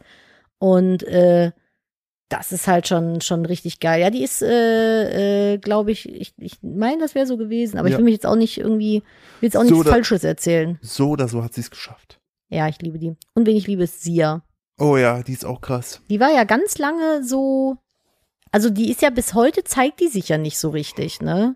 Und 0.59 1.03
äh, 1.03 1.51
das 2.29 2.51
ist 2.51 2.67
halt 2.67 2.87
schon 2.87 3.19
schon 3.19 3.45
richtig 3.45 3.79
geil. 3.79 3.99
Ja, 3.99 4.09
die 4.09 4.23
ist, 4.23 4.41
äh, 4.41 5.53
äh, 5.53 5.57
glaube 5.57 5.91
ich, 5.91 6.07
ich, 6.07 6.33
ich 6.37 6.59
meine, 6.61 7.01
das 7.01 7.13
wäre 7.15 7.25
so 7.25 7.35
gewesen, 7.37 7.77
aber 7.77 7.87
ich 7.87 7.93
Ja. 7.93 7.97
will 7.97 8.05
mich 8.05 8.13
jetzt 8.13 8.25
auch 8.27 8.35
nicht 8.35 8.57
irgendwie, 8.59 9.01
will 9.39 9.47
jetzt 9.47 9.57
auch 9.57 9.63
So, 9.63 9.69
nichts 9.71 9.85
da- 9.85 9.91
Falsches 9.91 10.23
erzählen. 10.23 10.77
So 10.81 11.09
oder 11.09 11.27
so 11.27 11.43
hat 11.43 11.53
sie 11.53 11.61
es 11.61 11.71
geschafft. 11.71 12.19
Ja, 12.49 12.67
ich 12.67 12.81
liebe 12.81 12.99
die. 12.99 13.15
Und 13.33 13.47
wen 13.47 13.55
ich 13.57 13.67
liebe, 13.67 13.83
ist 13.83 14.01
Sia. 14.03 14.43
Oh 14.79 14.97
ja, 14.97 15.23
die 15.23 15.33
ist 15.33 15.45
auch 15.45 15.61
krass. 15.61 16.01
Die 16.09 16.19
war 16.19 16.31
ja 16.31 16.43
ganz 16.43 16.77
lange 16.77 17.23
so, 17.23 17.77
also 18.51 18.69
die 18.69 18.91
ist 18.91 19.01
ja 19.01 19.09
bis 19.09 19.33
heute, 19.33 19.63
zeigt 19.63 19.99
die 19.99 20.07
sich 20.07 20.29
ja 20.29 20.37
nicht 20.37 20.59
so 20.59 20.69
richtig, 20.69 21.21
ne? 21.21 21.55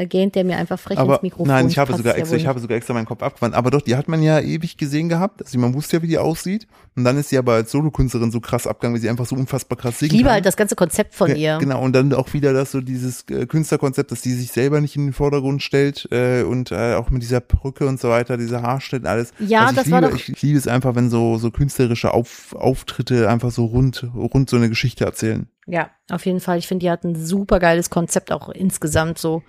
Da 0.00 0.06
gähnt 0.06 0.34
der 0.34 0.44
mir 0.44 0.56
einfach 0.56 0.78
frech 0.80 0.96
aber 0.96 1.16
ins 1.16 1.22
Mikrofon. 1.24 1.46
nein, 1.48 1.68
ich 1.68 1.76
habe 1.76 1.94
sogar 1.94 2.16
extra, 2.16 2.34
ich 2.36 2.46
habe 2.46 2.58
sogar 2.58 2.78
extra 2.78 2.94
meinen 2.94 3.04
Kopf 3.04 3.22
abgewandt. 3.22 3.54
Aber 3.54 3.70
doch, 3.70 3.82
die 3.82 3.96
hat 3.96 4.08
man 4.08 4.22
ja 4.22 4.40
ewig 4.40 4.78
gesehen 4.78 5.10
gehabt. 5.10 5.42
Also 5.44 5.58
man 5.58 5.74
wusste 5.74 5.98
ja, 5.98 6.02
wie 6.02 6.06
die 6.06 6.16
aussieht. 6.16 6.66
Und 6.96 7.04
dann 7.04 7.18
ist 7.18 7.28
sie 7.28 7.36
aber 7.36 7.52
als 7.52 7.70
Solokünstlerin 7.70 8.30
so 8.30 8.40
krass 8.40 8.66
abgegangen, 8.66 8.94
weil 8.94 9.02
sie 9.02 9.10
einfach 9.10 9.26
so 9.26 9.36
unfassbar 9.36 9.76
krass 9.76 9.98
singen 9.98 10.06
Ich 10.12 10.16
liebe 10.16 10.28
kann. 10.28 10.36
halt 10.36 10.46
das 10.46 10.56
ganze 10.56 10.74
Konzept 10.74 11.14
von 11.14 11.36
ihr. 11.36 11.58
Genau, 11.58 11.82
und 11.82 11.92
dann 11.92 12.14
auch 12.14 12.32
wieder 12.32 12.54
das 12.54 12.70
so 12.72 12.80
dieses 12.80 13.28
äh, 13.28 13.44
Künstlerkonzept, 13.44 14.10
dass 14.10 14.22
die 14.22 14.32
sich 14.32 14.52
selber 14.52 14.80
nicht 14.80 14.96
in 14.96 15.08
den 15.08 15.12
Vordergrund 15.12 15.62
stellt 15.62 16.08
äh, 16.10 16.44
und 16.44 16.72
äh, 16.72 16.94
auch 16.94 17.10
mit 17.10 17.20
dieser 17.22 17.40
Perücke 17.40 17.86
und 17.86 18.00
so 18.00 18.08
weiter, 18.08 18.38
dieser 18.38 18.62
Haarschnitt, 18.62 19.04
alles. 19.04 19.34
Ja, 19.38 19.66
also 19.66 19.72
ich 19.72 19.76
das 19.76 19.84
liebe, 19.84 19.94
war 19.96 20.00
doch- 20.10 20.16
Ich 20.16 20.40
liebe 20.40 20.56
es 20.58 20.66
einfach, 20.66 20.94
wenn 20.94 21.10
so 21.10 21.36
so 21.36 21.50
künstlerische 21.50 22.14
Auf, 22.14 22.54
Auftritte 22.58 23.28
einfach 23.28 23.50
so 23.50 23.66
rund 23.66 24.06
rund 24.14 24.48
so 24.48 24.56
eine 24.56 24.70
Geschichte 24.70 25.04
erzählen. 25.04 25.46
Ja, 25.66 25.90
auf 26.10 26.24
jeden 26.24 26.40
Fall. 26.40 26.56
Ich 26.58 26.66
finde, 26.66 26.86
die 26.86 26.90
hat 26.90 27.04
ein 27.04 27.14
super 27.14 27.58
geiles 27.60 27.90
Konzept 27.90 28.32
auch 28.32 28.48
insgesamt 28.48 29.18
so. 29.18 29.42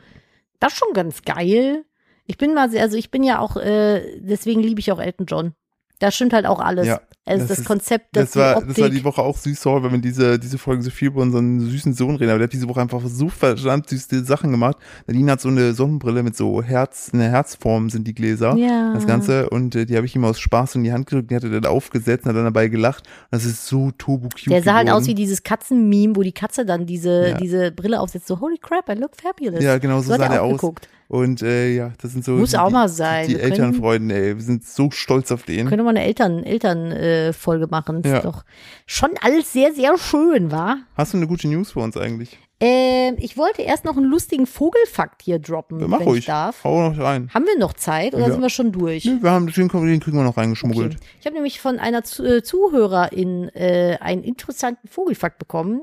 Das 0.62 0.74
ist 0.74 0.80
schon 0.80 0.94
ganz 0.94 1.24
geil. 1.24 1.84
Ich 2.28 2.38
bin 2.38 2.54
mal 2.54 2.70
sehr, 2.70 2.84
also 2.84 2.96
ich 2.96 3.12
bin 3.12 3.24
ja 3.24 3.40
auch, 3.40 3.58
äh, 3.58 4.20
deswegen 4.20 4.62
liebe 4.62 4.80
ich 4.80 4.92
auch 4.92 5.00
Elton 5.00 5.26
John. 5.26 5.54
Da 6.00 6.12
stimmt 6.12 6.34
halt 6.34 6.46
auch 6.46 6.60
alles. 6.60 6.88
Ja, 6.88 7.02
also 7.26 7.40
das 7.42 7.50
das, 7.50 7.60
ist- 7.60 7.66
Konzept, 7.66 8.08
das, 8.16 8.32
Das 8.32 8.36
war, 8.36 8.62
die 8.62 8.68
das 8.70 8.78
war 8.78 8.86
Optik. 8.86 8.98
die 9.00 9.04
Woche 9.06 9.22
auch 9.22 9.38
süß, 9.38 9.62
sorry, 9.62 9.84
wenn 9.84 9.92
wir 9.92 10.00
diese, 10.00 10.40
diese 10.40 10.58
Folge 10.58 10.82
so 10.82 10.90
viel 10.90 11.10
über 11.10 11.22
unseren 11.22 11.60
süßen 11.60 11.94
Sohn 11.94 12.16
reden, 12.16 12.30
aber 12.32 12.40
der 12.40 12.46
hat 12.48 12.54
diese 12.54 12.68
Woche 12.68 12.82
einfach 12.82 13.02
so 13.06 13.30
verdammt 13.30 13.90
süße 13.90 14.24
Sachen 14.26 14.50
gemacht. 14.52 14.78
Nadine 15.08 15.32
hat 15.34 15.42
so 15.42 15.50
eine 15.50 15.74
Sonnenbrille 15.74 16.24
mit 16.24 16.36
so 16.36 16.64
Herz, 16.64 17.12
eine 17.14 17.30
Herzform 17.30 17.90
sind 17.92 18.08
die 18.08 18.16
Gläser. 18.16 18.56
Ja. 18.58 18.94
Das 18.94 19.06
Ganze 19.06 19.50
und 19.50 19.76
äh, 19.76 19.86
die 19.86 19.96
habe 19.98 20.06
ich 20.06 20.16
ihm 20.16 20.26
aus 20.26 20.40
Spaß 20.40 20.76
in 20.76 20.84
die 20.84 20.92
Hand 20.94 21.06
gedrückt, 21.08 21.30
die 21.32 21.36
hat 21.36 21.44
er 21.44 21.52
dann 21.52 21.66
aufgesetzt 21.66 22.26
und 22.26 22.30
hat 22.30 22.36
dann 22.38 22.46
dabei 22.46 22.68
gelacht. 22.70 23.04
Das 23.30 23.46
ist 23.46 23.68
so 23.68 23.92
turbo 23.98 24.30
cute. 24.30 24.48
Der 24.50 24.64
sah 24.64 24.74
halt 24.76 24.88
geworden. 24.88 25.02
aus 25.04 25.08
wie 25.08 25.14
dieses 25.16 25.44
Katzenmeme, 25.44 26.16
wo 26.16 26.24
die 26.24 26.32
Katze 26.32 26.66
dann 26.66 26.86
diese, 26.88 27.30
Ja. 27.30 27.38
diese 27.38 27.72
Brille 27.72 28.00
aufsetzt. 28.00 28.28
So, 28.28 28.40
holy 28.40 28.58
crap, 28.58 28.90
I 28.90 28.94
look 29.00 29.12
fabulous. 29.16 29.64
Ja, 29.64 29.78
genau, 29.78 30.02
so 30.02 30.12
hat 30.14 30.20
sah 30.20 30.26
er 30.26 30.32
der 30.32 30.44
aus. 30.44 30.54
geguckt. 30.54 30.88
Und 31.08 31.42
äh, 31.42 31.76
ja, 31.76 31.92
das 32.02 32.14
sind 32.14 32.24
so 32.24 32.32
Muss 32.38 32.52
die, 32.52 32.58
auch 32.58 32.68
die, 32.70 32.74
mal 32.74 32.88
sein. 32.88 33.28
Die 33.28 33.34
können- 33.34 33.52
Elternfreunde, 33.52 34.16
ey, 34.16 34.36
wir 34.38 34.42
sind 34.44 34.66
so 34.66 34.92
stolz 34.92 35.30
auf 35.34 35.44
den. 35.44 35.68
Können 35.68 35.80
wir 35.82 35.84
mal 35.84 35.90
eine 35.90 36.04
Eltern, 36.06 36.42
Eltern, 36.46 36.94
äh, 36.94 37.11
Folge 37.34 37.68
machen. 37.68 38.02
Ja. 38.06 38.18
Ist 38.18 38.26
doch 38.26 38.44
schon 38.86 39.12
alles 39.22 39.52
sehr, 39.54 39.74
sehr 39.74 39.98
schön, 39.98 40.52
war. 40.52 40.78
Hast 40.96 41.14
du 41.14 41.18
eine 41.18 41.28
gute 41.28 41.48
News 41.48 41.72
für 41.72 41.80
uns 41.80 41.98
eigentlich? 41.98 42.38
Ähm, 42.64 43.16
ich 43.18 43.38
wollte 43.38 43.64
erst 43.64 43.86
noch 43.86 43.98
einen 43.98 44.06
lustigen 44.06 44.46
Vogelfakt 44.46 45.24
hier 45.24 45.40
droppen, 45.40 45.80
Mach 45.88 46.00
wenn 46.00 46.08
ruhig. 46.08 46.20
ich 46.20 46.26
darf. 46.28 46.64
Hau 46.64 46.90
noch 46.90 47.00
rein. 47.00 47.32
Haben 47.34 47.46
wir 47.46 47.58
noch 47.58 47.74
Zeit 47.74 48.14
oder 48.14 48.28
Ja. 48.28 48.32
sind 48.34 48.42
wir 48.42 48.52
schon 48.52 48.72
durch? 48.72 49.04
Nö, 49.06 49.18
wir 49.20 49.32
haben 49.32 49.48
den, 49.48 49.68
den 49.68 50.00
kriegen 50.00 50.16
wir 50.18 50.24
noch 50.24 50.38
reingeschmuggelt. 50.38 50.94
Okay. 50.96 51.04
Ich 51.20 51.26
habe 51.26 51.34
nämlich 51.34 51.60
von 51.60 51.80
einer 51.80 52.04
äh, 52.20 52.44
Zuhörerin 52.44 53.50
äh, 53.56 53.98
einen 54.00 54.24
interessanten 54.24 54.88
Vogelfakt 54.88 55.40
bekommen. 55.40 55.82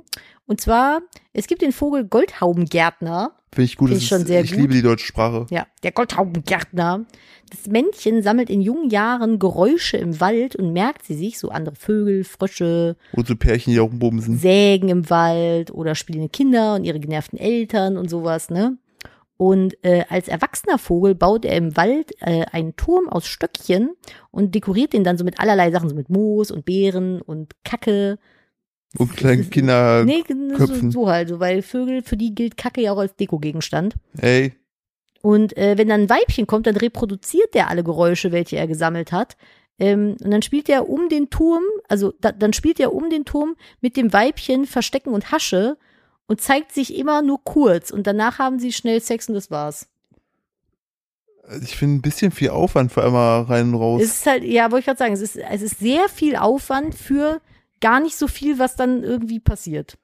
Und 0.49 0.61
zwar, 0.61 1.03
es 1.33 1.47
gibt 1.47 1.63
den 1.63 1.73
Vogel 1.73 2.05
Goldhaubengärtner. 2.05 3.33
Finde 3.53 3.65
ich 3.67 3.77
gut. 3.77 3.89
Finde 3.89 3.97
das 3.97 4.03
ich 4.03 4.09
schon 4.09 4.21
ist- 4.23 4.27
sehr 4.29 4.43
ich 4.43 4.51
gut. 4.51 4.61
liebe 4.61 4.73
die 4.75 4.83
deutsche 4.83 5.07
Sprache. 5.07 5.47
Ja, 5.51 5.67
der 5.83 5.93
Goldhaubengärtner. 5.93 7.05
Das 7.51 7.67
Männchen 7.67 8.23
sammelt 8.23 8.51
in 8.51 8.61
jungen 8.61 8.91
Jahren 8.91 9.39
Geräusche 9.39 9.97
im 9.99 10.21
Wald 10.21 10.57
und 10.57 10.73
merkt 10.73 11.05
sie 11.05 11.15
sich, 11.15 11.39
so 11.39 11.49
andere 11.51 11.75
Vögel, 11.77 12.25
Frösche, 12.25 12.97
Und 13.13 13.27
so 13.27 13.37
Pärchen, 13.37 13.73
die 13.73 13.81
auch 13.81 13.91
im 13.93 14.21
sind. 14.21 14.39
Sägen 14.41 14.89
im 14.89 15.09
Wald 15.09 15.71
oder 15.71 15.95
spielende 15.95 16.29
Kinder 16.29 16.75
und 16.75 16.85
ihre 16.85 17.01
genervten 17.01 17.39
Eltern 17.39 17.97
und 17.97 18.11
sowas, 18.11 18.51
ne? 18.51 18.77
Und 19.39 19.77
äh, 19.85 20.05
als 20.09 20.27
erwachsener 20.29 20.79
Vogel 20.79 21.15
baut 21.15 21.45
er 21.45 21.57
im 21.57 21.77
Wald 21.77 22.11
äh, 22.21 22.45
einen 22.51 22.75
Turm 22.75 23.09
aus 23.09 23.27
Stöckchen 23.29 23.91
und 24.33 24.55
dekoriert 24.55 24.93
den 24.93 25.05
dann 25.05 25.17
so 25.17 25.25
mit 25.25 25.39
allerlei 25.39 25.71
Sachen, 25.71 25.89
so 25.89 25.95
mit 25.95 26.11
Moos 26.11 26.51
und 26.51 26.65
Beeren 26.65 27.23
und 27.23 27.53
Kacke. 27.65 28.19
Und 28.97 29.17
kleine 29.17 29.43
ist- 29.43 29.51
Kinder. 29.53 30.05
nee, 30.05 30.25
so, 30.57 30.91
so 30.91 31.09
halt, 31.09 31.29
so, 31.29 31.41
weil 31.41 31.63
Vögel, 31.63 32.03
für 32.03 32.17
die 32.17 32.35
gilt 32.35 32.57
Kacke 32.57 32.81
ja 32.81 32.93
auch 32.93 32.99
als 32.99 33.15
Dekogegenstand. 33.17 33.97
Ey, 34.19 34.55
Und 35.21 35.57
äh, 35.57 35.77
wenn 35.77 35.89
dann 35.89 36.03
ein 36.03 36.11
Weibchen 36.11 36.47
kommt, 36.47 36.67
dann 36.67 36.77
reproduziert 36.77 37.53
der 37.55 37.69
alle 37.69 37.85
Geräusche, 37.85 38.33
welche 38.33 38.57
er 38.57 38.67
gesammelt 38.67 39.13
hat. 39.13 39.37
Ähm, 39.79 40.17
und 40.25 40.31
dann 40.31 40.43
spielt 40.43 40.69
er 40.69 40.89
um 40.89 41.09
den 41.09 41.29
Turm, 41.31 41.63
also 41.89 42.13
da, 42.21 42.33
dann 42.33 42.53
spielt 42.53 42.81
er 42.81 42.93
um 42.95 43.11
den 43.11 43.25
Turm 43.25 43.57
mit 43.81 43.97
dem 43.97 44.13
Weibchen 44.13 44.65
Verstecken 44.65 45.11
und 45.13 45.31
Hasche 45.31 45.77
und 46.27 46.41
zeigt 46.41 46.73
sich 46.73 46.97
immer 46.97 47.23
nur 47.23 47.43
kurz. 47.45 47.91
Und 47.91 48.07
danach 48.07 48.39
haben 48.39 48.59
sie 48.59 48.73
schnell 48.73 49.01
Sex 49.01 49.29
und 49.29 49.35
das 49.35 49.51
war's. 49.51 49.87
ich 51.63 51.77
finde 51.77 51.97
ein 51.97 52.03
bisschen 52.03 52.31
viel 52.33 52.51
Aufwand 52.51 52.93
für 52.93 53.05
einmal 53.05 53.43
rein 53.43 53.69
und 53.69 53.75
raus. 53.81 54.03
Es 54.03 54.11
ist 54.21 54.27
halt, 54.27 54.45
ja, 54.45 54.65
wollte 54.71 54.81
ich 54.81 54.87
gerade 54.87 54.99
sagen, 54.99 55.15
es 55.15 55.21
ist, 55.21 55.37
es 55.37 55.63
ist 55.63 55.79
sehr 55.79 56.09
viel 56.09 56.37
Aufwand 56.37 56.95
für 56.95 57.41
gar 57.81 58.01
nicht 58.01 58.17
so 58.17 58.27
viel, 58.29 58.59
was 58.59 58.77
dann 58.77 59.03
irgendwie 59.03 59.41
passiert. 59.41 59.99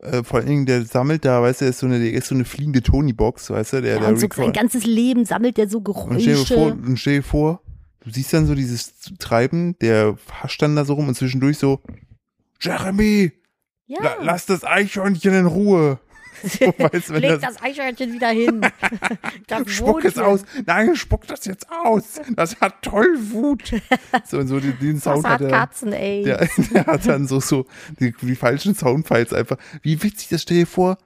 äh, 0.00 0.22
vor 0.24 0.38
allen 0.38 0.48
Dingen, 0.48 0.66
der 0.66 0.84
sammelt 0.84 1.24
da, 1.24 1.42
weißt 1.42 1.60
du, 1.60 1.64
der 1.64 1.70
ist 1.70 1.78
so 1.78 1.86
eine, 1.86 2.00
der 2.00 2.12
ist 2.12 2.26
so 2.28 2.34
eine 2.34 2.44
fliegende 2.44 2.82
Tony-Box, 2.82 3.50
weißt 3.50 3.74
du, 3.74 3.82
der, 3.82 3.94
Ja, 3.94 4.00
der 4.00 4.08
und 4.08 4.18
so 4.18 4.26
sein 4.34 4.52
ganzes 4.52 4.84
Leben 4.84 5.24
sammelt 5.24 5.58
er 5.58 5.68
so 5.68 5.78
Und 5.78 6.20
stell 6.20 6.34
dir 6.34 6.46
vor, 6.46 6.56
Geräusche. 6.56 6.74
und 6.88 6.96
stell 6.98 7.16
dir 7.16 7.22
vor, 7.22 7.62
du 8.04 8.10
siehst 8.10 8.32
dann 8.32 8.46
so 8.46 8.54
dieses 8.54 8.94
Treiben, 9.18 9.76
der 9.80 10.16
hascht 10.42 10.60
dann 10.62 10.74
da 10.76 10.84
so 10.84 10.94
rum 10.94 11.08
und 11.08 11.14
zwischendurch 11.14 11.58
so, 11.58 11.80
Jeremy, 12.60 13.32
Ja, 13.86 14.02
la, 14.02 14.16
lass 14.22 14.46
das 14.46 14.64
Eichhörnchen 14.64 15.34
in 15.34 15.46
Ruhe. 15.46 15.98
Weißt, 16.78 17.08
leg 17.10 17.40
das, 17.40 17.54
das 17.54 17.62
Eichhörnchen 17.62 18.12
wieder 18.12 18.28
hin. 18.28 18.60
Spuck 19.66 20.04
es 20.04 20.18
aus. 20.18 20.44
Nein, 20.66 20.96
spuck 20.96 21.26
das 21.26 21.44
jetzt 21.44 21.66
aus. 21.70 22.20
Das 22.34 22.60
hat 22.60 22.82
toll 22.82 23.16
Wut. 23.30 23.72
So, 24.24 24.44
so 24.46 24.60
den, 24.60 24.78
den 24.78 24.94
Das 24.94 25.04
Sound 25.04 25.24
hat 25.24 25.32
hat 25.34 25.40
er. 25.42 25.48
Katzen, 25.50 25.92
ey. 25.92 26.24
Der, 26.24 26.48
der 26.72 26.86
hat 26.86 27.06
dann 27.06 27.26
so, 27.26 27.40
so 27.40 27.66
die, 28.00 28.14
die 28.20 28.36
falschen 28.36 28.74
Soundfiles 28.74 29.32
einfach. 29.32 29.56
Wie 29.82 30.02
witzig, 30.02 30.28
das 30.28 30.42
stell 30.42 30.58
dir 30.58 30.66
vor, 30.66 30.98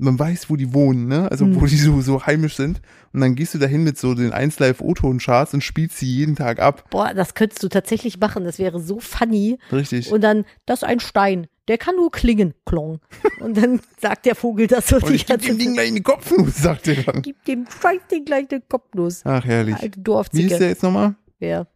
man 0.00 0.18
weiß, 0.18 0.50
wo 0.50 0.56
die 0.56 0.72
wohnen, 0.74 1.06
ne? 1.06 1.30
Also 1.30 1.46
wo 1.54 1.60
Hm. 1.60 1.66
die 1.68 1.76
so, 1.76 2.00
so 2.00 2.26
heimisch 2.26 2.56
sind. 2.56 2.80
Und 3.12 3.20
dann 3.20 3.34
gehst 3.34 3.54
du 3.54 3.58
dahin 3.58 3.84
mit 3.84 3.98
so 3.98 4.14
den 4.14 4.32
1 4.32 4.58
Live 4.58 4.80
O-Ton-Charts 4.80 5.54
und 5.54 5.62
spielst 5.62 5.98
sie 5.98 6.06
jeden 6.06 6.36
Tag 6.36 6.58
ab. 6.60 6.88
Boah, 6.90 7.12
das 7.14 7.34
könntest 7.34 7.62
du 7.62 7.68
tatsächlich 7.68 8.18
machen. 8.18 8.44
Das 8.44 8.58
wäre 8.58 8.80
so 8.80 9.00
funny. 9.00 9.58
Richtig. 9.72 10.10
Und 10.12 10.22
dann, 10.22 10.44
das 10.66 10.82
ist 10.82 10.88
ein 10.88 11.00
Stein. 11.00 11.46
Der 11.68 11.78
kann 11.78 11.94
nur 11.96 12.10
klingen. 12.10 12.54
Klong. 12.66 13.00
Und 13.40 13.56
dann 13.56 13.80
sagt 14.00 14.26
der 14.26 14.34
Vogel 14.34 14.66
das 14.66 14.88
so 14.88 14.98
die 14.98 15.24
ganze 15.24 15.48
dem 15.48 15.58
Ding 15.58 15.74
gleich 15.74 15.88
in 15.90 15.94
die 15.96 16.02
Kopfnuss, 16.02 16.56
sagt 16.56 16.88
er 16.88 17.02
dann. 17.02 17.22
Gib 17.22 17.44
dem 17.44 17.66
Scheißding 17.80 18.24
gleich 18.24 18.46
eine 18.50 18.60
Kopfnuss. 18.60 19.20
Ach, 19.24 19.44
herrlich. 19.44 19.76
Alte 19.76 20.00
Wie 20.32 20.42
ist 20.42 20.58
der 20.58 20.68
jetzt 20.68 20.82
nochmal? 20.82 21.14
Ja. 21.38 21.66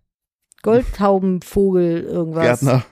Goldtaubenvogel, 0.62 2.02
irgendwas. 2.02 2.44
Gärtner. 2.60 2.84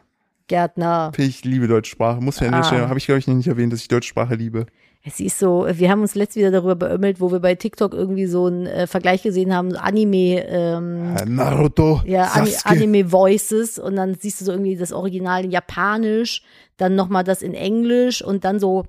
Gärtner. 0.48 1.12
Ich 1.16 1.44
liebe 1.44 1.66
deutsche 1.68 1.90
Sprache. 1.92 2.20
Muss 2.20 2.40
mir 2.40 2.48
an 2.48 2.52
der 2.52 2.60
Ah. 2.60 2.64
Stelle, 2.64 2.88
habe 2.88 2.98
ich 2.98 3.06
glaube 3.06 3.18
ich 3.18 3.26
noch 3.26 3.34
nicht 3.34 3.46
erwähnt, 3.48 3.72
dass 3.72 3.80
ich 3.80 3.88
deutsche 3.88 4.08
Sprache 4.08 4.34
liebe. 4.34 4.66
Es 5.04 5.18
ist 5.18 5.40
so, 5.40 5.66
wir 5.68 5.90
haben 5.90 6.02
uns 6.02 6.14
letzt 6.14 6.36
wieder 6.36 6.52
darüber 6.52 6.76
beömmelt, 6.76 7.20
wo 7.20 7.32
wir 7.32 7.40
bei 7.40 7.56
TikTok 7.56 7.92
irgendwie 7.92 8.26
so 8.26 8.46
einen 8.46 8.66
äh, 8.66 8.86
Vergleich 8.86 9.22
gesehen 9.24 9.52
haben, 9.52 9.74
Anime, 9.74 10.46
ähm, 10.46 11.16
Äh, 11.16 11.24
Naruto, 11.24 12.00
ja, 12.04 12.26
Sasuke. 12.28 12.66
Anime 12.66 13.10
Voices 13.10 13.80
und 13.80 13.96
dann 13.96 14.14
siehst 14.14 14.40
du 14.40 14.44
so 14.44 14.52
irgendwie 14.52 14.76
das 14.76 14.92
Original 14.92 15.44
in 15.44 15.50
Japanisch, 15.50 16.42
dann 16.76 16.94
nochmal 16.94 17.24
das 17.24 17.42
in 17.42 17.54
Englisch 17.54 18.22
und 18.22 18.44
dann 18.44 18.60
so, 18.60 18.84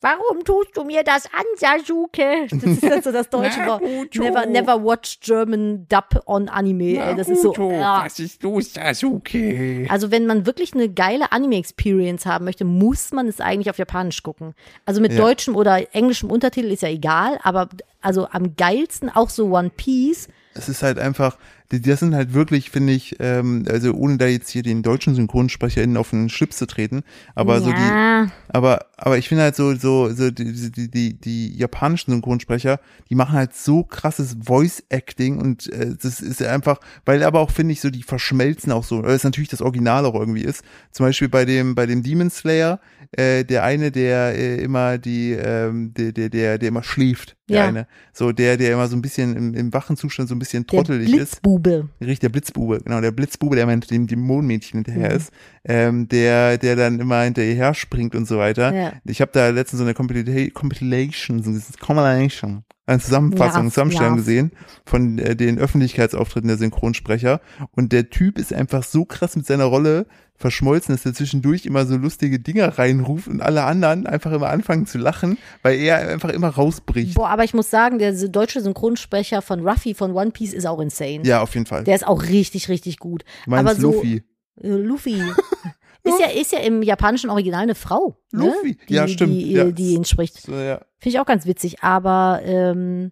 Warum 0.00 0.44
tust 0.44 0.76
du 0.76 0.84
mir 0.84 1.02
das 1.02 1.26
an, 1.26 1.44
Sasuke? 1.56 2.46
Das 2.50 2.62
ist 2.62 2.82
dann 2.84 3.02
so 3.02 3.10
das 3.10 3.28
deutsche 3.30 3.66
Wort. 3.66 3.82
Naruto. 3.82 4.22
Never, 4.22 4.46
never 4.46 4.84
watch 4.84 5.18
German 5.20 5.86
dub 5.88 6.22
on 6.26 6.48
Anime. 6.48 6.98
Ey, 7.04 7.16
das 7.16 7.28
ist 7.28 7.42
so. 7.42 7.52
Naruto, 7.52 7.82
ah. 7.82 8.04
was 8.04 8.20
ist 8.20 8.42
los, 8.44 8.74
Sasuke? 8.74 9.86
Also 9.90 10.10
wenn 10.10 10.26
man 10.26 10.46
wirklich 10.46 10.72
eine 10.74 10.88
geile 10.88 11.32
Anime-Experience 11.32 12.26
haben 12.26 12.44
möchte, 12.44 12.64
muss 12.64 13.10
man 13.12 13.26
es 13.26 13.40
eigentlich 13.40 13.70
auf 13.70 13.78
Japanisch 13.78 14.22
gucken. 14.22 14.54
Also 14.84 15.00
mit 15.00 15.12
Ja. 15.12 15.18
deutschem 15.18 15.56
oder 15.56 15.94
englischem 15.94 16.30
Untertitel 16.30 16.70
ist 16.70 16.82
ja 16.82 16.88
egal, 16.90 17.38
aber 17.42 17.68
also 18.00 18.28
am 18.30 18.54
geilsten 18.54 19.08
auch 19.10 19.30
so 19.30 19.46
One 19.46 19.70
Piece. 19.76 20.28
es 20.54 20.68
ist 20.68 20.82
halt 20.84 20.98
einfach, 20.98 21.36
das 21.70 22.00
sind 22.00 22.14
halt 22.14 22.32
wirklich, 22.32 22.70
finde 22.70 22.94
ich, 22.94 23.16
ähm, 23.20 23.64
also 23.68 23.92
ohne 23.92 24.16
da 24.16 24.26
jetzt 24.26 24.48
hier 24.48 24.62
den 24.62 24.82
deutschen 24.82 25.14
SynchronsprecherInnen 25.14 25.98
auf 25.98 26.10
den 26.10 26.30
Schlips 26.30 26.56
zu 26.56 26.66
treten, 26.66 27.02
aber 27.34 27.60
so 27.60 27.72
die, 27.72 27.82
ja, 27.82 28.30
aber, 28.48 28.86
aber 28.96 29.18
ich 29.18 29.28
finde 29.28 29.44
halt 29.44 29.54
so, 29.54 29.74
so, 29.74 30.10
so 30.12 30.30
die, 30.30 30.70
die, 30.70 30.90
die, 30.90 31.20
die 31.20 31.56
japanischen 31.56 32.12
Synchronsprecher, 32.12 32.80
die 33.10 33.14
machen 33.14 33.34
halt 33.34 33.54
so 33.54 33.84
krasses 33.84 34.36
Voice-Acting 34.42 35.38
und 35.38 35.70
äh, 35.72 35.94
das 36.00 36.20
ist 36.20 36.42
einfach, 36.42 36.80
weil 37.04 37.22
aber 37.22 37.40
auch, 37.40 37.50
finde 37.50 37.72
ich, 37.72 37.80
so, 37.80 37.90
die 37.90 38.02
verschmelzen 38.02 38.72
auch 38.72 38.84
so, 38.84 39.02
weil 39.02 39.14
es 39.14 39.24
natürlich 39.24 39.50
das 39.50 39.60
Original 39.60 40.06
auch 40.06 40.14
irgendwie 40.14 40.44
ist. 40.44 40.62
Zum 40.92 41.04
Beispiel 41.04 41.28
bei 41.28 41.44
dem, 41.44 41.74
bei 41.74 41.84
dem 41.84 42.02
Demon 42.02 42.30
Slayer, 42.30 42.80
äh, 43.12 43.44
der 43.44 43.64
eine, 43.64 43.90
der 43.90 44.34
äh, 44.34 44.56
immer 44.62 44.98
die, 44.98 45.32
ähm, 45.32 45.92
der, 45.94 46.12
der, 46.12 46.30
der, 46.30 46.58
der 46.58 46.68
immer 46.68 46.82
schläft, 46.82 47.36
der 47.48 47.56
Ja. 47.56 47.64
eine. 47.68 47.86
So, 48.12 48.32
der, 48.32 48.56
der 48.56 48.72
immer 48.72 48.88
so 48.88 48.96
ein 48.96 49.02
bisschen 49.02 49.36
im, 49.36 49.54
im 49.54 49.72
wachen 49.72 49.96
Zustand 49.96 50.28
so 50.28 50.34
ein 50.34 50.38
bisschen 50.38 50.66
trottelig 50.66 51.08
ist. 51.14 51.42
Blitzbube. 51.58 51.88
Richtig, 52.00 52.20
der 52.20 52.28
Blitzbube, 52.28 52.80
genau, 52.84 53.00
der 53.00 53.10
Blitzbube, 53.10 53.56
der 53.56 53.66
mit 53.66 53.90
dem 53.90 54.06
Dämonenmädchen 54.06 54.84
hinterher 54.84 55.10
Mhm. 55.10 55.16
ist, 55.16 55.32
ähm, 55.64 56.08
der, 56.08 56.58
der 56.58 56.76
dann 56.76 57.00
immer 57.00 57.22
hinterher 57.22 57.74
springt 57.74 58.14
und 58.14 58.26
so 58.26 58.38
weiter. 58.38 58.74
Ja. 58.74 58.92
Ich 59.04 59.20
habe 59.20 59.30
da 59.32 59.48
letztens 59.48 59.78
so 59.78 59.84
eine 59.84 59.94
Compilation, 59.94 60.52
Compilation, 60.54 61.42
so 61.42 61.50
eine 61.50 61.60
Compilation, 61.80 62.64
eine 62.86 63.00
Zusammenfassung, 63.00 63.64
Ja, 63.64 63.70
Zusammenstellung 63.70 64.12
ja. 64.14 64.16
gesehen 64.16 64.52
von 64.86 65.18
äh, 65.18 65.36
den 65.36 65.58
Öffentlichkeitsauftritten 65.58 66.48
der 66.48 66.56
Synchronsprecher. 66.56 67.40
Und 67.72 67.92
der 67.92 68.08
Typ 68.10 68.38
ist 68.38 68.52
einfach 68.52 68.82
so 68.82 69.04
krass 69.04 69.36
mit 69.36 69.46
seiner 69.46 69.64
Rolle 69.64 70.06
verschmolzen, 70.38 70.94
dass 70.94 71.04
er 71.04 71.12
zwischendurch 71.14 71.66
immer 71.66 71.84
so 71.84 71.96
lustige 71.96 72.38
Dinger 72.38 72.78
reinruft 72.78 73.28
und 73.28 73.40
alle 73.42 73.64
anderen 73.64 74.06
einfach 74.06 74.32
immer 74.32 74.48
anfangen 74.48 74.86
zu 74.86 74.96
lachen, 74.98 75.36
weil 75.62 75.78
er 75.78 76.08
einfach 76.08 76.30
immer 76.30 76.48
rausbricht. 76.48 77.14
Boah, 77.14 77.28
aber 77.28 77.44
ich 77.44 77.54
muss 77.54 77.70
sagen, 77.70 77.98
der 77.98 78.12
deutsche 78.12 78.60
Synchronsprecher 78.60 79.42
von 79.42 79.66
Ruffy 79.66 79.94
von 79.94 80.12
One 80.12 80.30
Piece 80.30 80.54
ist 80.54 80.66
auch 80.66 80.80
insane. 80.80 81.20
Ja, 81.24 81.42
auf 81.42 81.54
jeden 81.54 81.66
Fall. 81.66 81.84
Der 81.84 81.96
ist 81.96 82.06
auch 82.06 82.22
richtig, 82.22 82.68
richtig 82.68 82.98
gut. 82.98 83.24
du 83.44 83.50
meinst 83.50 83.70
aber 83.70 83.80
so, 83.80 83.92
Luffy. 83.92 84.22
Äh, 84.62 84.68
Luffy. 84.68 85.20
ist, 86.04 86.20
ja, 86.20 86.26
ist 86.40 86.52
ja 86.52 86.60
im 86.60 86.82
japanischen 86.82 87.30
Original 87.30 87.62
eine 87.64 87.74
Frau. 87.74 88.16
Ne? 88.32 88.46
Luffy. 88.46 88.78
Die, 88.88 88.94
Ja, 88.94 89.08
stimmt. 89.08 89.32
Die, 89.34 89.52
Ja. 89.52 89.64
die 89.64 89.94
ihn 89.94 90.04
spricht. 90.04 90.40
So, 90.40 90.52
ja. 90.54 90.80
Finde 90.98 91.16
ich 91.16 91.20
auch 91.20 91.26
ganz 91.26 91.46
witzig, 91.46 91.82
aber 91.82 92.40
ähm, 92.44 93.10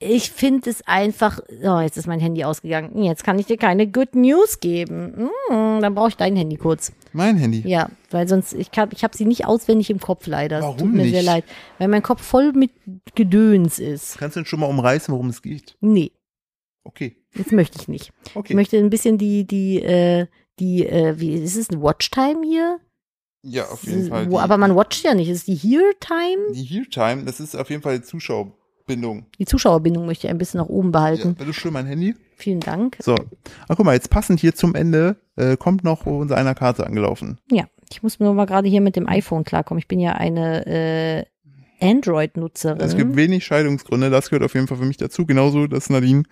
ich 0.00 0.30
finde 0.30 0.70
es 0.70 0.86
einfach. 0.86 1.40
Oh, 1.64 1.80
jetzt 1.80 1.96
ist 1.96 2.06
mein 2.06 2.20
Handy 2.20 2.44
ausgegangen. 2.44 3.02
Jetzt 3.02 3.24
kann 3.24 3.38
ich 3.38 3.46
dir 3.46 3.56
keine 3.56 3.88
Good 3.90 4.14
News 4.14 4.60
geben. 4.60 5.28
Hm, 5.48 5.80
dann 5.80 5.94
brauche 5.94 6.08
ich 6.10 6.16
dein 6.16 6.36
Handy 6.36 6.56
kurz. 6.56 6.92
Mein 7.12 7.36
Handy. 7.36 7.62
Ja, 7.66 7.88
weil 8.10 8.28
sonst, 8.28 8.52
ich, 8.52 8.70
kann, 8.70 8.90
ich 8.92 9.02
habe 9.02 9.16
sie 9.16 9.24
nicht 9.24 9.46
auswendig 9.46 9.90
im 9.90 9.98
Kopf 10.00 10.26
leider. 10.26 10.58
Es 10.58 10.62
Warum 10.64 10.78
Tut 10.78 10.92
mir 10.92 11.02
nicht? 11.02 11.14
sehr 11.14 11.22
leid. 11.22 11.44
Weil 11.78 11.88
mein 11.88 12.02
Kopf 12.02 12.22
voll 12.22 12.52
mit 12.52 12.70
Gedöns 13.14 13.78
ist. 13.78 14.18
Kannst 14.18 14.36
du 14.36 14.40
denn 14.40 14.46
schon 14.46 14.60
mal 14.60 14.66
umreißen, 14.66 15.12
worum 15.12 15.28
es 15.30 15.42
geht? 15.42 15.76
Nee, 15.80 16.12
Okay. 16.84 17.16
jetzt 17.34 17.52
möchte 17.52 17.78
ich 17.80 17.88
nicht. 17.88 18.12
Okay. 18.34 18.48
Ich 18.50 18.54
möchte 18.54 18.78
ein 18.78 18.90
bisschen 18.90 19.18
die, 19.18 19.46
die, 19.46 19.82
äh, 19.82 20.26
die, 20.58 20.86
äh, 20.86 21.18
wie 21.18 21.34
ist 21.34 21.56
es, 21.56 21.70
ein 21.70 21.82
Watchtime 21.82 22.46
hier? 22.46 22.78
ja, 23.42 23.64
auf 23.68 23.84
jeden 23.84 24.08
Fall. 24.08 24.26
Die, 24.26 24.36
aber 24.36 24.58
man 24.58 24.74
watcht 24.74 25.04
ja 25.04 25.14
nicht. 25.14 25.28
Ist 25.28 25.38
es 25.38 25.44
die 25.44 25.54
Here-Time? 25.54 26.52
die 26.54 26.64
Here 26.64 26.88
Time, 26.88 27.24
das 27.24 27.40
ist 27.40 27.54
auf 27.56 27.70
jeden 27.70 27.82
Fall 27.82 27.98
die 28.00 28.04
Zuschauerbindung. 28.88 29.26
Die 29.38 29.44
Zuschauerbindung 29.44 30.06
möchte 30.06 30.26
ich 30.26 30.30
ein 30.30 30.38
bisschen 30.38 30.58
nach 30.60 30.68
oben 30.68 30.88
Ja, 30.88 30.92
behalten. 30.92 31.34
bitte 31.34 31.52
schön 31.52 31.72
mein 31.72 31.86
Handy. 31.86 32.14
Vielen 32.36 32.60
Dank. 32.60 32.96
So. 33.00 33.14
Ach, 33.68 33.76
guck 33.76 33.84
mal, 33.84 33.94
jetzt 33.94 34.10
passend 34.10 34.40
hier 34.40 34.54
zum 34.54 34.74
Ende 34.74 35.16
äh, 35.36 35.56
kommt 35.56 35.84
noch 35.84 36.06
unser 36.06 36.36
einer 36.36 36.54
Karte 36.54 36.86
angelaufen. 36.86 37.38
Ja, 37.50 37.64
ich 37.90 38.02
muss 38.02 38.18
nur 38.20 38.32
mal 38.34 38.46
gerade 38.46 38.68
hier 38.68 38.80
mit 38.80 38.96
dem 38.96 39.08
iPhone 39.08 39.44
klarkommen. 39.44 39.78
Ich 39.78 39.88
bin 39.88 40.00
ja 40.00 40.12
eine 40.12 40.66
äh, 40.66 41.24
Android-Nutzerin. 41.80 42.80
Es 42.80 42.96
gibt 42.96 43.16
wenig 43.16 43.44
Scheidungsgründe, 43.44 44.10
das 44.10 44.30
gehört 44.30 44.44
auf 44.44 44.54
jeden 44.54 44.66
Fall 44.66 44.78
für 44.78 44.84
mich 44.84 44.96
dazu. 44.96 45.26
Genauso, 45.26 45.66
dass 45.66 45.90
Nadine 45.90 46.22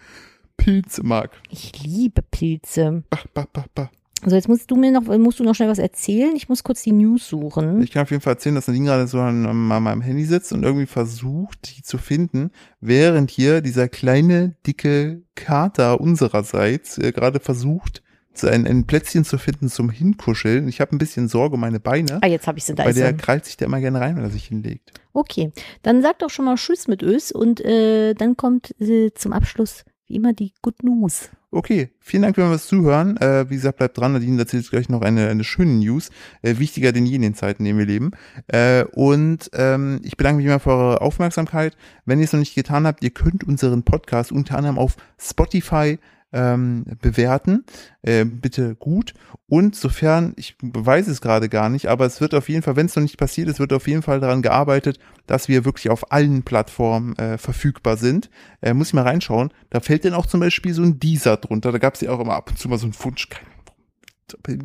Pilze 0.57 1.03
mag. 1.05 1.31
ich 1.51 1.83
liebe 1.85 2.23
Pilze. 2.23 3.03
Bah, 3.11 3.19
bah, 3.35 3.47
bah, 3.53 3.67
bah. 3.75 3.91
So, 4.29 4.35
jetzt 4.35 4.49
musst 4.49 4.69
du 4.69 4.75
mir 4.75 4.91
noch, 4.91 5.05
musst 5.19 5.39
du 5.39 5.45
noch 5.45 5.55
schnell 5.55 5.69
was 5.69 5.79
erzählen. 5.79 6.35
Ich 6.35 6.49
muss 6.49 6.65
kurz 6.65 6.83
die 6.83 6.91
News 6.91 7.29
suchen. 7.29 7.81
Ich 7.81 7.93
kann 7.93 8.03
auf 8.03 8.11
jeden 8.11 8.21
Fall 8.21 8.33
erzählen, 8.33 8.57
dass 8.57 8.67
Nadine 8.67 8.87
gerade 8.87 9.07
so 9.07 9.21
an, 9.21 9.47
an 9.47 9.83
meinem 9.83 10.01
Handy 10.01 10.25
sitzt 10.25 10.53
und 10.53 10.65
irgendwie 10.65 10.87
versucht, 10.87 11.77
die 11.77 11.83
zu 11.83 11.97
finden, 11.97 12.51
während 12.81 13.31
hier 13.31 13.61
dieser 13.61 13.89
kleine, 13.89 14.57
dicke 14.67 15.23
Kater 15.37 16.01
unsererseits 16.01 16.99
äh, 16.99 17.13
gerade 17.13 17.39
versucht, 17.39 18.03
ein, 18.43 18.67
ein 18.67 18.87
Plätzchen 18.87 19.25
zu 19.25 19.39
finden 19.39 19.69
zum 19.69 19.91
Hinkuscheln. 19.91 20.69
Ich 20.69 20.81
habe 20.81 20.95
ein 20.95 20.99
bisschen 20.99 21.29
Sorge 21.29 21.55
um 21.55 21.61
meine 21.61 21.79
Beine, 21.79 22.19
Ah, 22.21 22.27
jetzt 22.27 22.49
habe 22.49 22.59
ich 22.59 22.65
sie, 22.65 22.75
da 22.75 22.83
weil 22.83 22.91
ist 22.91 22.99
der 22.99 23.15
krallt 23.15 23.45
sich 23.45 23.57
da 23.57 23.65
immer 23.65 23.81
gerne 23.81 24.01
rein, 24.01 24.17
wenn 24.17 24.25
er 24.25 24.31
sich 24.31 24.47
hinlegt. 24.47 24.93
Okay, 25.13 25.53
dann 25.83 26.03
sag 26.03 26.19
doch 26.19 26.31
schon 26.31 26.47
mal 26.47 26.57
Tschüss 26.57 26.89
mit 26.89 27.03
Ös 27.03 27.31
und 27.31 27.61
äh, 27.65 28.15
dann 28.15 28.37
kommt 28.37 28.79
äh, 28.81 29.13
zum 29.15 29.33
Abschluss 29.33 29.85
wie 30.09 30.17
immer 30.17 30.33
die 30.33 30.53
Good 30.63 30.83
News. 30.83 31.31
Okay, 31.57 31.89
vielen 32.01 32.23
Dank 32.23 32.35
für 32.35 32.43
das 32.51 32.67
Zuhören. 32.67 33.17
Äh, 33.17 33.49
wie 33.49 33.55
gesagt, 33.55 33.79
bleibt 33.79 33.97
dran. 33.97 34.13
Nadine 34.13 34.39
erzählt 34.39 34.69
gleich 34.69 34.91
noch 34.91 35.01
eine, 35.01 35.29
eine 35.31 35.43
schöne 35.43 35.73
News. 35.73 36.11
Äh, 36.43 36.59
wichtiger 36.59 36.93
denn 36.93 37.07
je 37.07 37.17
in 37.17 37.23
den 37.23 37.35
Zeiten, 37.35 37.63
in 37.63 37.69
denen 37.69 37.79
wir 37.79 37.87
leben. 37.87 38.11
Äh, 38.49 38.85
und 38.93 39.49
ähm, 39.55 40.01
ich 40.03 40.19
bedanke 40.19 40.37
mich 40.37 40.45
immer 40.45 40.61
für 40.61 40.73
eure 40.73 41.01
Aufmerksamkeit. 41.01 41.75
Wenn 42.05 42.19
ihr 42.19 42.27
es 42.27 42.35
noch 42.35 42.41
nicht 42.41 42.55
getan 42.55 42.87
habt, 42.87 43.03
ihr 43.03 43.09
könnt 43.09 43.43
unseren 43.43 43.85
Podcast 43.85 44.33
unter 44.33 44.59
anderem 44.59 44.79
auf 44.79 44.97
Spotify 45.19 45.99
ähm, 46.33 46.85
bewerten. 47.01 47.65
Äh, 48.03 48.25
bitte 48.25 48.75
gut. 48.75 49.15
Und 49.47 49.77
sofern, 49.77 50.35
ich 50.37 50.57
weiß 50.61 51.07
es 51.09 51.21
gerade 51.21 51.49
gar 51.49 51.69
nicht, 51.69 51.87
aber 51.87 52.05
es 52.07 52.21
wird 52.21 52.35
auf 52.35 52.49
jeden 52.49 52.63
Fall, 52.63 52.77
wenn 52.77 52.87
es 52.87 52.97
noch 52.97 53.03
nicht 53.03 53.19
passiert 53.19 53.49
ist, 53.49 53.61
wird 53.61 53.73
auf 53.73 53.87
jeden 53.87 54.03
Fall 54.03 54.21
daran 54.21 54.43
gearbeitet, 54.43 54.99
dass 55.27 55.49
wir 55.49 55.65
wirklich 55.65 55.91
auf 55.91 56.13
allen 56.13 56.43
Plattformen 56.43 57.17
äh, 57.17 57.39
verfügbar 57.39 57.97
sind. 57.97 58.31
Äh, 58.61 58.75
muss 58.75 58.89
ich 58.89 58.95
mal 58.95 59.03
reinschauen. 59.03 59.53
Da 59.71 59.81
fällt 59.81 60.05
dann 60.05 60.15
auch 60.15 60.27
zum 60.27 60.41
Beispiel 60.41 60.75
so 60.75 60.83
ein 60.83 60.99
Deezer 60.99 61.37
drunter. 61.37 61.73
Da 61.73 61.79
gab 61.79 61.95
es 61.95 62.01
ja 62.01 62.11
auch 62.11 62.21
immer 62.21 62.35
ab 62.35 62.51
und 62.51 62.59
zu 62.59 62.69
mal 62.69 62.79
so 62.79 62.87
einen 62.87 62.95
Ahnung. 62.95 63.41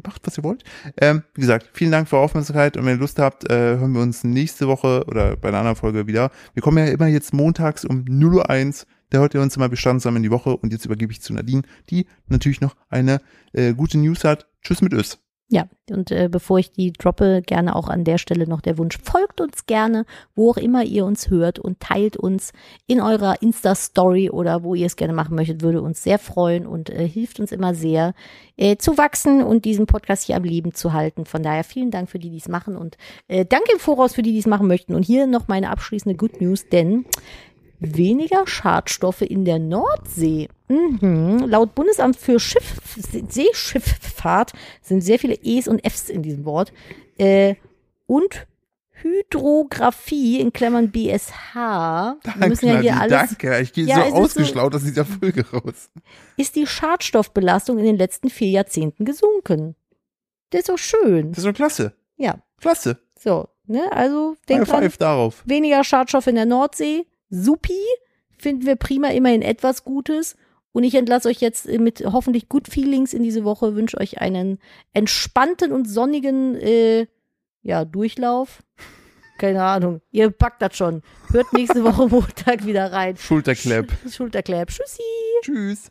Macht, 0.04 0.26
was 0.26 0.38
ihr 0.40 0.44
wollt. 0.44 0.64
Ähm, 0.98 1.22
wie 1.36 1.42
gesagt, 1.42 1.70
vielen 1.74 1.92
Dank 1.92 2.10
für 2.10 2.16
eure 2.16 2.26
Aufmerksamkeit 2.26 2.78
und 2.78 2.86
wenn 2.86 2.96
ihr 2.96 3.00
Lust 3.00 3.20
habt, 3.20 3.48
äh, 3.50 3.78
hören 3.78 3.94
wir 3.94 4.02
uns 4.02 4.24
nächste 4.24 4.68
Woche 4.68 5.04
oder 5.06 5.38
bei 5.38 5.50
einer 5.50 5.60
anderen 5.60 5.76
Folge 5.76 6.08
wieder. 6.08 6.32
Wir 6.56 6.64
kommen 6.64 6.80
ja 6.80 6.86
immer 6.86 7.06
jetzt 7.06 7.32
montags 7.32 7.86
um 7.86 8.04
0.01 8.06 8.82
Uhr. 8.82 8.88
Hört 9.20 9.34
ihr 9.34 9.42
uns 9.42 9.56
immer 9.56 9.70
bestandsam 9.70 10.16
in 10.16 10.24
die 10.24 10.32
Woche 10.32 10.56
und 10.56 10.72
jetzt 10.72 10.86
übergebe 10.86 11.12
ich 11.12 11.22
zu 11.22 11.34
Nadine, 11.34 11.64
die 11.90 12.08
natürlich 12.28 12.62
noch 12.62 12.76
eine 12.90 13.22
äh, 13.54 13.74
gute 13.74 13.98
News 13.98 14.24
hat. 14.24 14.48
Tschüss 14.62 14.82
mit 14.82 14.94
Ös. 14.94 15.20
Ja, 15.54 15.66
und 15.90 16.12
äh, 16.12 16.30
bevor 16.32 16.60
ich 16.60 16.72
die 16.72 16.94
droppe, 16.94 17.42
gerne 17.46 17.76
auch 17.76 17.90
an 17.90 18.06
der 18.06 18.18
Stelle 18.18 18.48
noch 18.48 18.62
der 18.62 18.78
Wunsch, 18.78 18.98
folgt 19.04 19.42
uns 19.42 19.66
gerne, 19.66 20.06
wo 20.34 20.52
auch 20.52 20.56
immer 20.56 20.86
ihr 20.86 21.04
uns 21.04 21.30
hört 21.30 21.60
und 21.60 21.82
teilt 21.82 22.16
uns 22.16 22.54
in 22.88 23.02
eurer 23.02 23.42
Insta-Story 23.42 24.30
oder 24.30 24.64
wo 24.64 24.76
ihr 24.76 24.86
es 24.86 24.96
gerne 24.96 25.12
machen 25.12 25.36
möchtet, 25.36 25.62
würde 25.62 25.82
uns 25.82 26.04
sehr 26.04 26.20
freuen 26.20 26.66
und 26.66 26.90
äh, 26.90 27.06
hilft 27.06 27.42
uns 27.42 27.52
immer 27.52 27.76
sehr 27.76 28.14
äh, 28.56 28.78
zu 28.78 28.98
wachsen 28.98 29.44
und 29.44 29.66
diesen 29.66 29.88
Podcast 29.88 30.24
hier 30.24 30.38
am 30.38 30.46
Leben 30.46 30.74
zu 30.74 30.94
halten. 30.94 31.26
Von 31.26 31.44
daher 31.44 31.66
vielen 31.66 31.92
Dank 31.92 32.10
für 32.10 32.20
die, 32.20 32.30
die 32.30 32.38
es 32.38 32.48
machen 32.48 32.78
und 32.78 32.96
äh, 33.28 33.46
danke 33.46 33.74
im 33.74 33.80
Voraus 33.80 34.14
für 34.14 34.22
die, 34.22 34.32
die 34.32 34.40
es 34.40 34.48
machen 34.48 34.68
möchten. 34.68 34.96
Und 34.96 35.04
hier 35.04 35.28
noch 35.28 35.50
meine 35.50 35.70
abschließende 35.70 36.16
Good 36.16 36.40
News, 36.40 36.70
denn 36.70 37.04
weniger 37.82 38.48
Schadstoffe 38.48 39.22
in 39.22 39.44
der 39.44 39.60
Nordsee. 39.60 40.48
Mhm. 40.70 41.40
Laut 41.48 41.76
Bundesamt 41.76 42.16
für 42.16 42.40
Schiff, 42.40 42.76
Seeschifffahrt 43.30 44.54
sind 44.82 45.02
sehr 45.02 45.20
viele 45.20 45.36
E's 45.36 45.68
und 45.68 45.84
F's 45.84 46.10
in 46.10 46.22
diesem 46.24 46.46
Wort. 46.46 46.72
Äh, 47.18 47.56
und 48.08 48.48
Hydrographie 49.32 50.40
in 50.40 50.54
Klammern 50.54 50.92
BSH. 50.92 51.56
Wir 51.56 52.48
müssen 52.48 52.68
ja 52.68 52.80
hier 52.80 52.96
Nadine, 52.96 53.16
alles. 53.18 53.30
danke. 53.30 53.60
Ich 53.62 53.74
gehe 53.74 53.86
Ja, 53.86 54.04
so 54.06 54.10
so- 54.12 54.16
ausgeschlaut 54.18 54.76
aus 54.76 54.84
dieser 54.84 55.06
Folge 55.06 55.46
raus. 55.52 55.90
Ist 56.38 56.56
die 56.56 56.68
Schadstoffbelastung 56.68 57.80
in 57.80 57.86
den 57.86 57.98
letzten 57.98 58.30
vier 58.30 58.50
Jahrzehnten 58.50 59.06
gesunken? 59.06 59.76
Das 60.52 60.62
ist 60.62 60.70
doch 60.70 60.78
schön. 60.78 61.30
Das 61.32 61.40
ist 61.40 61.46
doch 61.48 61.54
klasse. 61.54 61.94
Ja, 62.18 62.40
Klasse. 62.60 63.00
so. 63.20 63.48
Ne? 63.68 63.90
Also 63.92 64.32
High 64.32 64.46
denk 64.48 64.66
dran, 64.66 64.82
five 64.84 64.98
darauf. 64.98 65.44
weniger 65.46 65.84
Schadstoff 65.84 66.28
in 66.28 66.36
der 66.36 66.46
Nordsee. 66.46 67.06
Supi, 67.32 67.82
finden 68.38 68.66
wir 68.68 68.76
prima 68.76 69.08
immerhin 69.08 69.42
etwas 69.42 69.84
Gutes. 69.84 70.36
Und 70.74 70.84
ich 70.84 70.96
entlasse 70.96 71.28
euch 71.28 71.42
jetzt 71.42 71.68
mit 71.68 72.02
hoffentlich 72.06 72.48
Good 72.48 72.68
Feelings 72.68 73.14
in 73.14 73.24
diese 73.24 73.44
Woche, 73.44 73.76
wünsche 73.76 73.98
euch 73.98 74.22
einen 74.22 74.60
entspannten 74.94 75.72
und 75.72 75.90
sonnigen 75.90 76.56
äh, 76.56 77.08
ja, 77.62 77.84
Durchlauf. 77.84 78.64
Keine 79.38 79.64
Ahnung. 79.64 80.02
Ihr 80.12 80.30
packt 80.30 80.62
das 80.62 80.78
schon. 80.78 81.02
Hört 81.32 81.52
nächste 81.54 81.84
Woche 81.84 82.08
Montag 82.10 82.66
wieder 82.66 82.92
rein. 82.92 83.18
Schulterklapp. 83.18 83.88
Schulterklapp. 84.08 84.70
Tschüssi. 84.70 85.02
Tschüss. 85.42 85.90